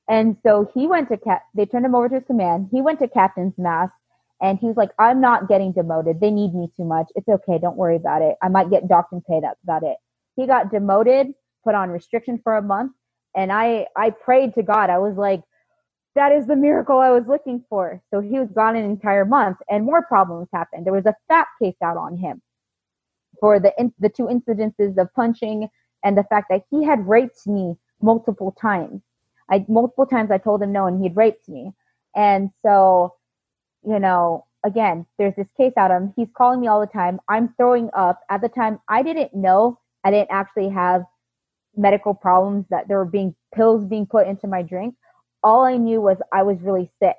And 0.09 0.37
so 0.45 0.71
he 0.75 0.87
went 0.87 1.09
to 1.11 1.17
cap. 1.17 1.43
They 1.55 1.67
turned 1.67 1.87
him 1.87 1.95
over 1.95 2.09
to 2.09 2.17
his 2.17 2.25
command. 2.25 2.69
He 2.73 2.83
went 2.83 2.99
to 3.01 3.09
captain's 3.09 3.57
mast 3.59 3.93
and 4.41 4.59
he 4.59 4.67
was 4.67 4.77
like, 4.77 4.91
"I'm 4.99 5.21
not 5.21 5.49
getting 5.49 5.73
demoted. 5.73 6.21
They 6.21 6.31
need 6.31 6.55
me 6.55 6.71
too 6.77 6.85
much. 6.85 7.07
It's 7.15 7.29
okay. 7.29 7.59
Don't 7.59 7.77
worry 7.77 7.97
about 7.97 8.23
it. 8.23 8.37
I 8.43 8.49
might 8.49 8.71
get 8.71 8.89
docked 8.89 9.13
and 9.13 9.25
pay. 9.25 9.41
That's 9.41 9.63
about 9.63 9.83
it." 9.83 9.99
He 10.37 10.47
got 10.47 10.71
demoted, 10.71 11.35
put 11.65 11.75
on 11.75 11.91
restriction 11.91 12.39
for 12.43 12.57
a 12.57 12.63
month, 12.63 12.93
and 13.37 13.53
I 13.53 13.87
I 13.97 14.11
prayed 14.11 14.55
to 14.55 14.63
God. 14.63 14.91
I 14.91 14.99
was 14.99 15.17
like, 15.17 15.43
that 16.15 16.33
is 16.33 16.47
the 16.47 16.57
miracle 16.57 16.99
I 16.99 17.11
was 17.11 17.27
looking 17.27 17.65
for. 17.69 18.03
So 18.11 18.21
he 18.21 18.39
was 18.39 18.49
gone 18.51 18.77
an 18.77 18.85
entire 18.85 19.25
month, 19.25 19.59
and 19.69 19.85
more 19.85 20.03
problems 20.03 20.49
happened. 20.53 20.87
There 20.87 20.93
was 20.93 21.07
a 21.07 21.15
FAP 21.29 21.47
case 21.63 21.77
out 21.83 21.97
on 21.97 22.17
him 22.17 22.43
for 23.39 23.61
the 23.61 23.73
the 23.99 24.09
two 24.09 24.27
incidences 24.27 24.99
of 24.99 25.13
punching 25.15 25.69
and 26.05 26.17
the 26.17 26.25
fact 26.25 26.47
that 26.51 26.63
he 26.71 26.85
had 26.85 27.07
raped 27.09 27.47
me 27.47 27.75
multiple 28.03 28.55
times. 28.61 29.03
I 29.51 29.65
multiple 29.69 30.07
times 30.07 30.31
I 30.31 30.39
told 30.39 30.63
him 30.63 30.73
no, 30.73 30.87
and 30.87 31.03
he'd 31.03 31.17
raped 31.17 31.49
me. 31.49 31.73
And 32.17 32.51
so, 32.63 33.15
you 33.87 33.99
know, 33.99 34.47
again, 34.65 35.07
there's 35.19 35.35
this 35.37 35.47
case 35.57 35.73
out 35.77 35.91
on 35.91 36.05
him. 36.05 36.15
He's 36.17 36.29
calling 36.37 36.61
me 36.61 36.67
all 36.69 36.81
the 36.81 36.87
time. 36.87 37.21
I'm 37.29 37.55
throwing 37.57 37.91
up. 37.97 38.21
At 38.31 38.41
the 38.41 38.49
time, 38.49 38.81
I 38.89 39.03
didn't 39.03 39.35
know. 39.35 39.79
I 40.05 40.11
didn't 40.11 40.31
actually 40.31 40.71
have 40.71 41.03
medical 41.77 42.15
problems 42.15 42.67
that 42.71 42.89
there 42.89 42.99
were 42.99 43.05
being 43.05 43.35
pills 43.55 43.85
being 43.85 44.07
put 44.07 44.27
into 44.27 44.47
my 44.47 44.63
drink. 44.63 44.95
All 45.43 45.65
I 45.65 45.77
knew 45.77 46.01
was 46.01 46.19
I 46.33 46.43
was 46.43 46.59
really 46.63 46.91
sick. 47.03 47.17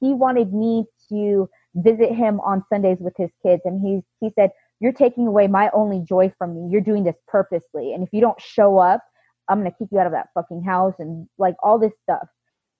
He 0.00 0.14
wanted 0.14 0.52
me 0.52 0.86
to 1.10 1.48
visit 1.74 2.12
him 2.12 2.40
on 2.40 2.64
Sundays 2.72 2.98
with 3.00 3.14
his 3.16 3.30
kids 3.42 3.62
and 3.64 3.80
he 3.80 4.02
he 4.20 4.32
said, 4.34 4.50
"You're 4.80 4.92
taking 4.92 5.26
away 5.26 5.48
my 5.48 5.70
only 5.72 6.00
joy 6.00 6.32
from 6.38 6.54
me. 6.54 6.70
You're 6.70 6.80
doing 6.80 7.04
this 7.04 7.16
purposely. 7.26 7.94
And 7.94 8.02
if 8.02 8.10
you 8.12 8.20
don't 8.20 8.40
show 8.40 8.78
up, 8.78 9.02
I'm 9.48 9.64
to 9.64 9.70
kick 9.78 9.88
you 9.90 9.98
out 9.98 10.06
of 10.06 10.12
that 10.12 10.28
fucking 10.34 10.62
house 10.62 10.94
and 10.98 11.28
like 11.38 11.56
all 11.62 11.78
this 11.78 11.94
stuff." 12.02 12.28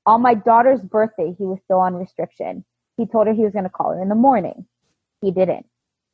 On 0.07 0.23
my 0.23 0.35
daughter's 0.35 0.81
birthday, 0.81 1.35
he 1.39 1.45
was 1.45 1.59
still 1.65 1.81
on 1.81 1.95
restriction. 1.95 2.65
He 2.97 3.07
told 3.07 3.27
her 3.27 3.35
he 3.35 3.45
was 3.45 3.53
to 3.65 3.69
call 3.71 3.93
her 3.93 4.03
in 4.03 4.09
the 4.09 4.15
morning. 4.15 4.67
He 5.21 5.31
didn't 5.31 5.67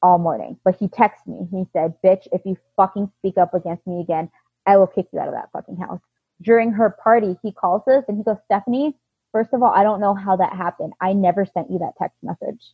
all 0.03 0.19
morning, 0.19 0.59
but 0.65 0.77
he 0.77 0.89
texted 0.89 1.27
me. 1.27 1.49
He 1.51 1.67
said, 1.73 1.95
"Bitch, 2.05 2.27
if 2.33 2.43
you 2.45 2.57
fucking 2.77 3.11
speak 3.19 3.39
up 3.39 3.55
against 3.55 3.87
me 3.87 4.01
again, 4.01 4.31
I 4.67 4.77
will 4.77 4.87
kick 4.87 5.07
you 5.13 5.21
out 5.21 5.29
of 5.29 5.35
that 5.35 5.51
fucking 5.53 5.77
house. 5.77 6.01
During 6.43 6.73
her 6.73 6.97
party, 7.03 7.37
he 7.43 7.53
calls 7.53 7.83
us 7.89 8.05
and 8.09 8.17
he 8.19 8.25
goes, 8.25 8.37
Stephanie, 8.45 8.97
first 9.33 9.53
of 9.53 9.63
all, 9.63 9.73
I 9.73 9.83
don't 9.83 10.01
know 10.01 10.15
how 10.15 10.37
that 10.37 10.55
happened. 10.55 10.93
I 11.01 11.13
never 11.13 11.47
sent 11.47 11.71
you 11.71 11.79
that 11.79 11.95
text 11.99 12.19
message. 12.23 12.73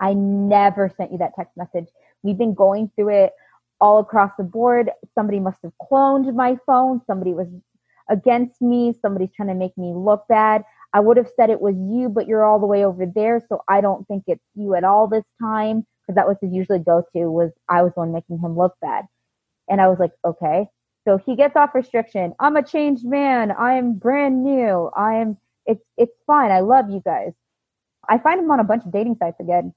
I 0.00 0.14
never 0.14 0.90
sent 0.96 1.12
you 1.12 1.18
that 1.18 1.32
text 1.36 1.56
message. 1.56 1.88
We've 2.22 2.38
been 2.38 2.54
going 2.54 2.90
through 2.94 3.10
it 3.10 3.32
all 3.80 3.98
across 3.98 4.32
the 4.36 4.44
board. 4.44 4.90
Somebody 5.14 5.40
must 5.40 5.58
have 5.62 5.72
cloned 5.80 6.32
my 6.34 6.56
phone. 6.66 7.00
Somebody 7.06 7.32
was 7.34 7.48
against 8.08 8.60
me. 8.60 8.94
Somebody's 9.00 9.32
trying 9.36 9.48
to 9.48 9.54
make 9.54 9.76
me 9.76 9.92
look 9.94 10.26
bad. 10.28 10.64
I 10.92 11.00
would 11.00 11.16
have 11.16 11.28
said 11.36 11.50
it 11.50 11.60
was 11.60 11.74
you, 11.76 12.08
but 12.08 12.26
you're 12.26 12.44
all 12.44 12.58
the 12.58 12.66
way 12.66 12.84
over 12.84 13.06
there. 13.06 13.44
So 13.48 13.62
I 13.68 13.80
don't 13.80 14.06
think 14.08 14.24
it's 14.26 14.44
you 14.54 14.74
at 14.74 14.84
all 14.84 15.06
this 15.06 15.24
time. 15.40 15.86
Because 16.02 16.16
that 16.16 16.26
was 16.26 16.38
his 16.40 16.52
usually 16.52 16.78
go 16.78 17.02
to 17.14 17.30
was 17.30 17.50
I 17.68 17.82
was 17.82 17.92
the 17.94 18.00
one 18.00 18.12
making 18.12 18.38
him 18.38 18.56
look 18.56 18.74
bad. 18.80 19.04
And 19.68 19.80
I 19.80 19.88
was 19.88 19.98
like, 19.98 20.12
okay. 20.24 20.66
So 21.06 21.18
he 21.18 21.36
gets 21.36 21.56
off 21.56 21.74
restriction. 21.74 22.34
I'm 22.40 22.56
a 22.56 22.62
changed 22.62 23.06
man. 23.06 23.52
I'm 23.52 23.94
brand 23.94 24.42
new. 24.44 24.90
I'm 24.96 25.36
it's 25.66 25.84
it's 25.96 26.14
fine. 26.26 26.50
I 26.50 26.60
love 26.60 26.90
you 26.90 27.00
guys. 27.04 27.32
I 28.08 28.18
find 28.18 28.40
him 28.40 28.50
on 28.50 28.60
a 28.60 28.64
bunch 28.64 28.84
of 28.84 28.92
dating 28.92 29.16
sites 29.18 29.40
again, 29.40 29.74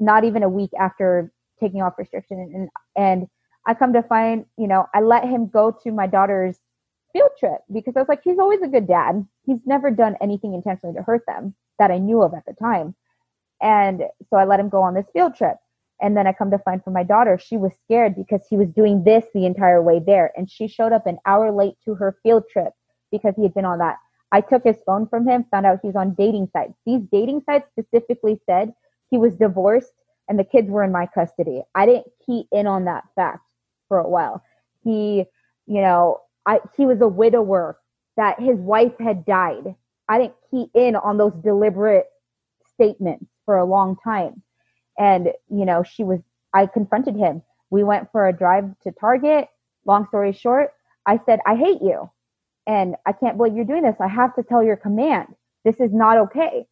not 0.00 0.24
even 0.24 0.42
a 0.42 0.48
week 0.48 0.70
after 0.78 1.32
taking 1.60 1.82
off 1.82 1.94
restriction. 1.98 2.38
And 2.54 2.68
and 2.96 3.28
I 3.66 3.74
come 3.74 3.92
to 3.92 4.02
find, 4.02 4.44
you 4.58 4.66
know, 4.66 4.86
I 4.94 5.00
let 5.00 5.24
him 5.24 5.48
go 5.48 5.76
to 5.84 5.92
my 5.92 6.06
daughter's 6.06 6.58
field 7.12 7.30
trip 7.38 7.58
because 7.72 7.94
I 7.96 8.00
was 8.00 8.08
like, 8.08 8.22
he's 8.24 8.38
always 8.38 8.62
a 8.62 8.68
good 8.68 8.88
dad. 8.88 9.26
He's 9.44 9.60
never 9.66 9.90
done 9.90 10.16
anything 10.20 10.54
intentionally 10.54 10.94
to 10.96 11.02
hurt 11.02 11.22
them 11.26 11.54
that 11.78 11.90
I 11.90 11.98
knew 11.98 12.22
of 12.22 12.34
at 12.34 12.44
the 12.46 12.54
time. 12.54 12.94
And 13.60 14.02
so 14.28 14.36
I 14.36 14.44
let 14.44 14.60
him 14.60 14.68
go 14.68 14.82
on 14.82 14.94
this 14.94 15.06
field 15.12 15.36
trip. 15.36 15.56
And 16.02 16.16
then 16.16 16.26
I 16.26 16.32
come 16.32 16.50
to 16.50 16.58
find 16.58 16.82
for 16.82 16.90
my 16.90 17.04
daughter, 17.04 17.38
she 17.38 17.56
was 17.56 17.72
scared 17.84 18.16
because 18.16 18.42
he 18.50 18.56
was 18.56 18.68
doing 18.70 19.04
this 19.04 19.24
the 19.32 19.46
entire 19.46 19.80
way 19.80 20.00
there. 20.04 20.32
And 20.36 20.50
she 20.50 20.66
showed 20.66 20.92
up 20.92 21.06
an 21.06 21.18
hour 21.26 21.52
late 21.52 21.74
to 21.84 21.94
her 21.94 22.18
field 22.22 22.44
trip 22.52 22.72
because 23.12 23.34
he 23.36 23.44
had 23.44 23.54
been 23.54 23.64
on 23.64 23.78
that. 23.78 23.98
I 24.32 24.40
took 24.40 24.64
his 24.64 24.78
phone 24.84 25.06
from 25.06 25.28
him, 25.28 25.44
found 25.50 25.66
out 25.66 25.78
he 25.80 25.88
was 25.88 25.96
on 25.96 26.14
dating 26.14 26.48
sites. 26.52 26.72
These 26.84 27.02
dating 27.12 27.42
sites 27.46 27.68
specifically 27.70 28.40
said 28.46 28.72
he 29.10 29.18
was 29.18 29.36
divorced 29.36 29.92
and 30.28 30.38
the 30.38 30.44
kids 30.44 30.68
were 30.68 30.82
in 30.82 30.90
my 30.90 31.06
custody. 31.06 31.62
I 31.74 31.86
didn't 31.86 32.06
key 32.26 32.46
in 32.50 32.66
on 32.66 32.86
that 32.86 33.04
fact 33.14 33.46
for 33.88 33.98
a 33.98 34.08
while. 34.08 34.42
He, 34.82 35.24
you 35.66 35.80
know, 35.82 36.18
I 36.46 36.60
he 36.76 36.86
was 36.86 37.00
a 37.00 37.08
widower 37.08 37.78
that 38.16 38.40
his 38.40 38.58
wife 38.58 38.98
had 38.98 39.24
died. 39.24 39.74
I 40.08 40.18
didn't 40.18 40.34
key 40.50 40.66
in 40.74 40.96
on 40.96 41.18
those 41.18 41.34
deliberate 41.44 42.06
statements 42.74 43.26
for 43.44 43.58
a 43.58 43.64
long 43.64 43.96
time. 44.02 44.42
And, 44.98 45.28
you 45.48 45.64
know, 45.64 45.82
she 45.82 46.04
was, 46.04 46.20
I 46.52 46.66
confronted 46.66 47.16
him. 47.16 47.42
We 47.70 47.82
went 47.84 48.10
for 48.12 48.28
a 48.28 48.36
drive 48.36 48.78
to 48.82 48.92
Target. 48.92 49.48
Long 49.86 50.06
story 50.08 50.32
short, 50.32 50.72
I 51.06 51.20
said, 51.26 51.40
I 51.46 51.56
hate 51.56 51.82
you. 51.82 52.10
And 52.66 52.94
I 53.06 53.12
can't 53.12 53.36
believe 53.36 53.56
you're 53.56 53.64
doing 53.64 53.82
this. 53.82 53.96
I 54.00 54.08
have 54.08 54.34
to 54.36 54.42
tell 54.42 54.62
your 54.62 54.76
command. 54.76 55.34
This 55.64 55.80
is 55.80 55.92
not 55.92 56.18
okay. 56.18 56.66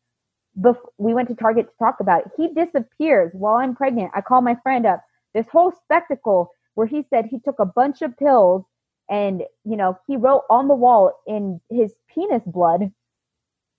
Bef- 0.60 0.76
we 0.98 1.14
went 1.14 1.28
to 1.28 1.34
Target 1.34 1.66
to 1.66 1.72
talk 1.78 2.00
about 2.00 2.22
it. 2.26 2.32
He 2.36 2.52
disappears 2.54 3.32
while 3.34 3.56
I'm 3.56 3.74
pregnant. 3.74 4.12
I 4.14 4.20
call 4.20 4.42
my 4.42 4.56
friend 4.62 4.86
up. 4.86 5.02
This 5.34 5.46
whole 5.48 5.72
spectacle 5.72 6.50
where 6.74 6.86
he 6.86 7.04
said 7.10 7.26
he 7.26 7.40
took 7.40 7.58
a 7.58 7.66
bunch 7.66 8.02
of 8.02 8.16
pills 8.16 8.64
and, 9.08 9.42
you 9.64 9.76
know, 9.76 9.98
he 10.06 10.16
wrote 10.16 10.44
on 10.48 10.68
the 10.68 10.74
wall 10.74 11.12
in 11.26 11.60
his 11.68 11.92
penis 12.14 12.42
blood, 12.46 12.92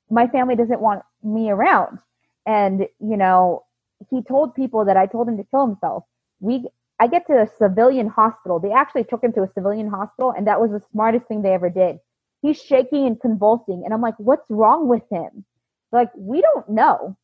my 0.10 0.28
family 0.28 0.56
doesn't 0.56 0.82
want 0.82 1.04
me 1.24 1.50
around. 1.50 2.00
And, 2.46 2.88
you 3.00 3.16
know, 3.16 3.64
he 4.10 4.24
told 4.24 4.56
people 4.56 4.86
that 4.86 4.98
I 4.98 5.06
told 5.06 5.28
him 5.28 5.38
to 5.38 5.44
kill 5.44 5.66
himself. 5.68 6.04
We 6.40 6.68
I 7.00 7.08
get 7.08 7.26
to 7.28 7.42
a 7.42 7.48
civilian 7.58 8.08
hospital. 8.08 8.60
They 8.60 8.72
actually 8.72 9.06
took 9.06 9.24
him 9.24 9.34
to 9.34 9.44
a 9.44 9.52
civilian 9.54 9.88
hospital, 9.88 10.32
and 10.36 10.48
that 10.48 10.62
was 10.62 10.72
the 10.72 10.82
smartest 10.92 11.28
thing 11.28 11.42
they 11.42 11.54
ever 11.54 11.70
did. 11.70 12.00
He's 12.42 12.62
shaking 12.62 13.08
and 13.08 13.20
convulsing, 13.20 13.84
and 13.86 13.94
I'm 13.94 14.02
like, 14.02 14.16
"What's 14.18 14.50
wrong 14.50 14.88
with 14.88 15.04
him?" 15.10 15.46
They're 15.92 16.02
like, 16.02 16.12
"We 16.16 16.42
don't 16.42 16.70
know." 16.70 17.18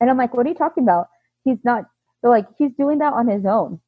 And 0.00 0.10
I'm 0.10 0.18
like, 0.18 0.34
"What 0.34 0.46
are 0.46 0.48
you 0.50 0.54
talking 0.54 0.84
about?" 0.84 1.08
He's 1.44 1.58
not. 1.64 1.84
They're 2.22 2.30
like, 2.30 2.48
"He's 2.58 2.74
doing 2.74 2.98
that 2.98 3.14
on 3.14 3.28
his 3.28 3.46
own." 3.46 3.80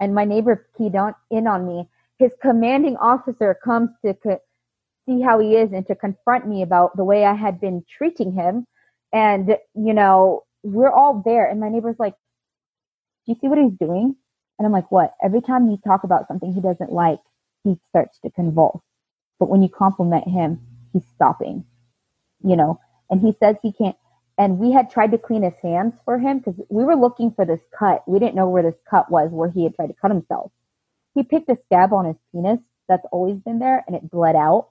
And 0.00 0.14
my 0.14 0.24
neighbor 0.24 0.68
keyed 0.76 0.96
on 0.96 1.14
in 1.30 1.46
on 1.46 1.66
me. 1.66 1.88
His 2.18 2.34
commanding 2.42 2.96
officer 2.98 3.54
comes 3.64 3.90
to 4.04 4.14
co- 4.14 4.40
see 5.06 5.20
how 5.20 5.38
he 5.38 5.56
is 5.56 5.72
and 5.72 5.86
to 5.86 5.94
confront 5.94 6.46
me 6.48 6.62
about 6.62 6.96
the 6.96 7.04
way 7.04 7.24
I 7.24 7.34
had 7.34 7.60
been 7.60 7.84
treating 7.98 8.32
him. 8.32 8.66
And 9.12 9.56
you 9.74 9.94
know, 9.94 10.44
we're 10.62 10.90
all 10.90 11.22
there. 11.24 11.46
And 11.46 11.60
my 11.60 11.68
neighbor's 11.68 11.98
like, 11.98 12.14
Do 13.26 13.32
you 13.32 13.38
see 13.40 13.48
what 13.48 13.58
he's 13.58 13.78
doing? 13.78 14.16
And 14.58 14.66
I'm 14.66 14.72
like, 14.72 14.90
What? 14.90 15.14
Every 15.22 15.40
time 15.40 15.70
you 15.70 15.78
talk 15.84 16.04
about 16.04 16.28
something 16.28 16.52
he 16.52 16.60
doesn't 16.60 16.92
like, 16.92 17.20
he 17.64 17.78
starts 17.90 18.18
to 18.20 18.30
convulse. 18.30 18.82
But 19.38 19.48
when 19.48 19.62
you 19.62 19.68
compliment 19.68 20.28
him, 20.28 20.60
he's 20.92 21.04
stopping, 21.14 21.64
you 22.42 22.56
know, 22.56 22.80
and 23.08 23.20
he 23.20 23.34
says 23.40 23.56
he 23.62 23.72
can't. 23.72 23.96
And 24.38 24.58
we 24.58 24.72
had 24.72 24.90
tried 24.90 25.10
to 25.12 25.18
clean 25.18 25.42
his 25.42 25.54
hands 25.62 25.94
for 26.04 26.18
him 26.18 26.38
because 26.38 26.58
we 26.70 26.84
were 26.84 26.96
looking 26.96 27.30
for 27.30 27.44
this 27.44 27.60
cut. 27.78 28.02
We 28.06 28.18
didn't 28.18 28.34
know 28.34 28.48
where 28.48 28.62
this 28.62 28.78
cut 28.88 29.10
was 29.10 29.30
where 29.30 29.50
he 29.50 29.64
had 29.64 29.74
tried 29.74 29.88
to 29.88 29.94
cut 30.00 30.10
himself. 30.10 30.50
He 31.14 31.22
picked 31.22 31.50
a 31.50 31.58
scab 31.66 31.92
on 31.92 32.06
his 32.06 32.16
penis 32.32 32.60
that's 32.88 33.04
always 33.12 33.36
been 33.40 33.58
there 33.58 33.84
and 33.86 33.94
it 33.94 34.10
bled 34.10 34.36
out. 34.36 34.68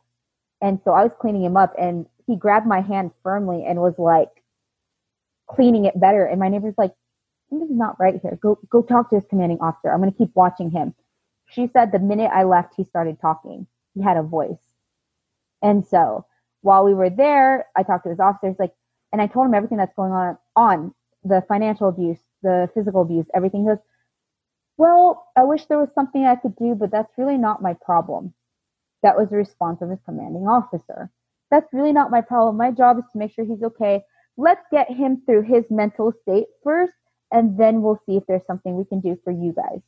And 0.61 0.79
so 0.83 0.91
I 0.91 1.03
was 1.03 1.11
cleaning 1.19 1.43
him 1.43 1.55
up 1.57 1.73
and 1.79 2.07
he 2.25 2.35
grabbed 2.35 2.65
my 2.65 2.81
hand 2.81 3.11
firmly 3.21 3.63
and 3.67 3.79
was 3.79 3.93
like, 3.97 4.29
cleaning 5.49 5.85
it 5.85 5.99
better. 5.99 6.25
And 6.25 6.39
my 6.39 6.49
neighbor's 6.49 6.75
like, 6.77 6.93
something's 7.49 7.71
not 7.77 7.99
right 7.99 8.19
here. 8.21 8.37
Go 8.41 8.59
go 8.69 8.81
talk 8.81 9.09
to 9.09 9.15
his 9.15 9.25
commanding 9.29 9.59
officer. 9.61 9.91
I'm 9.91 9.99
gonna 9.99 10.11
keep 10.11 10.31
watching 10.35 10.71
him. 10.71 10.93
She 11.49 11.67
said 11.67 11.91
the 11.91 11.99
minute 11.99 12.31
I 12.33 12.43
left, 12.43 12.75
he 12.77 12.83
started 12.83 13.19
talking. 13.19 13.67
He 13.95 14.01
had 14.03 14.17
a 14.17 14.23
voice. 14.23 14.61
And 15.61 15.85
so 15.85 16.25
while 16.61 16.85
we 16.85 16.93
were 16.93 17.09
there, 17.09 17.67
I 17.75 17.83
talked 17.83 18.03
to 18.03 18.09
his 18.09 18.19
officers, 18.19 18.55
like, 18.59 18.73
and 19.11 19.21
I 19.21 19.27
told 19.27 19.47
him 19.47 19.53
everything 19.53 19.77
that's 19.77 19.95
going 19.95 20.11
on 20.11 20.37
on 20.55 20.93
the 21.23 21.43
financial 21.47 21.89
abuse, 21.89 22.19
the 22.43 22.69
physical 22.73 23.01
abuse, 23.01 23.25
everything. 23.33 23.61
He 23.61 23.67
goes, 23.67 23.79
Well, 24.77 25.27
I 25.35 25.43
wish 25.43 25.65
there 25.65 25.79
was 25.79 25.89
something 25.95 26.25
I 26.25 26.35
could 26.35 26.55
do, 26.55 26.75
but 26.75 26.91
that's 26.91 27.17
really 27.17 27.37
not 27.37 27.61
my 27.61 27.73
problem. 27.73 28.33
That 29.01 29.17
was 29.17 29.29
the 29.29 29.37
response 29.37 29.81
of 29.81 29.89
his 29.89 29.99
commanding 30.05 30.47
officer. 30.47 31.09
That's 31.51 31.73
really 31.73 31.93
not 31.93 32.11
my 32.11 32.21
problem. 32.21 32.57
My 32.57 32.71
job 32.71 32.99
is 32.99 33.05
to 33.11 33.17
make 33.17 33.33
sure 33.33 33.45
he's 33.45 33.63
okay 33.63 34.03
let's 34.39 34.65
get 34.71 34.89
him 34.89 35.21
through 35.25 35.41
his 35.41 35.65
mental 35.69 36.13
state 36.21 36.47
first 36.63 36.93
and 37.31 37.57
then 37.59 37.81
we'll 37.81 37.99
see 38.05 38.15
if 38.15 38.23
there's 38.27 38.45
something 38.47 38.77
we 38.77 38.85
can 38.85 39.01
do 39.01 39.19
for 39.23 39.31
you 39.31 39.53
guys 39.53 39.81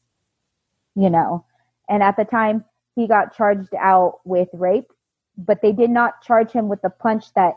you 0.95 1.10
know? 1.10 1.45
And 1.89 2.04
at 2.04 2.18
the 2.18 2.26
time 2.26 2.66
he 2.95 3.08
got 3.08 3.36
charged 3.36 3.74
out 3.80 4.20
with 4.26 4.49
rape 4.54 4.91
but 5.38 5.62
they 5.62 5.72
did 5.72 5.89
not 5.89 6.22
charge 6.22 6.52
him 6.52 6.68
with 6.68 6.82
the 6.82 6.89
punch 6.89 7.34
that 7.34 7.54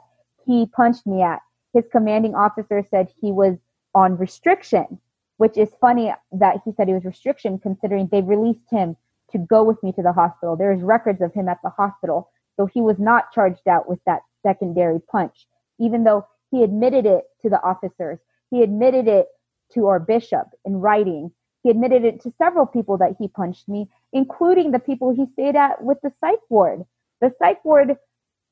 he 0.47 0.67
punched 0.67 1.07
me 1.07 1.23
at. 1.23 1.41
His 1.73 1.85
commanding 1.91 2.35
officer 2.35 2.85
said 2.89 3.09
he 3.21 3.33
was 3.33 3.57
on 3.95 4.17
restriction 4.17 5.01
which 5.39 5.59
is 5.59 5.69
funny 5.81 6.15
that 6.31 6.61
he 6.65 6.71
said 6.77 6.87
he 6.87 6.95
was 6.95 7.05
restriction 7.05 7.59
considering 7.59 8.09
they 8.13 8.23
released 8.23 8.71
him 8.71 8.97
to 9.33 9.39
go 9.39 9.65
with 9.65 9.83
me 9.83 9.91
to 9.91 10.03
the 10.03 10.13
hospital. 10.13 10.55
There's 10.55 10.81
records 10.81 11.21
of 11.21 11.35
him 11.35 11.49
at 11.49 11.59
the 11.65 11.71
hospital 11.71 12.31
so 12.57 12.67
he 12.67 12.81
was 12.81 13.01
not 13.01 13.33
charged 13.33 13.67
out 13.67 13.89
with 13.89 13.99
that 14.07 14.21
secondary 14.45 15.01
punch. 15.01 15.49
Even 15.81 16.05
though 16.05 16.25
he 16.55 16.63
admitted 16.63 17.05
it 17.05 17.25
to 17.43 17.51
the 17.51 17.61
officers. 17.63 18.21
He 18.51 18.63
admitted 18.63 19.09
it 19.09 19.27
to 19.73 19.89
our 19.89 19.99
bishop 19.99 20.47
in 20.65 20.77
writing. 20.77 21.33
He 21.65 21.71
admitted 21.71 22.05
it 22.05 22.23
to 22.23 22.33
several 22.39 22.65
people 22.65 22.97
that 22.99 23.17
he 23.19 23.27
punched 23.27 23.69
me, 23.69 23.89
including 24.13 24.71
the 24.71 24.79
people 24.79 25.13
he 25.13 25.27
stayed 25.33 25.57
at 25.57 25.83
with 25.83 25.99
the 26.03 26.13
psych 26.21 26.39
ward. 26.49 26.85
The 27.21 27.35
psych 27.41 27.65
ward 27.65 27.97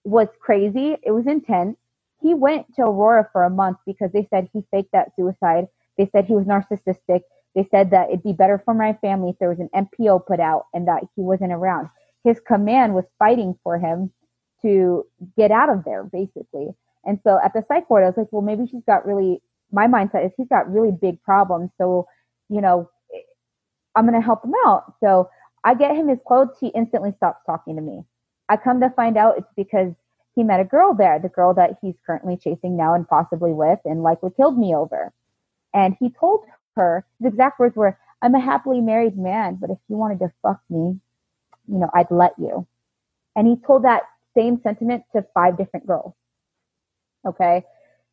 was 0.02 0.26
crazy. 0.40 0.96
It 1.04 1.12
was 1.12 1.28
intense. 1.28 1.76
He 2.20 2.34
went 2.34 2.74
to 2.74 2.82
Aurora 2.82 3.28
for 3.32 3.44
a 3.44 3.50
month 3.50 3.78
because 3.86 4.10
they 4.10 4.26
said 4.30 4.48
he 4.52 4.64
faked 4.72 4.90
that 4.90 5.14
suicide. 5.14 5.68
They 5.96 6.08
said 6.10 6.24
he 6.24 6.34
was 6.34 6.46
narcissistic. 6.46 7.22
They 7.54 7.68
said 7.70 7.90
that 7.90 8.08
it'd 8.08 8.24
be 8.24 8.32
better 8.32 8.60
for 8.64 8.74
my 8.74 8.94
family 8.94 9.30
if 9.30 9.38
there 9.38 9.50
was 9.50 9.60
an 9.60 9.70
MPO 9.76 10.26
put 10.26 10.40
out 10.40 10.66
and 10.74 10.88
that 10.88 11.04
he 11.14 11.22
wasn't 11.22 11.52
around. 11.52 11.88
His 12.24 12.40
command 12.40 12.94
was 12.94 13.04
fighting 13.20 13.56
for 13.62 13.78
him 13.78 14.10
to 14.62 15.06
get 15.36 15.52
out 15.52 15.68
of 15.68 15.84
there, 15.84 16.02
basically. 16.02 16.74
And 17.04 17.18
so 17.24 17.38
at 17.44 17.52
the 17.52 17.64
psych 17.68 17.88
ward, 17.90 18.04
I 18.04 18.06
was 18.06 18.16
like, 18.16 18.28
well, 18.30 18.42
maybe 18.42 18.66
she's 18.66 18.84
got 18.86 19.06
really, 19.06 19.42
my 19.70 19.86
mindset 19.86 20.26
is 20.26 20.32
he's 20.36 20.48
got 20.48 20.72
really 20.72 20.92
big 20.92 21.22
problems. 21.22 21.70
So, 21.78 22.06
you 22.48 22.60
know, 22.60 22.88
I'm 23.94 24.06
going 24.06 24.20
to 24.20 24.24
help 24.24 24.44
him 24.44 24.54
out. 24.66 24.94
So 25.00 25.28
I 25.64 25.74
get 25.74 25.96
him 25.96 26.08
his 26.08 26.18
clothes. 26.26 26.56
He 26.60 26.68
instantly 26.68 27.12
stops 27.16 27.40
talking 27.44 27.76
to 27.76 27.82
me. 27.82 28.02
I 28.48 28.56
come 28.56 28.80
to 28.80 28.90
find 28.90 29.16
out 29.16 29.38
it's 29.38 29.52
because 29.56 29.92
he 30.34 30.42
met 30.42 30.60
a 30.60 30.64
girl 30.64 30.94
there, 30.94 31.18
the 31.18 31.28
girl 31.28 31.54
that 31.54 31.78
he's 31.82 31.94
currently 32.06 32.36
chasing 32.36 32.76
now 32.76 32.94
and 32.94 33.06
possibly 33.06 33.52
with, 33.52 33.78
and 33.84 34.02
likely 34.02 34.30
killed 34.36 34.58
me 34.58 34.74
over. 34.74 35.12
And 35.74 35.96
he 36.00 36.10
told 36.10 36.44
her, 36.76 37.04
his 37.20 37.32
exact 37.32 37.58
words 37.58 37.76
were, 37.76 37.98
I'm 38.22 38.34
a 38.34 38.40
happily 38.40 38.80
married 38.80 39.18
man, 39.18 39.58
but 39.60 39.70
if 39.70 39.78
you 39.88 39.96
wanted 39.96 40.20
to 40.20 40.32
fuck 40.42 40.60
me, 40.70 40.98
you 41.68 41.78
know, 41.78 41.90
I'd 41.94 42.10
let 42.10 42.34
you. 42.38 42.66
And 43.36 43.46
he 43.46 43.56
told 43.56 43.84
that 43.84 44.02
same 44.36 44.60
sentiment 44.62 45.04
to 45.14 45.24
five 45.34 45.56
different 45.56 45.86
girls. 45.86 46.14
Okay. 47.26 47.64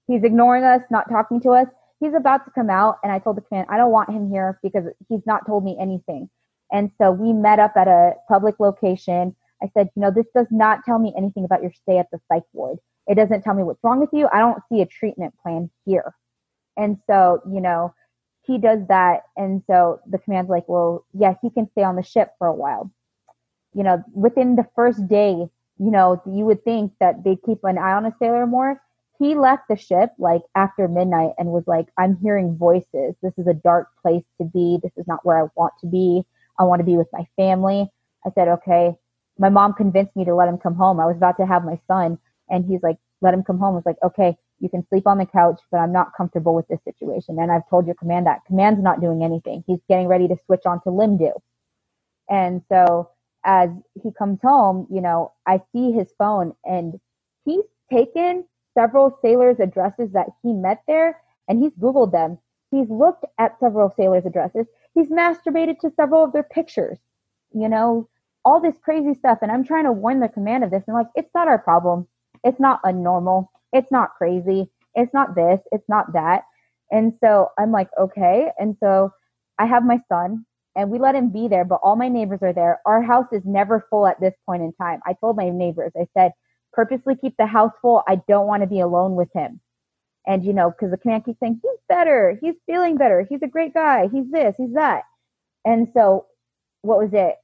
He's 0.08 0.24
ignoring 0.24 0.64
us, 0.64 0.82
not 0.90 1.10
talking 1.10 1.40
to 1.42 1.52
us. 1.52 1.68
He's 2.00 2.14
about 2.14 2.46
to 2.46 2.52
come 2.52 2.70
out, 2.70 2.98
and 3.04 3.12
I 3.12 3.20
told 3.20 3.38
the 3.38 3.42
command, 3.42 3.68
I 3.70 3.78
don't 3.78 3.92
want 3.92 4.10
him 4.10 4.30
here 4.30 4.58
because 4.64 4.86
he's 5.10 5.26
not 5.26 5.46
told 5.46 5.64
me 5.64 5.78
anything. 5.80 6.30
And 6.72 6.92
so 6.98 7.12
we 7.12 7.34
met 7.34 7.60
up 7.60 7.74
at 7.76 7.88
a 7.88 8.14
public 8.28 8.56
location. 8.60 9.36
I 9.62 9.70
said, 9.74 9.90
you 9.96 10.02
know, 10.02 10.12
this 10.12 10.28
does 10.34 10.48
not 10.50 10.86
tell 10.86 10.98
me 10.98 11.14
anything 11.18 11.44
about 11.44 11.62
your 11.62 11.74
stay 11.74 11.98
at 11.98 12.08
the 12.12 12.20
psych 12.28 12.44
ward. 12.54 12.78
It 13.08 13.16
doesn't 13.16 13.42
tell 13.42 13.54
me 13.54 13.64
what's 13.64 13.84
wrong 13.84 14.00
with 14.00 14.10
you. 14.14 14.30
I 14.32 14.40
don't 14.40 14.62
see 14.72 14.82
a 14.82 14.86
treatment 14.86 15.34
plan 15.44 15.70
here. 15.86 16.16
And 16.78 16.98
so, 17.08 17.42
you 17.52 17.60
know, 17.60 17.94
he 18.44 18.58
does 18.58 18.80
that. 18.88 19.24
And 19.36 19.64
so 19.68 20.00
the 20.10 20.20
command's 20.20 20.50
like, 20.50 20.70
well, 20.70 21.06
yeah, 21.14 21.34
he 21.42 21.50
can 21.50 21.70
stay 21.72 21.84
on 21.84 21.96
the 21.96 22.04
ship 22.04 22.32
for 22.38 22.48
a 22.48 22.54
while. 22.54 22.92
You 23.74 23.84
know, 23.84 24.04
within 24.14 24.56
the 24.56 24.68
first 24.76 25.08
day, 25.08 25.34
you 25.34 25.92
know, 25.92 26.22
you 26.26 26.46
would 26.46 26.64
think 26.64 26.94
that 27.00 27.24
they 27.24 27.36
keep 27.46 27.60
an 27.64 27.78
eye 27.78 27.94
on 27.94 28.06
a 28.06 28.16
sailor 28.20 28.48
more 28.48 28.82
he 29.20 29.36
left 29.36 29.64
the 29.70 29.76
ship 29.76 30.12
like 30.18 30.42
after 30.56 30.88
midnight 30.88 31.32
and 31.38 31.50
was 31.50 31.66
like, 31.68 31.88
I'm 31.98 32.18
hearing 32.18 32.56
voices. 32.58 33.16
This 33.22 33.34
is 33.38 33.48
a 33.48 33.54
dark 33.54 33.90
place 34.02 34.24
to 34.40 34.46
be. 34.46 34.80
This 34.82 34.94
is 34.98 35.06
not 35.08 35.26
where 35.26 35.44
I 35.44 35.48
want 35.56 35.74
to 35.82 35.88
be. 35.88 36.24
I 36.58 36.64
want 36.64 36.80
to 36.80 36.86
be 36.86 36.98
with 36.98 37.08
my 37.12 37.28
family. 37.36 37.90
I 38.26 38.32
said, 38.34 38.48
okay. 38.48 38.96
My 39.38 39.50
mom 39.50 39.74
convinced 39.74 40.16
me 40.16 40.26
to 40.26 40.36
let 40.36 40.50
him 40.50 40.58
come 40.58 40.76
home. 40.76 41.00
I 41.00 41.06
was 41.06 41.16
about 41.16 41.38
to 41.38 41.46
have 41.46 41.64
my 41.64 41.80
son, 41.88 42.18
and 42.50 42.66
he's 42.66 42.84
like, 42.84 42.98
let 43.22 43.34
him 43.34 43.44
come 43.44 43.58
home. 43.58 43.74
I 43.74 43.78
was 43.78 43.86
like, 43.86 43.98
okay, 44.04 44.38
you 44.60 44.70
can 44.70 44.86
sleep 44.90 45.08
on 45.08 45.18
the 45.18 45.26
couch, 45.26 45.62
but 45.72 45.78
I'm 45.78 45.94
not 45.94 46.12
comfortable 46.16 46.54
with 46.54 46.68
this 46.68 46.80
situation. 46.84 47.40
And 47.40 47.52
I've 47.52 47.68
told 47.70 47.86
your 47.86 47.96
command 47.96 48.26
that. 48.28 48.46
Command's 48.46 48.82
not 48.82 49.02
doing 49.02 49.24
anything. 49.24 49.64
He's 49.68 49.80
getting 49.88 50.08
ready 50.08 50.28
to 50.28 50.36
switch 50.46 50.66
on 50.66 50.82
to 50.84 50.90
Limdu. 50.90 51.32
And 52.30 52.62
so 52.70 53.10
as 53.46 53.70
he 54.04 54.12
comes 54.12 54.40
home, 54.44 54.88
you 54.90 55.02
know, 55.02 55.34
I 55.48 55.62
see 55.74 55.92
his 55.92 56.12
phone 56.18 56.54
and 56.66 57.00
he's 57.46 57.64
taken 57.92 58.44
several 58.80 59.18
sailors' 59.22 59.60
addresses 59.60 60.12
that 60.14 60.28
he 60.42 60.54
met 60.54 60.82
there 60.88 61.20
and 61.50 61.62
he's 61.62 61.74
Googled 61.74 62.14
them. 62.14 62.38
He's 62.72 62.90
looked 62.90 63.26
at 63.38 63.60
several 63.60 63.94
sailors' 63.98 64.26
addresses. 64.26 64.68
He's 64.94 65.10
masturbated 65.10 65.80
to 65.80 65.92
several 65.96 66.24
of 66.24 66.32
their 66.32 66.44
pictures, 66.44 66.98
you 67.54 67.68
know, 67.68 68.08
all 68.46 68.62
this 68.62 68.76
crazy 68.82 69.14
stuff. 69.14 69.40
And 69.42 69.52
I'm 69.52 69.66
trying 69.66 69.84
to 69.84 69.92
warn 69.92 70.20
the 70.20 70.30
command 70.30 70.64
of 70.64 70.72
this. 70.72 70.84
And 70.88 70.96
like, 70.96 71.08
it's 71.16 71.34
not 71.36 71.48
our 71.48 71.60
problem. 71.60 72.08
It's 72.44 72.60
not 72.60 72.82
unnormal. 72.84 73.48
It's 73.74 73.92
not 73.92 74.16
crazy. 74.18 74.70
It's 74.96 75.14
not 75.14 75.36
this. 75.36 75.60
It's 75.72 75.90
not 75.90 76.14
that. 76.14 76.44
And 76.92 77.14
so 77.22 77.50
I'm 77.60 77.72
like, 77.72 77.90
okay. 78.00 78.50
And 78.58 78.78
so 78.80 79.12
I 79.58 79.66
have 79.66 79.84
my 79.84 80.00
son 80.08 80.46
and 80.76 80.90
we 80.90 81.00
let 81.00 81.16
him 81.16 81.30
be 81.30 81.48
there, 81.48 81.66
but 81.66 81.82
all 81.84 81.96
my 81.96 82.08
neighbors 82.08 82.40
are 82.42 82.54
there. 82.54 82.80
Our 82.86 83.02
house 83.02 83.28
is 83.32 83.42
never 83.46 83.86
full 83.90 84.08
at 84.08 84.20
this 84.22 84.34
point 84.46 84.64
in 84.64 84.72
time. 84.74 85.02
I 85.06 85.14
told 85.14 85.36
my 85.36 85.50
neighbors, 85.50 85.92
I 86.00 86.08
said, 86.18 86.32
purposely 86.74 87.16
keep 87.16 87.36
the 87.38 87.46
house 87.46 87.72
full. 87.82 88.04
I 88.08 88.22
don't 88.28 88.48
want 88.48 88.64
to 88.64 88.68
be 88.68 88.80
alone 88.80 89.16
with 89.16 89.30
him. 89.34 89.60
And, 90.28 90.44
you 90.44 90.54
know, 90.54 90.70
because 90.70 90.92
the 90.92 90.98
command 90.98 91.26
keeps 91.26 91.40
saying, 91.40 91.60
he's 91.64 91.80
better. 91.88 92.38
He's 92.42 92.56
feeling 92.66 92.98
better. 92.98 93.26
He's 93.28 93.42
a 93.42 93.48
great 93.48 93.74
guy. 93.74 94.08
He's 94.12 94.30
this, 94.30 94.56
he's 94.58 94.74
that. 94.74 95.04
And 95.66 95.88
so, 95.94 96.28
what 96.82 97.00
was 97.00 97.14
it? 97.14 97.36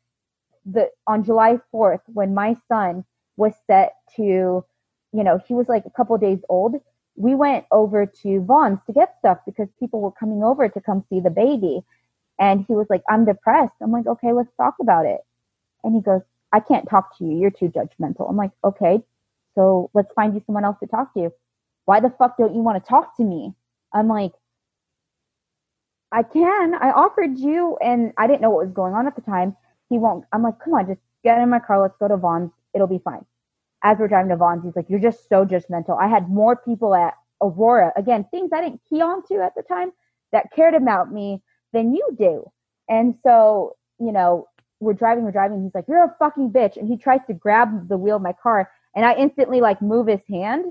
The 0.66 0.90
on 1.08 1.24
July 1.24 1.60
4th, 1.74 2.02
when 2.08 2.34
my 2.34 2.56
son 2.68 3.04
was 3.38 3.54
set 3.68 3.94
to, 4.16 4.24
you 4.24 5.24
know, 5.24 5.40
he 5.48 5.54
was 5.54 5.68
like 5.68 5.86
a 5.86 5.90
couple 5.90 6.18
days 6.18 6.40
old, 6.50 6.76
we 7.16 7.36
went 7.36 7.66
over 7.72 8.06
to 8.06 8.42
Vons 8.42 8.80
to 8.88 8.94
get 8.94 9.16
stuff 9.20 9.40
because 9.46 9.68
people 9.80 10.02
were 10.02 10.12
coming 10.12 10.44
over 10.44 10.68
to 10.68 10.82
come 10.82 11.04
see 11.10 11.20
the 11.20 11.30
baby. 11.30 11.82
And 12.40 12.66
he 12.68 12.74
was 12.74 12.88
like, 12.90 13.04
I'm 13.10 13.26
depressed. 13.26 13.76
I'm 13.82 13.92
like, 13.92 14.08
okay, 14.08 14.34
let's 14.34 14.54
talk 14.58 14.76
about 14.82 15.06
it. 15.06 15.22
And 15.84 15.96
he 15.96 16.02
goes, 16.02 16.22
I 16.52 16.60
can't 16.60 16.90
talk 16.90 17.18
to 17.18 17.26
you. 17.26 17.38
You're 17.38 17.52
too 17.52 17.70
judgmental. 17.70 18.30
I'm 18.30 18.36
like, 18.36 18.52
okay, 18.64 19.04
so 19.56 19.90
let's 19.94 20.12
find 20.14 20.34
you 20.34 20.42
someone 20.46 20.66
else 20.66 20.78
to 20.82 20.88
talk 20.88 21.14
to. 21.16 21.32
Why 21.86 22.00
the 22.00 22.14
fuck 22.18 22.38
don't 22.38 22.54
you 22.54 22.62
want 22.62 22.84
to 22.84 22.90
talk 22.90 23.16
to 23.18 23.24
me? 23.24 23.54
I'm 23.94 24.08
like, 24.08 24.34
I 26.12 26.24
can. 26.24 26.76
I 26.76 26.92
offered 26.92 27.38
you, 27.38 27.78
and 27.82 28.14
I 28.18 28.28
didn't 28.28 28.42
know 28.42 28.50
what 28.50 28.66
was 28.66 28.74
going 28.74 28.94
on 28.94 29.08
at 29.08 29.16
the 29.16 29.22
time. 29.22 29.56
He 29.90 29.98
won't. 29.98 30.26
I'm 30.32 30.44
like, 30.44 30.60
come 30.64 30.74
on, 30.74 30.88
just 30.88 31.02
get 31.24 31.40
in 31.40 31.50
my 31.50 31.60
car. 31.60 31.82
Let's 31.82 31.98
go 32.00 32.08
to 32.08 32.18
Vons. 32.18 32.52
It'll 32.74 32.88
be 32.88 33.02
fine. 33.04 33.26
As 33.84 33.98
we're 34.00 34.08
driving 34.08 34.30
to 34.30 34.38
Vons, 34.38 34.64
he's 34.64 34.76
like, 34.76 34.90
you're 34.90 35.00
just 35.00 35.30
so 35.30 35.46
judgmental. 35.46 36.02
I 36.02 36.08
had 36.08 36.30
more 36.30 36.56
people 36.56 36.96
at 36.96 37.14
Aurora, 37.42 37.92
again, 37.98 38.26
things 38.32 38.52
I 38.54 38.62
didn't 38.62 38.82
key 38.90 39.02
on 39.02 39.26
to 39.28 39.36
at 39.44 39.54
the 39.56 39.64
time 39.64 39.92
that 40.32 40.52
cared 40.56 40.74
about 40.74 41.12
me 41.12 41.42
than 41.74 41.94
you 41.94 42.16
do. 42.18 42.50
And 42.90 43.16
so, 43.24 43.76
you 44.00 44.12
know, 44.12 44.48
we're 44.80 44.94
driving, 44.94 45.24
we're 45.24 45.32
driving. 45.32 45.64
He's 45.64 45.76
like, 45.76 45.86
You're 45.88 46.04
a 46.04 46.16
fucking 46.20 46.52
bitch. 46.52 46.78
And 46.78 46.88
he 46.88 46.98
tries 46.98 47.22
to 47.28 47.34
grab 47.34 47.88
the 47.90 47.98
wheel 47.98 48.18
of 48.18 48.22
my 48.22 48.34
car. 48.34 48.70
And 48.96 49.06
I 49.06 49.14
instantly 49.16 49.62
like 49.62 49.82
move 49.82 50.08
his 50.08 50.22
hand. 50.30 50.66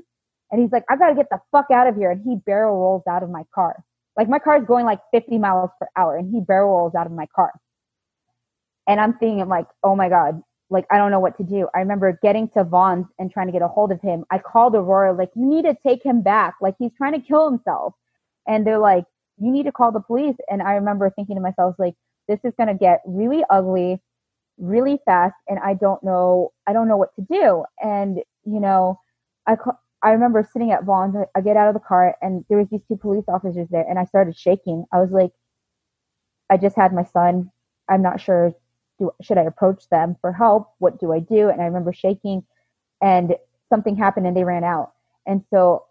And 0.51 0.61
he's 0.61 0.73
like, 0.73 0.85
I 0.89 0.97
gotta 0.97 1.15
get 1.15 1.27
the 1.31 1.41
fuck 1.53 1.67
out 1.73 1.87
of 1.87 1.97
here. 1.97 2.11
And 2.11 2.23
he 2.25 2.37
barrel 2.37 2.79
rolls 2.79 3.03
out 3.09 3.23
of 3.23 3.31
my 3.31 3.45
car. 3.55 3.83
Like 4.17 4.29
my 4.29 4.39
car 4.39 4.59
is 4.59 4.65
going 4.67 4.87
like 4.87 5.01
50 5.13 5.39
miles 5.39 5.71
per 5.81 5.89
hour 5.97 6.17
and 6.17 6.33
he 6.33 6.41
barrel 6.41 6.71
rolls 6.71 6.95
out 6.95 7.07
of 7.07 7.13
my 7.13 7.27
car. 7.35 7.53
And 8.87 9.01
I'm 9.01 9.15
thinking, 9.15 9.41
I'm 9.41 9.49
like, 9.49 9.67
oh 9.83 9.97
my 9.97 10.09
God, 10.09 10.43
like 10.71 10.87
I 10.91 10.99
don't 10.99 11.11
know 11.11 11.21
what 11.21 11.37
to 11.39 11.45
do. 11.45 11.69
I 11.75 11.81
remember 11.81 12.19
getting 12.23 12.49
to 12.51 12.65
Vons 12.65 13.07
and 13.19 13.31
trying 13.31 13.47
to 13.47 13.53
get 13.53 13.63
a 13.63 13.69
hold 13.69 13.93
of 13.93 14.01
him. 14.01 14.25
I 14.31 14.39
called 14.39 14.75
Aurora, 14.75 15.13
like, 15.13 15.31
you 15.35 15.47
need 15.47 15.65
to 15.65 15.77
take 15.87 16.05
him 16.05 16.23
back. 16.23 16.55
Like 16.61 16.75
he's 16.79 16.93
trying 16.97 17.13
to 17.13 17.21
kill 17.21 17.51
himself. 17.51 17.95
And 18.47 18.67
they're 18.67 18.79
like, 18.79 19.05
you 19.39 19.51
need 19.51 19.65
to 19.65 19.73
call 19.73 19.91
the 19.91 20.01
police. 20.01 20.37
And 20.51 20.63
I 20.63 20.75
remember 20.75 21.11
thinking 21.11 21.37
to 21.37 21.41
myself, 21.41 21.75
like, 21.79 21.95
this 22.29 22.39
is 22.45 22.53
to 22.59 22.75
get 22.75 23.01
really 23.07 23.43
ugly 23.51 24.01
really 24.59 24.99
fast. 25.05 25.35
And 25.49 25.59
I 25.61 25.75
don't 25.75 26.03
know, 26.05 26.53
I 26.67 26.73
don't 26.73 26.89
know 26.89 26.97
what 26.97 27.15
to 27.17 27.23
do. 27.31 27.65
And, 27.83 28.19
you 28.45 28.61
know, 28.61 29.01
I, 29.47 29.57
I 30.03 30.13
remember 30.13 30.49
sitting 30.53 30.73
at 30.73 30.85
Vons, 30.85 31.17
I 31.35 31.41
get 31.41 31.57
out 31.57 31.69
of 31.69 31.75
the 31.75 31.81
car 31.81 32.17
and 32.23 32.45
there 32.49 32.59
was 32.59 32.69
these 32.71 32.83
two 32.89 32.97
police 32.97 33.25
officers 33.29 33.69
there 33.71 33.87
and 33.89 33.99
I 33.99 34.05
started 34.05 34.37
shaking. 34.37 34.85
I 34.93 35.01
was 35.01 35.11
like, 35.11 35.33
I 36.51 36.57
just 36.57 36.77
had 36.77 36.93
my 36.93 37.05
son. 37.05 37.51
I'm 37.89 38.03
not 38.03 38.21
sure, 38.21 38.53
do, 38.99 39.13
should 39.23 39.39
I 39.39 39.43
approach 39.45 39.89
them 39.91 40.17
for 40.21 40.33
help? 40.33 40.73
What 40.79 41.01
do 41.01 41.13
I 41.13 41.21
do? 41.21 41.49
And 41.49 41.61
I 41.61 41.65
remember 41.67 41.93
shaking 41.93 42.45
and 43.03 43.37
something 43.71 43.97
happened 43.97 44.27
and 44.27 44.37
they 44.37 44.45
ran 44.45 44.65
out. 44.65 44.93
And 45.27 45.43
so 45.51 45.87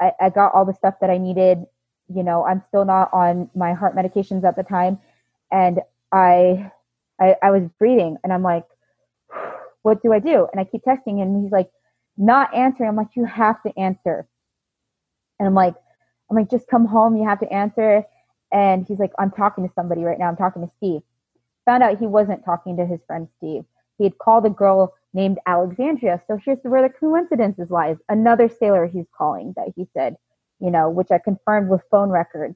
I, 0.00 0.12
I 0.20 0.30
got 0.30 0.54
all 0.54 0.64
the 0.66 0.74
stuff 0.74 0.96
that 1.00 1.10
I 1.10 1.18
needed 1.18 1.66
you 2.14 2.22
know, 2.22 2.44
I'm 2.46 2.62
still 2.68 2.84
not 2.84 3.10
on 3.12 3.50
my 3.54 3.72
heart 3.74 3.96
medications 3.96 4.44
at 4.44 4.56
the 4.56 4.62
time. 4.62 4.98
And 5.50 5.80
I, 6.12 6.71
I, 7.22 7.36
I 7.42 7.50
was 7.50 7.62
breathing 7.78 8.16
and 8.24 8.32
I'm 8.32 8.42
like, 8.42 8.64
what 9.82 10.02
do 10.02 10.12
I 10.12 10.18
do? 10.18 10.48
And 10.52 10.60
I 10.60 10.64
keep 10.64 10.82
texting 10.82 11.22
and 11.22 11.42
he's 11.42 11.52
like, 11.52 11.70
not 12.16 12.54
answering. 12.54 12.88
I'm 12.88 12.96
like, 12.96 13.16
you 13.16 13.24
have 13.24 13.62
to 13.62 13.78
answer. 13.78 14.26
And 15.38 15.48
I'm 15.48 15.54
like, 15.54 15.74
I'm 16.30 16.36
like, 16.36 16.50
just 16.50 16.68
come 16.68 16.86
home. 16.86 17.16
You 17.16 17.26
have 17.26 17.40
to 17.40 17.52
answer. 17.52 18.04
And 18.52 18.86
he's 18.86 18.98
like, 18.98 19.12
I'm 19.18 19.30
talking 19.30 19.66
to 19.66 19.74
somebody 19.74 20.02
right 20.02 20.18
now. 20.18 20.28
I'm 20.28 20.36
talking 20.36 20.62
to 20.62 20.70
Steve. 20.76 21.00
Found 21.64 21.82
out 21.82 21.98
he 21.98 22.06
wasn't 22.06 22.44
talking 22.44 22.76
to 22.76 22.86
his 22.86 23.00
friend 23.06 23.28
Steve. 23.38 23.64
He 23.98 24.04
had 24.04 24.18
called 24.18 24.44
a 24.44 24.50
girl 24.50 24.94
named 25.14 25.38
Alexandria. 25.46 26.20
So 26.26 26.38
here's 26.44 26.58
where 26.62 26.82
the 26.82 26.92
coincidences 26.92 27.70
lies. 27.70 27.96
Another 28.08 28.48
sailor 28.48 28.86
he's 28.86 29.06
calling 29.16 29.54
that 29.56 29.72
he 29.76 29.86
said 29.94 30.16
you 30.62 30.70
know, 30.70 30.88
which 30.88 31.10
I 31.10 31.18
confirmed 31.18 31.68
with 31.68 31.82
phone 31.90 32.10
records. 32.10 32.54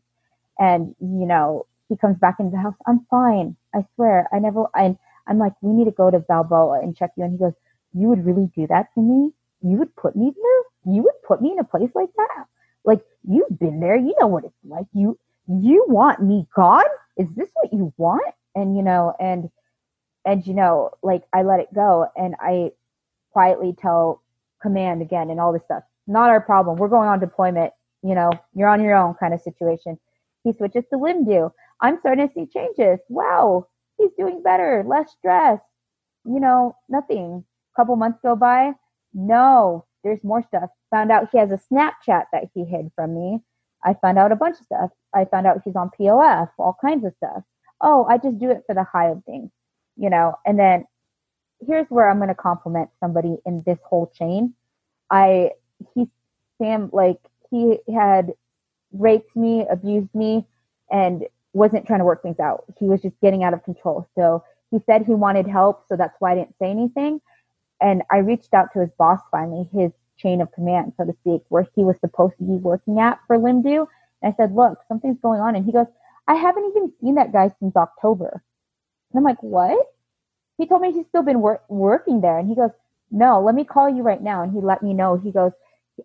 And, 0.58 0.94
you 1.00 1.26
know, 1.26 1.66
he 1.88 1.96
comes 1.96 2.18
back 2.18 2.36
into 2.38 2.50
the 2.52 2.62
house. 2.62 2.74
I'm 2.86 3.06
fine. 3.10 3.56
I 3.74 3.84
swear. 3.94 4.28
I 4.32 4.38
never, 4.38 4.66
I, 4.74 4.96
I'm 5.26 5.38
like, 5.38 5.52
we 5.60 5.72
need 5.72 5.84
to 5.86 5.90
go 5.90 6.10
to 6.10 6.18
Balboa 6.18 6.80
and 6.80 6.96
check 6.96 7.12
you. 7.16 7.24
And 7.24 7.32
he 7.32 7.38
goes, 7.38 7.52
you 7.94 8.08
would 8.08 8.24
really 8.24 8.50
do 8.54 8.66
that 8.68 8.92
to 8.94 9.00
me? 9.00 9.32
You 9.62 9.78
would 9.78 9.94
put 9.96 10.16
me 10.16 10.32
there? 10.34 10.94
You 10.94 11.02
would 11.02 11.22
put 11.26 11.40
me 11.40 11.52
in 11.52 11.58
a 11.58 11.64
place 11.64 11.90
like 11.94 12.10
that? 12.16 12.44
Like, 12.84 13.02
you've 13.28 13.58
been 13.58 13.80
there. 13.80 13.96
You 13.96 14.14
know 14.20 14.26
what 14.26 14.44
it's 14.44 14.54
like. 14.64 14.86
You, 14.92 15.18
you 15.48 15.84
want 15.88 16.22
me 16.22 16.46
gone? 16.54 16.84
Is 17.16 17.28
this 17.36 17.48
what 17.54 17.72
you 17.72 17.92
want? 17.96 18.34
And, 18.54 18.76
you 18.76 18.82
know, 18.82 19.14
and, 19.18 19.50
and, 20.24 20.46
you 20.46 20.54
know, 20.54 20.90
like 21.02 21.22
I 21.32 21.42
let 21.42 21.60
it 21.60 21.72
go 21.74 22.06
and 22.16 22.34
I 22.40 22.72
quietly 23.32 23.74
tell 23.78 24.22
command 24.62 25.02
again 25.02 25.30
and 25.30 25.40
all 25.40 25.52
this 25.52 25.62
stuff. 25.64 25.82
Not 26.06 26.30
our 26.30 26.40
problem. 26.40 26.76
We're 26.76 26.88
going 26.88 27.08
on 27.08 27.20
deployment 27.20 27.72
you 28.06 28.14
know, 28.14 28.30
you're 28.54 28.68
on 28.68 28.82
your 28.82 28.94
own 28.94 29.14
kind 29.14 29.34
of 29.34 29.40
situation. 29.40 29.98
He 30.44 30.52
switches 30.52 30.84
to 30.90 30.96
Limdu. 30.96 31.50
I'm 31.80 31.98
starting 32.00 32.28
to 32.28 32.34
see 32.34 32.46
changes. 32.46 33.00
Wow, 33.08 33.68
he's 33.98 34.10
doing 34.18 34.42
better, 34.42 34.84
less 34.86 35.12
stress. 35.12 35.60
You 36.24 36.40
know, 36.40 36.76
nothing. 36.88 37.44
A 37.74 37.80
couple 37.80 37.96
months 37.96 38.18
go 38.22 38.36
by. 38.36 38.72
No, 39.14 39.84
there's 40.02 40.22
more 40.24 40.42
stuff. 40.42 40.70
Found 40.90 41.12
out 41.12 41.28
he 41.32 41.38
has 41.38 41.50
a 41.50 41.60
Snapchat 41.72 42.24
that 42.32 42.44
he 42.54 42.64
hid 42.64 42.90
from 42.94 43.14
me. 43.14 43.40
I 43.84 43.94
found 43.94 44.18
out 44.18 44.32
a 44.32 44.36
bunch 44.36 44.58
of 44.58 44.64
stuff. 44.66 44.90
I 45.14 45.24
found 45.26 45.46
out 45.46 45.62
he's 45.64 45.76
on 45.76 45.90
POF, 45.98 46.48
all 46.58 46.76
kinds 46.80 47.04
of 47.04 47.14
stuff. 47.16 47.42
Oh, 47.80 48.04
I 48.08 48.18
just 48.18 48.38
do 48.38 48.50
it 48.50 48.64
for 48.66 48.74
the 48.74 48.84
high 48.84 49.08
of 49.08 49.22
things, 49.24 49.50
you 49.96 50.10
know. 50.10 50.34
And 50.44 50.58
then 50.58 50.86
here's 51.66 51.86
where 51.88 52.08
I'm 52.10 52.18
going 52.18 52.28
to 52.28 52.34
compliment 52.34 52.90
somebody 53.00 53.36
in 53.46 53.62
this 53.66 53.78
whole 53.84 54.10
chain. 54.14 54.54
I 55.10 55.52
he 55.94 56.08
Sam 56.58 56.90
like 56.92 57.20
he 57.50 57.78
had 57.94 58.32
raped 58.92 59.34
me, 59.36 59.66
abused 59.70 60.14
me, 60.14 60.46
and 60.90 61.24
wasn't 61.56 61.86
trying 61.86 62.00
to 62.00 62.04
work 62.04 62.22
things 62.22 62.38
out. 62.38 62.64
He 62.78 62.86
was 62.86 63.02
just 63.02 63.18
getting 63.22 63.42
out 63.42 63.54
of 63.54 63.64
control. 63.64 64.06
So 64.14 64.44
he 64.70 64.78
said 64.86 65.06
he 65.06 65.14
wanted 65.14 65.46
help, 65.46 65.84
so 65.88 65.96
that's 65.96 66.14
why 66.20 66.32
I 66.32 66.34
didn't 66.36 66.54
say 66.60 66.70
anything. 66.70 67.20
And 67.80 68.02
I 68.10 68.18
reached 68.18 68.54
out 68.54 68.72
to 68.72 68.80
his 68.80 68.90
boss 68.98 69.20
finally, 69.30 69.68
his 69.72 69.92
chain 70.18 70.40
of 70.40 70.52
command, 70.52 70.92
so 70.96 71.04
to 71.04 71.12
speak, 71.20 71.42
where 71.48 71.66
he 71.74 71.84
was 71.84 71.96
supposed 72.00 72.36
to 72.38 72.44
be 72.44 72.54
working 72.54 73.00
at 73.00 73.18
for 73.26 73.38
Limdu. 73.38 73.86
And 74.22 74.32
I 74.32 74.36
said, 74.36 74.54
Look, 74.54 74.78
something's 74.88 75.20
going 75.20 75.40
on. 75.40 75.56
And 75.56 75.64
he 75.64 75.72
goes, 75.72 75.86
I 76.28 76.34
haven't 76.34 76.66
even 76.70 76.92
seen 77.00 77.14
that 77.16 77.32
guy 77.32 77.50
since 77.60 77.76
October. 77.76 78.42
And 79.12 79.18
I'm 79.18 79.24
like, 79.24 79.42
What? 79.42 79.78
He 80.58 80.66
told 80.66 80.82
me 80.82 80.92
he's 80.92 81.06
still 81.08 81.22
been 81.22 81.40
wor- 81.40 81.62
working 81.68 82.20
there. 82.20 82.38
And 82.38 82.48
he 82.48 82.54
goes, 82.54 82.70
No, 83.10 83.40
let 83.40 83.54
me 83.54 83.64
call 83.64 83.88
you 83.88 84.02
right 84.02 84.22
now. 84.22 84.42
And 84.42 84.52
he 84.52 84.60
let 84.60 84.82
me 84.82 84.94
know. 84.94 85.16
He 85.16 85.30
goes, 85.32 85.52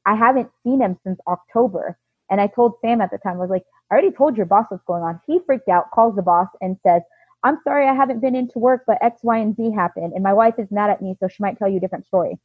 I 0.06 0.16
haven't 0.16 0.50
seen 0.64 0.82
him 0.82 0.98
since 1.04 1.20
October. 1.28 1.98
And 2.32 2.42
I 2.42 2.48
told 2.48 2.76
Sam 2.82 3.02
at 3.02 3.12
the 3.12 3.18
time, 3.20 3.36
I 3.36 3.40
was 3.40 3.50
like, 3.50 3.66
I 3.92 3.94
already 3.94 4.12
told 4.12 4.38
your 4.38 4.46
boss 4.46 4.66
what's 4.70 4.84
going 4.86 5.04
on. 5.04 5.20
He 5.28 5.40
freaked 5.46 5.70
out, 5.70 5.92
calls 5.92 6.16
the 6.16 6.22
boss 6.22 6.48
and 6.62 6.78
says, 6.82 7.04
I'm 7.44 7.60
sorry 7.64 7.88
I 7.88 7.94
haven't 7.94 8.22
been 8.22 8.36
into 8.36 8.58
work, 8.58 8.84
but 8.88 8.98
X, 9.02 9.20
Y, 9.22 9.38
and 9.38 9.56
Z 9.56 9.72
happened. 9.72 10.14
And 10.14 10.24
my 10.24 10.34
wife 10.34 10.56
is 10.58 10.72
mad 10.72 10.90
at 10.90 11.02
me, 11.02 11.16
so 11.20 11.28
she 11.28 11.44
might 11.44 11.60
tell 11.60 11.70
you 11.70 11.78
a 11.78 11.80
different 11.82 12.06
story. 12.08 12.40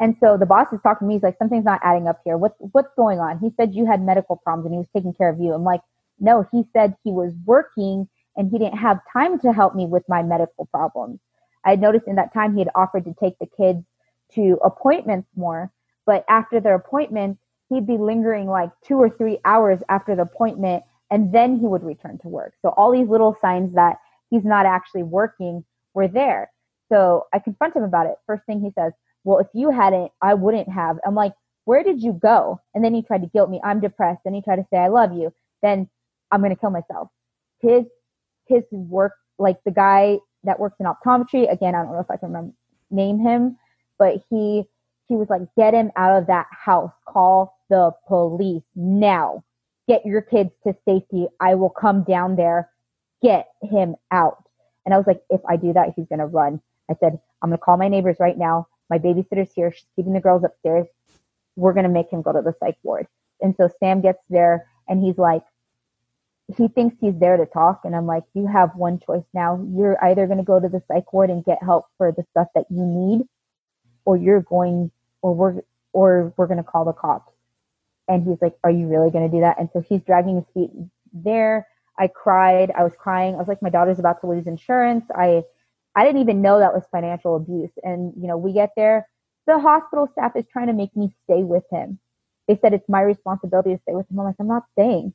And 0.00 0.16
so 0.18 0.38
the 0.38 0.46
boss 0.46 0.72
is 0.72 0.80
talking 0.82 1.06
to 1.06 1.08
me. 1.08 1.14
He's 1.14 1.22
like, 1.22 1.36
something's 1.38 1.66
not 1.66 1.80
adding 1.84 2.08
up 2.08 2.20
here. 2.24 2.38
What's 2.38 2.56
what's 2.72 2.94
going 2.96 3.20
on? 3.20 3.38
He 3.38 3.50
said 3.56 3.74
you 3.74 3.84
had 3.84 4.00
medical 4.00 4.36
problems 4.36 4.64
and 4.64 4.74
he 4.74 4.78
was 4.78 4.88
taking 4.94 5.12
care 5.12 5.28
of 5.28 5.38
you. 5.38 5.52
I'm 5.52 5.64
like, 5.64 5.82
no, 6.18 6.46
he 6.50 6.64
said 6.72 6.96
he 7.04 7.12
was 7.12 7.34
working 7.44 8.08
and 8.36 8.50
he 8.50 8.58
didn't 8.58 8.78
have 8.78 9.00
time 9.12 9.38
to 9.40 9.52
help 9.52 9.74
me 9.74 9.84
with 9.84 10.04
my 10.08 10.22
medical 10.22 10.66
problems. 10.66 11.20
I 11.66 11.70
had 11.70 11.80
noticed 11.80 12.06
in 12.06 12.16
that 12.16 12.32
time 12.32 12.54
he 12.54 12.60
had 12.60 12.70
offered 12.74 13.04
to 13.04 13.14
take 13.20 13.38
the 13.38 13.48
kids 13.58 13.84
to 14.34 14.58
appointments 14.64 15.28
more, 15.36 15.70
but 16.06 16.24
after 16.30 16.60
their 16.60 16.76
appointment, 16.76 17.38
he'd 17.70 17.86
be 17.86 17.96
lingering 17.96 18.46
like 18.46 18.70
two 18.84 18.96
or 18.96 19.08
three 19.08 19.38
hours 19.44 19.80
after 19.88 20.14
the 20.14 20.22
appointment 20.22 20.82
and 21.10 21.32
then 21.32 21.58
he 21.58 21.66
would 21.66 21.82
return 21.82 22.18
to 22.18 22.28
work. 22.28 22.54
So 22.62 22.70
all 22.70 22.92
these 22.92 23.08
little 23.08 23.36
signs 23.40 23.74
that 23.74 23.96
he's 24.28 24.44
not 24.44 24.66
actually 24.66 25.04
working 25.04 25.64
were 25.94 26.08
there. 26.08 26.50
So 26.90 27.26
I 27.32 27.38
confront 27.38 27.76
him 27.76 27.82
about 27.82 28.06
it. 28.06 28.16
First 28.26 28.44
thing 28.44 28.60
he 28.60 28.70
says, 28.78 28.92
Well, 29.24 29.38
if 29.38 29.46
you 29.54 29.70
hadn't, 29.70 30.12
I 30.20 30.34
wouldn't 30.34 30.68
have. 30.68 30.98
I'm 31.06 31.14
like, 31.14 31.32
Where 31.64 31.82
did 31.82 32.02
you 32.02 32.12
go? 32.12 32.60
And 32.74 32.84
then 32.84 32.94
he 32.94 33.02
tried 33.02 33.22
to 33.22 33.28
guilt 33.28 33.50
me. 33.50 33.60
I'm 33.64 33.80
depressed. 33.80 34.20
Then 34.24 34.34
he 34.34 34.42
tried 34.42 34.56
to 34.56 34.66
say, 34.72 34.78
I 34.78 34.88
love 34.88 35.12
you. 35.12 35.32
Then 35.62 35.88
I'm 36.30 36.40
going 36.40 36.54
to 36.54 36.60
kill 36.60 36.70
myself. 36.70 37.08
His, 37.60 37.84
his 38.46 38.62
work, 38.70 39.12
like 39.38 39.62
the 39.64 39.70
guy 39.70 40.18
that 40.44 40.58
works 40.58 40.76
in 40.80 40.86
optometry, 40.86 41.52
again, 41.52 41.74
I 41.74 41.82
don't 41.82 41.92
know 41.92 42.00
if 42.00 42.10
I 42.10 42.16
can 42.16 42.28
remember, 42.28 42.54
name 42.90 43.18
him, 43.18 43.58
but 43.98 44.22
he, 44.30 44.64
he 45.06 45.16
was 45.16 45.28
like, 45.28 45.42
Get 45.56 45.74
him 45.74 45.90
out 45.96 46.16
of 46.16 46.26
that 46.28 46.46
house. 46.50 46.92
Call 47.06 47.56
the 47.70 47.92
police 48.06 48.62
now. 48.76 49.42
Get 49.88 50.04
your 50.04 50.20
kids 50.20 50.50
to 50.64 50.76
safety. 50.84 51.26
I 51.40 51.54
will 51.54 51.70
come 51.70 52.04
down 52.04 52.36
there. 52.36 52.68
Get 53.22 53.48
him 53.62 53.96
out. 54.10 54.44
And 54.84 54.94
I 54.94 54.98
was 54.98 55.06
like, 55.06 55.22
if 55.30 55.40
I 55.48 55.56
do 55.56 55.72
that, 55.72 55.94
he's 55.96 56.06
going 56.06 56.18
to 56.18 56.26
run. 56.26 56.60
I 56.90 56.94
said, 57.00 57.18
I'm 57.42 57.50
going 57.50 57.58
to 57.58 57.64
call 57.64 57.76
my 57.76 57.88
neighbors 57.88 58.16
right 58.20 58.36
now. 58.36 58.68
My 58.90 58.98
babysitter's 58.98 59.52
here. 59.54 59.72
She's 59.72 59.86
keeping 59.96 60.12
the 60.12 60.20
girls 60.20 60.44
upstairs. 60.44 60.86
We're 61.56 61.72
going 61.72 61.84
to 61.84 61.90
make 61.90 62.10
him 62.10 62.22
go 62.22 62.32
to 62.32 62.42
the 62.42 62.54
psych 62.60 62.76
ward. 62.82 63.06
And 63.40 63.54
so 63.56 63.70
Sam 63.80 64.00
gets 64.00 64.22
there 64.28 64.66
and 64.88 65.02
he's 65.02 65.18
like, 65.18 65.42
he 66.56 66.68
thinks 66.68 66.96
he's 67.00 67.18
there 67.18 67.36
to 67.36 67.46
talk. 67.46 67.82
And 67.84 67.94
I'm 67.94 68.06
like, 68.06 68.24
you 68.34 68.46
have 68.46 68.74
one 68.74 68.98
choice 68.98 69.24
now. 69.32 69.64
You're 69.74 70.02
either 70.04 70.26
going 70.26 70.38
to 70.38 70.44
go 70.44 70.58
to 70.58 70.68
the 70.68 70.82
psych 70.88 71.12
ward 71.12 71.30
and 71.30 71.44
get 71.44 71.62
help 71.62 71.86
for 71.96 72.10
the 72.12 72.24
stuff 72.30 72.48
that 72.54 72.66
you 72.70 72.84
need, 72.84 73.22
or 74.04 74.16
you're 74.16 74.42
going, 74.42 74.90
or 75.22 75.34
we're, 75.34 75.60
or 75.92 76.32
we're 76.36 76.46
going 76.46 76.58
to 76.58 76.64
call 76.64 76.84
the 76.84 76.92
cops. 76.92 77.32
And 78.10 78.26
he's 78.26 78.42
like, 78.42 78.56
are 78.64 78.70
you 78.70 78.88
really 78.88 79.10
going 79.10 79.30
to 79.30 79.34
do 79.34 79.40
that? 79.40 79.58
And 79.60 79.68
so 79.72 79.80
he's 79.80 80.02
dragging 80.02 80.34
his 80.34 80.44
feet 80.52 80.70
there. 81.12 81.66
I 81.96 82.08
cried. 82.08 82.72
I 82.76 82.82
was 82.82 82.92
crying. 82.98 83.34
I 83.34 83.38
was 83.38 83.46
like, 83.46 83.62
my 83.62 83.70
daughter's 83.70 84.00
about 84.00 84.20
to 84.22 84.26
lose 84.26 84.46
insurance. 84.48 85.04
I, 85.14 85.42
I 85.94 86.04
didn't 86.04 86.20
even 86.20 86.42
know 86.42 86.58
that 86.58 86.74
was 86.74 86.82
financial 86.90 87.36
abuse. 87.36 87.70
And, 87.84 88.12
you 88.20 88.26
know, 88.26 88.36
we 88.36 88.52
get 88.52 88.70
there, 88.76 89.06
the 89.46 89.60
hospital 89.60 90.08
staff 90.12 90.32
is 90.34 90.44
trying 90.52 90.66
to 90.66 90.72
make 90.72 90.94
me 90.96 91.14
stay 91.24 91.44
with 91.44 91.64
him. 91.70 91.98
They 92.48 92.58
said 92.60 92.72
it's 92.74 92.88
my 92.88 93.02
responsibility 93.02 93.74
to 93.76 93.82
stay 93.82 93.94
with 93.94 94.10
him. 94.10 94.18
I'm 94.18 94.26
like, 94.26 94.34
I'm 94.40 94.48
not 94.48 94.64
staying. 94.72 95.14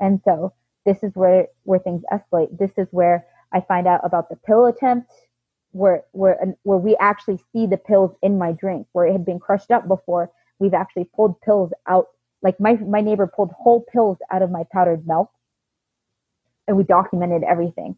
And 0.00 0.20
so 0.24 0.54
this 0.86 1.02
is 1.02 1.12
where, 1.14 1.48
where 1.64 1.80
things 1.80 2.02
escalate. 2.12 2.56
This 2.56 2.72
is 2.76 2.86
where 2.92 3.26
I 3.52 3.62
find 3.62 3.88
out 3.88 4.02
about 4.04 4.28
the 4.28 4.36
pill 4.36 4.66
attempt, 4.66 5.10
where, 5.72 6.04
where, 6.12 6.54
where 6.62 6.78
we 6.78 6.96
actually 6.98 7.40
see 7.52 7.66
the 7.66 7.76
pills 7.76 8.14
in 8.22 8.38
my 8.38 8.52
drink, 8.52 8.86
where 8.92 9.06
it 9.06 9.12
had 9.12 9.24
been 9.24 9.40
crushed 9.40 9.72
up 9.72 9.88
before. 9.88 10.30
We've 10.60 10.74
actually 10.74 11.08
pulled 11.16 11.40
pills 11.40 11.72
out. 11.88 12.06
Like 12.42 12.60
my, 12.60 12.74
my 12.74 13.00
neighbor 13.00 13.26
pulled 13.26 13.52
whole 13.52 13.84
pills 13.92 14.18
out 14.30 14.42
of 14.42 14.50
my 14.50 14.64
powdered 14.72 15.06
milk 15.06 15.30
and 16.66 16.76
we 16.76 16.84
documented 16.84 17.42
everything. 17.42 17.96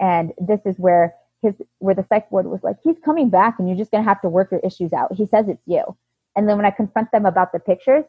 And 0.00 0.32
this 0.38 0.60
is 0.66 0.78
where 0.78 1.14
his 1.42 1.54
where 1.78 1.94
the 1.94 2.04
psych 2.08 2.30
ward 2.30 2.46
was 2.46 2.62
like, 2.62 2.76
he's 2.82 2.98
coming 3.04 3.30
back 3.30 3.58
and 3.58 3.68
you're 3.68 3.78
just 3.78 3.90
gonna 3.90 4.04
have 4.04 4.20
to 4.22 4.28
work 4.28 4.50
your 4.50 4.60
issues 4.60 4.92
out. 4.92 5.14
He 5.14 5.26
says 5.26 5.48
it's 5.48 5.62
you. 5.66 5.96
And 6.36 6.48
then 6.48 6.56
when 6.56 6.66
I 6.66 6.70
confront 6.70 7.10
them 7.12 7.26
about 7.26 7.52
the 7.52 7.60
pictures, 7.60 8.04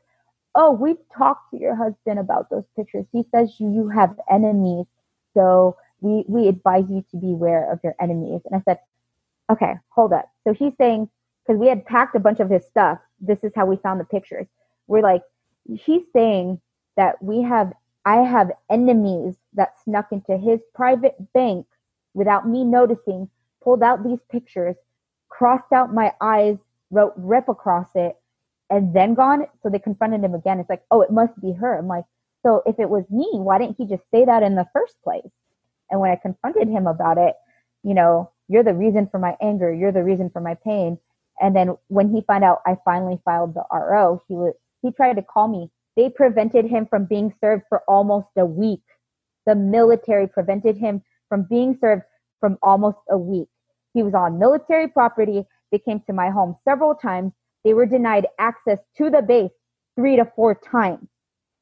oh, 0.55 0.71
we've 0.71 0.97
talked 1.15 1.51
to 1.51 1.59
your 1.59 1.75
husband 1.75 2.19
about 2.19 2.49
those 2.49 2.65
pictures. 2.75 3.05
He 3.11 3.23
says 3.31 3.55
you 3.59 3.71
you 3.71 3.89
have 3.89 4.19
enemies, 4.29 4.85
so 5.33 5.77
we 6.01 6.25
we 6.27 6.47
advise 6.47 6.85
you 6.89 7.05
to 7.11 7.17
beware 7.17 7.71
of 7.71 7.79
your 7.83 7.95
enemies. 8.01 8.41
And 8.45 8.55
I 8.55 8.61
said, 8.63 8.79
okay, 9.51 9.75
hold 9.89 10.13
up. 10.13 10.29
So 10.43 10.53
he's 10.53 10.73
saying 10.77 11.09
because 11.45 11.59
we 11.59 11.67
had 11.67 11.85
packed 11.85 12.15
a 12.15 12.19
bunch 12.19 12.39
of 12.39 12.49
his 12.49 12.65
stuff. 12.65 12.99
This 13.19 13.39
is 13.43 13.51
how 13.55 13.65
we 13.65 13.77
found 13.77 13.99
the 13.99 14.05
pictures. 14.05 14.47
We're 14.87 15.01
like, 15.01 15.23
he's 15.75 16.03
saying 16.13 16.59
that 16.97 17.21
we 17.21 17.41
have 17.41 17.73
I 18.05 18.17
have 18.17 18.51
enemies 18.69 19.35
that 19.53 19.75
snuck 19.83 20.11
into 20.11 20.37
his 20.37 20.59
private 20.73 21.15
bank 21.33 21.67
without 22.13 22.47
me 22.47 22.63
noticing, 22.63 23.29
pulled 23.61 23.83
out 23.83 24.03
these 24.03 24.19
pictures, 24.31 24.75
crossed 25.27 25.71
out 25.71 25.93
my 25.93 26.13
eyes, 26.21 26.57
wrote 26.91 27.13
rip 27.17 27.49
across 27.49 27.87
it, 27.95 28.17
and 28.69 28.95
then 28.95 29.13
gone. 29.13 29.45
So 29.61 29.69
they 29.69 29.79
confronted 29.79 30.23
him 30.23 30.33
again. 30.33 30.59
It's 30.59 30.69
like, 30.69 30.83
oh, 30.91 31.01
it 31.01 31.11
must 31.11 31.39
be 31.41 31.51
her. 31.53 31.77
I'm 31.77 31.87
like, 31.87 32.05
so 32.41 32.63
if 32.65 32.79
it 32.79 32.89
was 32.89 33.03
me, 33.09 33.27
why 33.33 33.57
didn't 33.59 33.77
he 33.77 33.85
just 33.85 34.03
say 34.11 34.25
that 34.25 34.43
in 34.43 34.55
the 34.55 34.67
first 34.73 34.95
place? 35.03 35.29
And 35.91 35.99
when 35.99 36.11
I 36.11 36.15
confronted 36.15 36.67
him 36.67 36.87
about 36.87 37.17
it, 37.17 37.35
you 37.83 37.93
know, 37.93 38.31
you're 38.47 38.63
the 38.63 38.73
reason 38.73 39.07
for 39.11 39.19
my 39.19 39.35
anger. 39.41 39.73
You're 39.73 39.91
the 39.91 40.03
reason 40.03 40.29
for 40.29 40.41
my 40.41 40.55
pain. 40.55 40.97
And 41.41 41.55
then 41.55 41.75
when 41.87 42.13
he 42.13 42.21
found 42.21 42.43
out 42.43 42.61
I 42.65 42.77
finally 42.85 43.19
filed 43.23 43.53
the 43.53 43.63
RO, 43.71 44.21
he 44.27 44.35
was 44.35 44.53
he 44.81 44.91
tried 44.91 45.15
to 45.15 45.21
call 45.21 45.47
me. 45.47 45.69
They 45.95 46.09
prevented 46.09 46.65
him 46.65 46.85
from 46.89 47.05
being 47.05 47.33
served 47.41 47.63
for 47.69 47.83
almost 47.87 48.29
a 48.37 48.45
week. 48.45 48.83
The 49.45 49.55
military 49.55 50.27
prevented 50.27 50.77
him 50.77 51.01
from 51.27 51.43
being 51.49 51.77
served 51.79 52.03
from 52.39 52.57
almost 52.61 52.99
a 53.09 53.17
week. 53.17 53.49
He 53.93 54.03
was 54.03 54.13
on 54.13 54.39
military 54.39 54.87
property. 54.87 55.45
They 55.71 55.79
came 55.79 55.99
to 56.01 56.13
my 56.13 56.29
home 56.29 56.55
several 56.63 56.95
times. 56.95 57.33
They 57.63 57.73
were 57.73 57.85
denied 57.85 58.27
access 58.39 58.79
to 58.97 59.09
the 59.09 59.21
base 59.21 59.51
three 59.95 60.15
to 60.15 60.25
four 60.35 60.55
times. 60.55 61.07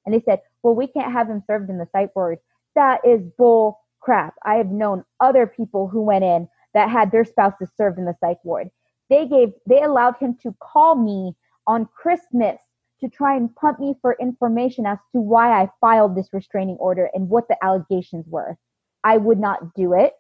And 0.06 0.14
they 0.14 0.22
said, 0.22 0.42
well, 0.64 0.76
we 0.76 0.88
can't 0.88 1.12
have 1.12 1.30
him 1.30 1.44
served 1.48 1.70
in 1.70 1.78
the 1.78 1.88
psych 1.92 2.16
ward. 2.16 2.38
That 2.76 3.02
is 3.06 3.22
bull 3.38 3.80
crap. 4.00 4.36
I 4.46 4.56
have 4.56 4.68
known 4.68 5.04
other 5.20 5.48
people 5.48 5.88
who 5.88 6.02
went 6.02 6.24
in 6.24 6.48
that 6.74 6.90
had 6.90 7.12
their 7.12 7.26
spouses 7.26 7.70
served 7.76 7.98
in 7.98 8.06
the 8.06 8.16
psych 8.20 8.38
ward. 8.44 8.70
They 9.10 9.28
gave, 9.28 9.50
they 9.66 9.82
allowed 9.82 10.18
him 10.18 10.38
to 10.44 10.56
call 10.62 10.96
me 10.96 11.36
on 11.66 11.88
Christmas 11.96 12.58
to 13.02 13.10
try 13.10 13.36
and 13.36 13.56
pump 13.56 13.80
me 13.80 13.96
for 14.02 14.18
information 14.20 14.86
as 14.86 14.98
to 15.12 15.20
why 15.20 15.62
I 15.62 15.70
filed 15.80 16.16
this 16.16 16.30
restraining 16.34 16.78
order 16.78 17.10
and 17.14 17.30
what 17.30 17.48
the 17.48 17.64
allegations 17.64 18.26
were. 18.28 18.58
I 19.04 19.18
would 19.18 19.40
not 19.40 19.74
do 19.76 19.94
it. 19.94 20.14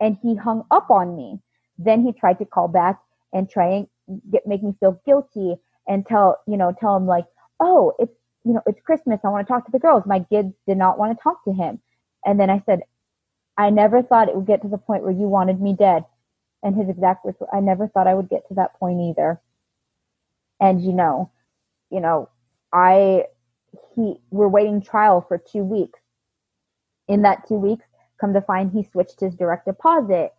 And 0.00 0.18
he 0.22 0.34
hung 0.34 0.64
up 0.70 0.90
on 0.90 1.16
me. 1.16 1.40
Then 1.78 2.04
he 2.04 2.12
tried 2.12 2.38
to 2.38 2.44
call 2.44 2.68
back 2.68 2.98
and 3.32 3.48
try 3.48 3.86
and 4.08 4.20
get 4.30 4.46
make 4.46 4.62
me 4.62 4.74
feel 4.80 5.00
guilty 5.06 5.56
and 5.88 6.06
tell, 6.06 6.40
you 6.46 6.56
know, 6.56 6.72
tell 6.78 6.96
him 6.96 7.06
like, 7.06 7.24
oh, 7.60 7.92
it's 7.98 8.14
you 8.44 8.52
know, 8.52 8.62
it's 8.66 8.80
Christmas. 8.80 9.20
I 9.24 9.28
want 9.28 9.46
to 9.46 9.52
talk 9.52 9.64
to 9.66 9.72
the 9.72 9.78
girls. 9.78 10.02
My 10.04 10.20
kids 10.20 10.52
did 10.66 10.76
not 10.76 10.98
want 10.98 11.16
to 11.16 11.22
talk 11.22 11.44
to 11.44 11.52
him. 11.52 11.80
And 12.26 12.38
then 12.38 12.50
I 12.50 12.62
said, 12.66 12.80
I 13.56 13.70
never 13.70 14.02
thought 14.02 14.28
it 14.28 14.34
would 14.34 14.46
get 14.46 14.62
to 14.62 14.68
the 14.68 14.78
point 14.78 15.02
where 15.02 15.12
you 15.12 15.28
wanted 15.28 15.60
me 15.60 15.74
dead. 15.74 16.04
And 16.62 16.76
his 16.76 16.88
exact 16.88 17.24
words 17.24 17.38
were, 17.40 17.54
I 17.54 17.60
never 17.60 17.88
thought 17.88 18.06
I 18.06 18.14
would 18.14 18.28
get 18.28 18.46
to 18.48 18.54
that 18.54 18.74
point 18.78 19.00
either. 19.00 19.40
And 20.60 20.82
you 20.82 20.92
know, 20.92 21.30
you 21.92 22.00
know, 22.00 22.28
I 22.72 23.26
he 23.94 24.16
we're 24.30 24.48
waiting 24.48 24.82
trial 24.82 25.24
for 25.26 25.38
two 25.38 25.62
weeks. 25.62 26.00
In 27.08 27.22
that 27.22 27.46
two 27.46 27.56
weeks, 27.56 27.84
come 28.20 28.32
to 28.32 28.40
find 28.40 28.70
he 28.70 28.82
switched 28.84 29.20
his 29.20 29.34
direct 29.34 29.66
deposit. 29.66 30.32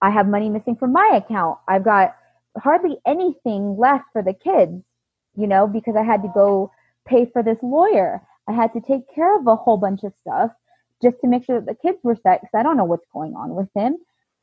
I 0.00 0.10
have 0.10 0.26
money 0.26 0.48
missing 0.48 0.76
from 0.76 0.92
my 0.92 1.10
account. 1.14 1.58
I've 1.68 1.84
got 1.84 2.16
hardly 2.58 2.98
anything 3.06 3.76
left 3.76 4.04
for 4.12 4.22
the 4.22 4.32
kids, 4.32 4.82
you 5.36 5.46
know, 5.46 5.66
because 5.66 5.96
I 5.96 6.02
had 6.02 6.22
to 6.22 6.32
go 6.34 6.70
pay 7.06 7.26
for 7.26 7.42
this 7.42 7.58
lawyer. 7.62 8.22
I 8.48 8.52
had 8.52 8.72
to 8.74 8.80
take 8.80 9.02
care 9.14 9.38
of 9.38 9.46
a 9.46 9.56
whole 9.56 9.76
bunch 9.76 10.04
of 10.04 10.12
stuff 10.20 10.50
just 11.02 11.16
to 11.20 11.28
make 11.28 11.44
sure 11.44 11.60
that 11.60 11.66
the 11.66 11.88
kids 11.88 11.98
were 12.02 12.16
set 12.16 12.40
because 12.40 12.54
I 12.54 12.62
don't 12.62 12.76
know 12.76 12.84
what's 12.84 13.06
going 13.12 13.34
on 13.34 13.54
with 13.54 13.68
him. 13.74 13.96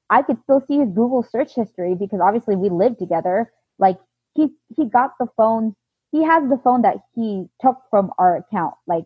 I 0.09 0.21
could 0.21 0.41
still 0.43 0.61
see 0.67 0.79
his 0.79 0.89
Google 0.89 1.23
search 1.23 1.55
history 1.55 1.95
because 1.95 2.19
obviously 2.21 2.55
we 2.55 2.69
live 2.69 2.97
together. 2.97 3.51
Like 3.79 3.97
he 4.33 4.49
he 4.75 4.85
got 4.85 5.11
the 5.19 5.27
phone 5.37 5.75
he 6.11 6.23
has 6.23 6.47
the 6.49 6.59
phone 6.63 6.81
that 6.83 6.97
he 7.15 7.47
took 7.61 7.77
from 7.89 8.11
our 8.17 8.37
account. 8.37 8.75
Like, 8.87 9.05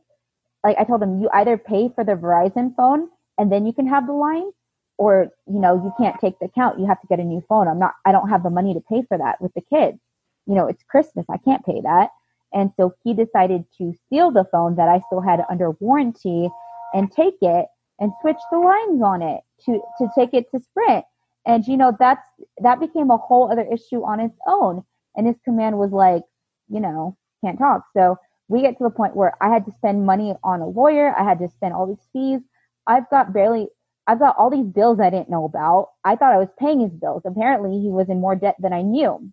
like 0.64 0.78
I 0.80 0.84
told 0.84 1.04
him, 1.04 1.22
you 1.22 1.30
either 1.34 1.58
pay 1.58 1.90
for 1.94 2.04
the 2.04 2.14
Verizon 2.14 2.76
phone 2.76 3.10
and 3.38 3.52
then 3.52 3.66
you 3.66 3.74
can 3.74 3.88
have 3.88 4.08
the 4.08 4.14
line, 4.14 4.52
or 4.98 5.28
you 5.48 5.60
know, 5.60 5.76
you 5.76 5.94
can't 6.00 6.20
take 6.20 6.40
the 6.40 6.46
account. 6.46 6.80
You 6.80 6.86
have 6.88 7.02
to 7.02 7.08
get 7.08 7.20
a 7.20 7.24
new 7.24 7.44
phone. 7.48 7.68
I'm 7.68 7.80
not. 7.80 7.94
I 8.06 8.12
don't 8.12 8.30
have 8.30 8.44
the 8.44 8.50
money 8.50 8.74
to 8.74 8.82
pay 8.82 9.04
for 9.08 9.18
that 9.18 9.42
with 9.42 9.54
the 9.54 9.62
kids. 9.62 10.00
You 10.48 10.56
know, 10.56 10.68
it's 10.68 10.84
Christmas. 10.84 11.26
I 11.30 11.38
can't 11.38 11.66
pay 11.66 11.82
that. 11.82 12.10
And 12.54 12.72
so 12.78 12.94
he 13.04 13.14
decided 13.14 13.66
to 13.78 13.94
steal 14.06 14.32
the 14.32 14.46
phone 14.52 14.76
that 14.78 14.88
I 14.88 15.02
still 15.08 15.22
had 15.22 15.42
under 15.50 15.72
warranty 15.80 16.50
and 16.94 17.12
take 17.12 17.38
it 17.42 17.66
and 18.00 18.12
switch 18.22 18.38
the 18.52 18.60
lines 18.60 19.02
on 19.04 19.22
it 19.22 19.42
to 19.66 19.82
to 20.00 20.08
take 20.18 20.34
it 20.34 20.50
to 20.52 20.60
Sprint. 20.62 21.06
And 21.46 21.66
you 21.68 21.78
know, 21.78 21.96
that's 22.00 22.26
that 22.60 22.80
became 22.80 23.12
a 23.12 23.18
whole 23.18 23.52
other 23.52 23.68
issue 23.72 24.04
on 24.04 24.20
its 24.20 24.38
own. 24.48 24.84
And 25.18 25.28
his 25.28 25.36
command 25.44 25.78
was 25.78 25.92
like, 25.92 26.24
you 26.70 26.80
know, 26.80 27.18
can't 27.44 27.60
talk. 27.60 27.84
So 27.96 28.18
we 28.48 28.62
get 28.62 28.78
to 28.78 28.84
the 28.84 28.90
point 28.90 29.16
where 29.16 29.34
I 29.42 29.50
had 29.50 29.66
to 29.66 29.72
spend 29.72 30.06
money 30.06 30.34
on 30.44 30.62
a 30.62 30.68
lawyer. 30.68 31.16
I 31.18 31.24
had 31.24 31.40
to 31.40 31.50
spend 31.50 31.74
all 31.74 31.88
these 31.88 32.08
fees. 32.14 32.42
I've 32.88 33.10
got 33.10 33.34
barely, 33.34 33.68
I've 34.08 34.20
got 34.20 34.38
all 34.38 34.50
these 34.50 34.68
bills 34.68 35.00
I 35.00 35.10
didn't 35.10 35.30
know 35.30 35.46
about. 35.46 35.90
I 36.04 36.16
thought 36.16 36.34
I 36.34 36.38
was 36.38 36.50
paying 36.60 36.80
his 36.80 36.92
bills. 36.92 37.24
Apparently, 37.26 37.80
he 37.80 37.90
was 37.90 38.10
in 38.10 38.22
more 38.22 38.36
debt 38.36 38.56
than 38.60 38.74
I 38.74 38.82
knew. 38.82 39.32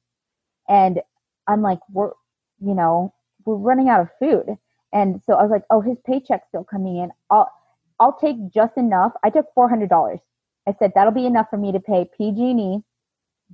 And 0.68 1.00
I'm 1.46 1.62
like, 1.62 1.80
we're, 1.90 2.12
you 2.60 2.74
know, 2.74 3.12
we're 3.44 3.56
running 3.56 3.88
out 3.88 4.00
of 4.00 4.09
food. 4.18 4.56
And 4.92 5.20
so 5.26 5.34
I 5.34 5.42
was 5.42 5.50
like, 5.50 5.64
oh, 5.70 5.80
his 5.80 5.98
paycheck's 6.06 6.48
still 6.48 6.64
coming 6.64 6.98
in. 6.98 7.10
I'll, 7.30 7.50
I'll 7.98 8.18
take 8.18 8.36
just 8.52 8.76
enough. 8.76 9.12
I 9.24 9.30
took 9.30 9.46
$400. 9.56 10.18
I 10.66 10.74
said, 10.78 10.92
that'll 10.94 11.12
be 11.12 11.26
enough 11.26 11.48
for 11.50 11.56
me 11.56 11.72
to 11.72 11.80
pay 11.80 12.09
PG&E, 12.16 12.78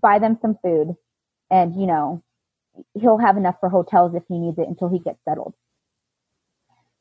buy 0.01 0.19
them 0.19 0.39
some 0.43 0.59
food, 0.63 0.95
and, 1.51 1.75
you 1.81 1.87
know, 1.87 2.23
he'll 2.95 3.19
have 3.19 3.37
enough 3.37 3.57
for 3.61 3.69
hotels 3.69 4.15
if 4.15 4.23
he 4.29 4.39
needs 4.39 4.59
it 4.59 4.69
until 4.69 4.89
he 4.89 4.99
gets 4.99 5.19
settled. 5.25 5.55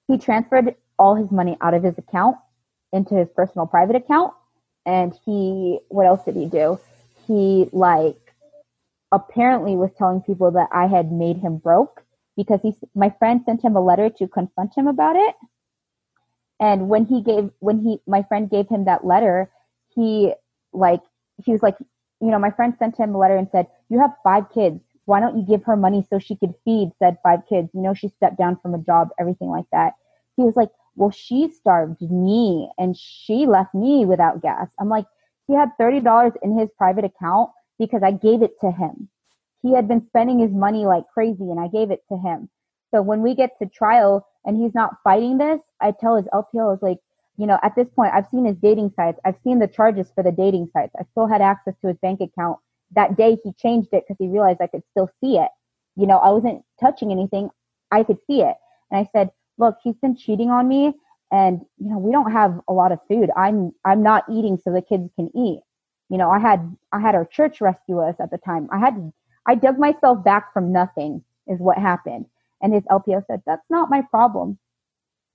He 0.07 0.17
transferred 0.17 0.75
all 0.97 1.15
his 1.15 1.31
money 1.31 1.57
out 1.61 1.73
of 1.73 1.83
his 1.83 1.97
account 1.97 2.37
into 2.93 3.15
his 3.15 3.27
personal 3.35 3.67
private 3.67 3.95
account. 3.95 4.33
And 4.85 5.13
he, 5.25 5.79
what 5.89 6.05
else 6.05 6.23
did 6.23 6.35
he 6.35 6.45
do? 6.45 6.79
He, 7.27 7.69
like, 7.73 8.17
apparently 9.11 9.75
was 9.75 9.91
telling 9.97 10.21
people 10.21 10.51
that 10.51 10.69
I 10.71 10.87
had 10.87 11.11
made 11.11 11.37
him 11.37 11.57
broke 11.57 12.03
because 12.37 12.61
he, 12.61 12.73
my 12.95 13.13
friend 13.19 13.41
sent 13.45 13.63
him 13.63 13.75
a 13.75 13.81
letter 13.81 14.09
to 14.09 14.27
confront 14.27 14.77
him 14.77 14.87
about 14.87 15.15
it. 15.15 15.35
And 16.59 16.89
when 16.89 17.05
he 17.05 17.21
gave, 17.21 17.51
when 17.59 17.81
he, 17.81 17.99
my 18.07 18.23
friend 18.23 18.49
gave 18.49 18.67
him 18.69 18.85
that 18.85 19.05
letter, 19.05 19.51
he, 19.93 20.33
like, 20.73 21.01
he 21.43 21.51
was 21.51 21.61
like, 21.61 21.77
you 22.21 22.31
know, 22.31 22.39
my 22.39 22.51
friend 22.51 22.73
sent 22.79 22.97
him 22.97 23.13
a 23.13 23.17
letter 23.17 23.35
and 23.35 23.47
said, 23.51 23.67
You 23.89 23.99
have 23.99 24.13
five 24.23 24.49
kids. 24.53 24.81
Why 25.07 25.21
don't 25.21 25.37
you 25.37 25.45
give 25.45 25.63
her 25.63 25.77
money 25.77 26.05
so 26.09 26.19
she 26.19 26.35
could 26.35 26.53
feed 26.65 26.91
said 26.99 27.17
five 27.23 27.39
kids? 27.47 27.69
You 27.73 27.81
know, 27.81 27.93
she 27.93 28.09
stepped 28.09 28.37
down 28.37 28.57
from 28.57 28.75
a 28.75 28.79
job, 28.79 29.09
everything 29.19 29.49
like 29.49 29.65
that. 29.71 29.93
He 30.35 30.43
was 30.43 30.57
like, 30.57 30.69
Well, 30.97 31.11
she 31.11 31.49
starved 31.49 32.01
me 32.01 32.69
and 32.77 32.95
she 32.97 33.45
left 33.47 33.73
me 33.73 34.05
without 34.05 34.41
gas. 34.41 34.69
I'm 34.79 34.89
like, 34.89 35.05
He 35.47 35.55
had 35.55 35.69
$30 35.79 36.35
in 36.43 36.59
his 36.59 36.69
private 36.77 37.05
account 37.05 37.51
because 37.79 38.03
I 38.03 38.11
gave 38.11 38.41
it 38.41 38.59
to 38.61 38.71
him. 38.71 39.09
He 39.63 39.73
had 39.73 39.87
been 39.87 40.05
spending 40.07 40.39
his 40.39 40.51
money 40.51 40.85
like 40.85 41.07
crazy 41.13 41.49
and 41.51 41.59
I 41.59 41.69
gave 41.69 41.89
it 41.91 42.03
to 42.09 42.17
him. 42.17 42.49
So 42.93 43.01
when 43.01 43.21
we 43.21 43.33
get 43.33 43.57
to 43.59 43.67
trial 43.67 44.27
and 44.45 44.57
he's 44.57 44.75
not 44.75 44.97
fighting 45.03 45.37
this, 45.37 45.61
I 45.81 45.91
tell 45.91 46.17
his 46.17 46.27
LPO, 46.33 46.75
is 46.75 46.81
like, 46.81 46.99
you 47.37 47.47
know, 47.47 47.59
at 47.63 47.75
this 47.75 47.87
point, 47.95 48.13
I've 48.13 48.27
seen 48.27 48.45
his 48.45 48.57
dating 48.57 48.91
sites. 48.95 49.19
I've 49.25 49.39
seen 49.43 49.59
the 49.59 49.67
charges 49.67 50.11
for 50.13 50.23
the 50.23 50.31
dating 50.31 50.69
sites. 50.73 50.93
I 50.99 51.03
still 51.11 51.27
had 51.27 51.41
access 51.41 51.75
to 51.81 51.87
his 51.87 51.97
bank 51.97 52.19
account. 52.21 52.59
That 52.95 53.17
day 53.17 53.37
he 53.43 53.51
changed 53.53 53.89
it 53.91 54.03
because 54.07 54.17
he 54.19 54.27
realized 54.27 54.59
I 54.61 54.67
could 54.67 54.83
still 54.91 55.09
see 55.21 55.37
it. 55.37 55.49
You 55.95 56.07
know, 56.07 56.17
I 56.17 56.29
wasn't 56.29 56.63
touching 56.79 57.11
anything. 57.11 57.49
I 57.91 58.03
could 58.03 58.17
see 58.27 58.41
it. 58.41 58.55
And 58.91 58.99
I 59.05 59.09
said, 59.11 59.31
look, 59.57 59.77
he's 59.83 59.95
been 60.01 60.15
cheating 60.15 60.49
on 60.49 60.67
me 60.67 60.93
and, 61.31 61.61
you 61.77 61.89
know, 61.89 61.97
we 61.97 62.11
don't 62.11 62.31
have 62.31 62.59
a 62.67 62.73
lot 62.73 62.91
of 62.91 62.99
food. 63.07 63.29
I'm, 63.35 63.73
I'm 63.83 64.03
not 64.03 64.23
eating 64.31 64.57
so 64.63 64.71
the 64.71 64.81
kids 64.81 65.09
can 65.15 65.29
eat. 65.35 65.61
You 66.09 66.17
know, 66.17 66.29
I 66.29 66.39
had, 66.39 66.75
I 66.93 66.99
had 66.99 67.15
our 67.15 67.25
church 67.25 67.59
rescue 67.59 67.99
us 67.99 68.15
at 68.19 68.31
the 68.31 68.37
time. 68.37 68.69
I 68.71 68.79
had, 68.79 69.11
I 69.45 69.55
dug 69.55 69.77
myself 69.77 70.23
back 70.23 70.53
from 70.53 70.71
nothing 70.71 71.23
is 71.47 71.59
what 71.59 71.77
happened. 71.77 72.25
And 72.61 72.73
his 72.73 72.83
LPO 72.83 73.25
said, 73.27 73.41
that's 73.45 73.65
not 73.69 73.89
my 73.89 74.01
problem. 74.01 74.57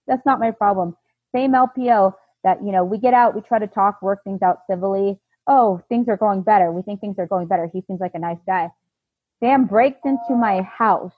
That's 0.07 0.25
not 0.25 0.41
my 0.41 0.51
problem 0.51 0.97
same 1.35 1.53
LPO 1.53 2.15
that, 2.45 2.63
you 2.65 2.73
know, 2.73 2.85
we 2.85 2.99
get 2.99 3.15
out, 3.15 3.35
we 3.35 3.41
try 3.41 3.59
to 3.59 3.67
talk, 3.67 4.03
work 4.03 4.23
things 4.25 4.43
out 4.43 4.61
civilly. 4.69 5.19
Oh, 5.47 5.83
things 5.89 6.09
are 6.09 6.17
going 6.17 6.43
better. 6.43 6.71
We 6.71 6.83
think 6.83 7.01
things 7.01 7.19
are 7.19 7.27
going 7.27 7.49
better. 7.49 7.69
He 7.73 7.83
seems 7.87 8.01
like 8.01 8.15
a 8.15 8.19
nice 8.19 8.39
guy. 8.47 8.71
Sam 9.41 9.67
breaks 9.67 10.01
into 10.05 10.37
my 10.37 10.63
house, 10.63 11.15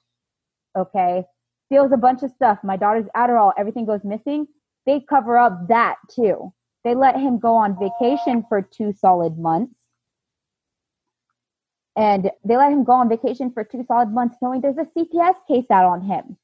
okay, 0.76 1.24
steals 1.66 1.92
a 1.92 1.98
bunch 1.98 2.22
of 2.22 2.30
stuff. 2.30 2.58
My 2.64 2.76
daughter's 2.76 3.06
Adderall, 3.14 3.52
everything 3.58 3.84
goes 3.84 4.02
missing. 4.02 4.46
They 4.86 5.00
cover 5.00 5.36
up 5.36 5.68
that 5.68 5.96
too. 6.10 6.52
They 6.84 6.94
let 6.94 7.16
him 7.16 7.38
go 7.38 7.54
on 7.54 7.78
vacation 7.78 8.44
for 8.48 8.62
two 8.62 8.92
solid 8.92 9.38
months. 9.38 9.74
And 11.96 12.30
they 12.44 12.56
let 12.56 12.72
him 12.72 12.84
go 12.84 12.92
on 12.92 13.08
vacation 13.08 13.52
for 13.52 13.62
two 13.62 13.84
solid 13.86 14.10
months, 14.10 14.36
knowing 14.42 14.60
there's 14.60 14.78
a 14.78 14.88
CPS 14.98 15.34
case 15.46 15.70
out 15.70 15.84
on 15.84 16.02
him. 16.02 16.36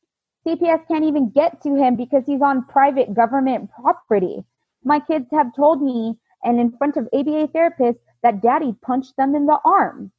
CPS 0.47 0.87
can't 0.89 1.05
even 1.05 1.31
get 1.31 1.63
to 1.63 1.75
him 1.75 1.97
because 1.97 2.25
he's 2.25 2.41
on 2.41 2.65
private 2.67 3.15
government 3.15 3.71
property. 3.71 4.45
My 4.85 5.01
kids 5.01 5.27
have 5.33 5.55
told 5.55 5.83
me, 5.83 6.19
and 6.45 6.59
in 6.61 6.77
front 6.77 6.97
of 6.97 7.09
ABA 7.13 7.49
therapists, 7.49 8.01
that 8.23 8.43
daddy 8.43 8.75
punched 8.83 9.17
them 9.17 9.35
in 9.35 9.47
the 9.47 9.59
arm. 9.65 10.13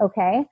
Okay. 0.00 0.44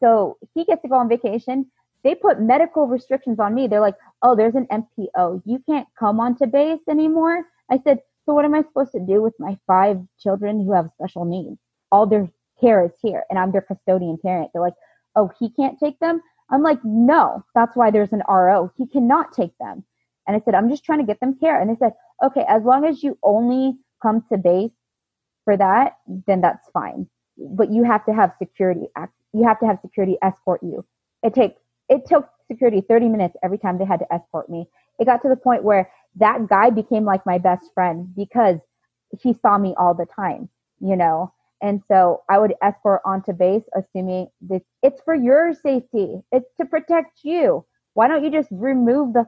So 0.00 0.38
he 0.54 0.64
gets 0.64 0.82
to 0.82 0.88
go 0.88 0.96
on 0.96 1.08
vacation. 1.08 1.66
They 2.04 2.14
put 2.14 2.40
medical 2.40 2.86
restrictions 2.86 3.40
on 3.40 3.54
me. 3.54 3.66
They're 3.66 3.80
like, 3.80 3.96
oh, 4.22 4.36
there's 4.36 4.54
an 4.54 4.66
MPO. 4.70 5.42
You 5.44 5.62
can't 5.68 5.88
come 5.98 6.20
onto 6.20 6.46
base 6.46 6.80
anymore. 6.88 7.44
I 7.70 7.80
said, 7.84 8.00
so 8.24 8.34
what 8.34 8.44
am 8.44 8.54
I 8.54 8.62
supposed 8.62 8.92
to 8.92 9.00
do 9.00 9.22
with 9.22 9.34
my 9.38 9.58
five 9.66 9.98
children 10.20 10.64
who 10.64 10.72
have 10.72 10.90
special 10.94 11.24
needs? 11.24 11.58
All 11.90 12.06
their 12.06 12.28
care 12.60 12.84
is 12.84 12.92
here, 13.00 13.24
and 13.30 13.38
I'm 13.38 13.52
their 13.52 13.62
custodian 13.62 14.18
parent. 14.18 14.50
They're 14.52 14.62
like, 14.62 14.74
oh, 15.16 15.30
he 15.38 15.50
can't 15.50 15.78
take 15.78 15.98
them. 15.98 16.20
I'm 16.50 16.62
like, 16.62 16.78
no, 16.84 17.44
that's 17.54 17.76
why 17.76 17.90
there's 17.90 18.12
an 18.12 18.22
RO. 18.28 18.70
He 18.76 18.86
cannot 18.86 19.32
take 19.32 19.56
them. 19.58 19.84
And 20.26 20.36
I 20.36 20.40
said, 20.44 20.54
I'm 20.54 20.68
just 20.68 20.84
trying 20.84 20.98
to 20.98 21.06
get 21.06 21.20
them 21.20 21.38
care. 21.38 21.60
And 21.60 21.70
they 21.70 21.76
said, 21.78 21.94
okay, 22.22 22.44
as 22.48 22.62
long 22.62 22.84
as 22.84 23.02
you 23.02 23.18
only 23.22 23.78
come 24.02 24.24
to 24.30 24.38
base 24.38 24.72
for 25.44 25.56
that, 25.56 25.96
then 26.26 26.40
that's 26.40 26.68
fine. 26.72 27.08
But 27.36 27.72
you 27.72 27.84
have 27.84 28.04
to 28.06 28.12
have 28.12 28.32
security 28.38 28.88
act. 28.96 29.12
You 29.32 29.46
have 29.46 29.60
to 29.60 29.66
have 29.66 29.78
security 29.80 30.16
escort 30.22 30.62
you. 30.62 30.84
It 31.22 31.34
take 31.34 31.56
it 31.88 32.06
took 32.06 32.28
security 32.50 32.82
30 32.86 33.08
minutes 33.08 33.36
every 33.42 33.58
time 33.58 33.78
they 33.78 33.84
had 33.84 34.00
to 34.00 34.12
escort 34.12 34.50
me. 34.50 34.68
It 34.98 35.06
got 35.06 35.22
to 35.22 35.28
the 35.28 35.36
point 35.36 35.64
where 35.64 35.90
that 36.16 36.48
guy 36.48 36.70
became 36.70 37.04
like 37.04 37.24
my 37.24 37.38
best 37.38 37.64
friend 37.74 38.08
because 38.16 38.58
he 39.20 39.32
saw 39.34 39.56
me 39.58 39.74
all 39.78 39.94
the 39.94 40.06
time, 40.06 40.48
you 40.80 40.96
know. 40.96 41.32
And 41.62 41.82
so 41.88 42.22
I 42.28 42.38
would 42.38 42.54
escort 42.62 43.00
onto 43.04 43.32
base, 43.32 43.64
assuming 43.76 44.28
that 44.48 44.62
it's 44.82 45.00
for 45.02 45.14
your 45.14 45.54
safety. 45.54 46.20
It's 46.30 46.50
to 46.60 46.66
protect 46.66 47.20
you. 47.24 47.64
Why 47.94 48.06
don't 48.06 48.22
you 48.22 48.30
just 48.30 48.48
remove 48.52 49.12
the, 49.12 49.26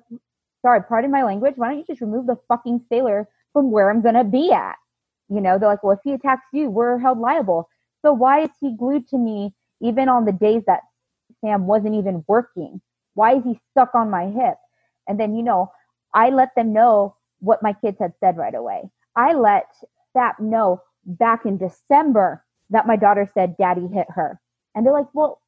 sorry, 0.62 0.82
pardon 0.82 1.10
my 1.10 1.24
language. 1.24 1.54
Why 1.56 1.68
don't 1.68 1.78
you 1.78 1.84
just 1.86 2.00
remove 2.00 2.26
the 2.26 2.36
fucking 2.48 2.82
sailor 2.88 3.28
from 3.52 3.70
where 3.70 3.90
I'm 3.90 4.02
going 4.02 4.14
to 4.14 4.24
be 4.24 4.52
at? 4.52 4.76
You 5.28 5.40
know, 5.40 5.58
they're 5.58 5.68
like, 5.68 5.82
well, 5.82 5.92
if 5.92 6.00
he 6.04 6.12
attacks 6.12 6.46
you, 6.52 6.68
we're 6.68 6.98
held 6.98 7.18
liable. 7.18 7.68
So 8.02 8.12
why 8.12 8.42
is 8.42 8.50
he 8.60 8.76
glued 8.76 9.08
to 9.08 9.18
me 9.18 9.54
even 9.80 10.08
on 10.08 10.24
the 10.24 10.32
days 10.32 10.62
that 10.66 10.80
Sam 11.40 11.66
wasn't 11.66 11.94
even 11.94 12.24
working? 12.26 12.80
Why 13.14 13.36
is 13.36 13.44
he 13.44 13.60
stuck 13.70 13.94
on 13.94 14.10
my 14.10 14.26
hip? 14.26 14.56
And 15.06 15.18
then, 15.18 15.34
you 15.34 15.42
know, 15.42 15.70
I 16.14 16.30
let 16.30 16.50
them 16.56 16.72
know 16.72 17.16
what 17.40 17.62
my 17.62 17.72
kids 17.72 17.98
had 18.00 18.12
said 18.20 18.36
right 18.36 18.54
away. 18.54 18.90
I 19.16 19.32
let 19.34 19.66
FAP 20.12 20.40
know 20.40 20.82
back 21.04 21.46
in 21.46 21.56
December 21.56 22.44
that 22.70 22.86
my 22.86 22.96
daughter 22.96 23.30
said 23.34 23.56
daddy 23.56 23.86
hit 23.92 24.06
her. 24.10 24.40
And 24.74 24.84
they're 24.84 24.92
like, 24.92 25.12
well, 25.14 25.40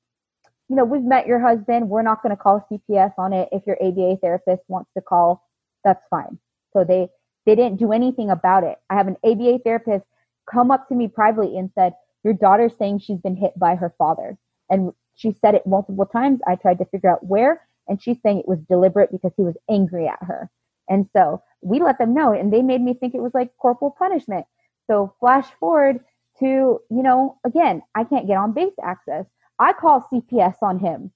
you 0.69 0.77
know, 0.77 0.85
we've 0.85 1.03
met 1.03 1.27
your 1.27 1.41
husband. 1.41 1.89
We're 1.89 2.03
not 2.03 2.23
going 2.23 2.35
to 2.35 2.43
call 2.43 2.66
CPS 2.70 3.12
on 3.19 3.33
it. 3.33 3.49
If 3.53 3.66
your 3.66 3.77
ABA 3.83 4.19
therapist 4.23 4.62
wants 4.69 4.91
to 4.97 5.03
call, 5.03 5.45
that's 5.85 6.03
fine. 6.11 6.39
So 6.73 6.85
they 6.85 7.09
they 7.47 7.55
didn't 7.55 7.78
do 7.78 7.93
anything 7.93 8.31
about 8.31 8.64
it. 8.64 8.78
I 8.90 8.94
have 8.94 9.09
an 9.09 9.16
ABA 9.24 9.60
therapist 9.64 10.05
come 10.51 10.70
up 10.70 10.89
to 10.89 10.94
me 10.94 11.09
privately 11.09 11.59
and 11.59 11.70
said, 11.74 11.94
"Your 12.24 12.35
daughter's 12.35 12.77
saying 12.77 13.01
she's 13.01 13.20
been 13.20 13.36
hit 13.36 13.59
by 13.59 13.74
her 13.74 13.94
father." 13.98 14.39
And 14.70 14.93
she 15.14 15.32
said 15.32 15.55
it 15.55 15.66
multiple 15.66 16.06
times. 16.06 16.40
I 16.47 16.56
tried 16.56 16.78
to 16.78 16.85
figure 16.86 17.10
out 17.10 17.27
where, 17.27 17.62
and 17.89 18.02
she's 18.02 18.20
saying 18.23 18.40
it 18.40 18.48
was 18.48 18.59
deliberate 18.60 19.12
because 19.12 19.32
he 19.36 19.43
was 19.43 19.56
angry 19.69 20.09
at 20.09 20.23
her. 20.23 20.51
And 20.89 21.09
so 21.12 21.43
we 21.62 21.81
let 21.81 21.98
them 21.98 22.14
know, 22.14 22.32
and 22.32 22.52
they 22.52 22.62
made 22.62 22.81
me 22.81 22.94
think 22.94 23.14
it 23.14 23.23
was 23.23 23.35
like 23.35 23.56
corporal 23.59 23.90
punishment. 23.90 24.47
So 24.86 25.14
flash 25.20 25.51
forward 25.60 26.01
to, 26.39 26.47
you 26.47 27.02
know, 27.02 27.39
again, 27.44 27.82
I 27.94 28.05
can't 28.05 28.27
get 28.27 28.36
on 28.36 28.52
base 28.52 28.74
access. 28.82 29.27
I 29.59 29.73
call 29.73 30.09
CPS 30.12 30.56
on 30.62 30.78
him. 30.78 31.12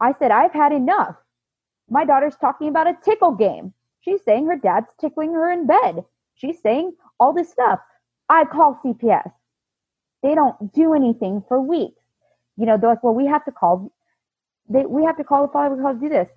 I 0.00 0.14
said, 0.18 0.30
I've 0.30 0.52
had 0.52 0.72
enough. 0.72 1.16
My 1.88 2.04
daughter's 2.04 2.36
talking 2.36 2.68
about 2.68 2.86
a 2.86 2.96
tickle 3.04 3.32
game. 3.32 3.74
She's 4.00 4.22
saying 4.24 4.46
her 4.46 4.56
dad's 4.56 4.88
tickling 5.00 5.34
her 5.34 5.50
in 5.50 5.66
bed. 5.66 6.04
She's 6.34 6.60
saying 6.60 6.92
all 7.18 7.32
this 7.32 7.50
stuff. 7.50 7.80
I 8.28 8.44
call 8.44 8.80
CPS. 8.84 9.30
They 10.22 10.34
don't 10.34 10.72
do 10.72 10.94
anything 10.94 11.42
for 11.48 11.60
weeks. 11.60 12.02
You 12.56 12.66
know, 12.66 12.76
they're 12.76 12.90
like, 12.90 13.02
well, 13.02 13.14
we 13.14 13.26
have 13.26 13.44
to 13.46 13.52
call, 13.52 13.92
they, 14.68 14.84
we 14.86 15.04
have 15.04 15.16
to 15.16 15.24
call 15.24 15.46
the 15.46 15.52
father, 15.52 15.74
we 15.74 15.82
have 15.82 16.00
to 16.00 16.00
do 16.00 16.08
this. 16.08 16.28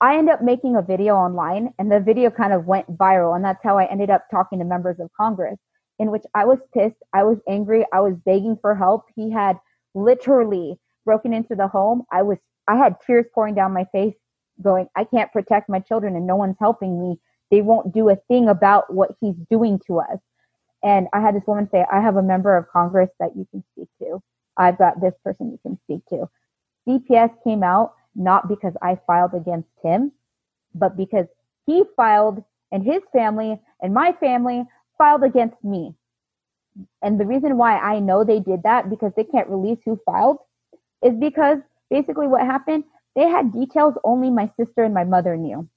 I 0.00 0.16
end 0.16 0.28
up 0.28 0.42
making 0.42 0.76
a 0.76 0.82
video 0.82 1.14
online 1.14 1.72
and 1.78 1.90
the 1.90 2.00
video 2.00 2.30
kind 2.30 2.52
of 2.52 2.66
went 2.66 2.98
viral. 2.98 3.36
And 3.36 3.44
that's 3.44 3.62
how 3.62 3.78
I 3.78 3.84
ended 3.86 4.10
up 4.10 4.26
talking 4.30 4.58
to 4.58 4.64
members 4.64 4.98
of 4.98 5.10
Congress 5.16 5.58
in 5.98 6.10
which 6.10 6.24
I 6.34 6.44
was 6.44 6.58
pissed, 6.74 6.96
I 7.12 7.22
was 7.22 7.38
angry, 7.48 7.84
I 7.92 8.00
was 8.00 8.14
begging 8.24 8.58
for 8.60 8.74
help. 8.74 9.04
He 9.14 9.30
had 9.30 9.58
literally 9.94 10.78
broken 11.04 11.32
into 11.32 11.54
the 11.54 11.68
home. 11.68 12.02
I 12.10 12.22
was 12.22 12.38
I 12.68 12.76
had 12.76 12.96
tears 13.06 13.26
pouring 13.34 13.54
down 13.54 13.72
my 13.72 13.84
face 13.92 14.14
going, 14.62 14.88
I 14.96 15.04
can't 15.04 15.32
protect 15.32 15.68
my 15.68 15.80
children 15.80 16.16
and 16.16 16.26
no 16.26 16.36
one's 16.36 16.56
helping 16.58 17.00
me. 17.00 17.18
They 17.50 17.62
won't 17.62 17.92
do 17.92 18.08
a 18.08 18.16
thing 18.28 18.48
about 18.48 18.92
what 18.92 19.10
he's 19.20 19.36
doing 19.50 19.80
to 19.86 20.00
us. 20.00 20.18
And 20.82 21.06
I 21.12 21.20
had 21.20 21.34
this 21.34 21.44
woman 21.46 21.68
say, 21.70 21.84
I 21.92 22.00
have 22.00 22.16
a 22.16 22.22
member 22.22 22.56
of 22.56 22.68
Congress 22.68 23.10
that 23.20 23.36
you 23.36 23.46
can 23.50 23.62
speak 23.72 23.88
to. 24.00 24.22
I've 24.56 24.78
got 24.78 25.00
this 25.00 25.14
person 25.24 25.50
you 25.50 25.58
can 25.62 25.78
speak 25.84 26.02
to. 26.10 26.28
CPS 26.88 27.30
came 27.44 27.62
out 27.62 27.94
not 28.14 28.48
because 28.48 28.74
I 28.82 28.98
filed 29.06 29.34
against 29.34 29.68
him, 29.82 30.12
but 30.74 30.96
because 30.96 31.26
he 31.66 31.84
filed 31.96 32.42
and 32.72 32.84
his 32.84 33.02
family 33.12 33.60
and 33.80 33.94
my 33.94 34.12
family 34.20 34.64
filed 34.98 35.22
against 35.22 35.62
me. 35.62 35.94
And 37.02 37.20
the 37.20 37.26
reason 37.26 37.56
why 37.56 37.78
I 37.78 37.98
know 38.00 38.24
they 38.24 38.40
did 38.40 38.62
that 38.64 38.90
because 38.90 39.12
they 39.16 39.24
can't 39.24 39.48
release 39.48 39.78
who 39.84 40.00
filed 40.06 40.38
is 41.02 41.14
because 41.18 41.58
basically 41.90 42.26
what 42.26 42.42
happened, 42.42 42.84
they 43.16 43.28
had 43.28 43.52
details 43.52 43.94
only 44.04 44.30
my 44.30 44.50
sister 44.58 44.84
and 44.84 44.94
my 44.94 45.04
mother 45.04 45.36
knew. 45.36 45.68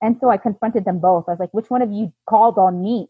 And 0.00 0.16
so 0.20 0.30
I 0.30 0.36
confronted 0.36 0.84
them 0.84 1.00
both. 1.00 1.24
I 1.28 1.32
was 1.32 1.40
like, 1.40 1.52
which 1.52 1.70
one 1.70 1.82
of 1.82 1.90
you 1.90 2.12
called 2.28 2.58
on 2.58 2.82
me? 2.82 3.08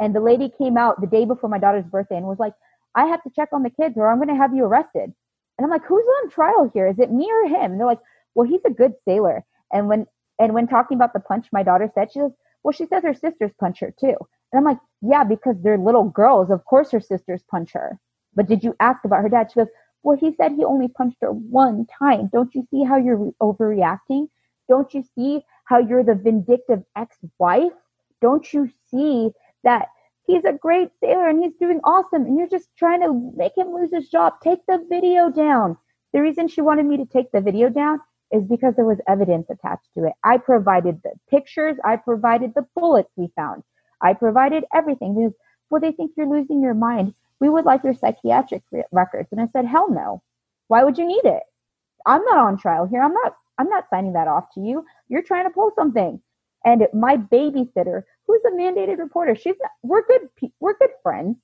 And 0.00 0.14
the 0.14 0.20
lady 0.20 0.50
came 0.58 0.76
out 0.76 1.00
the 1.00 1.06
day 1.06 1.24
before 1.24 1.48
my 1.48 1.58
daughter's 1.58 1.84
birthday 1.84 2.16
and 2.16 2.26
was 2.26 2.38
like, 2.38 2.54
I 2.94 3.06
have 3.06 3.22
to 3.22 3.30
check 3.34 3.50
on 3.52 3.62
the 3.62 3.70
kids 3.70 3.94
or 3.96 4.08
I'm 4.08 4.18
going 4.18 4.28
to 4.28 4.34
have 4.36 4.54
you 4.54 4.64
arrested. 4.64 5.12
And 5.58 5.64
I'm 5.64 5.70
like, 5.70 5.84
who's 5.86 6.04
on 6.22 6.30
trial 6.30 6.70
here? 6.74 6.88
Is 6.88 6.98
it 6.98 7.12
me 7.12 7.30
or 7.30 7.48
him? 7.48 7.72
And 7.72 7.80
they're 7.80 7.86
like, 7.86 8.00
well, 8.34 8.48
he's 8.48 8.64
a 8.66 8.70
good 8.70 8.92
sailor. 9.04 9.44
And 9.72 9.88
when 9.88 10.06
and 10.38 10.54
when 10.54 10.66
talking 10.66 10.96
about 10.96 11.12
the 11.12 11.20
punch, 11.20 11.46
my 11.52 11.62
daughter 11.62 11.90
said, 11.94 12.10
she 12.12 12.18
goes, 12.18 12.32
well, 12.64 12.72
she 12.72 12.86
says 12.86 13.04
her 13.04 13.14
sisters 13.14 13.52
punch 13.60 13.80
her 13.80 13.94
too. 13.98 14.16
And 14.52 14.58
I'm 14.58 14.64
like, 14.64 14.78
yeah, 15.02 15.24
because 15.24 15.56
they're 15.62 15.78
little 15.78 16.04
girls. 16.04 16.50
Of 16.50 16.64
course 16.64 16.90
her 16.90 17.00
sisters 17.00 17.42
punch 17.50 17.72
her. 17.72 17.98
But 18.34 18.48
did 18.48 18.64
you 18.64 18.74
ask 18.80 19.04
about 19.04 19.22
her 19.22 19.28
dad? 19.28 19.50
She 19.52 19.60
goes, 19.60 19.68
well, 20.02 20.16
he 20.16 20.34
said 20.34 20.52
he 20.52 20.64
only 20.64 20.88
punched 20.88 21.18
her 21.20 21.30
one 21.30 21.86
time. 21.86 22.28
Don't 22.32 22.54
you 22.54 22.66
see 22.70 22.82
how 22.84 22.96
you're 22.96 23.32
overreacting? 23.40 24.28
Don't 24.68 24.92
you 24.94 25.04
see 25.14 25.42
how 25.64 25.78
you're 25.78 26.04
the 26.04 26.14
vindictive 26.14 26.82
ex 26.96 27.16
wife? 27.38 27.72
Don't 28.20 28.52
you 28.52 28.70
see 28.90 29.30
that 29.64 29.88
he's 30.26 30.44
a 30.44 30.52
great 30.52 30.90
sailor 31.00 31.28
and 31.28 31.42
he's 31.42 31.54
doing 31.60 31.80
awesome 31.84 32.24
and 32.24 32.36
you're 32.38 32.48
just 32.48 32.68
trying 32.76 33.00
to 33.00 33.32
make 33.36 33.56
him 33.56 33.72
lose 33.72 33.92
his 33.92 34.08
job? 34.08 34.34
Take 34.42 34.60
the 34.66 34.84
video 34.88 35.30
down. 35.30 35.76
The 36.12 36.20
reason 36.20 36.48
she 36.48 36.60
wanted 36.60 36.86
me 36.86 36.96
to 36.98 37.06
take 37.06 37.30
the 37.32 37.40
video 37.40 37.68
down 37.68 38.00
is 38.32 38.44
because 38.44 38.74
there 38.74 38.84
was 38.84 38.98
evidence 39.08 39.48
attached 39.50 39.88
to 39.94 40.04
it. 40.04 40.12
I 40.24 40.38
provided 40.38 41.00
the 41.02 41.12
pictures, 41.30 41.76
I 41.84 41.96
provided 41.96 42.54
the 42.54 42.66
bullets 42.74 43.10
we 43.16 43.30
found, 43.36 43.62
I 44.00 44.14
provided 44.14 44.64
everything 44.74 45.14
because, 45.14 45.32
well, 45.70 45.80
they 45.80 45.92
think 45.92 46.12
you're 46.16 46.26
losing 46.26 46.62
your 46.62 46.74
mind 46.74 47.14
we 47.42 47.48
would 47.48 47.64
like 47.64 47.82
your 47.82 47.92
psychiatric 47.94 48.62
re- 48.70 48.84
records. 48.92 49.28
And 49.32 49.40
I 49.40 49.48
said, 49.52 49.66
hell 49.66 49.90
no. 49.90 50.22
Why 50.68 50.84
would 50.84 50.96
you 50.96 51.04
need 51.04 51.24
it? 51.24 51.42
I'm 52.06 52.24
not 52.24 52.38
on 52.38 52.56
trial 52.56 52.86
here. 52.86 53.02
I'm 53.02 53.12
not, 53.12 53.34
I'm 53.58 53.68
not 53.68 53.90
signing 53.90 54.12
that 54.12 54.28
off 54.28 54.44
to 54.54 54.60
you. 54.60 54.84
You're 55.08 55.24
trying 55.24 55.46
to 55.46 55.50
pull 55.50 55.72
something. 55.74 56.20
And 56.64 56.86
my 56.94 57.16
babysitter, 57.16 58.04
who's 58.28 58.42
a 58.46 58.52
mandated 58.52 58.98
reporter, 58.98 59.34
she's 59.34 59.56
not, 59.60 59.72
we're 59.82 60.06
good, 60.06 60.28
we're 60.60 60.78
good 60.78 60.92
friends. 61.02 61.36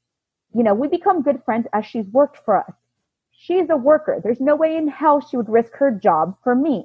You 0.54 0.62
know, 0.62 0.72
we 0.72 0.86
become 0.86 1.22
good 1.22 1.42
friends 1.44 1.66
as 1.72 1.84
she's 1.84 2.06
worked 2.06 2.38
for 2.44 2.58
us. 2.58 2.72
She's 3.32 3.68
a 3.68 3.76
worker. 3.76 4.20
There's 4.22 4.40
no 4.40 4.54
way 4.54 4.76
in 4.76 4.86
hell 4.86 5.20
she 5.20 5.36
would 5.36 5.48
risk 5.48 5.72
her 5.74 5.90
job 5.90 6.36
for 6.44 6.54
me. 6.54 6.84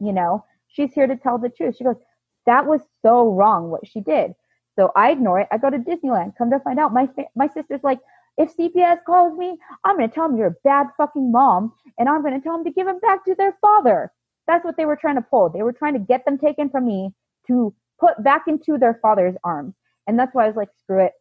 You 0.00 0.14
know, 0.14 0.46
she's 0.68 0.94
here 0.94 1.06
to 1.06 1.16
tell 1.16 1.36
the 1.36 1.50
truth. 1.50 1.76
She 1.76 1.84
goes, 1.84 2.00
that 2.46 2.64
was 2.64 2.80
so 3.02 3.30
wrong 3.32 3.68
what 3.68 3.86
she 3.86 4.00
did. 4.00 4.34
So 4.76 4.92
I 4.96 5.10
ignore 5.10 5.40
it. 5.40 5.48
I 5.50 5.58
go 5.58 5.68
to 5.68 5.78
Disneyland. 5.78 6.36
Come 6.36 6.50
to 6.50 6.60
find 6.60 6.78
out, 6.78 6.94
my 6.94 7.06
fa- 7.06 7.32
my 7.34 7.48
sister's 7.48 7.82
like, 7.82 7.98
if 8.38 8.54
CPS 8.56 8.98
calls 9.04 9.36
me, 9.38 9.58
I'm 9.84 9.96
going 9.96 10.08
to 10.08 10.14
tell 10.14 10.28
them 10.28 10.36
you're 10.36 10.48
a 10.48 10.56
bad 10.64 10.86
fucking 10.96 11.32
mom 11.32 11.72
and 11.98 12.08
I'm 12.08 12.22
going 12.22 12.34
to 12.34 12.40
tell 12.40 12.54
them 12.54 12.64
to 12.64 12.70
give 12.70 12.86
them 12.86 12.98
back 13.00 13.24
to 13.24 13.34
their 13.34 13.56
father. 13.60 14.12
That's 14.46 14.64
what 14.64 14.76
they 14.76 14.84
were 14.84 14.96
trying 14.96 15.16
to 15.16 15.22
pull. 15.22 15.48
They 15.48 15.62
were 15.62 15.72
trying 15.72 15.94
to 15.94 15.98
get 15.98 16.24
them 16.24 16.38
taken 16.38 16.68
from 16.68 16.86
me 16.86 17.10
to 17.48 17.74
put 17.98 18.22
back 18.22 18.44
into 18.46 18.78
their 18.78 18.98
father's 19.00 19.36
arms. 19.42 19.74
And 20.06 20.18
that's 20.18 20.34
why 20.34 20.44
I 20.44 20.48
was 20.48 20.56
like, 20.56 20.68
screw 20.78 21.04
it. 21.04 21.12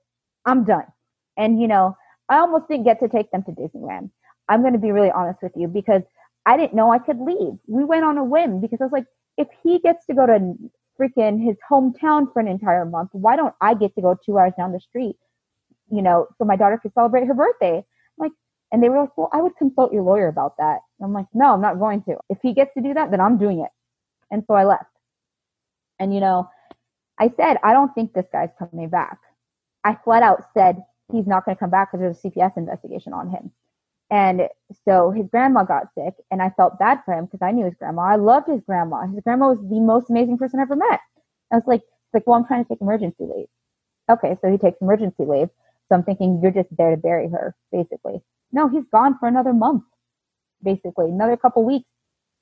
I'm 0.45 0.63
done. 0.63 0.85
And, 1.37 1.59
you 1.61 1.67
know, 1.67 1.95
I 2.29 2.37
almost 2.37 2.67
didn't 2.67 2.85
get 2.85 2.99
to 2.99 3.07
take 3.07 3.31
them 3.31 3.43
to 3.43 3.51
Disneyland. 3.51 4.11
I'm 4.49 4.61
going 4.61 4.73
to 4.73 4.79
be 4.79 4.91
really 4.91 5.11
honest 5.11 5.41
with 5.41 5.53
you 5.55 5.67
because 5.67 6.03
I 6.45 6.57
didn't 6.57 6.75
know 6.75 6.91
I 6.91 6.99
could 6.99 7.19
leave. 7.19 7.53
We 7.67 7.83
went 7.83 8.05
on 8.05 8.17
a 8.17 8.23
whim 8.23 8.61
because 8.61 8.79
I 8.81 8.85
was 8.85 8.91
like, 8.91 9.05
if 9.37 9.47
he 9.63 9.79
gets 9.79 10.05
to 10.05 10.13
go 10.13 10.25
to 10.27 10.55
freaking 10.99 11.43
his 11.43 11.55
hometown 11.69 12.31
for 12.31 12.39
an 12.39 12.47
entire 12.47 12.85
month, 12.85 13.09
why 13.13 13.35
don't 13.35 13.55
I 13.61 13.73
get 13.73 13.95
to 13.95 14.01
go 14.01 14.17
two 14.23 14.37
hours 14.37 14.53
down 14.57 14.71
the 14.71 14.79
street 14.79 15.15
you 15.91 16.02
know, 16.02 16.28
so 16.38 16.45
my 16.45 16.56
daughter 16.56 16.78
could 16.82 16.94
celebrate 16.94 17.28
her 17.28 17.34
birthday. 17.34 17.78
I'm 17.78 17.84
like, 18.20 18.32
and 18.72 18.82
they 18.82 18.90
were 18.90 19.02
like, 19.02 19.18
well, 19.18 19.30
I 19.34 19.41
would 19.41 19.56
consult 19.57 19.94
your 19.94 20.03
lawyer 20.03 20.28
about 20.28 20.57
that. 20.57 20.80
And 20.99 21.06
I'm 21.06 21.14
like, 21.14 21.28
no, 21.34 21.53
I'm 21.53 21.62
not 21.62 21.80
going 21.80 22.03
to. 22.03 22.18
If 22.30 22.40
he 22.41 22.53
gets 22.53 22.74
to 22.76 22.82
do 22.82 22.94
that, 22.94 23.12
then 23.12 23.22
I'm 23.22 23.38
doing 23.38 23.60
it. 23.60 23.72
And 24.32 24.44
so 24.48 24.53
I 24.53 24.66
left. 24.66 24.86
And, 25.99 26.14
you 26.14 26.20
know, 26.20 26.49
I 27.20 27.32
said, 27.38 27.57
I 27.64 27.74
don't 27.74 27.94
think 27.94 28.14
this 28.14 28.26
guy's 28.32 28.49
coming 28.60 28.90
back. 28.90 29.20
I 29.84 29.98
flat 30.03 30.24
out 30.24 30.44
said 30.53 30.84
he's 31.12 31.28
not 31.28 31.45
going 31.45 31.56
to 31.56 31.60
come 31.60 31.70
back 31.70 31.91
because 31.91 32.02
there's 32.02 32.24
a 32.24 32.40
CPS 32.40 32.57
investigation 32.57 33.14
on 33.14 33.30
him. 33.30 33.52
And 34.12 34.41
so 34.84 35.12
his 35.12 35.28
grandma 35.28 35.64
got 35.64 35.88
sick, 35.95 36.14
and 36.30 36.41
I 36.41 36.52
felt 36.52 36.78
bad 36.78 36.99
for 37.06 37.14
him 37.14 37.26
because 37.26 37.41
I 37.41 37.52
knew 37.52 37.66
his 37.66 37.74
grandma. 37.76 38.03
I 38.03 38.16
loved 38.18 38.48
his 38.48 38.62
grandma. 38.62 39.07
His 39.07 39.22
grandma 39.24 39.49
was 39.49 39.60
the 39.60 39.80
most 39.80 40.10
amazing 40.10 40.38
person 40.38 40.60
I 40.60 40.64
ever 40.64 40.76
met. 40.76 40.99
I 41.52 41.56
was 41.56 41.64
like, 41.66 41.82
like, 42.14 42.26
well, 42.28 42.38
I'm 42.38 42.45
trying 42.45 42.64
to 42.64 42.70
take 42.70 42.82
emergency 42.82 43.24
leave. 43.24 43.48
Okay, 44.10 44.38
so 44.41 44.52
he 44.52 44.57
takes 44.57 44.78
emergency 44.82 45.26
leave. 45.26 45.49
So 45.88 45.95
I'm 45.95 46.03
thinking 46.03 46.40
you're 46.41 46.52
just 46.52 46.76
there 46.76 46.91
to 46.91 46.98
bury 46.98 47.30
her, 47.30 47.56
basically. 47.72 48.22
No, 48.52 48.68
he's 48.68 48.86
gone 48.91 49.18
for 49.20 49.28
another 49.28 49.53
month, 49.53 49.84
basically, 50.64 51.10
another 51.10 51.38
couple 51.38 51.64
weeks. 51.64 51.90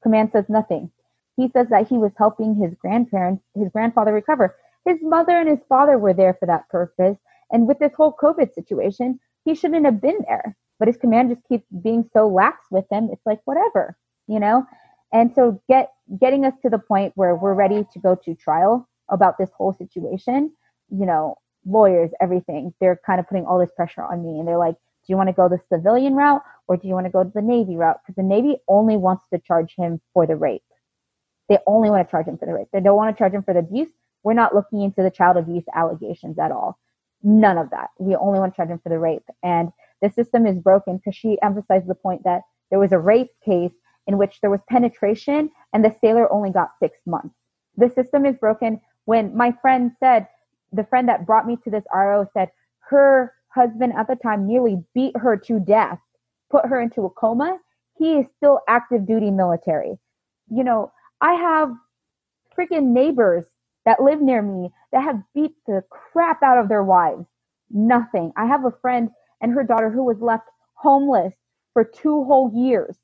Command 0.01 0.29
says 0.31 0.45
nothing. 0.49 0.91
He 1.37 1.49
says 1.49 1.67
that 1.69 1.87
he 1.87 1.97
was 1.97 2.11
helping 2.17 2.55
his 2.55 2.73
grandparents, 2.75 3.43
his 3.55 3.69
grandfather 3.69 4.13
recover. 4.13 4.55
His 4.85 4.97
mother 5.01 5.37
and 5.37 5.49
his 5.49 5.63
father 5.67 5.97
were 5.97 6.13
there 6.13 6.35
for 6.39 6.45
that 6.45 6.69
purpose. 6.69 7.17
And 7.51 7.67
with 7.67 7.79
this 7.79 7.93
whole 7.95 8.15
COVID 8.21 8.53
situation, 8.53 9.19
he 9.45 9.55
shouldn't 9.55 9.85
have 9.85 10.01
been 10.01 10.19
there. 10.27 10.55
But 10.79 10.87
his 10.87 10.97
command 10.97 11.29
just 11.29 11.47
keeps 11.47 11.65
being 11.81 12.09
so 12.13 12.27
lax 12.27 12.65
with 12.69 12.85
him. 12.91 13.09
It's 13.11 13.25
like 13.25 13.39
whatever, 13.45 13.97
you 14.27 14.39
know. 14.39 14.65
And 15.13 15.33
so 15.33 15.61
get 15.69 15.91
getting 16.19 16.45
us 16.45 16.53
to 16.61 16.69
the 16.69 16.79
point 16.79 17.13
where 17.15 17.35
we're 17.35 17.53
ready 17.53 17.85
to 17.93 17.99
go 17.99 18.15
to 18.25 18.35
trial 18.35 18.89
about 19.09 19.37
this 19.37 19.49
whole 19.55 19.73
situation. 19.73 20.51
You 20.89 21.05
know, 21.05 21.35
lawyers, 21.65 22.11
everything, 22.21 22.73
they're 22.79 22.99
kind 23.05 23.19
of 23.19 23.27
putting 23.27 23.45
all 23.45 23.59
this 23.59 23.71
pressure 23.75 24.03
on 24.03 24.23
me. 24.23 24.39
And 24.39 24.47
they're 24.47 24.57
like, 24.57 24.75
do 24.75 25.11
you 25.11 25.17
want 25.17 25.29
to 25.29 25.33
go 25.33 25.49
the 25.49 25.59
civilian 25.69 26.15
route 26.15 26.41
or 26.67 26.77
do 26.77 26.87
you 26.87 26.93
want 26.93 27.05
to 27.05 27.11
go 27.11 27.23
to 27.23 27.31
the 27.33 27.41
Navy 27.41 27.75
route? 27.75 27.97
Because 28.01 28.15
the 28.15 28.23
Navy 28.23 28.57
only 28.67 28.97
wants 28.97 29.25
to 29.33 29.39
charge 29.39 29.73
him 29.77 29.99
for 30.13 30.25
the 30.25 30.35
rape. 30.35 30.63
They 31.49 31.57
only 31.67 31.89
want 31.89 32.07
to 32.07 32.11
charge 32.11 32.27
him 32.27 32.37
for 32.37 32.45
the 32.45 32.53
rape. 32.53 32.69
They 32.71 32.79
don't 32.79 32.95
want 32.95 33.15
to 33.15 33.19
charge 33.19 33.33
him 33.33 33.43
for 33.43 33.53
the 33.53 33.59
abuse. 33.59 33.89
We're 34.23 34.33
not 34.33 34.55
looking 34.55 34.81
into 34.81 35.03
the 35.03 35.11
child 35.11 35.35
abuse 35.35 35.65
allegations 35.75 36.39
at 36.39 36.51
all. 36.51 36.79
None 37.21 37.57
of 37.57 37.69
that. 37.71 37.89
We 37.99 38.15
only 38.15 38.39
want 38.39 38.53
to 38.53 38.55
charge 38.55 38.69
him 38.69 38.79
for 38.79 38.89
the 38.89 38.99
rape. 38.99 39.25
And 39.43 39.69
the 40.01 40.09
system 40.09 40.45
is 40.45 40.57
broken 40.57 40.97
because 40.97 41.15
she 41.15 41.37
emphasized 41.41 41.87
the 41.87 41.95
point 41.95 42.23
that 42.23 42.41
there 42.69 42.79
was 42.79 42.93
a 42.93 42.99
rape 42.99 43.31
case 43.43 43.73
in 44.07 44.17
which 44.17 44.39
there 44.41 44.49
was 44.49 44.61
penetration 44.69 45.49
and 45.73 45.83
the 45.83 45.95
sailor 46.01 46.31
only 46.31 46.51
got 46.51 46.71
six 46.79 46.97
months. 47.05 47.35
The 47.77 47.89
system 47.89 48.25
is 48.25 48.37
broken 48.37 48.79
when 49.05 49.35
my 49.35 49.53
friend 49.61 49.91
said 49.99 50.27
the 50.73 50.85
friend 50.85 51.07
that 51.09 51.25
brought 51.25 51.47
me 51.47 51.57
to 51.63 51.71
this 51.71 51.83
RO 51.93 52.27
said 52.33 52.49
her 52.89 53.33
husband 53.49 53.93
at 53.97 54.07
the 54.07 54.15
time 54.15 54.47
nearly 54.47 54.83
beat 54.95 55.15
her 55.17 55.37
to 55.37 55.59
death, 55.59 55.99
put 56.51 56.65
her 56.65 56.81
into 56.81 57.05
a 57.05 57.09
coma. 57.11 57.57
He 57.97 58.15
is 58.15 58.25
still 58.37 58.59
active 58.67 59.05
duty 59.07 59.31
military. 59.31 59.97
You 60.49 60.63
know, 60.63 60.91
I 61.21 61.33
have 61.33 61.71
freaking 62.57 62.87
neighbors 62.93 63.45
that 63.85 64.01
live 64.01 64.21
near 64.21 64.41
me 64.41 64.71
that 64.91 65.03
have 65.03 65.21
beat 65.35 65.53
the 65.67 65.83
crap 65.89 66.43
out 66.43 66.57
of 66.57 66.69
their 66.69 66.83
wives. 66.83 67.25
Nothing. 67.69 68.31
I 68.37 68.45
have 68.45 68.65
a 68.65 68.73
friend 68.81 69.09
and 69.41 69.53
her 69.53 69.63
daughter 69.63 69.89
who 69.89 70.03
was 70.03 70.21
left 70.21 70.47
homeless 70.75 71.33
for 71.73 71.83
two 71.83 72.23
whole 72.25 72.51
years, 72.53 72.97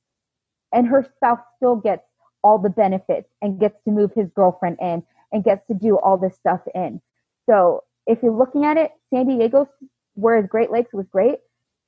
and 0.74 0.88
her 0.88 1.04
spouse 1.16 1.40
still 1.58 1.76
gets 1.76 2.04
all 2.44 2.58
the 2.60 2.70
benefits 2.70 3.30
and 3.42 3.60
gets 3.60 3.82
to 3.84 3.92
move 3.92 4.12
his 4.14 4.30
girlfriend 4.36 4.78
in 4.82 5.04
and 5.32 5.44
gets 5.44 5.66
to 5.68 5.74
do 5.74 5.98
all 5.98 6.18
this 6.18 6.36
stuff 6.36 6.62
in. 6.76 7.02
So 7.50 7.84
if 8.06 8.20
you're 8.22 8.38
looking 8.38 8.66
at 8.66 8.78
it, 8.78 8.92
San 9.12 9.28
Diego, 9.28 9.68
whereas 10.14 10.46
Great 10.48 10.72
Lakes 10.72 10.94
was 10.94 11.08
great, 11.12 11.40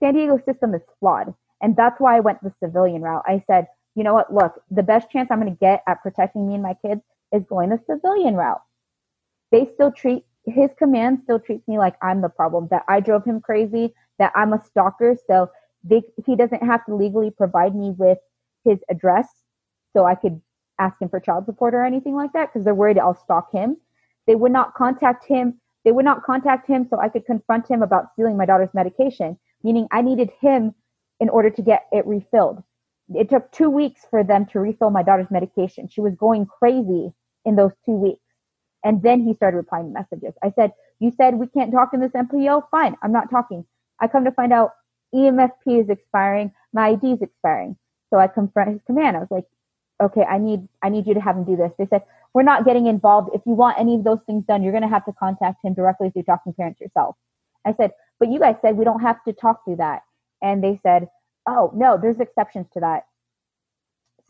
San 0.01 0.15
Diego's 0.15 0.43
system 0.45 0.73
is 0.73 0.81
flawed. 0.99 1.33
And 1.61 1.75
that's 1.75 1.99
why 1.99 2.17
I 2.17 2.21
went 2.21 2.43
the 2.43 2.53
civilian 2.63 3.01
route. 3.01 3.23
I 3.27 3.43
said, 3.45 3.67
you 3.95 4.03
know 4.03 4.13
what, 4.13 4.33
look, 4.33 4.61
the 4.71 4.81
best 4.81 5.11
chance 5.11 5.29
I'm 5.29 5.39
going 5.39 5.53
to 5.53 5.59
get 5.59 5.83
at 5.87 6.01
protecting 6.01 6.47
me 6.47 6.55
and 6.55 6.63
my 6.63 6.75
kids 6.83 7.01
is 7.31 7.43
going 7.47 7.69
the 7.69 7.79
civilian 7.85 8.35
route. 8.35 8.61
They 9.51 9.69
still 9.73 9.91
treat, 9.91 10.25
his 10.45 10.69
command 10.77 11.19
still 11.23 11.39
treats 11.39 11.67
me 11.67 11.77
like 11.77 11.95
I'm 12.01 12.21
the 12.21 12.29
problem, 12.29 12.67
that 12.71 12.83
I 12.87 12.99
drove 12.99 13.23
him 13.23 13.41
crazy, 13.41 13.93
that 14.17 14.31
I'm 14.35 14.53
a 14.53 14.63
stalker. 14.63 15.15
So 15.27 15.51
they, 15.83 16.01
he 16.25 16.35
doesn't 16.35 16.63
have 16.63 16.85
to 16.85 16.95
legally 16.95 17.29
provide 17.29 17.75
me 17.75 17.93
with 17.95 18.17
his 18.65 18.79
address 18.89 19.27
so 19.93 20.05
I 20.05 20.15
could 20.15 20.41
ask 20.79 20.99
him 20.99 21.09
for 21.09 21.19
child 21.19 21.45
support 21.45 21.75
or 21.75 21.85
anything 21.85 22.15
like 22.15 22.33
that 22.33 22.51
because 22.51 22.65
they're 22.65 22.73
worried 22.73 22.97
I'll 22.97 23.21
stalk 23.23 23.51
him. 23.51 23.77
They 24.31 24.35
would 24.35 24.53
not 24.53 24.75
contact 24.75 25.25
him. 25.25 25.59
They 25.83 25.91
would 25.91 26.05
not 26.05 26.23
contact 26.23 26.65
him 26.65 26.87
so 26.89 26.97
I 26.97 27.09
could 27.09 27.25
confront 27.25 27.69
him 27.69 27.83
about 27.83 28.13
stealing 28.13 28.37
my 28.37 28.45
daughter's 28.45 28.73
medication, 28.73 29.37
meaning 29.61 29.89
I 29.91 30.01
needed 30.01 30.29
him 30.39 30.73
in 31.19 31.27
order 31.27 31.49
to 31.49 31.61
get 31.61 31.87
it 31.91 32.07
refilled. 32.07 32.63
It 33.13 33.29
took 33.29 33.51
two 33.51 33.69
weeks 33.69 34.05
for 34.09 34.23
them 34.23 34.45
to 34.53 34.61
refill 34.61 34.89
my 34.89 35.03
daughter's 35.03 35.29
medication. 35.31 35.89
She 35.89 35.99
was 35.99 36.15
going 36.15 36.45
crazy 36.45 37.11
in 37.43 37.57
those 37.57 37.73
two 37.85 37.91
weeks. 37.91 38.23
And 38.85 39.03
then 39.03 39.19
he 39.19 39.33
started 39.33 39.57
replying 39.57 39.87
to 39.87 39.99
messages. 39.99 40.33
I 40.41 40.51
said, 40.51 40.71
You 40.99 41.11
said 41.11 41.35
we 41.35 41.47
can't 41.47 41.73
talk 41.73 41.93
in 41.93 41.99
this 41.99 42.13
MPO? 42.13 42.69
Fine, 42.71 42.95
I'm 43.03 43.11
not 43.11 43.29
talking. 43.29 43.65
I 43.99 44.07
come 44.07 44.23
to 44.23 44.31
find 44.31 44.53
out 44.53 44.71
EMFP 45.13 45.81
is 45.81 45.89
expiring, 45.89 46.53
my 46.71 46.91
ID 46.91 47.11
is 47.11 47.21
expiring. 47.21 47.75
So 48.09 48.17
I 48.17 48.27
confront 48.27 48.71
his 48.71 48.81
command. 48.87 49.17
I 49.17 49.19
was 49.19 49.29
like, 49.29 49.47
okay, 50.01 50.23
I 50.23 50.37
need 50.37 50.69
I 50.81 50.87
need 50.87 51.05
you 51.05 51.15
to 51.15 51.19
have 51.19 51.35
him 51.35 51.43
do 51.43 51.57
this. 51.57 51.73
They 51.77 51.87
said, 51.87 52.03
we're 52.33 52.43
not 52.43 52.65
getting 52.65 52.87
involved. 52.87 53.29
If 53.33 53.41
you 53.45 53.53
want 53.53 53.79
any 53.79 53.95
of 53.95 54.03
those 54.03 54.19
things 54.25 54.45
done, 54.47 54.63
you're 54.63 54.71
going 54.71 54.83
to 54.83 54.89
have 54.89 55.05
to 55.05 55.13
contact 55.13 55.63
him 55.63 55.73
directly 55.73 56.09
through 56.09 56.23
Talking 56.23 56.53
Parents 56.53 56.79
yourself. 56.79 57.15
I 57.65 57.73
said, 57.73 57.91
but 58.19 58.31
you 58.31 58.39
guys 58.39 58.55
said 58.61 58.77
we 58.77 58.85
don't 58.85 59.01
have 59.01 59.23
to 59.25 59.33
talk 59.33 59.65
through 59.65 59.77
that. 59.77 60.01
And 60.41 60.63
they 60.63 60.79
said, 60.83 61.07
oh, 61.47 61.71
no, 61.75 61.97
there's 62.01 62.19
exceptions 62.19 62.67
to 62.73 62.79
that. 62.79 63.03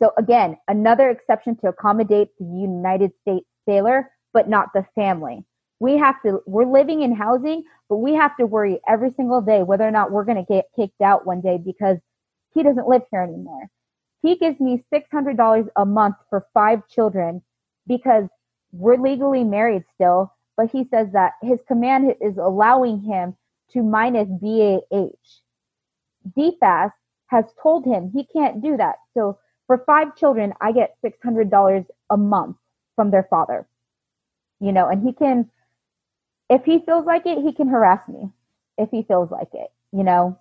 So 0.02 0.12
again, 0.18 0.56
another 0.68 1.10
exception 1.10 1.56
to 1.58 1.68
accommodate 1.68 2.28
the 2.38 2.44
United 2.44 3.12
States 3.22 3.46
sailor 3.66 4.10
but 4.32 4.48
not 4.48 4.68
the 4.74 4.84
family. 4.94 5.44
We 5.80 5.96
have 5.98 6.20
to, 6.22 6.40
we're 6.46 6.64
living 6.64 7.02
in 7.02 7.14
housing, 7.14 7.64
but 7.88 7.96
we 7.96 8.14
have 8.14 8.36
to 8.38 8.46
worry 8.46 8.80
every 8.88 9.12
single 9.16 9.40
day 9.40 9.62
whether 9.62 9.86
or 9.86 9.90
not 9.90 10.10
we're 10.10 10.24
going 10.24 10.44
to 10.44 10.52
get 10.52 10.66
kicked 10.74 11.00
out 11.00 11.26
one 11.26 11.40
day 11.40 11.58
because 11.58 11.98
he 12.54 12.62
doesn't 12.62 12.88
live 12.88 13.02
here 13.10 13.22
anymore. 13.22 13.68
He 14.22 14.36
gives 14.36 14.60
me 14.60 14.84
$600 14.92 15.68
a 15.76 15.84
month 15.84 16.16
for 16.30 16.46
five 16.54 16.86
children 16.88 17.42
because 17.86 18.24
we're 18.72 18.96
legally 18.96 19.44
married 19.44 19.84
still, 19.94 20.32
but 20.56 20.70
he 20.70 20.86
says 20.90 21.08
that 21.12 21.32
his 21.42 21.58
command 21.66 22.14
is 22.20 22.36
allowing 22.38 23.00
him 23.00 23.36
to 23.72 23.82
minus 23.82 24.28
BAH. 24.28 25.10
DFAS 26.36 26.92
has 27.26 27.44
told 27.62 27.84
him 27.84 28.10
he 28.12 28.24
can't 28.24 28.62
do 28.62 28.76
that. 28.76 28.96
So 29.14 29.38
for 29.66 29.82
five 29.86 30.16
children, 30.16 30.52
I 30.60 30.72
get 30.72 30.96
$600 31.04 31.86
a 32.10 32.16
month 32.16 32.56
from 32.94 33.10
their 33.10 33.26
father. 33.30 33.66
You 34.60 34.72
know, 34.72 34.88
and 34.88 35.02
he 35.02 35.12
can, 35.12 35.50
if 36.48 36.64
he 36.64 36.80
feels 36.80 37.06
like 37.06 37.26
it, 37.26 37.38
he 37.38 37.52
can 37.52 37.68
harass 37.68 38.06
me 38.08 38.30
if 38.78 38.90
he 38.90 39.02
feels 39.02 39.30
like 39.30 39.48
it. 39.54 39.70
You 39.92 40.04
know, 40.04 40.38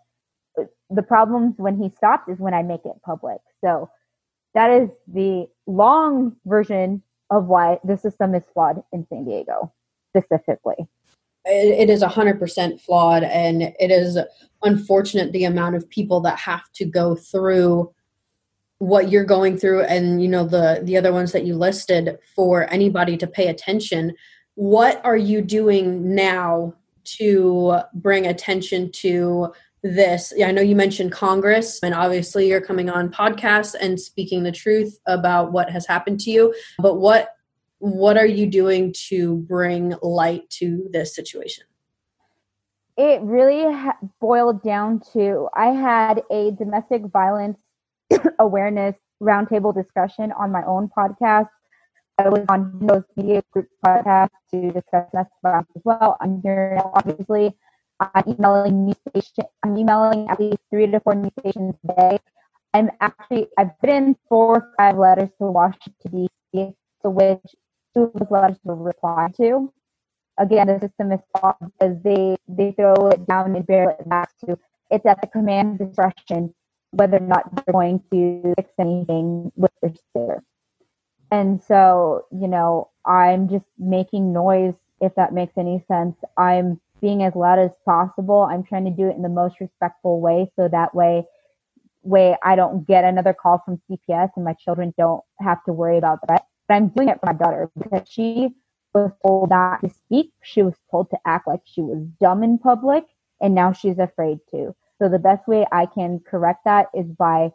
the 0.89 1.01
problems 1.01 1.55
when 1.57 1.81
he 1.81 1.89
stops 1.95 2.30
is 2.30 2.39
when 2.39 2.53
I 2.53 2.61
make 2.61 2.85
it 2.85 3.01
public. 3.03 3.39
So 3.63 3.89
that 4.53 4.69
is 4.72 4.89
the 5.07 5.47
long 5.65 6.35
version 6.45 7.01
of 7.32 7.45
why 7.45 7.80
the 7.84 7.98
system 7.98 8.36
is 8.36 8.44
flawed 8.53 8.84
in 8.94 9.08
San 9.08 9.26
Diego 9.26 9.74
specifically. 10.16 10.88
it 11.45 11.90
is 11.90 12.03
100% 12.03 12.80
flawed 12.82 13.24
and 13.24 13.64
it 13.64 13.90
is 13.90 14.18
unfortunate 14.62 15.32
the 15.32 15.45
amount 15.45 15.76
of 15.76 15.90
people 15.90 16.20
that 16.22 16.38
have 16.38 16.72
to 16.74 16.86
go 16.86 17.16
through 17.16 17.91
what 18.78 19.10
you're 19.10 19.24
going 19.24 19.58
through 19.58 19.82
and 19.84 20.24
you 20.24 20.28
know 20.28 20.44
the 20.44 20.82
the 20.84 20.98
other 20.98 21.14
ones 21.14 21.32
that 21.32 21.45
you 21.45 21.56
listed 21.56 22.18
for 22.36 22.68
anybody 22.74 23.16
to 23.16 23.28
pay 23.28 23.48
attention 23.48 24.12
what 24.56 24.99
are 25.06 25.18
you 25.18 25.40
doing 25.40 26.16
now 26.16 26.74
to 27.03 27.78
bring 27.94 28.26
attention 28.26 28.91
to 28.91 29.53
this 29.84 30.32
yeah, 30.36 30.48
i 30.48 30.52
know 30.52 30.62
you 30.62 30.76
mentioned 30.76 31.12
congress 31.12 31.80
and 31.82 31.94
obviously 31.94 32.48
you're 32.48 32.62
coming 32.62 32.90
on 32.90 33.10
podcasts 33.10 33.76
and 33.80 33.99
speaking 33.99 34.44
the 34.44 34.52
truth 34.52 34.99
about 35.08 35.52
what 35.52 35.70
has 35.70 35.88
happened 35.88 36.20
to 36.20 36.30
you 36.30 36.53
but 36.80 36.95
what 36.95 37.30
what 37.80 38.16
are 38.16 38.28
you 38.28 38.45
doing 38.45 38.94
to 38.94 39.38
bring 39.38 39.95
light 40.03 40.48
to 40.49 40.88
this 40.91 41.16
situation 41.16 41.64
it 42.98 43.22
really 43.22 43.64
ha- 43.74 43.98
boiled 44.20 44.62
down 44.62 45.02
to 45.14 45.48
i 45.56 45.68
had 45.68 46.22
a 46.30 46.52
domestic 46.52 47.02
violence 47.08 47.60
awareness 48.40 48.95
roundtable 49.22 49.74
discussion 49.74 50.32
on 50.34 50.52
my 50.52 50.64
own 50.66 50.90
podcast 50.95 51.48
I 52.20 52.30
was 52.30 52.45
on 52.49 52.78
those 52.82 53.03
media 53.16 53.41
group 53.52 53.68
podcasts 53.84 54.30
to 54.52 54.72
discuss 54.72 55.08
domestic 55.12 55.34
violence 55.41 55.70
as 55.76 55.82
well. 55.84 56.18
I'm 56.22 56.41
here 56.44 56.74
now, 56.76 56.91
obviously. 56.94 57.56
I'm 58.02 58.23
emailing 58.28 58.86
news 58.86 58.95
station. 59.10 59.45
I'm 59.64 59.78
emailing 59.78 60.30
at 60.30 60.40
least 60.40 60.57
three 60.69 60.88
to 60.88 60.99
four 60.99 61.15
news 61.15 61.32
stations 61.40 61.76
a 61.90 61.94
day. 61.95 62.19
I'm 62.73 62.90
actually 62.99 63.48
I've 63.57 63.72
written 63.84 64.15
four 64.28 64.56
or 64.56 64.73
five 64.78 64.98
letters 64.98 65.30
to 65.40 65.45
Washington 65.45 66.28
D.C. 66.53 66.73
to 67.03 67.10
which 67.10 67.40
two 67.94 68.03
of 68.03 68.14
those 68.14 68.32
letters 68.32 68.57
were 68.64 68.76
replied 68.76 69.36
to. 69.36 69.72
Again, 70.38 70.68
the 70.68 70.80
system 70.80 71.11
is 71.11 71.19
flawed 71.38 71.56
because 71.60 72.02
they 72.03 72.38
they 72.48 72.72
throw 72.72 73.10
it 73.10 73.28
down 73.28 73.56
and 73.56 73.65
bear 73.68 73.91
it 73.91 74.10
back 74.10 74.30
to 74.45 74.57
it's 74.90 75.06
at 75.06 75.22
the 75.22 75.28
command 75.28 75.80
discretion 75.80 76.53
whether 76.91 77.18
or 77.18 77.22
not 77.22 77.44
they're 77.56 77.73
going 77.73 78.02
to 78.11 78.53
fix 78.57 78.69
anything 78.80 79.52
with 79.56 79.72
their 79.82 79.94
sitter. 80.14 80.44
And 81.32 81.64
so, 81.64 82.26
you 82.32 82.48
know, 82.48 82.90
I'm 83.06 83.48
just 83.48 83.65
making 83.80 84.34
noise 84.34 84.73
if 84.99 85.15
that 85.15 85.34
makes 85.34 85.53
any 85.57 85.84
sense. 85.88 86.18
I'm 86.38 86.80
being 87.02 87.23
as 87.23 87.36
loud 87.36 87.60
as 87.60 87.72
possible. 87.86 88.48
I'm 88.52 88.64
trying 88.64 88.86
to 88.86 88.91
do 88.91 89.10
it 89.10 89.15
in 89.15 89.23
the 89.23 89.30
most 89.30 89.60
respectful 89.61 90.22
way 90.22 90.52
so 90.57 90.68
that 90.69 90.95
way 90.95 91.26
way 92.03 92.36
I 92.44 92.56
don't 92.56 92.88
get 92.88 93.03
another 93.03 93.34
call 93.34 93.61
from 93.65 93.82
CPS 93.90 94.32
and 94.36 94.45
my 94.45 94.53
children 94.53 94.94
don't 94.98 95.23
have 95.40 95.64
to 95.65 95.73
worry 95.73 95.98
about 95.98 96.19
that. 96.28 96.48
But 96.68 96.76
I'm 96.76 96.90
doing 96.90 97.10
it 97.10 97.19
for 97.19 97.28
my 97.28 97.34
daughter 97.34 97.69
because 97.78 98.07
she 98.10 98.49
was 98.94 99.11
told 99.26 99.49
not 99.49 99.82
to 99.82 99.90
speak. 99.90 100.32
She 100.44 100.64
was 100.64 100.76
told 100.90 101.10
to 101.11 101.18
act 101.26 101.48
like 101.48 101.61
she 101.65 101.82
was 101.82 101.99
dumb 102.19 102.44
in 102.44 102.57
public 102.57 103.06
and 103.41 103.56
now 103.56 103.73
she's 103.73 103.99
afraid 103.99 104.40
to. 104.52 104.76
So 105.02 105.10
the 105.10 105.19
best 105.19 105.48
way 105.48 105.65
I 105.72 105.86
can 105.88 106.19
correct 106.30 106.61
that 106.65 106.88
is 106.95 107.07
by 107.07 107.52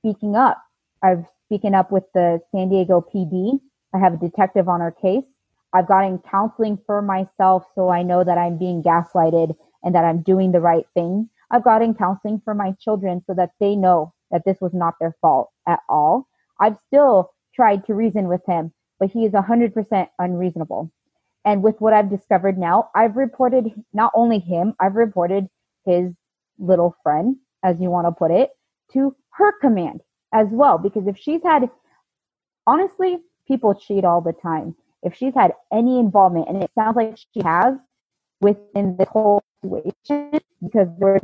speaking 0.00 0.36
up. 0.36 0.58
I've 1.02 1.26
speaking 1.46 1.74
up 1.74 1.90
with 1.92 2.04
the 2.14 2.40
San 2.52 2.68
Diego 2.68 3.04
PD. 3.14 3.60
I 3.94 3.98
have 3.98 4.14
a 4.14 4.18
detective 4.18 4.68
on 4.68 4.80
our 4.80 4.92
case. 4.92 5.24
I've 5.72 5.86
gotten 5.86 6.18
counseling 6.18 6.78
for 6.86 7.00
myself 7.00 7.64
so 7.74 7.90
I 7.90 8.02
know 8.02 8.24
that 8.24 8.38
I'm 8.38 8.58
being 8.58 8.82
gaslighted 8.82 9.54
and 9.82 9.94
that 9.94 10.04
I'm 10.04 10.22
doing 10.22 10.52
the 10.52 10.60
right 10.60 10.86
thing. 10.94 11.28
I've 11.50 11.64
gotten 11.64 11.94
counseling 11.94 12.40
for 12.44 12.54
my 12.54 12.72
children 12.80 13.22
so 13.26 13.34
that 13.34 13.52
they 13.60 13.76
know 13.76 14.12
that 14.30 14.42
this 14.44 14.60
was 14.60 14.74
not 14.74 14.94
their 15.00 15.16
fault 15.20 15.50
at 15.68 15.80
all. 15.88 16.28
I've 16.60 16.76
still 16.86 17.30
tried 17.54 17.86
to 17.86 17.94
reason 17.94 18.28
with 18.28 18.44
him, 18.46 18.72
but 18.98 19.10
he 19.10 19.24
is 19.24 19.32
100% 19.32 20.08
unreasonable. 20.18 20.90
And 21.44 21.62
with 21.62 21.80
what 21.80 21.92
I've 21.92 22.10
discovered 22.10 22.58
now, 22.58 22.90
I've 22.94 23.16
reported 23.16 23.72
not 23.92 24.12
only 24.14 24.40
him, 24.40 24.74
I've 24.78 24.96
reported 24.96 25.48
his 25.86 26.12
little 26.58 26.94
friend, 27.02 27.36
as 27.64 27.80
you 27.80 27.90
want 27.90 28.06
to 28.06 28.12
put 28.12 28.30
it, 28.30 28.50
to 28.92 29.14
her 29.30 29.52
command 29.60 30.02
as 30.34 30.48
well. 30.50 30.78
Because 30.78 31.06
if 31.06 31.16
she's 31.16 31.42
had, 31.42 31.70
honestly, 32.66 33.18
people 33.48 33.74
cheat 33.74 34.04
all 34.04 34.20
the 34.20 34.34
time 34.34 34.76
if 35.02 35.14
she's 35.14 35.34
had 35.34 35.52
any 35.72 35.98
involvement, 35.98 36.48
and 36.48 36.62
it 36.62 36.70
sounds 36.74 36.96
like 36.96 37.16
she 37.16 37.42
has 37.42 37.74
within 38.40 38.96
the 38.96 39.06
whole 39.06 39.42
situation, 39.62 40.40
because 40.62 40.88
there 40.98 41.14
was, 41.14 41.22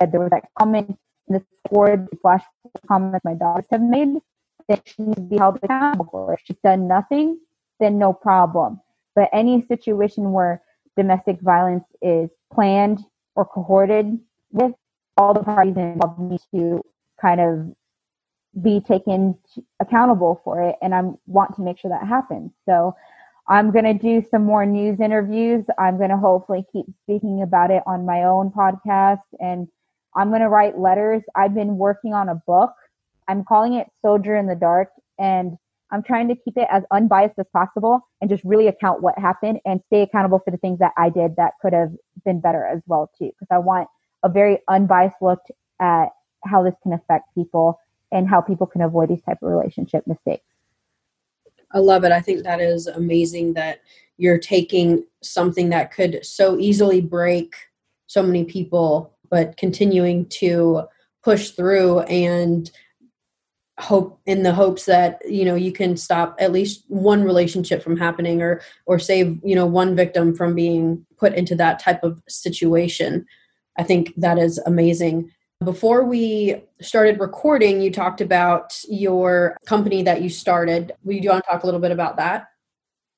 there 0.00 0.20
was 0.20 0.30
that 0.30 0.44
comment 0.58 0.98
in 1.28 1.34
the 1.34 1.44
board 1.70 2.08
flash 2.20 2.42
comments 2.86 3.24
my 3.24 3.34
daughters 3.34 3.66
have 3.70 3.82
made 3.82 4.16
that 4.68 4.82
she 4.86 5.02
needs 5.02 5.16
to 5.16 5.22
be 5.22 5.36
held 5.36 5.58
accountable. 5.62 6.30
If 6.30 6.40
she's 6.44 6.56
done 6.62 6.88
nothing, 6.88 7.38
then 7.80 7.98
no 7.98 8.12
problem. 8.12 8.80
But 9.14 9.28
any 9.32 9.64
situation 9.66 10.32
where 10.32 10.62
domestic 10.96 11.40
violence 11.40 11.84
is 12.00 12.30
planned 12.52 13.00
or 13.34 13.44
cohorted 13.44 14.18
with, 14.50 14.72
all 15.16 15.34
the 15.34 15.42
parties 15.42 15.76
involved 15.76 16.20
need 16.20 16.40
to 16.54 16.82
kind 17.20 17.40
of 17.40 17.74
be 18.60 18.80
taken 18.80 19.36
accountable 19.80 20.40
for 20.44 20.62
it 20.62 20.76
and 20.82 20.94
i 20.94 21.00
want 21.26 21.54
to 21.56 21.62
make 21.62 21.78
sure 21.78 21.90
that 21.90 22.06
happens. 22.06 22.50
So 22.66 22.94
i'm 23.48 23.70
going 23.70 23.84
to 23.84 23.94
do 23.94 24.24
some 24.30 24.44
more 24.44 24.66
news 24.66 25.00
interviews. 25.00 25.64
I'm 25.78 25.96
going 25.96 26.10
to 26.10 26.16
hopefully 26.16 26.64
keep 26.72 26.86
speaking 27.02 27.42
about 27.42 27.70
it 27.70 27.82
on 27.86 28.04
my 28.04 28.24
own 28.24 28.50
podcast 28.50 29.22
and 29.40 29.68
i'm 30.14 30.28
going 30.28 30.42
to 30.42 30.48
write 30.48 30.78
letters. 30.78 31.22
I've 31.34 31.54
been 31.54 31.78
working 31.78 32.12
on 32.14 32.28
a 32.28 32.34
book. 32.34 32.72
I'm 33.28 33.44
calling 33.44 33.74
it 33.74 33.86
soldier 34.02 34.36
in 34.36 34.46
the 34.46 34.54
dark 34.54 34.88
and 35.18 35.56
i'm 35.90 36.02
trying 36.02 36.28
to 36.28 36.34
keep 36.34 36.56
it 36.56 36.68
as 36.70 36.82
unbiased 36.90 37.38
as 37.38 37.46
possible 37.52 38.00
and 38.20 38.28
just 38.28 38.44
really 38.44 38.66
account 38.66 39.02
what 39.02 39.18
happened 39.18 39.58
and 39.64 39.80
stay 39.86 40.02
accountable 40.02 40.40
for 40.44 40.50
the 40.50 40.56
things 40.58 40.78
that 40.78 40.92
i 40.98 41.08
did 41.08 41.36
that 41.36 41.52
could 41.62 41.72
have 41.72 41.92
been 42.24 42.40
better 42.40 42.66
as 42.66 42.80
well 42.86 43.10
too 43.18 43.30
because 43.38 43.48
i 43.50 43.58
want 43.58 43.88
a 44.24 44.28
very 44.28 44.58
unbiased 44.68 45.16
look 45.20 45.40
at 45.80 46.06
how 46.44 46.62
this 46.62 46.74
can 46.82 46.92
affect 46.92 47.24
people 47.34 47.78
and 48.12 48.28
how 48.28 48.40
people 48.40 48.66
can 48.66 48.82
avoid 48.82 49.08
these 49.08 49.22
type 49.22 49.38
of 49.42 49.50
relationship 49.50 50.06
mistakes. 50.06 50.44
I 51.72 51.78
love 51.78 52.04
it. 52.04 52.12
I 52.12 52.20
think 52.20 52.44
that 52.44 52.60
is 52.60 52.86
amazing 52.86 53.54
that 53.54 53.80
you're 54.18 54.38
taking 54.38 55.04
something 55.22 55.70
that 55.70 55.92
could 55.92 56.24
so 56.24 56.58
easily 56.58 57.00
break 57.00 57.54
so 58.06 58.22
many 58.22 58.44
people, 58.44 59.16
but 59.30 59.56
continuing 59.56 60.26
to 60.26 60.82
push 61.24 61.50
through 61.50 62.00
and 62.00 62.70
hope 63.78 64.20
in 64.26 64.42
the 64.42 64.52
hopes 64.52 64.84
that 64.84 65.20
you 65.28 65.44
know 65.44 65.54
you 65.54 65.72
can 65.72 65.96
stop 65.96 66.36
at 66.38 66.52
least 66.52 66.84
one 66.88 67.24
relationship 67.24 67.82
from 67.82 67.96
happening 67.96 68.42
or 68.42 68.60
or 68.86 68.98
save 68.98 69.40
you 69.42 69.54
know 69.54 69.66
one 69.66 69.96
victim 69.96 70.34
from 70.34 70.54
being 70.54 71.04
put 71.16 71.34
into 71.34 71.56
that 71.56 71.80
type 71.80 72.04
of 72.04 72.22
situation 72.28 73.24
i 73.78 73.82
think 73.82 74.12
that 74.16 74.38
is 74.38 74.58
amazing 74.66 75.30
before 75.64 76.04
we 76.04 76.62
started 76.80 77.20
recording, 77.20 77.80
you 77.80 77.90
talked 77.90 78.20
about 78.20 78.74
your 78.88 79.56
company 79.66 80.02
that 80.02 80.22
you 80.22 80.28
started. 80.28 80.92
Do 81.06 81.12
you 81.14 81.30
want 81.30 81.44
to 81.44 81.50
talk 81.50 81.62
a 81.62 81.66
little 81.66 81.80
bit 81.80 81.92
about 81.92 82.16
that? 82.16 82.46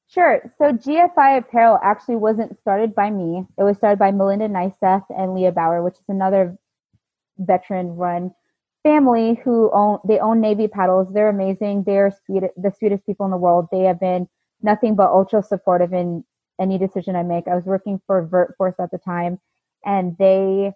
Sure. 0.08 0.52
So 0.58 0.72
GFI 0.72 1.38
Apparel 1.38 1.78
actually 1.82 2.16
wasn't 2.16 2.58
started 2.60 2.94
by 2.94 3.10
me. 3.10 3.44
It 3.58 3.62
was 3.64 3.76
started 3.76 3.98
by 3.98 4.12
Melinda 4.12 4.48
Neiseth 4.48 5.04
and 5.10 5.34
Leah 5.34 5.52
Bauer, 5.52 5.82
which 5.82 5.94
is 5.94 6.04
another 6.08 6.56
veteran-run 7.38 8.32
family 8.84 9.40
who 9.44 9.70
own 9.72 9.98
they 10.06 10.20
own 10.20 10.40
Navy 10.40 10.68
paddles. 10.68 11.12
They're 11.12 11.30
amazing. 11.30 11.84
They're 11.84 12.16
sweet, 12.26 12.44
the 12.56 12.70
sweetest 12.78 13.04
people 13.06 13.24
in 13.26 13.32
the 13.32 13.38
world. 13.38 13.68
They 13.72 13.80
have 13.84 13.98
been 13.98 14.28
nothing 14.62 14.94
but 14.94 15.10
ultra 15.10 15.42
supportive 15.42 15.92
in 15.92 16.24
any 16.60 16.78
decision 16.78 17.16
I 17.16 17.22
make. 17.22 17.48
I 17.48 17.56
was 17.56 17.64
working 17.64 18.00
for 18.06 18.26
VertForce 18.26 18.74
at 18.78 18.90
the 18.92 18.98
time, 18.98 19.40
and 19.84 20.16
they 20.18 20.72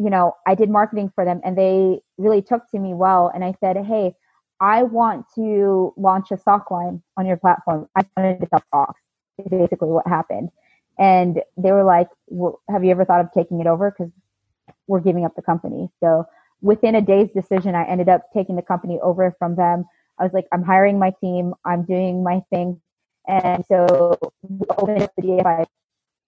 you 0.00 0.08
know, 0.08 0.34
I 0.46 0.54
did 0.54 0.70
marketing 0.70 1.12
for 1.14 1.24
them 1.26 1.40
and 1.44 1.58
they 1.58 2.00
really 2.16 2.40
took 2.40 2.68
to 2.70 2.78
me 2.78 2.94
well. 2.94 3.30
And 3.34 3.44
I 3.44 3.54
said, 3.60 3.76
Hey, 3.76 4.14
I 4.60 4.82
want 4.82 5.26
to 5.34 5.92
launch 5.96 6.30
a 6.30 6.38
sock 6.38 6.70
line 6.70 7.02
on 7.16 7.26
your 7.26 7.36
platform. 7.36 7.88
I 7.96 8.04
wanted 8.16 8.40
to 8.40 8.48
sell 8.48 8.62
socks. 8.72 9.00
basically 9.50 9.88
what 9.88 10.06
happened. 10.06 10.50
And 10.98 11.40
they 11.56 11.72
were 11.72 11.84
like, 11.84 12.08
well, 12.28 12.60
have 12.70 12.84
you 12.84 12.90
ever 12.90 13.04
thought 13.04 13.20
of 13.20 13.32
taking 13.32 13.60
it 13.60 13.66
over? 13.66 13.90
Because 13.90 14.12
we're 14.86 15.00
giving 15.00 15.24
up 15.24 15.34
the 15.34 15.42
company. 15.42 15.88
So 16.00 16.24
within 16.60 16.94
a 16.94 17.00
day's 17.00 17.30
decision, 17.34 17.74
I 17.74 17.84
ended 17.84 18.08
up 18.08 18.22
taking 18.34 18.56
the 18.56 18.62
company 18.62 18.98
over 19.02 19.34
from 19.38 19.56
them. 19.56 19.84
I 20.18 20.24
was 20.24 20.32
like, 20.34 20.46
I'm 20.52 20.62
hiring 20.62 20.98
my 20.98 21.12
team. 21.20 21.54
I'm 21.64 21.84
doing 21.84 22.22
my 22.22 22.42
thing. 22.50 22.80
And 23.28 23.64
so 23.66 24.18
we 24.42 24.66
opened 24.76 25.02
up 25.02 25.12
the 25.16 25.22
DFI 25.22 25.66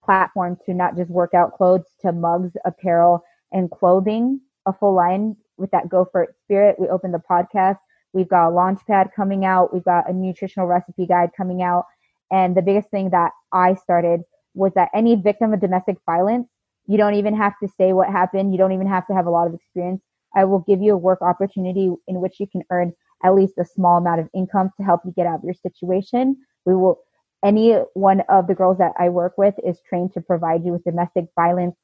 platform 0.03 0.57
to 0.65 0.73
not 0.73 0.95
just 0.97 1.09
workout 1.09 1.53
clothes, 1.55 1.85
to 2.01 2.11
mugs, 2.11 2.51
apparel, 2.65 3.23
and 3.53 3.71
clothing, 3.71 4.41
a 4.65 4.73
full 4.73 4.93
line 4.93 5.35
with 5.57 5.71
that 5.71 5.89
Go 5.89 6.05
For 6.11 6.23
It 6.23 6.35
spirit. 6.43 6.75
We 6.79 6.87
opened 6.89 7.13
the 7.13 7.21
podcast. 7.29 7.77
We've 8.13 8.27
got 8.27 8.49
a 8.49 8.51
launch 8.51 8.81
pad 8.85 9.09
coming 9.15 9.45
out. 9.45 9.73
We've 9.73 9.83
got 9.83 10.09
a 10.09 10.13
nutritional 10.13 10.67
recipe 10.67 11.07
guide 11.07 11.29
coming 11.35 11.61
out. 11.61 11.85
And 12.31 12.55
the 12.55 12.61
biggest 12.61 12.89
thing 12.89 13.11
that 13.11 13.31
I 13.51 13.75
started 13.75 14.21
was 14.53 14.73
that 14.75 14.89
any 14.93 15.15
victim 15.15 15.53
of 15.53 15.61
domestic 15.61 15.97
violence, 16.05 16.47
you 16.85 16.97
don't 16.97 17.15
even 17.15 17.35
have 17.35 17.53
to 17.61 17.69
say 17.77 17.93
what 17.93 18.09
happened. 18.09 18.51
You 18.51 18.57
don't 18.57 18.71
even 18.71 18.87
have 18.87 19.07
to 19.07 19.13
have 19.13 19.25
a 19.25 19.31
lot 19.31 19.47
of 19.47 19.53
experience. 19.53 20.01
I 20.35 20.45
will 20.45 20.59
give 20.59 20.81
you 20.81 20.93
a 20.93 20.97
work 20.97 21.21
opportunity 21.21 21.91
in 22.07 22.21
which 22.21 22.39
you 22.39 22.47
can 22.47 22.63
earn 22.71 22.93
at 23.23 23.35
least 23.35 23.53
a 23.57 23.65
small 23.65 23.97
amount 23.97 24.19
of 24.19 24.29
income 24.35 24.69
to 24.77 24.83
help 24.83 25.01
you 25.05 25.13
get 25.15 25.25
out 25.25 25.39
of 25.39 25.43
your 25.43 25.53
situation. 25.53 26.37
We 26.65 26.75
will, 26.75 26.99
any 27.43 27.73
one 27.93 28.21
of 28.29 28.47
the 28.47 28.55
girls 28.55 28.77
that 28.79 28.93
I 28.99 29.09
work 29.09 29.37
with 29.37 29.55
is 29.65 29.79
trained 29.87 30.13
to 30.13 30.21
provide 30.21 30.65
you 30.65 30.71
with 30.71 30.83
domestic 30.83 31.25
violence 31.35 31.75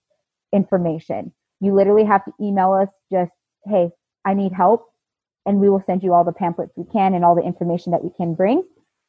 information. 0.52 1.32
You 1.60 1.76
literally 1.76 2.06
have 2.06 2.24
to 2.26 2.32
email 2.42 2.74
us 2.74 2.90
just, 3.12 3.32
hey, 3.66 3.90
I 4.26 4.34
need 4.34 4.54
help. 4.54 4.86
And 5.46 5.60
we 5.60 5.70
will 5.70 5.84
send 5.86 6.04
you 6.04 6.14
all 6.14 6.24
the 6.24 6.32
pamphlets 6.32 6.72
we 6.76 6.86
can 6.92 7.14
and 7.14 7.26
all 7.26 7.36
the 7.36 7.42
information 7.42 7.92
that 7.92 8.04
we 8.04 8.12
can 8.16 8.36
bring. 8.36 8.64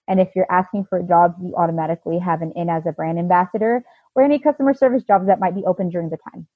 And 0.09 0.21
if 0.21 0.29
you're 0.35 0.51
asking 0.51 0.87
for 0.89 0.99
a 0.99 1.03
job, 1.03 1.37
you 1.41 1.55
automatically 1.57 2.19
have 2.19 2.43
an 2.43 2.53
in 2.57 2.69
as 2.69 2.85
a 2.87 2.93
brand 2.93 3.19
ambassador 3.19 3.85
or 4.15 4.23
any 4.25 4.39
customer 4.39 4.75
service 4.75 5.05
jobs 5.05 5.27
that 5.27 5.39
might 5.39 5.55
be 5.55 5.65
open 5.65 5.89
during 5.89 6.11
the 6.11 6.19
time. 6.33 6.47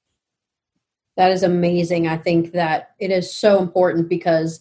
That 1.16 1.30
is 1.30 1.44
amazing. 1.44 2.08
I 2.08 2.16
think 2.16 2.52
that 2.52 2.90
it 2.98 3.12
is 3.12 3.34
so 3.34 3.60
important 3.60 4.08
because, 4.08 4.60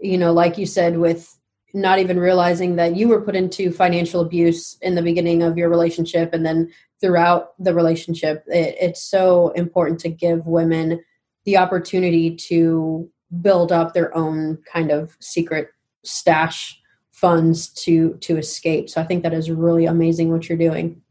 you 0.00 0.18
know, 0.18 0.32
like 0.32 0.56
you 0.56 0.66
said, 0.66 0.98
with 0.98 1.36
not 1.74 1.98
even 1.98 2.18
realizing 2.18 2.76
that 2.76 2.96
you 2.96 3.08
were 3.08 3.20
put 3.20 3.34
into 3.34 3.72
financial 3.72 4.20
abuse 4.20 4.78
in 4.80 4.94
the 4.94 5.02
beginning 5.02 5.42
of 5.42 5.58
your 5.58 5.68
relationship 5.68 6.32
and 6.32 6.46
then 6.46 6.70
throughout 7.00 7.52
the 7.62 7.74
relationship, 7.74 8.44
it, 8.46 8.76
it's 8.80 9.02
so 9.02 9.50
important 9.50 10.00
to 10.00 10.08
give 10.08 10.46
women 10.46 11.02
the 11.44 11.56
opportunity 11.56 12.34
to 12.34 13.08
build 13.40 13.72
up 13.72 13.94
their 13.94 14.14
own 14.16 14.58
kind 14.70 14.90
of 14.90 15.16
secret 15.20 15.68
stash 16.04 16.80
funds 17.10 17.68
to 17.68 18.14
to 18.20 18.36
escape. 18.36 18.88
So 18.88 19.00
I 19.00 19.04
think 19.04 19.22
that 19.22 19.34
is 19.34 19.50
really 19.50 19.86
amazing 19.86 20.30
what 20.30 20.48
you're 20.48 20.58
doing 20.58 21.02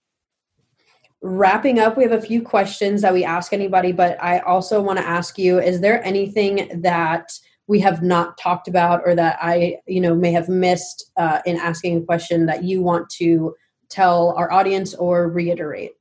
wrapping 1.21 1.79
up, 1.79 1.97
we 1.97 2.03
have 2.03 2.11
a 2.11 2.21
few 2.21 2.41
questions 2.41 3.01
that 3.01 3.13
we 3.13 3.23
ask 3.23 3.53
anybody, 3.53 3.91
but 3.91 4.21
I 4.21 4.39
also 4.39 4.81
want 4.81 4.99
to 4.99 5.05
ask 5.07 5.37
you 5.37 5.59
is 5.59 5.81
there 5.81 6.03
anything 6.03 6.81
that 6.81 7.31
we 7.67 7.79
have 7.81 8.01
not 8.01 8.37
talked 8.37 8.67
about 8.67 9.01
or 9.05 9.13
that 9.15 9.37
I, 9.41 9.79
you 9.87 9.99
know, 9.99 10.15
may 10.15 10.31
have 10.31 10.47
missed 10.47 11.11
uh, 11.17 11.39
in 11.45 11.57
asking 11.57 11.97
a 11.97 12.05
question 12.05 12.45
that 12.45 12.63
you 12.63 12.81
want 12.81 13.09
to 13.11 13.55
tell 13.89 14.33
our 14.37 14.51
audience 14.51 14.93
or 14.93 15.29
reiterate? 15.29 15.91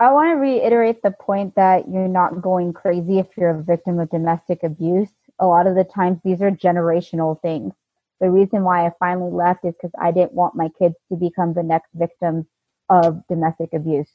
I 0.00 0.12
want 0.12 0.30
to 0.30 0.34
reiterate 0.34 1.02
the 1.02 1.12
point 1.12 1.54
that 1.54 1.88
you're 1.88 2.08
not 2.08 2.42
going 2.42 2.72
crazy 2.72 3.18
if 3.18 3.28
you're 3.36 3.50
a 3.50 3.62
victim 3.62 4.00
of 4.00 4.10
domestic 4.10 4.62
abuse. 4.62 5.10
A 5.38 5.46
lot 5.46 5.66
of 5.66 5.76
the 5.76 5.84
times, 5.84 6.18
these 6.24 6.42
are 6.42 6.50
generational 6.50 7.40
things. 7.40 7.72
The 8.20 8.30
reason 8.30 8.64
why 8.64 8.86
I 8.86 8.92
finally 8.98 9.32
left 9.32 9.64
is 9.64 9.74
because 9.74 9.92
I 10.00 10.10
didn't 10.10 10.32
want 10.32 10.54
my 10.54 10.70
kids 10.78 10.94
to 11.08 11.16
become 11.16 11.54
the 11.54 11.62
next 11.62 11.90
victims 11.94 12.46
of 12.88 13.22
domestic 13.28 13.72
abuse. 13.72 14.08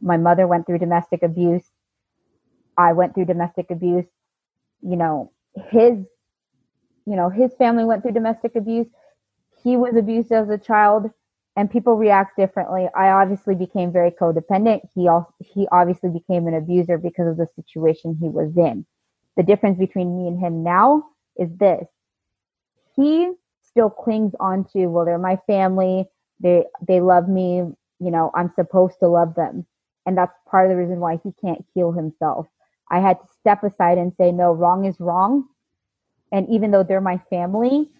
My 0.00 0.16
mother 0.16 0.46
went 0.46 0.66
through 0.66 0.78
domestic 0.78 1.22
abuse. 1.22 1.64
I 2.76 2.92
went 2.92 3.14
through 3.14 3.26
domestic 3.26 3.70
abuse. 3.70 4.06
You 4.82 4.96
know, 4.96 5.32
his 5.70 5.98
you 7.06 7.16
know, 7.16 7.28
his 7.28 7.52
family 7.54 7.84
went 7.84 8.02
through 8.02 8.12
domestic 8.12 8.56
abuse. 8.56 8.86
He 9.62 9.76
was 9.76 9.94
abused 9.96 10.32
as 10.32 10.48
a 10.48 10.58
child 10.58 11.10
and 11.56 11.70
people 11.70 11.96
react 11.96 12.36
differently. 12.36 12.88
I 12.96 13.10
obviously 13.10 13.54
became 13.54 13.92
very 13.92 14.10
codependent. 14.10 14.80
He 14.94 15.08
also 15.08 15.32
he 15.40 15.68
obviously 15.72 16.10
became 16.10 16.46
an 16.46 16.54
abuser 16.54 16.98
because 16.98 17.28
of 17.28 17.36
the 17.36 17.48
situation 17.56 18.16
he 18.20 18.28
was 18.28 18.56
in. 18.56 18.86
The 19.36 19.42
difference 19.42 19.78
between 19.78 20.16
me 20.16 20.28
and 20.28 20.38
him 20.38 20.62
now 20.62 21.04
is 21.36 21.50
this. 21.58 21.86
He 22.96 23.32
still 23.62 23.90
clings 23.90 24.34
on 24.38 24.64
to, 24.72 24.86
well, 24.86 25.04
they're 25.04 25.18
my 25.18 25.38
family. 25.46 26.06
They 26.40 26.64
they 26.86 27.00
love 27.00 27.28
me 27.28 27.64
you 28.00 28.10
know, 28.10 28.30
I'm 28.34 28.52
supposed 28.54 28.98
to 29.00 29.08
love 29.08 29.34
them. 29.34 29.66
And 30.06 30.16
that's 30.16 30.34
part 30.50 30.66
of 30.66 30.70
the 30.70 30.76
reason 30.76 31.00
why 31.00 31.18
he 31.24 31.32
can't 31.40 31.64
heal 31.74 31.92
himself. 31.92 32.46
I 32.90 33.00
had 33.00 33.14
to 33.20 33.26
step 33.40 33.62
aside 33.64 33.98
and 33.98 34.12
say, 34.18 34.30
no, 34.30 34.52
wrong 34.52 34.84
is 34.84 35.00
wrong. 35.00 35.48
And 36.30 36.48
even 36.50 36.70
though 36.70 36.82
they're 36.82 37.00
my 37.00 37.18
family, 37.30 37.90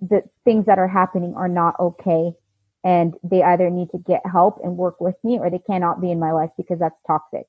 the 0.00 0.22
things 0.44 0.66
that 0.66 0.78
are 0.78 0.88
happening 0.88 1.34
are 1.36 1.48
not 1.48 1.78
okay. 1.78 2.32
And 2.82 3.14
they 3.22 3.42
either 3.42 3.68
need 3.68 3.90
to 3.90 3.98
get 3.98 4.22
help 4.24 4.58
and 4.64 4.76
work 4.76 5.00
with 5.00 5.16
me 5.22 5.38
or 5.38 5.50
they 5.50 5.58
cannot 5.58 6.00
be 6.00 6.10
in 6.10 6.18
my 6.18 6.32
life 6.32 6.50
because 6.56 6.78
that's 6.78 6.98
toxic. 7.06 7.46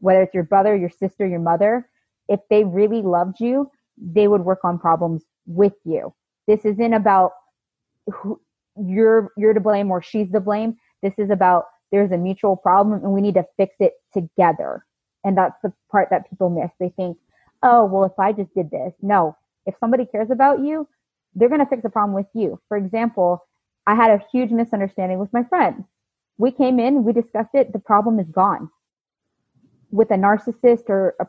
Whether 0.00 0.22
it's 0.22 0.34
your 0.34 0.44
brother, 0.44 0.76
your 0.76 0.90
sister, 0.90 1.26
your 1.26 1.40
mother, 1.40 1.88
if 2.28 2.40
they 2.50 2.64
really 2.64 3.02
loved 3.02 3.40
you, 3.40 3.70
they 3.96 4.28
would 4.28 4.42
work 4.42 4.60
on 4.64 4.78
problems 4.78 5.24
with 5.46 5.74
you. 5.84 6.12
This 6.46 6.64
isn't 6.64 6.92
about 6.92 7.32
who, 8.12 8.40
you're 8.76 9.30
you're 9.36 9.54
to 9.54 9.60
blame 9.60 9.90
or 9.90 10.02
she's 10.02 10.30
to 10.32 10.40
blame. 10.40 10.76
This 11.02 11.14
is 11.18 11.30
about 11.30 11.66
there's 11.92 12.10
a 12.10 12.18
mutual 12.18 12.56
problem 12.56 13.02
and 13.02 13.12
we 13.12 13.20
need 13.20 13.34
to 13.34 13.46
fix 13.56 13.76
it 13.78 13.94
together. 14.12 14.84
And 15.24 15.38
that's 15.38 15.56
the 15.62 15.72
part 15.90 16.08
that 16.10 16.28
people 16.28 16.50
miss. 16.50 16.70
They 16.78 16.90
think, 16.90 17.16
oh, 17.62 17.84
well, 17.84 18.04
if 18.04 18.18
I 18.18 18.32
just 18.32 18.54
did 18.54 18.70
this. 18.70 18.92
No, 19.00 19.36
if 19.64 19.74
somebody 19.80 20.04
cares 20.04 20.30
about 20.30 20.60
you, 20.60 20.88
they're 21.34 21.48
going 21.48 21.60
to 21.60 21.66
fix 21.66 21.82
the 21.82 21.88
problem 21.88 22.14
with 22.14 22.26
you. 22.34 22.60
For 22.68 22.76
example, 22.76 23.46
I 23.86 23.94
had 23.94 24.10
a 24.10 24.24
huge 24.32 24.50
misunderstanding 24.50 25.18
with 25.18 25.32
my 25.32 25.44
friend. 25.44 25.84
We 26.38 26.50
came 26.50 26.80
in, 26.80 27.04
we 27.04 27.12
discussed 27.12 27.54
it, 27.54 27.72
the 27.72 27.78
problem 27.78 28.18
is 28.18 28.28
gone. 28.30 28.70
With 29.90 30.10
a 30.10 30.14
narcissist 30.14 30.88
or 30.88 31.14
a 31.20 31.26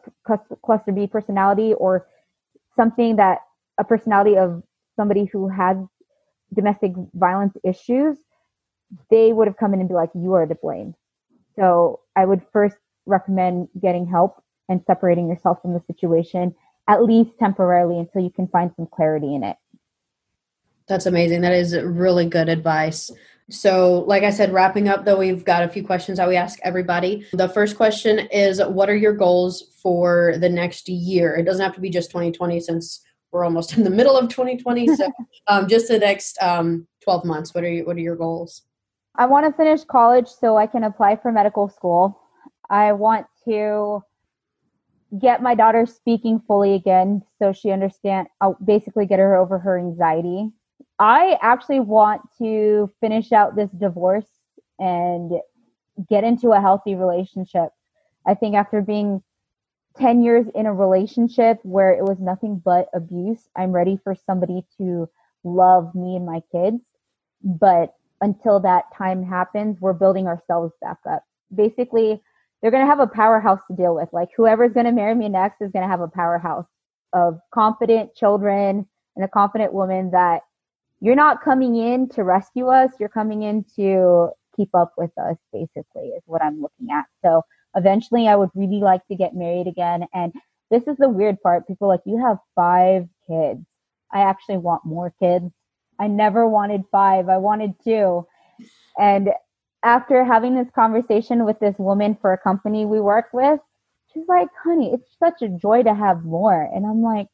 cluster 0.66 0.92
B 0.92 1.08
personality 1.08 1.74
or 1.74 2.08
something 2.76 3.18
that 3.18 3.40
a 3.78 3.84
personality 3.84 4.38
of 4.38 4.64
somebody 4.96 5.26
who 5.26 5.50
has 5.50 5.78
domestic 6.54 6.94
violence 7.14 7.54
issues, 7.64 8.18
they 9.10 9.34
would 9.34 9.48
have 9.48 9.58
come 9.58 9.74
in 9.74 9.80
and 9.80 9.90
be 9.90 9.96
like, 9.96 10.10
you 10.16 10.34
are 10.34 10.46
to 10.46 10.56
blame. 10.56 10.96
So 11.56 12.00
I 12.16 12.26
would 12.26 12.42
first 12.52 12.78
recommend 13.06 13.68
getting 13.80 14.08
help 14.08 14.42
and 14.70 14.82
separating 14.88 15.28
yourself 15.28 15.62
from 15.62 15.74
the 15.74 15.82
situation, 15.86 16.56
at 16.88 17.04
least 17.04 17.32
temporarily, 17.40 18.00
until 18.00 18.22
you 18.22 18.32
can 18.32 18.48
find 18.48 18.72
some 18.76 18.88
clarity 18.88 19.36
in 19.36 19.44
it. 19.44 19.58
That's 20.88 21.06
amazing. 21.06 21.42
That 21.42 21.54
is 21.54 21.76
really 21.76 22.28
good 22.28 22.50
advice. 22.50 23.12
So, 23.50 24.04
like 24.08 24.24
I 24.24 24.32
said, 24.32 24.54
wrapping 24.54 24.90
up 24.90 25.06
though, 25.06 25.18
we've 25.18 25.46
got 25.46 25.64
a 25.64 25.70
few 25.70 25.84
questions 25.84 26.18
that 26.18 26.28
we 26.28 26.36
ask 26.36 26.60
everybody. 26.64 27.26
The 27.34 27.50
first 27.50 27.78
question 27.78 28.20
is 28.32 28.62
What 28.64 28.90
are 28.90 28.96
your 28.96 29.14
goals 29.14 29.76
for 29.82 30.36
the 30.40 30.50
next 30.50 30.90
year? 30.90 31.36
It 31.36 31.44
doesn't 31.44 31.64
have 31.64 31.76
to 31.76 31.82
be 31.82 31.90
just 31.90 32.10
2020 32.10 32.60
since 32.60 33.02
we're 33.32 33.46
almost 33.46 33.78
in 33.78 33.84
the 33.84 33.90
middle 33.90 34.18
of 34.18 34.30
2020. 34.30 34.88
So, 34.96 35.12
um, 35.48 35.68
just 35.68 35.88
the 35.88 36.00
next 36.00 36.42
um, 36.42 36.88
12 37.04 37.26
months, 37.26 37.54
what 37.54 37.64
are, 37.64 37.70
you, 37.70 37.86
what 37.86 37.98
are 37.98 38.02
your 38.02 38.16
goals? 38.16 38.64
I 39.16 39.28
want 39.28 39.46
to 39.46 39.56
finish 39.56 39.84
college 39.84 40.28
so 40.28 40.58
I 40.58 40.68
can 40.68 40.84
apply 40.84 41.18
for 41.18 41.32
medical 41.32 41.70
school. 41.70 42.20
I 42.70 42.94
want 42.94 43.28
to 43.48 44.02
get 45.20 45.42
my 45.42 45.54
daughter 45.56 45.86
speaking 45.86 46.42
fully 46.48 46.74
again 46.74 47.22
so 47.40 47.54
she 47.54 47.72
understand 47.72 48.28
I'll 48.42 48.58
basically 48.64 49.06
get 49.06 49.20
her 49.20 49.36
over 49.36 49.60
her 49.60 49.78
anxiety. 49.78 50.52
I 51.00 51.38
actually 51.42 51.82
want 51.82 52.22
to 52.38 52.92
finish 53.02 53.32
out 53.32 53.56
this 53.56 53.70
divorce 53.72 54.28
and 54.80 55.32
get 56.10 56.24
into 56.24 56.52
a 56.52 56.62
healthy 56.62 56.96
relationship. 56.96 57.70
I 58.26 58.34
think 58.34 58.56
after 58.56 58.82
being 58.82 59.22
10 59.98 60.24
years 60.24 60.46
in 60.56 60.66
a 60.66 60.74
relationship 60.74 61.60
where 61.64 61.94
it 61.94 62.04
was 62.04 62.20
nothing 62.20 62.62
but 62.64 62.90
abuse, 62.94 63.48
I'm 63.56 63.72
ready 63.72 64.00
for 64.04 64.16
somebody 64.16 64.66
to 64.78 65.10
love 65.44 65.94
me 65.96 66.16
and 66.16 66.26
my 66.26 66.42
kids. 66.52 66.82
But 67.44 67.94
until 68.22 68.60
that 68.62 68.86
time 68.98 69.24
happens, 69.24 69.80
we're 69.80 69.94
building 69.94 70.28
ourselves 70.28 70.74
back 70.82 70.98
up. 71.10 71.24
Basically, 71.54 72.22
they're 72.62 72.72
going 72.72 72.84
to 72.84 72.90
have 72.90 73.00
a 73.00 73.08
powerhouse 73.08 73.62
to 73.70 73.76
deal 73.76 73.96
with. 73.96 74.10
Like 74.12 74.30
whoever's 74.36 74.74
going 74.74 74.86
to 74.86 74.92
marry 74.92 75.14
me 75.14 75.30
next 75.30 75.62
is 75.62 75.72
going 75.72 75.84
to 75.84 75.90
have 75.90 76.02
a 76.02 76.08
powerhouse 76.08 76.66
of 77.14 77.40
confident 77.54 78.16
children 78.16 78.88
and 79.16 79.26
a 79.26 79.30
confident 79.30 79.74
woman 79.74 80.12
that 80.12 80.42
you're 81.02 81.16
not 81.16 81.44
coming 81.44 81.76
in 81.76 82.10
to 82.10 82.24
rescue 82.24 82.68
us, 82.68 82.92
you're 83.00 83.10
coming 83.10 83.44
in 83.44 83.66
to 83.76 84.30
keep 84.56 84.70
up 84.74 84.94
with 84.98 85.12
us, 85.18 85.38
basically, 85.52 86.10
is 86.10 86.24
what 86.26 86.42
I'm 86.42 86.62
looking 86.62 86.90
at. 86.92 87.06
So 87.24 87.44
eventually, 87.76 88.28
I 88.28 88.36
would 88.36 88.50
really 88.56 88.80
like 88.80 89.06
to 89.08 89.16
get 89.16 89.36
married 89.36 89.68
again. 89.68 90.06
And 90.14 90.34
this 90.72 90.84
is 90.88 90.98
the 90.98 91.10
weird 91.10 91.42
part. 91.42 91.68
People 91.68 91.88
like, 91.88 92.02
you 92.06 92.18
have 92.26 92.38
five 92.56 93.08
kids. 93.28 93.66
I 94.12 94.22
actually 94.22 94.58
want 94.58 94.86
more 94.86 95.14
kids. 95.20 95.52
I 96.00 96.08
never 96.08 96.48
wanted 96.48 96.84
five. 96.92 97.30
I 97.30 97.38
wanted 97.38 97.74
two. 97.84 98.26
And 98.98 99.30
after 99.84 100.24
having 100.24 100.56
this 100.56 100.70
conversation 100.74 101.46
with 101.46 101.60
this 101.60 101.76
woman 101.78 102.18
for 102.20 102.34
a 102.34 102.38
company 102.38 102.86
we 102.86 103.00
work 103.00 103.28
with, 103.34 103.60
she's 104.14 104.28
like, 104.28 104.48
honey, 104.64 104.94
it's 104.94 105.10
such 105.20 105.42
a 105.42 105.50
joy 105.50 105.84
to 105.84 105.94
have 105.94 106.24
more. 106.24 106.70
And 106.74 106.86
I'm 106.86 107.02
like, 107.02 107.28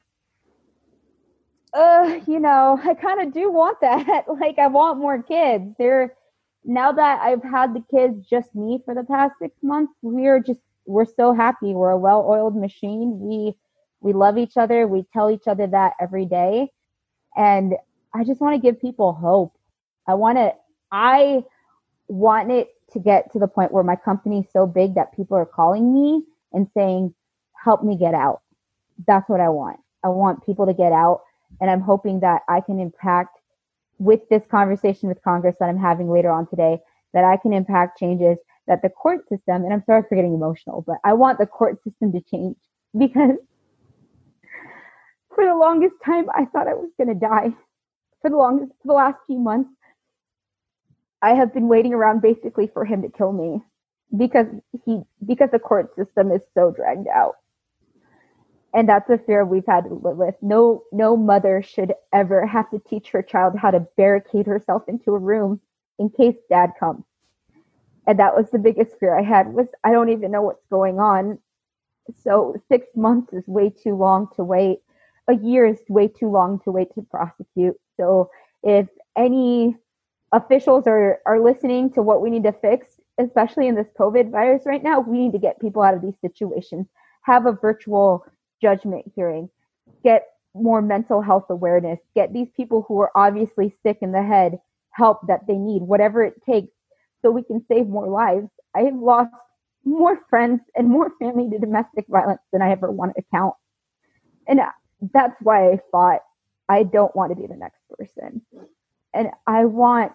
uh, 1.73 2.19
you 2.27 2.39
know, 2.39 2.79
I 2.85 2.93
kind 2.93 3.21
of 3.21 3.33
do 3.33 3.51
want 3.51 3.79
that. 3.81 4.25
like, 4.41 4.59
I 4.59 4.67
want 4.67 4.99
more 4.99 5.21
kids. 5.21 5.73
They're 5.77 6.15
now 6.63 6.91
that 6.91 7.21
I've 7.21 7.43
had 7.43 7.73
the 7.73 7.83
kids 7.89 8.25
just 8.29 8.53
me 8.53 8.81
for 8.85 8.93
the 8.93 9.03
past 9.03 9.33
six 9.41 9.55
months, 9.63 9.93
we're 10.01 10.39
just 10.39 10.59
we're 10.85 11.05
so 11.05 11.33
happy. 11.33 11.73
We're 11.73 11.91
a 11.91 11.97
well-oiled 11.97 12.55
machine. 12.55 13.19
We 13.19 13.55
we 14.01 14.13
love 14.13 14.37
each 14.37 14.57
other. 14.57 14.87
We 14.87 15.05
tell 15.13 15.31
each 15.31 15.47
other 15.47 15.67
that 15.67 15.93
every 15.99 16.25
day. 16.25 16.71
And 17.35 17.73
I 18.13 18.23
just 18.23 18.41
want 18.41 18.55
to 18.55 18.61
give 18.61 18.81
people 18.81 19.13
hope. 19.13 19.53
I 20.07 20.15
want 20.15 20.37
to 20.37 20.53
I 20.91 21.43
want 22.07 22.51
it 22.51 22.69
to 22.93 22.99
get 22.99 23.31
to 23.33 23.39
the 23.39 23.47
point 23.47 23.71
where 23.71 23.83
my 23.83 23.95
company's 23.95 24.45
so 24.51 24.67
big 24.67 24.95
that 24.95 25.15
people 25.15 25.37
are 25.37 25.45
calling 25.45 25.93
me 25.93 26.23
and 26.53 26.67
saying, 26.75 27.13
"Help 27.63 27.83
me 27.83 27.97
get 27.97 28.13
out." 28.13 28.41
That's 29.07 29.29
what 29.29 29.39
I 29.39 29.49
want. 29.49 29.79
I 30.03 30.09
want 30.09 30.45
people 30.45 30.65
to 30.65 30.73
get 30.73 30.91
out 30.91 31.21
and 31.59 31.69
I'm 31.69 31.81
hoping 31.81 32.19
that 32.21 32.41
I 32.47 32.61
can 32.61 32.79
impact 32.79 33.37
with 33.99 34.21
this 34.29 34.41
conversation 34.49 35.09
with 35.09 35.21
Congress 35.23 35.55
that 35.59 35.69
I'm 35.69 35.77
having 35.77 36.09
later 36.09 36.31
on 36.31 36.47
today, 36.47 36.79
that 37.13 37.23
I 37.23 37.37
can 37.37 37.53
impact 37.53 37.99
changes 37.99 38.37
that 38.67 38.81
the 38.81 38.89
court 38.89 39.27
system, 39.29 39.63
and 39.63 39.73
I'm 39.73 39.83
sorry 39.85 40.03
for 40.07 40.15
getting 40.15 40.33
emotional, 40.33 40.83
but 40.85 40.97
I 41.03 41.13
want 41.13 41.39
the 41.39 41.45
court 41.45 41.83
system 41.83 42.11
to 42.13 42.21
change 42.21 42.57
because 42.97 43.37
for 45.35 45.45
the 45.45 45.55
longest 45.55 45.95
time 46.05 46.27
I 46.35 46.45
thought 46.45 46.67
I 46.67 46.73
was 46.73 46.89
going 46.97 47.07
to 47.07 47.15
die. 47.15 47.53
For 48.21 48.29
the 48.29 48.37
longest, 48.37 48.71
for 48.81 48.87
the 48.87 48.93
last 48.93 49.17
few 49.25 49.39
months, 49.39 49.71
I 51.21 51.33
have 51.33 51.53
been 51.53 51.67
waiting 51.67 51.93
around 51.93 52.21
basically 52.21 52.67
for 52.67 52.85
him 52.85 53.01
to 53.01 53.09
kill 53.09 53.31
me 53.31 53.61
because 54.15 54.47
he 54.85 55.01
because 55.25 55.49
the 55.51 55.59
court 55.59 55.95
system 55.95 56.31
is 56.31 56.41
so 56.53 56.71
dragged 56.71 57.07
out 57.07 57.35
and 58.73 58.87
that's 58.87 59.09
a 59.09 59.17
fear 59.17 59.45
we've 59.45 59.65
had 59.65 59.83
to 59.85 59.93
live 59.93 60.17
with 60.17 60.35
no 60.41 60.83
no 60.91 61.17
mother 61.17 61.61
should 61.61 61.93
ever 62.13 62.45
have 62.45 62.69
to 62.69 62.79
teach 62.89 63.09
her 63.09 63.21
child 63.21 63.57
how 63.57 63.71
to 63.71 63.85
barricade 63.97 64.45
herself 64.45 64.83
into 64.87 65.13
a 65.13 65.19
room 65.19 65.59
in 65.99 66.09
case 66.09 66.35
dad 66.49 66.71
comes. 66.79 67.03
And 68.07 68.17
that 68.19 68.35
was 68.35 68.49
the 68.49 68.59
biggest 68.59 68.97
fear 68.99 69.17
i 69.17 69.23
had 69.23 69.53
was 69.53 69.67
i 69.83 69.91
don't 69.91 70.09
even 70.09 70.31
know 70.31 70.41
what's 70.41 70.65
going 70.69 70.99
on. 70.99 71.39
So 72.23 72.55
six 72.67 72.87
months 72.95 73.33
is 73.33 73.47
way 73.47 73.69
too 73.69 73.95
long 73.95 74.27
to 74.35 74.43
wait. 74.43 74.79
A 75.27 75.35
year 75.35 75.65
is 75.65 75.79
way 75.87 76.07
too 76.07 76.29
long 76.29 76.59
to 76.63 76.71
wait 76.71 76.93
to 76.95 77.01
prosecute. 77.03 77.79
So 77.97 78.29
if 78.63 78.87
any 79.17 79.75
officials 80.31 80.87
are 80.87 81.19
are 81.25 81.41
listening 81.41 81.91
to 81.91 82.01
what 82.01 82.21
we 82.21 82.29
need 82.29 82.43
to 82.43 82.53
fix 82.53 82.87
especially 83.19 83.67
in 83.67 83.75
this 83.75 83.89
covid 83.99 84.31
virus 84.31 84.63
right 84.65 84.83
now 84.83 84.99
we 85.01 85.17
need 85.17 85.33
to 85.33 85.39
get 85.39 85.59
people 85.59 85.81
out 85.81 85.93
of 85.93 86.01
these 86.01 86.17
situations. 86.21 86.87
Have 87.23 87.45
a 87.45 87.51
virtual 87.51 88.25
judgment 88.61 89.11
hearing, 89.15 89.49
get 90.03 90.27
more 90.53 90.81
mental 90.81 91.21
health 91.21 91.45
awareness, 91.49 91.99
get 92.15 92.33
these 92.33 92.49
people 92.55 92.85
who 92.87 92.99
are 92.99 93.11
obviously 93.15 93.75
sick 93.83 93.99
in 94.01 94.11
the 94.11 94.23
head 94.23 94.59
help 94.91 95.25
that 95.27 95.47
they 95.47 95.55
need, 95.55 95.81
whatever 95.81 96.23
it 96.23 96.33
takes, 96.45 96.73
so 97.21 97.31
we 97.31 97.43
can 97.43 97.65
save 97.71 97.87
more 97.87 98.07
lives. 98.07 98.47
I 98.75 98.81
have 98.81 98.95
lost 98.95 99.33
more 99.85 100.19
friends 100.29 100.61
and 100.75 100.87
more 100.87 101.11
family 101.19 101.49
to 101.49 101.59
domestic 101.59 102.05
violence 102.09 102.41
than 102.51 102.61
I 102.61 102.71
ever 102.71 102.91
wanted 102.91 103.15
to 103.15 103.23
count. 103.33 103.55
And 104.47 104.59
uh, 104.59 104.71
that's 105.13 105.35
why 105.41 105.71
I 105.71 105.79
thought 105.91 106.21
I 106.67 106.83
don't 106.83 107.15
want 107.15 107.31
to 107.31 107.35
be 107.35 107.47
the 107.47 107.55
next 107.55 107.79
person. 107.97 108.41
And 109.13 109.29
I 109.45 109.65
want 109.65 110.13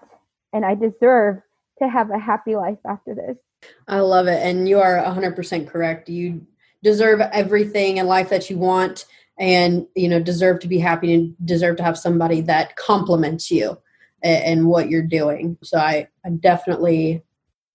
and 0.52 0.64
I 0.64 0.74
deserve 0.74 1.40
to 1.80 1.88
have 1.88 2.10
a 2.10 2.18
happy 2.18 2.56
life 2.56 2.78
after 2.86 3.14
this. 3.14 3.36
I 3.88 4.00
love 4.00 4.26
it. 4.26 4.42
And 4.42 4.68
you 4.68 4.80
are 4.80 4.96
100% 4.96 5.68
correct. 5.68 6.08
You 6.08 6.46
deserve 6.86 7.20
everything 7.32 7.96
in 7.96 8.06
life 8.06 8.28
that 8.28 8.48
you 8.48 8.56
want 8.56 9.06
and 9.40 9.88
you 9.96 10.08
know 10.08 10.20
deserve 10.20 10.60
to 10.60 10.68
be 10.68 10.78
happy 10.78 11.12
and 11.12 11.34
deserve 11.44 11.76
to 11.76 11.82
have 11.82 11.98
somebody 11.98 12.40
that 12.40 12.76
compliments 12.76 13.50
you 13.50 13.76
and 14.22 14.66
what 14.68 14.88
you're 14.88 15.02
doing. 15.02 15.58
So 15.62 15.78
I, 15.78 16.06
I 16.24 16.30
definitely 16.30 17.22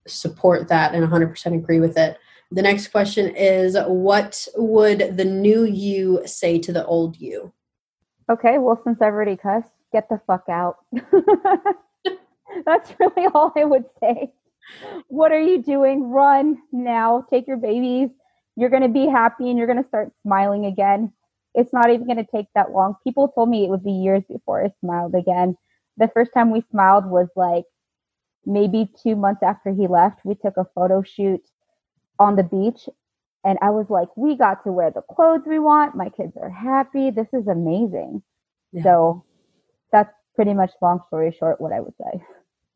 support 0.07 0.69
that 0.69 0.95
and 0.95 1.05
100% 1.07 1.55
agree 1.55 1.79
with 1.79 1.97
it. 1.97 2.17
The 2.51 2.61
next 2.61 2.87
question 2.87 3.35
is 3.35 3.77
what 3.85 4.47
would 4.55 5.17
the 5.17 5.25
new 5.25 5.65
you 5.65 6.21
say 6.25 6.57
to 6.59 6.71
the 6.71 6.85
old 6.85 7.19
you? 7.19 7.51
Okay 8.29 8.59
well 8.59 8.79
since 8.85 9.01
i've 9.01 9.13
already 9.13 9.35
cussed 9.35 9.73
get 9.91 10.07
the 10.07 10.21
fuck 10.25 10.45
out. 10.49 10.77
That's 12.65 12.93
really 12.97 13.27
all 13.33 13.51
i 13.57 13.65
would 13.65 13.85
say. 13.99 14.31
What 15.09 15.33
are 15.33 15.41
you 15.41 15.61
doing? 15.61 16.09
Run 16.09 16.59
now. 16.71 17.25
Take 17.29 17.45
your 17.45 17.57
babies 17.57 18.09
you're 18.55 18.69
going 18.69 18.83
to 18.83 18.89
be 18.89 19.07
happy 19.07 19.49
and 19.49 19.57
you're 19.57 19.67
going 19.67 19.81
to 19.81 19.87
start 19.87 20.11
smiling 20.23 20.65
again. 20.65 21.13
It's 21.53 21.73
not 21.73 21.89
even 21.89 22.05
going 22.05 22.23
to 22.23 22.31
take 22.31 22.47
that 22.55 22.71
long. 22.71 22.95
People 23.03 23.29
told 23.29 23.49
me 23.49 23.65
it 23.65 23.69
would 23.69 23.83
be 23.83 23.91
years 23.91 24.23
before 24.29 24.63
I 24.63 24.71
smiled 24.79 25.15
again. 25.15 25.57
The 25.97 26.09
first 26.13 26.31
time 26.33 26.51
we 26.51 26.63
smiled 26.71 27.05
was 27.05 27.27
like 27.35 27.65
maybe 28.45 28.89
two 29.01 29.15
months 29.15 29.43
after 29.43 29.73
he 29.73 29.87
left. 29.87 30.21
We 30.23 30.35
took 30.35 30.57
a 30.57 30.67
photo 30.75 31.03
shoot 31.03 31.41
on 32.19 32.35
the 32.35 32.43
beach 32.43 32.87
and 33.43 33.57
I 33.61 33.71
was 33.71 33.89
like, 33.89 34.09
we 34.15 34.35
got 34.35 34.63
to 34.63 34.71
wear 34.71 34.91
the 34.91 35.01
clothes 35.01 35.43
we 35.45 35.59
want. 35.59 35.95
My 35.95 36.09
kids 36.09 36.37
are 36.39 36.49
happy. 36.49 37.09
This 37.09 37.27
is 37.33 37.47
amazing. 37.47 38.21
Yeah. 38.71 38.83
So 38.83 39.25
that's 39.91 40.13
pretty 40.35 40.53
much 40.53 40.71
long 40.81 41.01
story 41.07 41.35
short 41.37 41.59
what 41.59 41.73
I 41.73 41.79
would 41.79 41.93
say. 41.97 42.23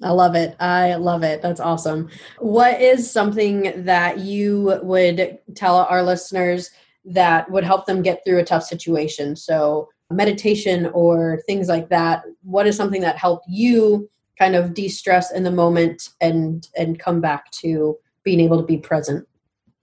I 0.04 0.12
love 0.12 0.36
it. 0.36 0.56
I 0.60 0.96
love 0.96 1.24
it. 1.24 1.42
That's 1.42 1.60
awesome. 1.60 2.10
What 2.40 2.82
is 2.82 3.10
something 3.10 3.86
that 3.86 4.20
you 4.20 4.80
would 4.84 5.40
tell 5.56 5.78
our 5.78 6.04
listeners 6.04 6.72
that 7.06 7.50
would 7.50 7.64
help 7.64 7.86
them 7.86 8.02
get 8.02 8.22
through 8.26 8.40
a 8.40 8.46
tough 8.46 8.64
situation? 8.64 9.36
So, 9.36 9.90
meditation 10.12 10.88
or 10.88 11.42
things 11.48 11.68
like 11.68 11.90
that. 11.90 12.24
What 12.44 12.68
is 12.68 12.76
something 12.76 13.02
that 13.02 13.18
helped 13.18 13.48
you 13.50 14.10
kind 14.38 14.56
of 14.56 14.74
de-stress 14.74 15.32
in 15.32 15.44
the 15.44 15.52
moment 15.52 16.10
and 16.22 16.68
and 16.78 17.00
come 17.00 17.22
back 17.22 17.50
to 17.52 17.98
being 18.24 18.40
able 18.40 18.58
to 18.58 18.66
be 18.66 18.78
present? 18.78 19.28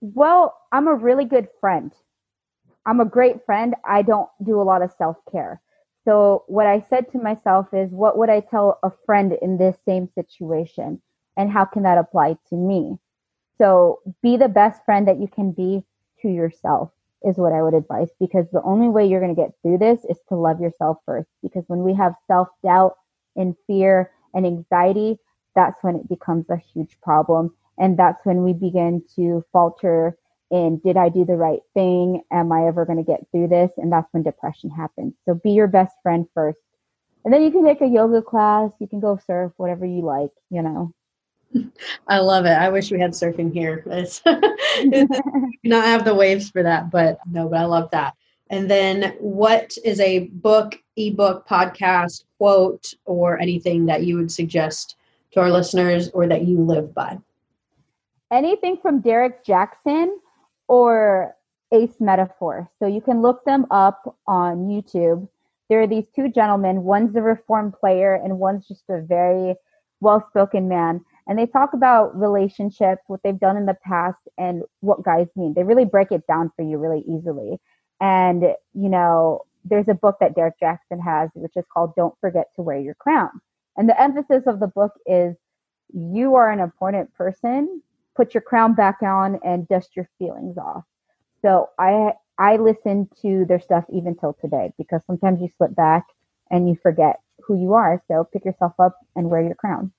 Well, 0.01 0.55
I'm 0.71 0.87
a 0.87 0.95
really 0.95 1.25
good 1.25 1.47
friend. 1.59 1.91
I'm 2.85 2.99
a 2.99 3.05
great 3.05 3.45
friend. 3.45 3.75
I 3.85 4.01
don't 4.01 4.29
do 4.45 4.61
a 4.61 4.63
lot 4.63 4.81
of 4.81 4.91
self-care. 4.97 5.61
So 6.05 6.43
what 6.47 6.67
I 6.67 6.85
said 6.89 7.11
to 7.11 7.19
myself 7.19 7.67
is, 7.73 7.89
what 7.91 8.17
would 8.17 8.29
I 8.29 8.41
tell 8.41 8.79
a 8.83 8.91
friend 9.05 9.37
in 9.41 9.57
this 9.57 9.77
same 9.85 10.09
situation? 10.15 11.01
And 11.37 11.51
how 11.51 11.65
can 11.65 11.83
that 11.83 11.97
apply 11.97 12.37
to 12.49 12.55
me? 12.55 12.97
So 13.57 13.99
be 14.21 14.37
the 14.37 14.49
best 14.49 14.83
friend 14.85 15.07
that 15.07 15.19
you 15.19 15.27
can 15.27 15.51
be 15.51 15.83
to 16.21 16.27
yourself 16.27 16.91
is 17.23 17.37
what 17.37 17.53
I 17.53 17.61
would 17.61 17.73
advise 17.73 18.09
because 18.19 18.45
the 18.51 18.61
only 18.63 18.89
way 18.89 19.05
you're 19.05 19.21
going 19.21 19.35
to 19.35 19.41
get 19.41 19.53
through 19.61 19.77
this 19.77 20.03
is 20.09 20.17
to 20.29 20.35
love 20.35 20.59
yourself 20.59 20.97
first. 21.05 21.29
Because 21.41 21.63
when 21.67 21.83
we 21.83 21.93
have 21.93 22.13
self 22.27 22.49
doubt 22.63 22.95
and 23.35 23.55
fear 23.65 24.11
and 24.33 24.45
anxiety, 24.45 25.17
that's 25.55 25.81
when 25.83 25.95
it 25.95 26.09
becomes 26.09 26.49
a 26.49 26.57
huge 26.57 26.99
problem. 27.01 27.55
And 27.77 27.97
that's 27.97 28.25
when 28.25 28.43
we 28.43 28.53
begin 28.53 29.03
to 29.15 29.43
falter 29.51 30.17
in 30.53 30.77
did 30.77 30.97
I 30.97 31.09
do 31.09 31.25
the 31.25 31.35
right 31.35 31.61
thing? 31.73 32.21
Am 32.31 32.51
I 32.51 32.67
ever 32.67 32.85
going 32.85 32.99
to 32.99 33.03
get 33.03 33.25
through 33.31 33.47
this? 33.47 33.71
And 33.77 33.91
that's 33.91 34.07
when 34.13 34.21
depression 34.21 34.69
happens. 34.69 35.13
So 35.25 35.33
be 35.33 35.51
your 35.51 35.67
best 35.67 35.95
friend 36.03 36.27
first. 36.35 36.59
And 37.25 37.33
then 37.33 37.41
you 37.41 37.51
can 37.51 37.65
take 37.65 37.81
a 37.81 37.87
yoga 37.87 38.21
class, 38.21 38.71
you 38.79 38.87
can 38.87 38.99
go 38.99 39.19
surf, 39.25 39.51
whatever 39.57 39.85
you 39.85 40.03
like, 40.03 40.31
you 40.51 40.61
know. 40.61 40.93
I 42.07 42.19
love 42.19 42.45
it. 42.45 42.51
I 42.51 42.69
wish 42.69 42.91
we 42.91 42.99
had 42.99 43.11
surfing 43.11 43.51
here. 43.51 43.83
It's, 43.87 44.21
it's 44.25 45.19
not 45.63 45.85
have 45.85 46.05
the 46.05 46.13
waves 46.13 46.49
for 46.49 46.61
that, 46.61 46.91
but 46.91 47.17
no, 47.29 47.49
but 47.49 47.59
I 47.59 47.65
love 47.65 47.89
that. 47.91 48.13
And 48.49 48.69
then 48.69 49.15
what 49.19 49.75
is 49.83 49.99
a 49.99 50.27
book, 50.27 50.77
ebook, 50.97 51.47
podcast, 51.47 52.25
quote, 52.37 52.93
or 53.05 53.39
anything 53.39 53.87
that 53.87 54.03
you 54.03 54.17
would 54.17 54.31
suggest 54.31 54.97
to 55.31 55.39
our 55.39 55.49
listeners 55.49 56.09
or 56.09 56.27
that 56.27 56.43
you 56.43 56.59
live 56.59 56.93
by? 56.93 57.17
Anything 58.31 58.77
from 58.77 58.99
Derrick 58.99 59.43
Jaxn 59.45 60.09
or 60.67 61.35
Ace 61.71 61.99
Metaphor. 61.99 62.69
So 62.79 62.87
you 62.87 63.01
can 63.01 63.21
look 63.21 63.43
them 63.45 63.65
up 63.71 64.17
on 64.27 64.67
YouTube. 64.67 65.27
There 65.69 65.81
are 65.81 65.87
these 65.87 66.07
two 66.15 66.29
gentlemen. 66.29 66.83
One's 66.83 67.15
a 67.15 67.21
reformed 67.21 67.73
player, 67.73 68.15
and 68.15 68.39
one's 68.39 68.67
just 68.67 68.83
a 68.89 69.01
very 69.01 69.55
well 70.01 70.25
spoken 70.29 70.67
man. 70.67 71.01
And 71.25 71.39
they 71.39 71.45
talk 71.45 71.73
about 71.73 72.19
relationships, 72.19 73.01
what 73.07 73.21
they've 73.23 73.39
done 73.39 73.57
in 73.57 73.65
the 73.65 73.77
past, 73.85 74.19
and 74.37 74.63
what 74.81 75.03
guys 75.03 75.27
mean. 75.35 75.53
They 75.53 75.63
really 75.63 75.85
break 75.85 76.11
it 76.11 76.27
down 76.27 76.51
for 76.55 76.63
you 76.63 76.77
really 76.77 77.03
easily. 77.07 77.59
And, 78.01 78.43
you 78.73 78.89
know, 78.89 79.45
there's 79.63 79.87
a 79.87 79.93
book 79.93 80.17
that 80.19 80.35
Derrick 80.35 80.55
Jaxn 80.61 81.01
has, 81.01 81.29
which 81.33 81.53
is 81.55 81.63
called 81.73 81.95
Don't 81.95 82.13
Forget 82.19 82.47
to 82.55 82.61
Wear 82.61 82.77
Your 82.77 82.95
Crown. 82.95 83.29
And 83.77 83.87
the 83.87 83.99
emphasis 83.99 84.43
of 84.45 84.59
the 84.59 84.67
book 84.67 84.91
is 85.05 85.35
you 85.93 86.35
are 86.35 86.51
an 86.51 86.59
important 86.59 87.13
person 87.13 87.81
put 88.15 88.33
your 88.33 88.41
crown 88.41 88.73
back 88.73 89.01
on 89.01 89.39
and 89.43 89.67
dust 89.67 89.95
your 89.95 90.09
feelings 90.17 90.57
off. 90.57 90.83
So 91.41 91.69
I 91.79 92.13
I 92.37 92.57
listen 92.57 93.09
to 93.21 93.45
their 93.45 93.59
stuff 93.59 93.85
even 93.91 94.15
till 94.15 94.33
today 94.33 94.71
because 94.77 95.01
sometimes 95.05 95.41
you 95.41 95.49
slip 95.57 95.75
back 95.75 96.05
and 96.49 96.67
you 96.67 96.77
forget 96.81 97.19
who 97.41 97.59
you 97.59 97.73
are. 97.73 98.01
So 98.07 98.27
pick 98.31 98.45
yourself 98.45 98.73
up 98.79 98.97
and 99.15 99.29
wear 99.29 99.41
your 99.41 99.55
crown. 99.55 99.91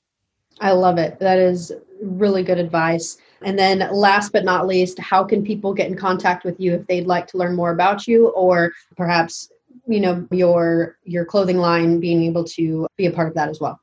I 0.61 0.73
love 0.73 0.99
it. 0.99 1.19
That 1.19 1.39
is 1.39 1.73
really 2.01 2.43
good 2.43 2.59
advice. 2.59 3.19
And 3.43 3.59
then 3.59 3.89
last 3.93 4.33
but 4.33 4.45
not 4.45 4.67
least, 4.67 4.99
how 4.99 5.25
can 5.25 5.45
people 5.45 5.75
get 5.75 5.89
in 5.89 5.97
contact 5.97 6.45
with 6.45 6.59
you 6.61 6.75
if 6.75 6.87
they'd 6.87 7.07
like 7.07 7.27
to 7.29 7.39
learn 7.39 7.57
more 7.57 7.73
about 7.73 8.07
you 8.07 8.29
or 8.29 8.73
perhaps 8.97 9.51
you 9.87 10.01
know 10.01 10.27
your 10.31 10.97
your 11.05 11.25
clothing 11.25 11.59
line 11.59 12.01
being 12.01 12.23
able 12.23 12.45
to 12.45 12.87
be 12.97 13.07
a 13.07 13.11
part 13.11 13.29
of 13.29 13.35
that 13.35 13.49
as 13.49 13.61
well? 13.61 13.81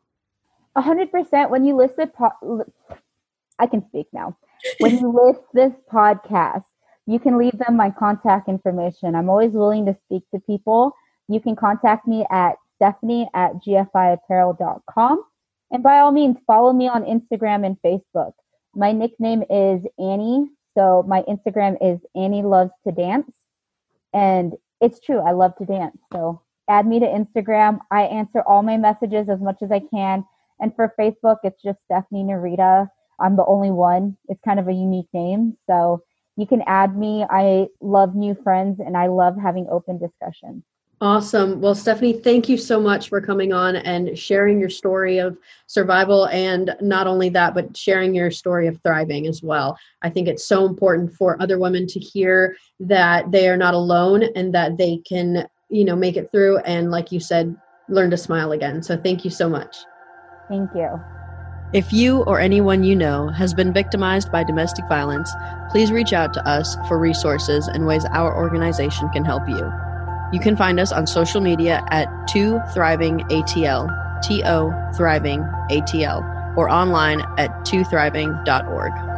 A 0.75 0.81
hundred 0.81 1.11
percent. 1.11 1.51
When 1.51 1.65
you 1.65 1.75
list 1.75 1.99
po- 2.13 2.65
I 3.61 3.67
can 3.67 3.85
speak 3.87 4.07
now. 4.11 4.35
When 4.79 4.97
you 4.97 5.11
list 5.11 5.41
this 5.53 5.71
podcast, 5.91 6.63
you 7.05 7.19
can 7.19 7.37
leave 7.37 7.57
them 7.57 7.77
my 7.77 7.91
contact 7.91 8.49
information. 8.49 9.15
I'm 9.15 9.29
always 9.29 9.51
willing 9.51 9.85
to 9.85 9.95
speak 10.05 10.23
to 10.33 10.41
people. 10.41 10.93
You 11.27 11.39
can 11.39 11.55
contact 11.55 12.07
me 12.07 12.25
at 12.31 12.55
stephanie 12.75 13.29
at 13.33 13.51
gfiapparel.com. 13.65 15.23
And 15.71 15.83
by 15.83 15.99
all 15.99 16.11
means, 16.11 16.37
follow 16.45 16.73
me 16.73 16.87
on 16.87 17.03
Instagram 17.03 17.65
and 17.65 17.77
Facebook. 17.85 18.33
My 18.75 18.91
nickname 18.91 19.43
is 19.49 19.85
Annie. 19.99 20.47
So 20.77 21.03
my 21.07 21.21
Instagram 21.23 21.77
is 21.81 21.99
Annie 22.15 22.43
Loves 22.43 22.71
to 22.85 22.91
Dance. 22.91 23.31
And 24.13 24.53
it's 24.81 24.99
true, 24.99 25.19
I 25.19 25.31
love 25.31 25.55
to 25.57 25.65
dance. 25.65 25.97
So 26.11 26.41
add 26.69 26.87
me 26.87 26.99
to 26.99 27.05
Instagram. 27.05 27.79
I 27.91 28.03
answer 28.03 28.41
all 28.41 28.63
my 28.63 28.77
messages 28.77 29.29
as 29.29 29.39
much 29.39 29.57
as 29.61 29.71
I 29.71 29.81
can. 29.93 30.25
And 30.59 30.75
for 30.75 30.93
Facebook, 30.99 31.37
it's 31.43 31.61
just 31.61 31.79
Stephanie 31.85 32.23
Narita. 32.23 32.89
I'm 33.21 33.35
the 33.35 33.45
only 33.45 33.71
one. 33.71 34.17
It's 34.27 34.41
kind 34.43 34.59
of 34.59 34.67
a 34.67 34.73
unique 34.73 35.09
name. 35.13 35.57
So 35.67 36.03
you 36.37 36.47
can 36.47 36.63
add 36.65 36.97
me. 36.97 37.25
I 37.29 37.67
love 37.79 38.15
new 38.15 38.35
friends 38.43 38.79
and 38.79 38.97
I 38.97 39.07
love 39.07 39.35
having 39.41 39.67
open 39.69 39.99
discussions. 39.99 40.63
Awesome. 41.01 41.61
Well, 41.61 41.73
Stephanie, 41.73 42.13
thank 42.13 42.47
you 42.47 42.57
so 42.57 42.79
much 42.79 43.09
for 43.09 43.19
coming 43.21 43.51
on 43.51 43.75
and 43.75 44.17
sharing 44.17 44.59
your 44.59 44.69
story 44.69 45.17
of 45.17 45.35
survival 45.65 46.27
and 46.27 46.75
not 46.79 47.07
only 47.07 47.29
that, 47.29 47.55
but 47.55 47.75
sharing 47.75 48.13
your 48.13 48.29
story 48.29 48.67
of 48.67 48.79
thriving 48.83 49.25
as 49.25 49.41
well. 49.41 49.75
I 50.03 50.11
think 50.11 50.27
it's 50.27 50.45
so 50.45 50.67
important 50.67 51.11
for 51.11 51.41
other 51.41 51.57
women 51.57 51.87
to 51.87 51.99
hear 51.99 52.55
that 52.81 53.31
they 53.31 53.49
are 53.49 53.57
not 53.57 53.73
alone 53.73 54.25
and 54.35 54.53
that 54.53 54.77
they 54.77 54.97
can, 54.97 55.47
you 55.69 55.85
know, 55.85 55.95
make 55.95 56.17
it 56.17 56.29
through 56.31 56.59
and 56.59 56.91
like 56.91 57.11
you 57.11 57.19
said, 57.19 57.55
learn 57.89 58.11
to 58.11 58.17
smile 58.17 58.51
again. 58.51 58.83
So 58.83 58.95
thank 58.95 59.25
you 59.25 59.31
so 59.31 59.49
much. 59.49 59.75
Thank 60.49 60.69
you. 60.75 61.20
If 61.73 61.93
you 61.93 62.23
or 62.23 62.37
anyone 62.37 62.83
you 62.83 62.97
know 62.97 63.29
has 63.29 63.53
been 63.53 63.71
victimized 63.71 64.29
by 64.29 64.43
domestic 64.43 64.85
violence, 64.89 65.31
please 65.69 65.89
reach 65.89 66.11
out 66.11 66.33
to 66.33 66.45
us 66.45 66.75
for 66.89 66.99
resources 66.99 67.65
and 67.69 67.85
ways 67.85 68.03
our 68.11 68.35
organization 68.35 69.07
can 69.11 69.23
help 69.23 69.47
you. 69.47 69.71
You 70.33 70.41
can 70.41 70.57
find 70.57 70.81
us 70.81 70.91
on 70.91 71.07
social 71.07 71.39
media 71.39 71.81
at 71.89 72.07
2 72.27 72.59
Thriving 72.73 73.19
ATL, 73.29 73.87
T 74.21 74.43
O 74.43 74.73
Thriving 74.97 75.43
ATL, 75.69 76.57
or 76.57 76.69
online 76.69 77.21
at 77.37 77.51
2thriving.org. 77.65 79.10